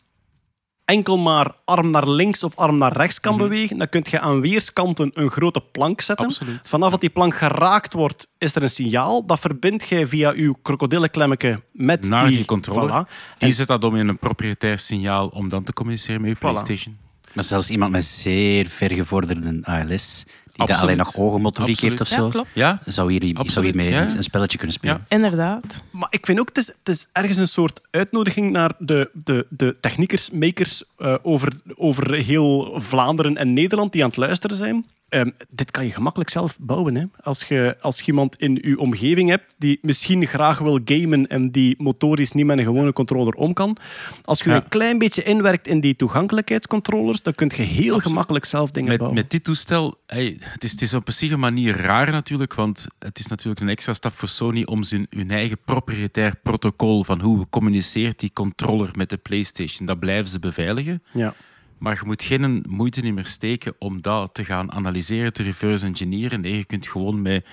[0.85, 4.41] enkel maar arm naar links of arm naar rechts kan bewegen, dan kun je aan
[4.41, 6.27] weerskanten een grote plank zetten.
[6.27, 6.35] Mhm.
[6.35, 6.69] Absoluut.
[6.69, 9.27] Vanaf dat die plank geraakt wordt, is er een signaal.
[9.27, 13.05] Dat verbindt jij via je krokodillenklemmetje met Naar die, die controller.
[13.07, 13.09] Voilà.
[13.39, 16.37] Die En- zet dat om in een proprietair signaal om dan te communiceren met je
[16.37, 16.97] PlayStation.
[17.35, 20.25] Maar zelfs iemand met zeer vergevorderde ALS,
[20.55, 20.83] die Absoluut.
[20.83, 21.99] alleen nog ogenmotoriek Absoluut.
[21.99, 22.49] heeft of Ja, zo, klopt.
[22.55, 22.81] Ja?
[22.85, 24.03] zou hier, zou hiermee ja.
[24.03, 25.05] een spelletje kunnen spelen.
[25.09, 25.17] Ja.
[25.17, 25.83] Inderdaad.
[25.91, 29.47] Maar ik vind ook, het is, het is ergens een soort uitnodiging naar de, de,
[29.51, 34.87] de techniekers, makers eh, over, over heel Vlaanderen en Nederland die aan het luisteren zijn.
[35.09, 36.95] Ehm, dit kan je gemakkelijk zelf bouwen.
[36.95, 37.05] Hè?
[37.23, 41.51] Als, je, als je iemand in je omgeving hebt die misschien graag wil gamen en
[41.51, 43.77] die motorisch niet met een gewone controller om kan.
[44.25, 44.57] Als je Ja.
[44.57, 48.99] een klein beetje inwerkt in die toegankelijkheidscontrollers, dan kun je heel gemakkelijk zelf dingen Met,
[48.99, 49.21] bouwen.
[49.21, 52.87] met dit toestel, hey, het, is, het is op een een manier raar natuurlijk, want
[52.99, 57.21] het is natuurlijk een extra stap voor Sony om zijn, hun eigen propriëtair protocol van
[57.21, 61.03] hoe communiceert die controller met de PlayStation, dat blijven ze beveiligen.
[61.13, 61.35] Ja.
[61.79, 66.41] Maar je moet geen moeite meer steken om dat te gaan analyseren, te reverse engineeren.
[66.41, 67.47] Nee, je kunt gewoon met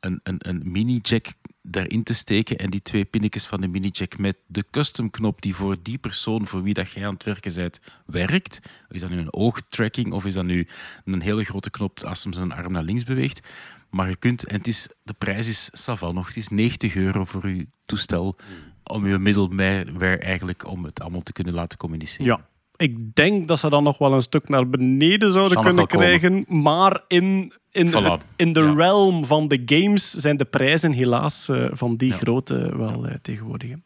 [0.00, 1.26] een, een, een mini-jack
[1.66, 5.54] daarin te steken en die twee pinnetjes van de mini-jack met de custom knop die
[5.54, 8.60] voor die persoon voor wie dat jij aan het werken bent, werkt.
[8.88, 10.66] Is dat nu een oogtracking of is dat nu
[11.04, 13.48] een hele grote knop als hem zijn arm naar links beweegt?
[13.90, 17.24] Maar je kunt, en het is, de prijs is savan nog, het is 90 euro
[17.24, 18.36] voor je toestel
[18.84, 22.26] om je middelware eigenlijk om het allemaal te kunnen laten communiceren.
[22.26, 22.48] Ja.
[22.76, 26.44] Ik denk dat ze dan nog wel een stuk naar beneden zouden Zal kunnen krijgen.
[26.48, 27.92] Maar in, in,
[28.36, 28.72] in de Ja.
[28.74, 33.70] realm van de games zijn de prijzen helaas eh, van die grootte wel eh, tegenwoordig.
[33.70, 33.76] hè.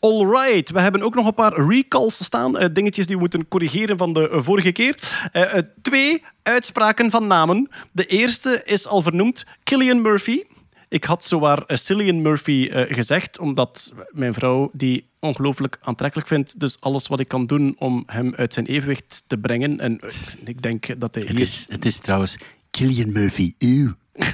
[0.00, 2.58] Alright, we hebben ook nog een paar recalls staan.
[2.58, 4.98] eh, dingetjes die we moeten corrigeren van de vorige keer.
[5.82, 7.68] Twee uitspraken van namen.
[7.92, 10.42] De eerste is al vernoemd, Killian Murphy.
[10.88, 16.60] Ik had zowaar Cillian Murphy gezegd, omdat mijn vrouw die ongelooflijk aantrekkelijk vindt.
[16.60, 19.80] Dus alles wat ik kan doen om hem uit zijn evenwicht te brengen.
[19.80, 20.00] En
[20.44, 21.40] ik denk dat hij Het, hier...
[21.40, 22.38] is, het is trouwens
[22.78, 23.54] Killian Murphy.
[23.58, 23.94] Eeuw.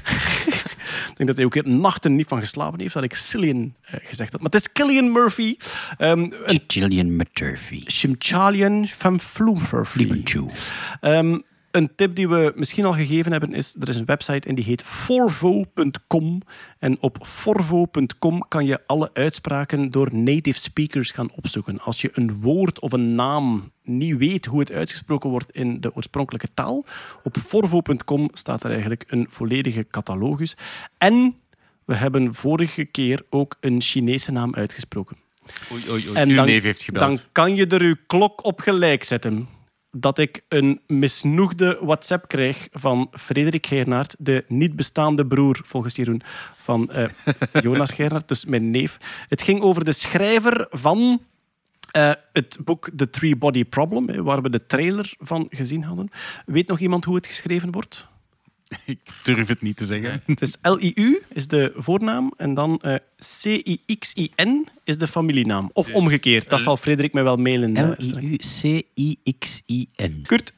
[1.10, 3.94] Ik denk dat hij ook hier nachten niet van geslapen heeft dat ik Cillian eh,
[4.02, 4.40] gezegd had.
[4.40, 5.56] Maar het is Killian Murphy.
[5.98, 7.82] ehm, een Murphy.
[7.84, 9.98] Chimchalian van Floemfurphy.
[9.98, 10.46] Liebenchu.
[11.00, 11.38] Ehm,
[11.70, 14.64] een tip die we misschien al gegeven hebben is, er is een website en die
[14.64, 16.42] heet forvo.com.
[16.78, 21.80] En op forvo.com kan je alle uitspraken door native speakers gaan opzoeken.
[21.80, 25.94] Als je een woord of een naam niet weet hoe het uitgesproken wordt in de
[25.94, 26.84] oorspronkelijke taal,
[27.22, 30.56] op forvo.com staat er eigenlijk een volledige catalogus.
[30.98, 31.34] En
[31.84, 35.16] we hebben vorige keer ook een Chinese naam uitgesproken.
[35.72, 36.16] Oei, oei, oei.
[36.16, 37.06] En Uw dan, neef heeft gebeld.
[37.06, 39.48] dan kan je er uw klok op gelijk zetten.
[39.96, 46.22] dat ik een misnoegde WhatsApp krijg van Frederik Geernaert, de niet bestaande broer, volgens Jeroen,
[46.56, 47.08] van eh,
[47.62, 48.96] Jonas Geernaert, dus mijn neef.
[49.28, 51.20] Het ging over de schrijver van
[51.94, 56.08] eh, het boek The Three Body Problem, waar we de trailer van gezien hadden.
[56.46, 58.06] Weet nog iemand hoe het geschreven wordt?
[58.84, 60.22] Ik durf het niet te zeggen.
[60.26, 65.70] Het is L-I-U is de voornaam en dan eh, C-I-X-I-N is de familienaam.
[65.72, 67.76] Of omgekeerd, dat zal Frederik mij wel mailen.
[67.76, 68.24] eh, straks.
[68.62, 70.22] L-I-U-C-I-X-I-N.
[70.26, 70.52] Kurt.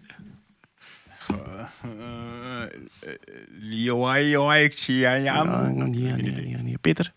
[6.81, 7.13] Peter,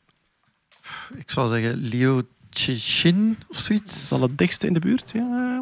[1.18, 4.08] Ik zou zeggen Liu Cixin of zoiets.
[4.08, 5.12] zal het dichtste in de buurt?
[5.16, 5.58] Ja,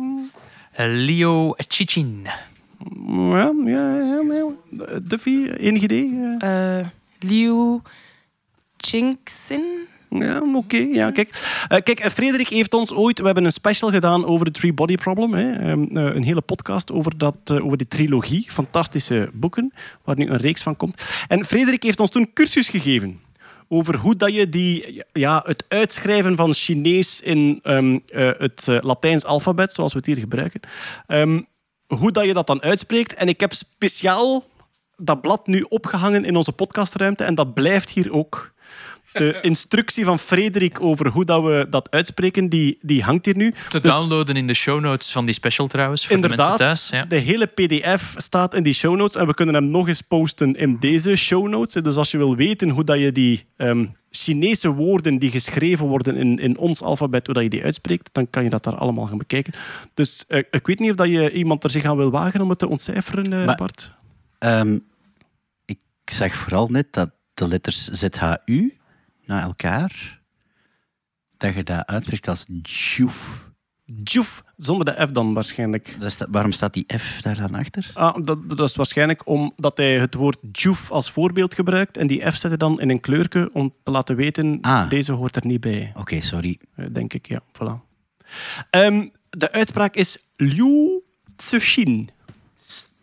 [0.76, 2.28] ehm, Leo Chichin.
[3.08, 5.00] ja, ja, ja, ja.
[5.04, 6.36] Duffy, enig idee?
[6.40, 6.86] Eh, Eh,
[7.20, 7.80] Liu
[8.78, 9.64] Chinxin.
[10.10, 10.78] Ja, oké.
[10.78, 11.30] ja, kijk.
[11.68, 13.20] Eh, kijk, eh, Frederik heeft ons ooit...
[13.20, 15.34] We hebben een special gedaan over de Three Body Problem.
[15.34, 15.52] Hè.
[15.52, 18.46] Ehm, eh, een hele podcast over, dat, eh, over die trilogie.
[18.50, 21.02] Fantastische boeken, waar nu een reeks van komt.
[21.28, 23.20] En Frederik heeft ons toen cursus gegeven
[23.68, 28.78] over hoe dat je die, ja, het uitschrijven van Chinees in ehm, eh, het eh,
[28.82, 30.60] Latijns alfabet, zoals we het hier gebruiken,
[31.08, 31.42] ehm,
[31.88, 33.14] hoe dat je dat dan uitspreekt.
[33.14, 34.46] En ik heb speciaal
[34.96, 38.54] dat blad nu opgehangen in onze podcastruimte en dat blijft hier ook.
[39.12, 43.54] De instructie van Frederik over hoe dat we dat uitspreken, die, die hangt hier nu.
[43.70, 46.68] Te Dus- downloaden in de show notes van die special trouwens, voor de Inderdaad, mensen
[46.68, 46.90] thuis.
[46.90, 47.06] Ja.
[47.10, 50.56] de hele pdf staat in die show notes en we kunnen hem nog eens posten
[50.56, 51.84] in deze show notes.
[51.84, 56.16] Dus als je wil weten hoe dat je die ehm, Chinese woorden die geschreven worden
[56.16, 59.06] in, in ons alfabet, hoe dat je die uitspreekt, dan kan je dat daar allemaal
[59.06, 59.54] gaan bekijken.
[59.94, 62.50] Dus eh, ik weet niet of dat je iemand er zich aan wil wagen om
[62.50, 63.92] het te ontcijferen, eh, Maar- Bart.
[64.40, 64.78] Ehm,
[65.66, 68.77] ik zag vooral net dat de letters ZHU
[69.28, 70.22] na elkaar,
[71.38, 73.46] dat je dat uitspreekt als Juf.
[73.90, 75.96] Djoef, zonder de F dan waarschijnlijk.
[76.00, 77.92] Dat is dat- waarom staat die F daar dan achter?
[77.94, 82.22] Ah, dat, dat is waarschijnlijk omdat hij het woord djoef als voorbeeld gebruikt en die
[82.32, 84.90] F zet hij dan in een kleurke om te laten weten, Ah.
[84.90, 85.92] deze hoort er niet bij.
[85.96, 86.60] Oké, sorry.
[86.76, 87.42] Eh, denk ik, ja.
[87.48, 87.86] Voilà.
[88.70, 91.02] Ehm, de uitspraak is Liu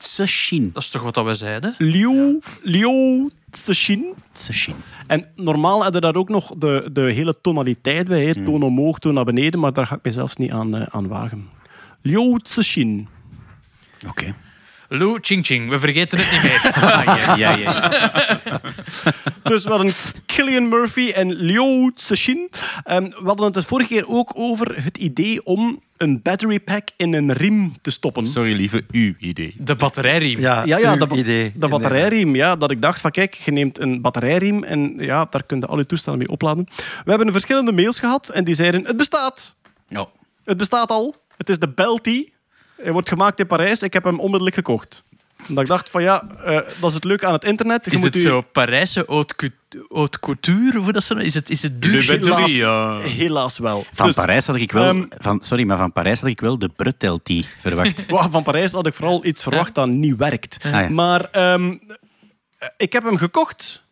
[0.04, 0.26] Cixin.
[0.26, 0.70] Tsushin.
[0.72, 1.74] Dat is toch wat dat we zeiden?
[1.78, 4.14] Liu, Liu Cixin.
[4.32, 4.74] Tsushin.
[5.06, 8.24] En normaal hadden daar ook nog de, de hele tonaliteit bij.
[8.24, 8.32] hè.
[8.44, 11.08] Toon omhoog, toon naar beneden, maar daar ga ik me zelfs niet aan, eh, aan
[11.08, 11.48] wagen.
[12.02, 13.08] Liu Cixin.
[14.08, 14.34] Oké.
[14.98, 16.72] Lou Ching Ching, we vergeten het niet meer.
[17.04, 17.90] ja, ja, ja.
[19.42, 19.92] Dus we hadden
[20.26, 22.50] Killian Murphy en Liu Cixin.
[22.84, 26.88] Ehm, we hadden het de vorige keer ook over het idee om een battery pack
[26.96, 28.26] in een riem te stoppen.
[28.26, 29.54] Sorry, lieve, uw idee.
[29.58, 30.40] De batterijriem.
[30.40, 31.52] Ja, Ja, ja, ba- idee.
[31.54, 32.56] De batterijriem, ja.
[32.56, 35.78] Dat ik dacht van, kijk, je neemt een batterijriem en ja, daar kun je al
[35.78, 36.66] je toestellen mee opladen.
[37.04, 39.56] We hebben verschillende mails gehad en die zeiden, het bestaat.
[39.88, 40.08] Ja.
[40.44, 41.14] Het bestaat al.
[41.36, 42.28] Het is de Belty.
[42.84, 43.82] Hij wordt gemaakt in Parijs.
[43.82, 45.02] Ik heb hem onmiddellijk gekocht.
[45.48, 47.84] Omdat ik dacht van, ja, eh, dat is het leuke aan het internet.
[47.84, 50.78] Je Is moet het u- zo Parijse haute cou- haute couture?
[50.78, 52.02] Hoe dat ze, is, het, is het duur?
[52.10, 52.98] Helaas, ja.
[52.98, 53.86] helaas wel.
[53.92, 54.84] Van Dus, Parijs had ik wel...
[54.88, 58.06] ehm, van, sorry, maar van Parijs had ik wel de Brutelty verwacht.
[58.32, 60.64] Van Parijs had ik vooral iets verwacht dat niet werkt.
[60.64, 60.88] Ah, ja.
[60.88, 61.76] Maar ehm,
[62.76, 63.82] ik heb hem gekocht.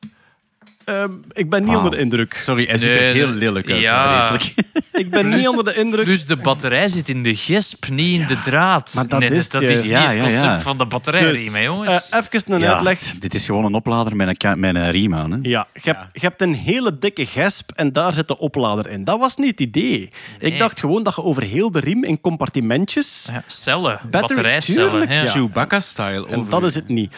[0.84, 2.34] Ehm, ik ben niet onder de indruk.
[2.34, 3.80] Sorry, hij ziet Nee, er heel lelijk uit.
[3.80, 4.20] Ja.
[4.22, 4.54] Vreselijk.
[4.92, 6.04] Ik ben niet onder de indruk.
[6.04, 8.92] Dus de batterij zit in de gesp, niet in de draad.
[8.94, 10.60] maar dat nee, is dat het is niet Ja, het concept ja.
[10.60, 12.08] van de batterijriem, Dus, hè, jongens.
[12.08, 12.98] eh, even een Ja, uitleg.
[13.18, 15.30] dit is gewoon een oplader met een, met een riem aan.
[15.30, 15.38] Hè?
[15.42, 19.04] Ja, je hebt, je hebt een hele dikke gesp en daar zit de oplader in.
[19.04, 20.10] Dat was niet het idee.
[20.38, 23.28] Ik dacht gewoon dat je over heel de riem in compartimentjes...
[23.32, 25.28] ja, cellen, batterijcellen.
[25.28, 26.26] Chewbacca-style.
[26.28, 27.14] En dat is het niet.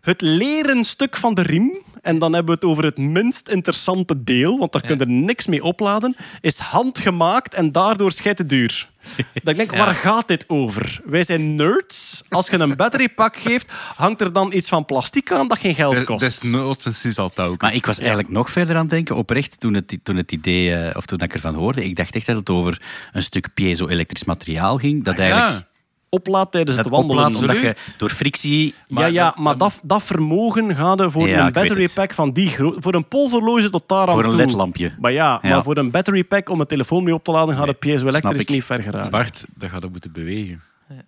[0.00, 4.22] Het leren stuk van de riem, en dan hebben we het over het minst interessante
[4.24, 8.48] deel, want daar kun je er niks mee opladen, is handgemaakt en daardoor schijt het
[8.48, 8.88] duur.
[9.16, 9.78] Dat ik denk, Ja.
[9.84, 11.00] waar gaat dit over?
[11.04, 12.22] Wij zijn nerds.
[12.28, 15.94] Als je een batterypak geeft, hangt er dan iets van plastic aan dat geen geld
[15.94, 16.20] De- kost.
[16.20, 17.54] Desnoods een sisaltouw.
[17.58, 20.74] Maar ik was eigenlijk nog verder aan het denken, oprecht, toen het, toen het idee,
[20.74, 21.84] eh, of toen ik ervan hoorde.
[21.84, 25.04] Ik dacht echt dat het over een stuk piezo-elektrisch materiaal ging.
[25.04, 25.62] Dat eigenlijk
[26.10, 27.24] Ja, Oplaad tijdens dat het wandelen.
[27.26, 28.74] oplaadt, omdat je door frictie...
[28.88, 32.48] ja, ja, maar dat, dat vermogen gaat er voor Ja, een battery pack van die
[32.48, 32.82] grootte.
[32.82, 34.38] Voor een polshorloge tot daar aan Voor een toe.
[34.38, 34.92] ledlampje.
[35.00, 35.48] Maar ja, Ja.
[35.48, 37.92] maar voor een battery pack om een telefoon mee op te laden, gaat het snap
[37.92, 38.48] piezo-elektrisch ik.
[38.48, 39.10] niet ver geraken.
[39.10, 40.60] Bart, dat gaat ook moeten bewegen.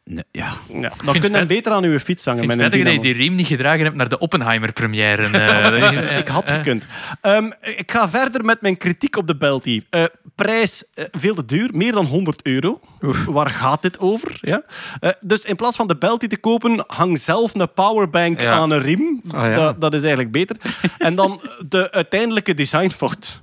[0.05, 0.53] Nee, ja.
[0.73, 2.43] Ja, dan kun je beter aan uw fiets hangen.
[2.43, 5.23] Ik vind met het dat je die riem niet gedragen hebt naar de Oppenheimer-première.
[5.39, 6.19] eh.
[6.19, 6.87] Ik had Eh, gekund.
[7.21, 9.83] Ehm, ik ga verder met mijn kritiek op de Belty.
[9.91, 12.81] Eh, prijs eh, veel te duur, meer dan 100 euro.
[13.27, 14.39] Waar gaat dit over?
[14.41, 14.63] Ja?
[15.01, 18.53] Eh, dus in plaats van de Belty te kopen, hang zelf een powerbank Ja.
[18.53, 19.21] aan een riem.
[19.31, 19.55] Ah, ja.
[19.55, 20.57] dat, dat is eigenlijk beter.
[20.99, 23.43] en dan de uiteindelijke designfout.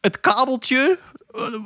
[0.00, 1.07] Het kabeltje, eh,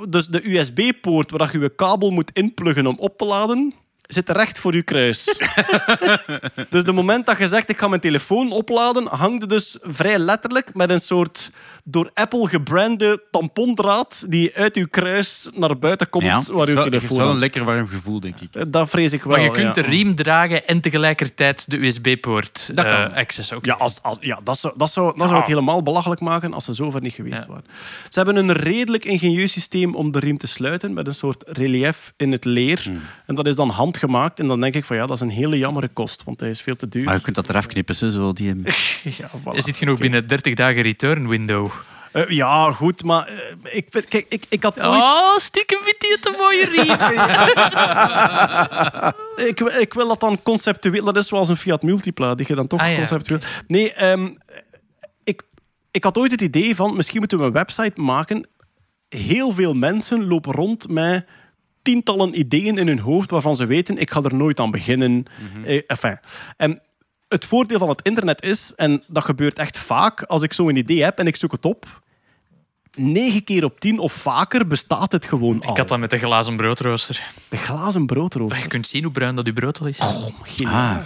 [0.09, 3.75] dus de USB-poort waar je je kabel moet inpluggen om op te laden,
[4.12, 5.25] zit recht voor je kruis.
[6.70, 10.75] dus de moment dat je zegt, ik ga mijn telefoon opladen, hangt dus vrij letterlijk
[10.75, 11.51] met een soort
[11.85, 16.31] door Apple gebrande tampondraad die uit uw kruis naar buiten komt, Ja.
[16.31, 18.55] waar Het uw is wel- het is telefoon wel een lekker warm gevoel, denk ik.
[18.55, 19.36] Eh, Dat vrees ik wel.
[19.36, 19.83] Maar je kunt ja.
[19.83, 22.94] de riem dragen en tegelijkertijd de USB-poort Dat kan.
[22.94, 23.65] eh access ook.
[23.65, 26.65] Ja, als, als, ja dat, zou, dat, zou, dat zou het helemaal belachelijk maken als
[26.65, 27.47] ze zover niet geweest Ja.
[27.47, 27.65] waren.
[28.09, 32.12] Ze hebben een redelijk ingenieus systeem om de riem te sluiten met een soort relief
[32.17, 32.91] in het leer.
[33.27, 34.39] En dat is dan handgemaakt.
[34.41, 36.61] En dan denk ik van ja, dat is een hele jammere kost, want hij is
[36.61, 37.05] veel te duur.
[37.05, 38.47] Maar je kunt dat eraf knippen, zo, die...
[39.19, 39.57] ja, voilà.
[39.57, 40.02] Zit je nog Oké.
[40.02, 41.70] binnen 30 dagen return window?
[42.12, 45.00] Eh, ja, goed, maar eh, ik, vind- kijk, ik, ik had ooit...
[45.00, 46.97] Oh, stiekem vindt hij het een mooie riem.
[49.49, 51.05] Ik, wil- ik wil dat dan conceptueel...
[51.05, 53.41] Dat is zoals een Fiat Multipla, die je dan toch Ah, ja, conceptueel...
[53.66, 54.28] Nee, ehm,
[55.24, 55.42] ik,
[55.91, 56.97] ik had ooit het idee van...
[56.97, 58.47] Misschien moeten we een website maken.
[59.08, 61.26] Heel veel mensen lopen rond met
[61.82, 65.24] tientallen ideeën in hun hoofd waarvan ze weten, ik ga er nooit aan beginnen.
[65.65, 66.18] Eh, enfin.
[66.57, 66.81] En
[67.33, 71.02] het voordeel van het internet is, en dat gebeurt echt vaak, als ik zo'n idee
[71.05, 72.01] heb en ik zoek het op,
[72.94, 75.70] negen keer op tien of vaker bestaat het gewoon al.
[75.70, 77.23] Ik had dat met de glazen broodrooster.
[77.49, 78.62] De glazen broodrooster.
[78.62, 79.99] Je kunt zien hoe bruin dat uw brood al is.
[80.43, 80.75] Geniaal.
[80.75, 80.97] Ah,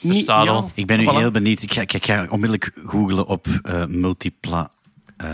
[0.00, 0.48] Bestaat Geniaal.
[0.56, 0.70] al.
[0.74, 1.14] ik ben nu Voilà.
[1.16, 1.62] heel benieuwd.
[1.62, 4.70] Ik ga, ik ga onmiddellijk googlen op eh, Multipla...
[5.26, 5.28] eh,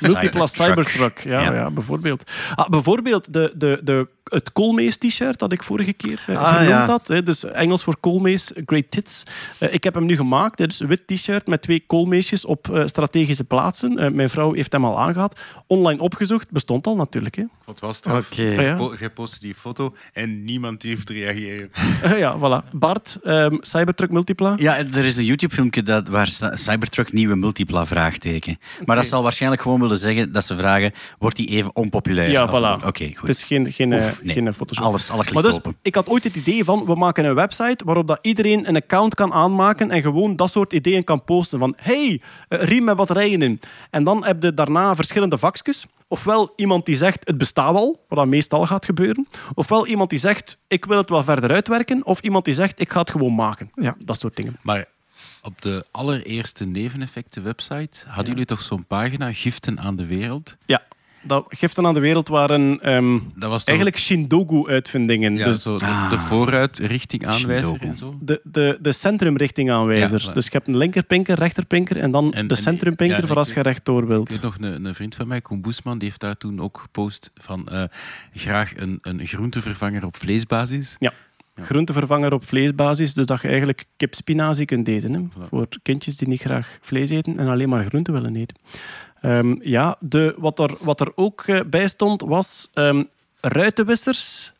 [0.00, 1.18] Multipla Cybertruck.
[1.18, 1.54] Ja, ja.
[1.54, 1.70] Ja.
[1.70, 2.30] bijvoorbeeld.
[2.54, 6.86] Ah, bijvoorbeeld de, de, de, het Koolmees t-shirt dat ik vorige keer Ah, vernoemd ja.
[6.86, 7.08] had.
[7.08, 9.22] Hè, dus Engels voor Koolmees, Great Tits.
[9.58, 10.58] Eh, ik heb hem nu gemaakt.
[10.58, 13.98] Hè, dus een wit t-shirt met twee koolmeesjes op eh, strategische plaatsen.
[13.98, 15.40] Eh, mijn vrouw heeft hem al aangehad.
[15.66, 17.34] Online opgezocht, bestond al natuurlijk.
[17.36, 17.44] Hè.
[17.64, 18.12] Wat was het?
[18.12, 18.42] Oké.
[18.42, 18.76] Ja.
[18.76, 21.70] Po- Jij postte die foto en niemand te reageren.
[22.24, 22.70] Ja, voilà.
[22.72, 24.54] Bart, ehm, Cybertruck Multipla.
[24.56, 28.58] Ja, er is een YouTube-filmpje dat, waar Cybertruck nieuwe multipla vraagteken.
[28.84, 32.30] Maar dat zal waarschijnlijk gewoon willen zeggen dat ze vragen, wordt die even onpopulair?
[32.30, 32.86] Ja, voilà.
[32.86, 33.28] Oké, goed.
[33.28, 34.32] Het is geen, geen, eh, Oef, nee.
[34.34, 34.84] geen Photoshop.
[34.84, 35.76] Alles, alles ligt Maar dus, open.
[35.82, 39.14] ik had ooit het idee van, we maken een website waarop dat iedereen een account
[39.14, 41.58] kan aanmaken en gewoon dat soort ideeën kan posten.
[41.58, 43.60] Van, hey, eh, riem met batterijen in.
[43.90, 45.86] En dan heb je daarna verschillende vakjes.
[46.08, 49.26] Ofwel iemand die zegt, het bestaat al, wat dan meestal gaat gebeuren.
[49.54, 52.06] Ofwel iemand die zegt, ik wil het wel verder uitwerken.
[52.06, 53.70] Of iemand die zegt, ik ga het gewoon maken.
[53.74, 53.94] Ja.
[53.98, 54.56] Dat soort dingen.
[54.62, 54.84] Maar
[55.44, 60.56] op de allereerste neveneffecten-website hadden jullie toch zo'n pagina, Giften aan de Wereld?
[60.66, 60.82] Ja,
[61.26, 65.34] dat giften aan de wereld waren ehm, Dat was toch eigenlijk Shindogu-uitvindingen.
[65.34, 66.10] ja, dus zo de, Ah.
[66.10, 67.86] de vooruitrichting aanwijzer Shindogu.
[67.86, 68.18] en zo?
[68.20, 69.68] de, de, de centrumrichting.
[69.68, 70.32] Ja, voilà.
[70.32, 73.52] dus je hebt een linkerpinker, rechterpinker en dan En- de en- centrumpinker ja, voor als
[73.52, 74.24] je rechtdoor wilt.
[74.32, 76.78] Ik weet nog, een, een vriend van mij, Koen Boesman, die heeft daar toen ook
[76.78, 77.82] gepost van eh,
[78.34, 80.96] graag een, een groentevervanger op vleesbasis.
[80.98, 81.12] Ja.
[81.54, 85.12] Groentevervanger op vleesbasis, dus dat je eigenlijk kipspinazie kunt eten.
[85.12, 85.46] Hè?
[85.48, 88.56] Voor kindjes die niet graag vlees eten en alleen maar groente willen eten.
[89.20, 93.02] Ehm, ja, de, wat, er, wat er ook eh, bij stond was ehm,
[93.40, 94.52] ruitenwissers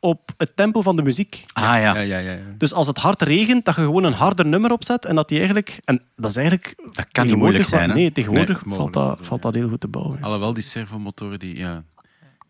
[0.00, 1.44] op het tempo van de muziek.
[1.52, 1.78] Ah ja.
[1.78, 2.32] Ja, ja, ja.
[2.32, 2.38] ja.
[2.58, 5.38] Dus als het hard regent, dat je gewoon een harder nummer opzet en dat die
[5.38, 5.80] eigenlijk...
[5.84, 6.74] En dat is eigenlijk...
[6.92, 7.88] Dat kan niet moeilijk zijn.
[7.88, 7.94] Hè?
[7.94, 10.22] Nee, tegenwoordig Nee, valt, dat, valt dat heel goed te bouwen.
[10.22, 11.84] Alhoewel, die servomotoren, die, ja,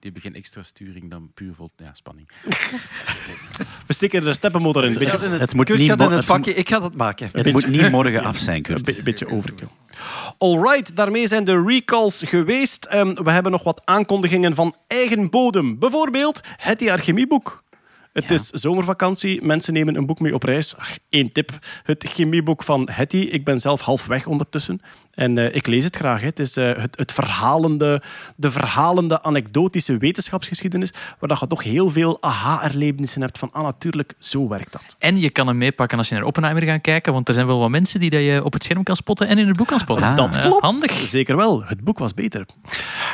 [0.04, 2.28] die hebben geen extra sturing dan puur vol ja, spanning.
[3.86, 4.92] We steken er een steppenmotor in.
[4.92, 6.94] Een beetje, Het moet Kurt niet gaat mo- in het het vakje, ik ga dat
[6.94, 7.28] maken.
[7.32, 8.82] Het moet niet morgen af zijn, Een Kurt.
[8.84, 9.68] be- beetje overkill.
[10.38, 12.84] Alright, daarmee zijn de recalls geweest.
[12.84, 15.78] Ehm, we hebben nog wat aankondigingen van eigen bodem.
[15.78, 17.62] Bijvoorbeeld het jaar chemieboek.
[18.12, 19.42] Het is zomervakantie.
[19.42, 20.76] Mensen nemen een boek mee op reis.
[20.76, 21.50] Ach, Eén tip.
[21.82, 23.16] Het chemieboek van Hetty.
[23.16, 24.80] Ik ben zelf halfweg ondertussen.
[25.14, 26.20] En eh, ik lees het graag.
[26.20, 26.26] hè.
[26.26, 28.02] Het is eh, het, het verhalende,
[28.36, 30.92] de verhalende, anekdotische wetenschapsgeschiedenis.
[31.18, 34.96] Waar dat je toch heel veel aha-erlebnissen hebt van, ah, natuurlijk, zo werkt dat.
[34.98, 37.58] En je kan hem meepakken als je naar Oppenheimer gaat kijken, want er zijn wel
[37.58, 39.78] wat mensen die dat je op het scherm kan spotten en in het boek kan
[39.78, 40.06] spotten.
[40.06, 40.16] Ah.
[40.16, 40.62] Dat klopt.
[40.62, 40.92] handig.
[40.92, 41.64] Zeker wel.
[41.64, 42.46] Het boek was beter.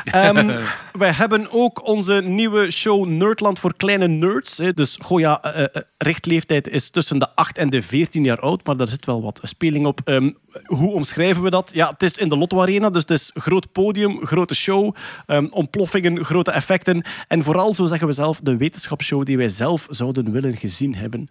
[0.05, 0.51] Ehm,
[0.93, 4.59] wij hebben ook onze nieuwe show Nerdland voor kleine nerds.
[4.59, 4.73] Hè.
[4.73, 8.67] Dus goh, ja, eh, eh, richtleeftijd is tussen de 8 en de 14 jaar oud,
[8.67, 10.01] maar daar zit wel wat speling op.
[10.05, 10.31] Ehm,
[10.65, 11.70] hoe omschrijven we dat?
[11.75, 14.95] Ja, het is in de Lotto Arena, dus het is groot podium, grote show,
[15.27, 17.05] ehm, ontploffingen, grote effecten.
[17.29, 21.29] En vooral, zo zeggen we zelf, de wetenschapsshow die wij zelf zouden willen gezien hebben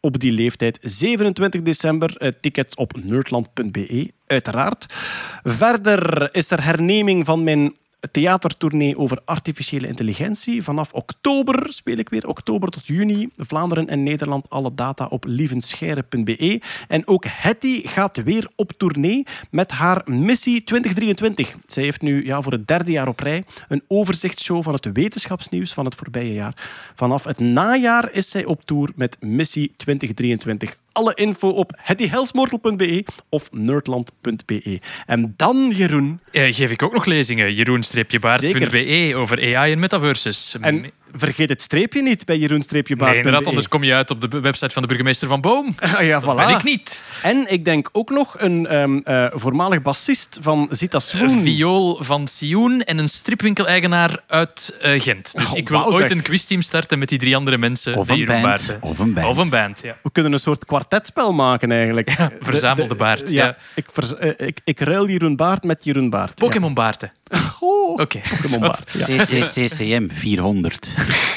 [0.00, 0.78] op die leeftijd.
[0.82, 4.86] 27 december, eh, tickets op nerdland.be, uiteraard.
[5.42, 7.74] Verder is er herneming van mijn
[8.10, 10.62] theatertournee over artificiële intelligentie.
[10.62, 13.28] Vanaf oktober speel ik weer, oktober tot juni.
[13.36, 16.60] Vlaanderen en Nederland, alle data op lievenscheire.be.
[16.88, 21.56] En ook Hetty gaat weer op tournee met haar Missie 2023.
[21.66, 25.72] Zij heeft nu ja, voor het derde jaar op rij een overzichtsshow van het wetenschapsnieuws
[25.72, 26.54] van het voorbije jaar.
[26.94, 30.76] Vanaf het najaar is zij op tour met Missie 2023.
[30.92, 34.80] Alle info op hettyhelsmortel.be of nerdland.be.
[35.06, 37.54] En dan, Jeroen, Eh, geef ik ook nog lezingen.
[37.54, 40.56] Jeroen-baard.be over AI en metaverses.
[40.60, 42.98] En vergeet het streepje niet bij jeroen-baart.
[42.98, 45.74] Nee, inderdaad, anders kom je uit op de website van de burgemeester van Boom.
[45.94, 46.34] Ah, ja, voilà.
[46.34, 47.02] Ben ik niet.
[47.22, 51.22] En ik denk ook nog een ehm, eh, voormalig bassist van Zita Swoon.
[51.28, 55.32] Een viool van Sioen en een stripwinkel-eigenaar uit eh, Gent.
[55.36, 56.10] Dus Oh, ik wil wauw, ooit zeg.
[56.10, 57.94] een quizteam starten met die drie andere mensen.
[57.96, 58.46] Of een Jeroen band.
[58.46, 58.78] Baarten.
[58.82, 59.26] Of een band.
[59.26, 59.96] Of een band, ja.
[60.02, 62.16] We kunnen een soort kwartetspel maken eigenlijk.
[62.18, 63.56] Ja, verzamel de baard, ja.
[63.74, 66.34] Ik, vers- eh, ik, ik ruil Jeroen Baart met Jeroen Baart.
[66.34, 67.12] Pokémon Baarten.
[67.60, 68.20] Oh, Oké.
[68.30, 68.92] Pokémon Baart.
[68.92, 69.24] Ja.
[69.24, 70.96] CCCCM 400.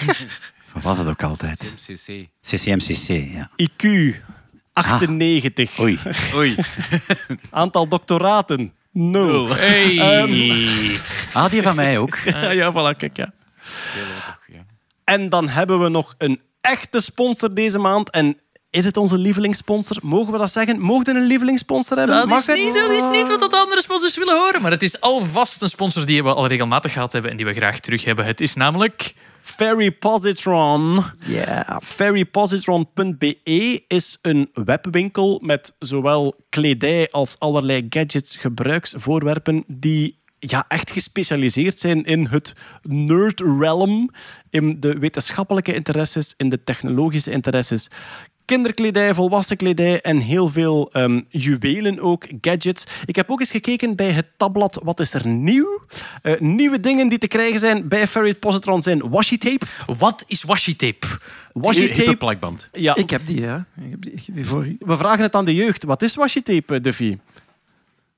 [0.73, 1.75] Wat was het ook altijd?
[1.87, 2.27] MCC.
[2.41, 3.49] CCMCC, ja.
[3.55, 4.15] IQ
[4.73, 5.79] 98.
[5.79, 5.99] Oei.
[6.35, 6.55] Oei.
[7.49, 9.47] Aantal doctoraten 0.
[9.47, 9.99] Hey.
[11.33, 12.15] Ah, die van mij ook.
[12.15, 13.33] Ja, ja, voilà, kijk, ja.
[14.47, 14.65] ja.
[15.03, 18.09] En dan hebben we nog een echte sponsor deze maand.
[18.09, 18.37] En
[18.73, 19.97] is het onze lievelingssponsor?
[20.01, 20.79] Mogen we dat zeggen?
[20.79, 22.15] Mogen we een lievelingssponsor hebben?
[22.15, 22.55] Dat Mag is, het?
[22.55, 24.61] niet, dat is niet wat dat andere sponsors willen horen.
[24.61, 27.53] Maar het is alvast een sponsor die we al regelmatig gehad hebben en die we
[27.53, 28.25] graag terug hebben.
[28.25, 29.13] Het is namelijk...
[29.39, 31.03] Ferry Positron.
[31.25, 31.81] Ja.
[31.83, 41.79] Ferrypositron.be is een webwinkel met zowel kledij als allerlei gadgets, gebruiksvoorwerpen die ja, echt gespecialiseerd
[41.79, 44.09] zijn in het nerd realm,
[44.49, 47.89] in de wetenschappelijke interesses, in de technologische interesses.
[48.45, 52.83] Kinderkledij, volwassen kledij en heel veel ehm, juwelen ook, gadgets.
[53.05, 55.81] Ik heb ook eens gekeken bij het tabblad Wat is er nieuw?
[56.21, 59.65] Eh, nieuwe dingen die te krijgen zijn bij Ferry Positron zijn washi tape.
[59.97, 61.07] Wat is washi tape?
[61.53, 62.17] Washi tape.
[62.17, 62.69] plakband.
[62.71, 63.65] Ja, Ik heb die, ja.
[63.75, 64.75] Ik heb die, ik heb die voor u.
[64.79, 65.83] we vragen het aan de jeugd.
[65.83, 67.17] Wat is washi tape, Duffy?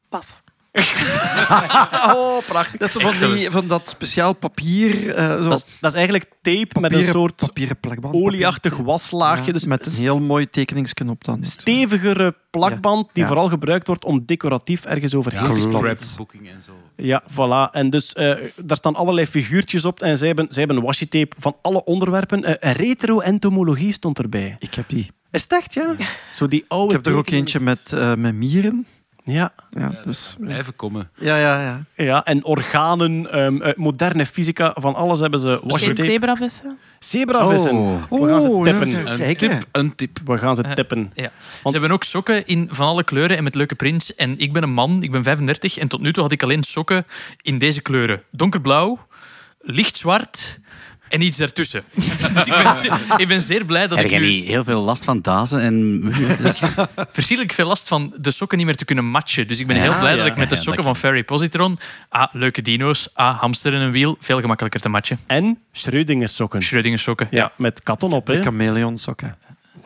[0.09, 0.41] Pas.
[2.15, 2.79] Oh, prachtig.
[2.79, 5.15] Dat is van, die, van dat speciaal papier.
[5.15, 8.13] eh, zo Dat is, dat is eigenlijk tape met een soort papieren plakband.
[8.15, 9.45] olieachtig papier- waslaagje.
[9.45, 11.43] Ja, dus met een heel mooi tekeningsken op dan.
[11.43, 13.27] stevigere plakband die Ja.
[13.29, 16.71] vooral gebruikt wordt om decoratief ergens overheen te scrapbooking en zo.
[16.95, 17.71] Ja, voilà.
[17.71, 21.35] En dus eh, daar staan allerlei figuurtjes op en zij hebben, zij hebben washi tape
[21.39, 22.59] van alle onderwerpen.
[22.59, 24.55] Eh, retro-entomologie stond erbij.
[24.59, 25.11] Ik heb die.
[25.31, 25.95] Is het echt, ja?
[26.31, 28.85] Zo die oude Ik heb er ook eentje met, eh, met mieren.
[29.27, 31.09] Ja, Ja, dus, Blijven komen.
[31.15, 31.83] ja, ja, ja.
[32.03, 36.09] ja, en organen, ehm, eh, moderne fysica, van alles hebben ze Geen tape.
[36.09, 36.77] zebravissen.
[36.99, 37.75] Zebravissen.
[37.77, 38.21] Oh.
[38.21, 38.89] We gaan ze Oh, tippen.
[38.89, 38.97] ja.
[39.11, 40.17] Een Kijk, tip, een tip.
[40.25, 41.11] We gaan ze tippen.
[41.13, 41.31] Ja.
[41.63, 44.15] Ze hebben ook sokken in van alle kleuren en met leuke prints.
[44.15, 46.63] En ik ben een man, ik ben 35 en tot nu toe had ik alleen
[46.63, 47.05] sokken
[47.41, 48.21] in deze kleuren.
[48.31, 48.99] Donkerblauw,
[49.59, 50.59] lichtzwart
[51.15, 51.83] en iets daartussen.
[52.33, 54.81] dus ik ben, zeer, ik ben zeer blij dat Heb ik nu niet heel veel
[54.81, 56.01] last van dazen en...
[56.41, 56.61] Dus-
[57.17, 59.47] verschrikkelijk veel last van de sokken niet meer te kunnen matchen.
[59.47, 61.79] Dus ik ben Ja, heel blij ja, dat ik met de sokken van Ferry Positron...
[62.15, 63.09] A, leuke dino's.
[63.19, 64.17] A, hamster en een wiel.
[64.19, 65.19] Veel gemakkelijker te matchen.
[65.27, 66.63] En Schrödinger sokken.
[66.63, 67.27] Schrödinger sokken.
[67.31, 68.27] Ja, met katten op.
[68.27, 68.41] Hè.
[68.41, 69.37] Chameleon sokken.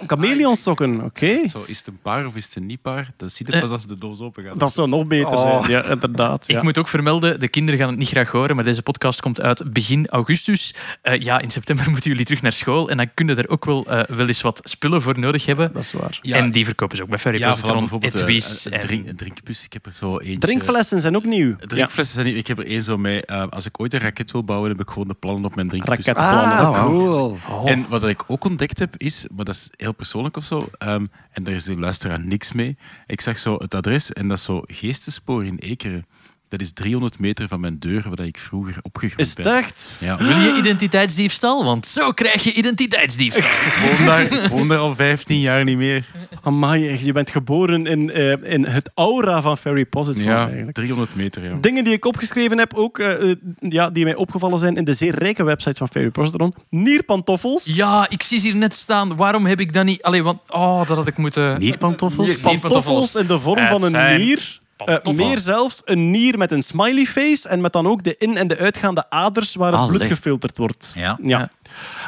[0.07, 1.47] Chameleon sokken, oké.
[1.49, 3.11] Zo, is het een paar of is het een niet paar?
[3.17, 4.59] Dat zie je pas als de doos open gaat.
[4.59, 5.59] Dat zou nog beter Oh.
[5.61, 5.71] zijn.
[5.71, 6.43] Ja, inderdaad.
[6.49, 6.63] Ik ja.
[6.63, 9.73] moet ook vermelden, de kinderen gaan het niet graag horen, maar deze podcast komt uit
[9.73, 10.73] begin augustus.
[11.01, 13.85] Eh, ja, in september moeten jullie terug naar school en dan kunnen er ook wel,
[13.85, 15.73] eh, wel eens wat spullen voor nodig hebben.
[15.73, 16.19] Dat is waar.
[16.21, 16.37] Ja.
[16.37, 19.63] En die verkopen ze ook bij Ferry ja, bijvoorbeeld eh, en- een, drink, een drinkbus.
[19.65, 20.37] Ik heb er zo eentje.
[20.37, 21.55] Drinkflessen zijn ook nieuw.
[21.59, 22.37] Drinkflessen zijn niet.
[22.37, 23.25] Ik heb er één zo mee.
[23.25, 25.67] eh, als ik ooit een raket wil bouwen, heb ik gewoon de plannen op mijn
[25.69, 25.95] drinkbus.
[26.05, 26.57] Raketplannen.
[26.57, 27.37] Ah, Ah, cool.
[27.65, 31.05] En wat ik ook ontdekt heb, is, maar dat is heel persoonlijk of zo, ehm,
[31.31, 32.77] en daar is de luisteraar niks mee.
[33.07, 36.05] Ik zag zo het adres en dat is zo Geestespoor in Ekeren.
[36.49, 39.55] Dat is 300 meter van mijn deur, waar ik vroeger opgegroeid Is het ben.
[39.57, 39.97] echt?
[40.01, 40.17] Ja.
[40.17, 41.63] Wil je identiteitsdiefstal?
[41.65, 43.43] Want zo krijg je identiteitsdiefstal.
[43.69, 46.05] Ik woon daar, ik woon daar al 15 jaar niet meer.
[46.41, 50.75] Amai, je bent geboren in, eh, in het aura van Ferry Positron Ja, eigenlijk.
[50.75, 51.57] 300 meter, ja.
[51.61, 54.93] Dingen die ik opgeschreven heb, ook eh, eh, ja, die mij opgevallen zijn in de
[54.93, 56.53] zeer rijke website van Ferry Positron.
[56.69, 57.65] Nierpantoffels.
[57.73, 59.15] Ja, ik zie ze hier net staan.
[59.15, 60.01] Waarom heb ik dat niet...
[60.01, 60.39] Allee, want...
[60.47, 61.59] Oh, dat had ik moeten...
[61.59, 62.27] Nierpantoffels?
[62.27, 62.83] Nierpantoffels.
[62.83, 64.58] Pantoffels in de vorm Het van een zijn nier.
[64.85, 68.37] Eh, meer zelfs een nier met een smiley face en met dan ook de in-
[68.37, 69.97] en de uitgaande aders waar het Allee.
[69.97, 70.91] bloed gefilterd wordt.
[70.95, 71.17] Ja.
[71.21, 71.49] Ja.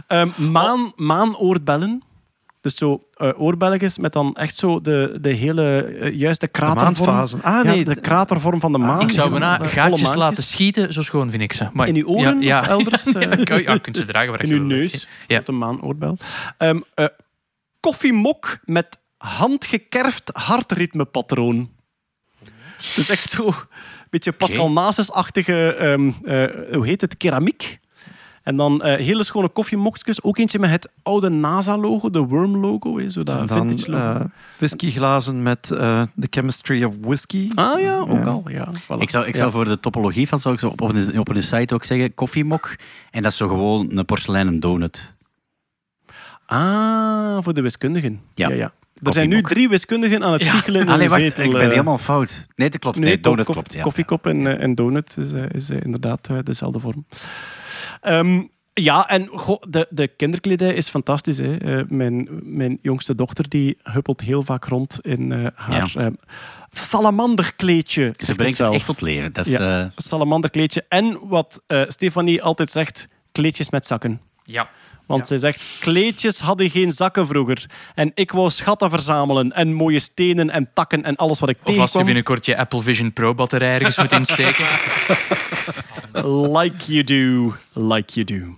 [0.08, 2.04] Ehm, maan, maanoorbellen.
[2.62, 7.16] Dus zo eh oorbelletjes met dan echt zo de, de hele eh, juiste De kratervorm.
[7.20, 7.84] Ah, Ja, nee.
[7.84, 9.02] de kratervorm van de maan.
[9.02, 11.68] Ik zou bijna gaatjes laten schieten, zo schoon vind ik ze.
[11.74, 13.06] Maar, In uw oren ja, elders?
[13.14, 15.08] eh, Ja, kunt ze dragen waar in je uw neus.
[15.28, 15.38] Ja.
[15.38, 16.18] Met een maanoorbel.
[16.58, 17.06] Ehm eh,
[17.80, 21.70] koffiemok met handgekerfd hartritmepatroon.
[22.96, 23.54] Dus echt zo een
[24.10, 27.80] beetje Pascal Nasus-achtige, ehm, eh, hoe heet het, keramiek.
[28.44, 30.24] En dan eh, hele schone koffiemokjes.
[30.24, 33.10] Ook eentje met het oude NASA-logo, de Worm-logo.
[33.10, 34.04] Zo dat dan vintage logo.
[34.04, 34.26] eh,
[34.58, 37.50] whiskyglazen met eh The Chemistry of Whisky.
[37.56, 38.24] ah ja, ook ja.
[38.24, 38.44] al.
[38.48, 38.98] Ja, voilà.
[39.00, 41.30] Ik zou, ik zou voor de topologie van, zou ik zo op, op, een, op
[41.30, 42.76] een site ook zeggen, koffiemok.
[43.12, 45.16] En dat is zo gewoon een porseleinen donut.
[46.46, 48.22] Ah, voor de wiskundigen.
[48.34, 48.50] Ja.
[48.50, 48.72] ja, ja.
[49.04, 50.52] Er zijn nu drie wiskundigen aan het Ja.
[50.52, 51.68] giechelen in nee, een wacht, zetel, ik ben eh.
[51.70, 52.48] helemaal fout.
[52.56, 53.00] Nee, dat klopt.
[53.00, 53.74] Nee, donut klopt.
[53.74, 53.82] Ja.
[53.82, 57.06] Koffiekop en, eh, en donut is, eh, is inderdaad eh, dezelfde vorm.
[58.02, 58.42] Ehm,
[58.74, 61.38] Ja, en goh, de, de kinderkledij is fantastisch.
[61.38, 61.58] Hè.
[61.58, 66.08] Eh, mijn, mijn jongste dochter die huppelt heel vaak rond in eh, haar eh,
[66.70, 68.14] salamanderkleedje.
[68.18, 69.34] Ze het brengt het echt tot leren.
[69.34, 69.92] Dat is, Ja.
[69.96, 70.86] Salamanderkleedje.
[70.90, 74.22] En wat eh, Stefanie altijd zegt, kleedjes met zakken.
[74.44, 74.70] Ja.
[75.12, 77.66] Want zij zegt, kleedjes hadden geen zakken vroeger.
[77.96, 81.64] En ik wou schatten verzamelen en mooie stenen en takken en alles wat ik Of
[81.64, 82.06] als je tegenkwam.
[82.06, 84.66] binnenkort je Apple Vision Pro batterij ergens moet insteken.
[86.58, 88.56] Like you do, like you do.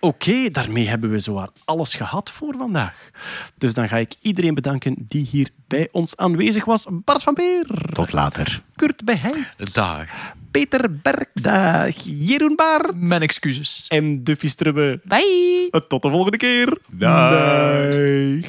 [0.00, 3.10] Oké, daarmee hebben we zowaar alles gehad voor vandaag.
[3.58, 6.86] Dus dan ga ik iedereen bedanken die hier bij ons aanwezig was.
[6.90, 8.62] Bart van Beer, tot later.
[8.76, 10.06] Kurt Beheid, Dag.
[10.52, 11.94] Peter Berks, Dag.
[12.04, 13.86] Jeroen Baart Mijn excuses.
[13.88, 15.00] en Duffy Strubbe.
[15.04, 15.70] Bye!
[15.88, 16.78] Tot de volgende keer.
[16.90, 18.44] Dag.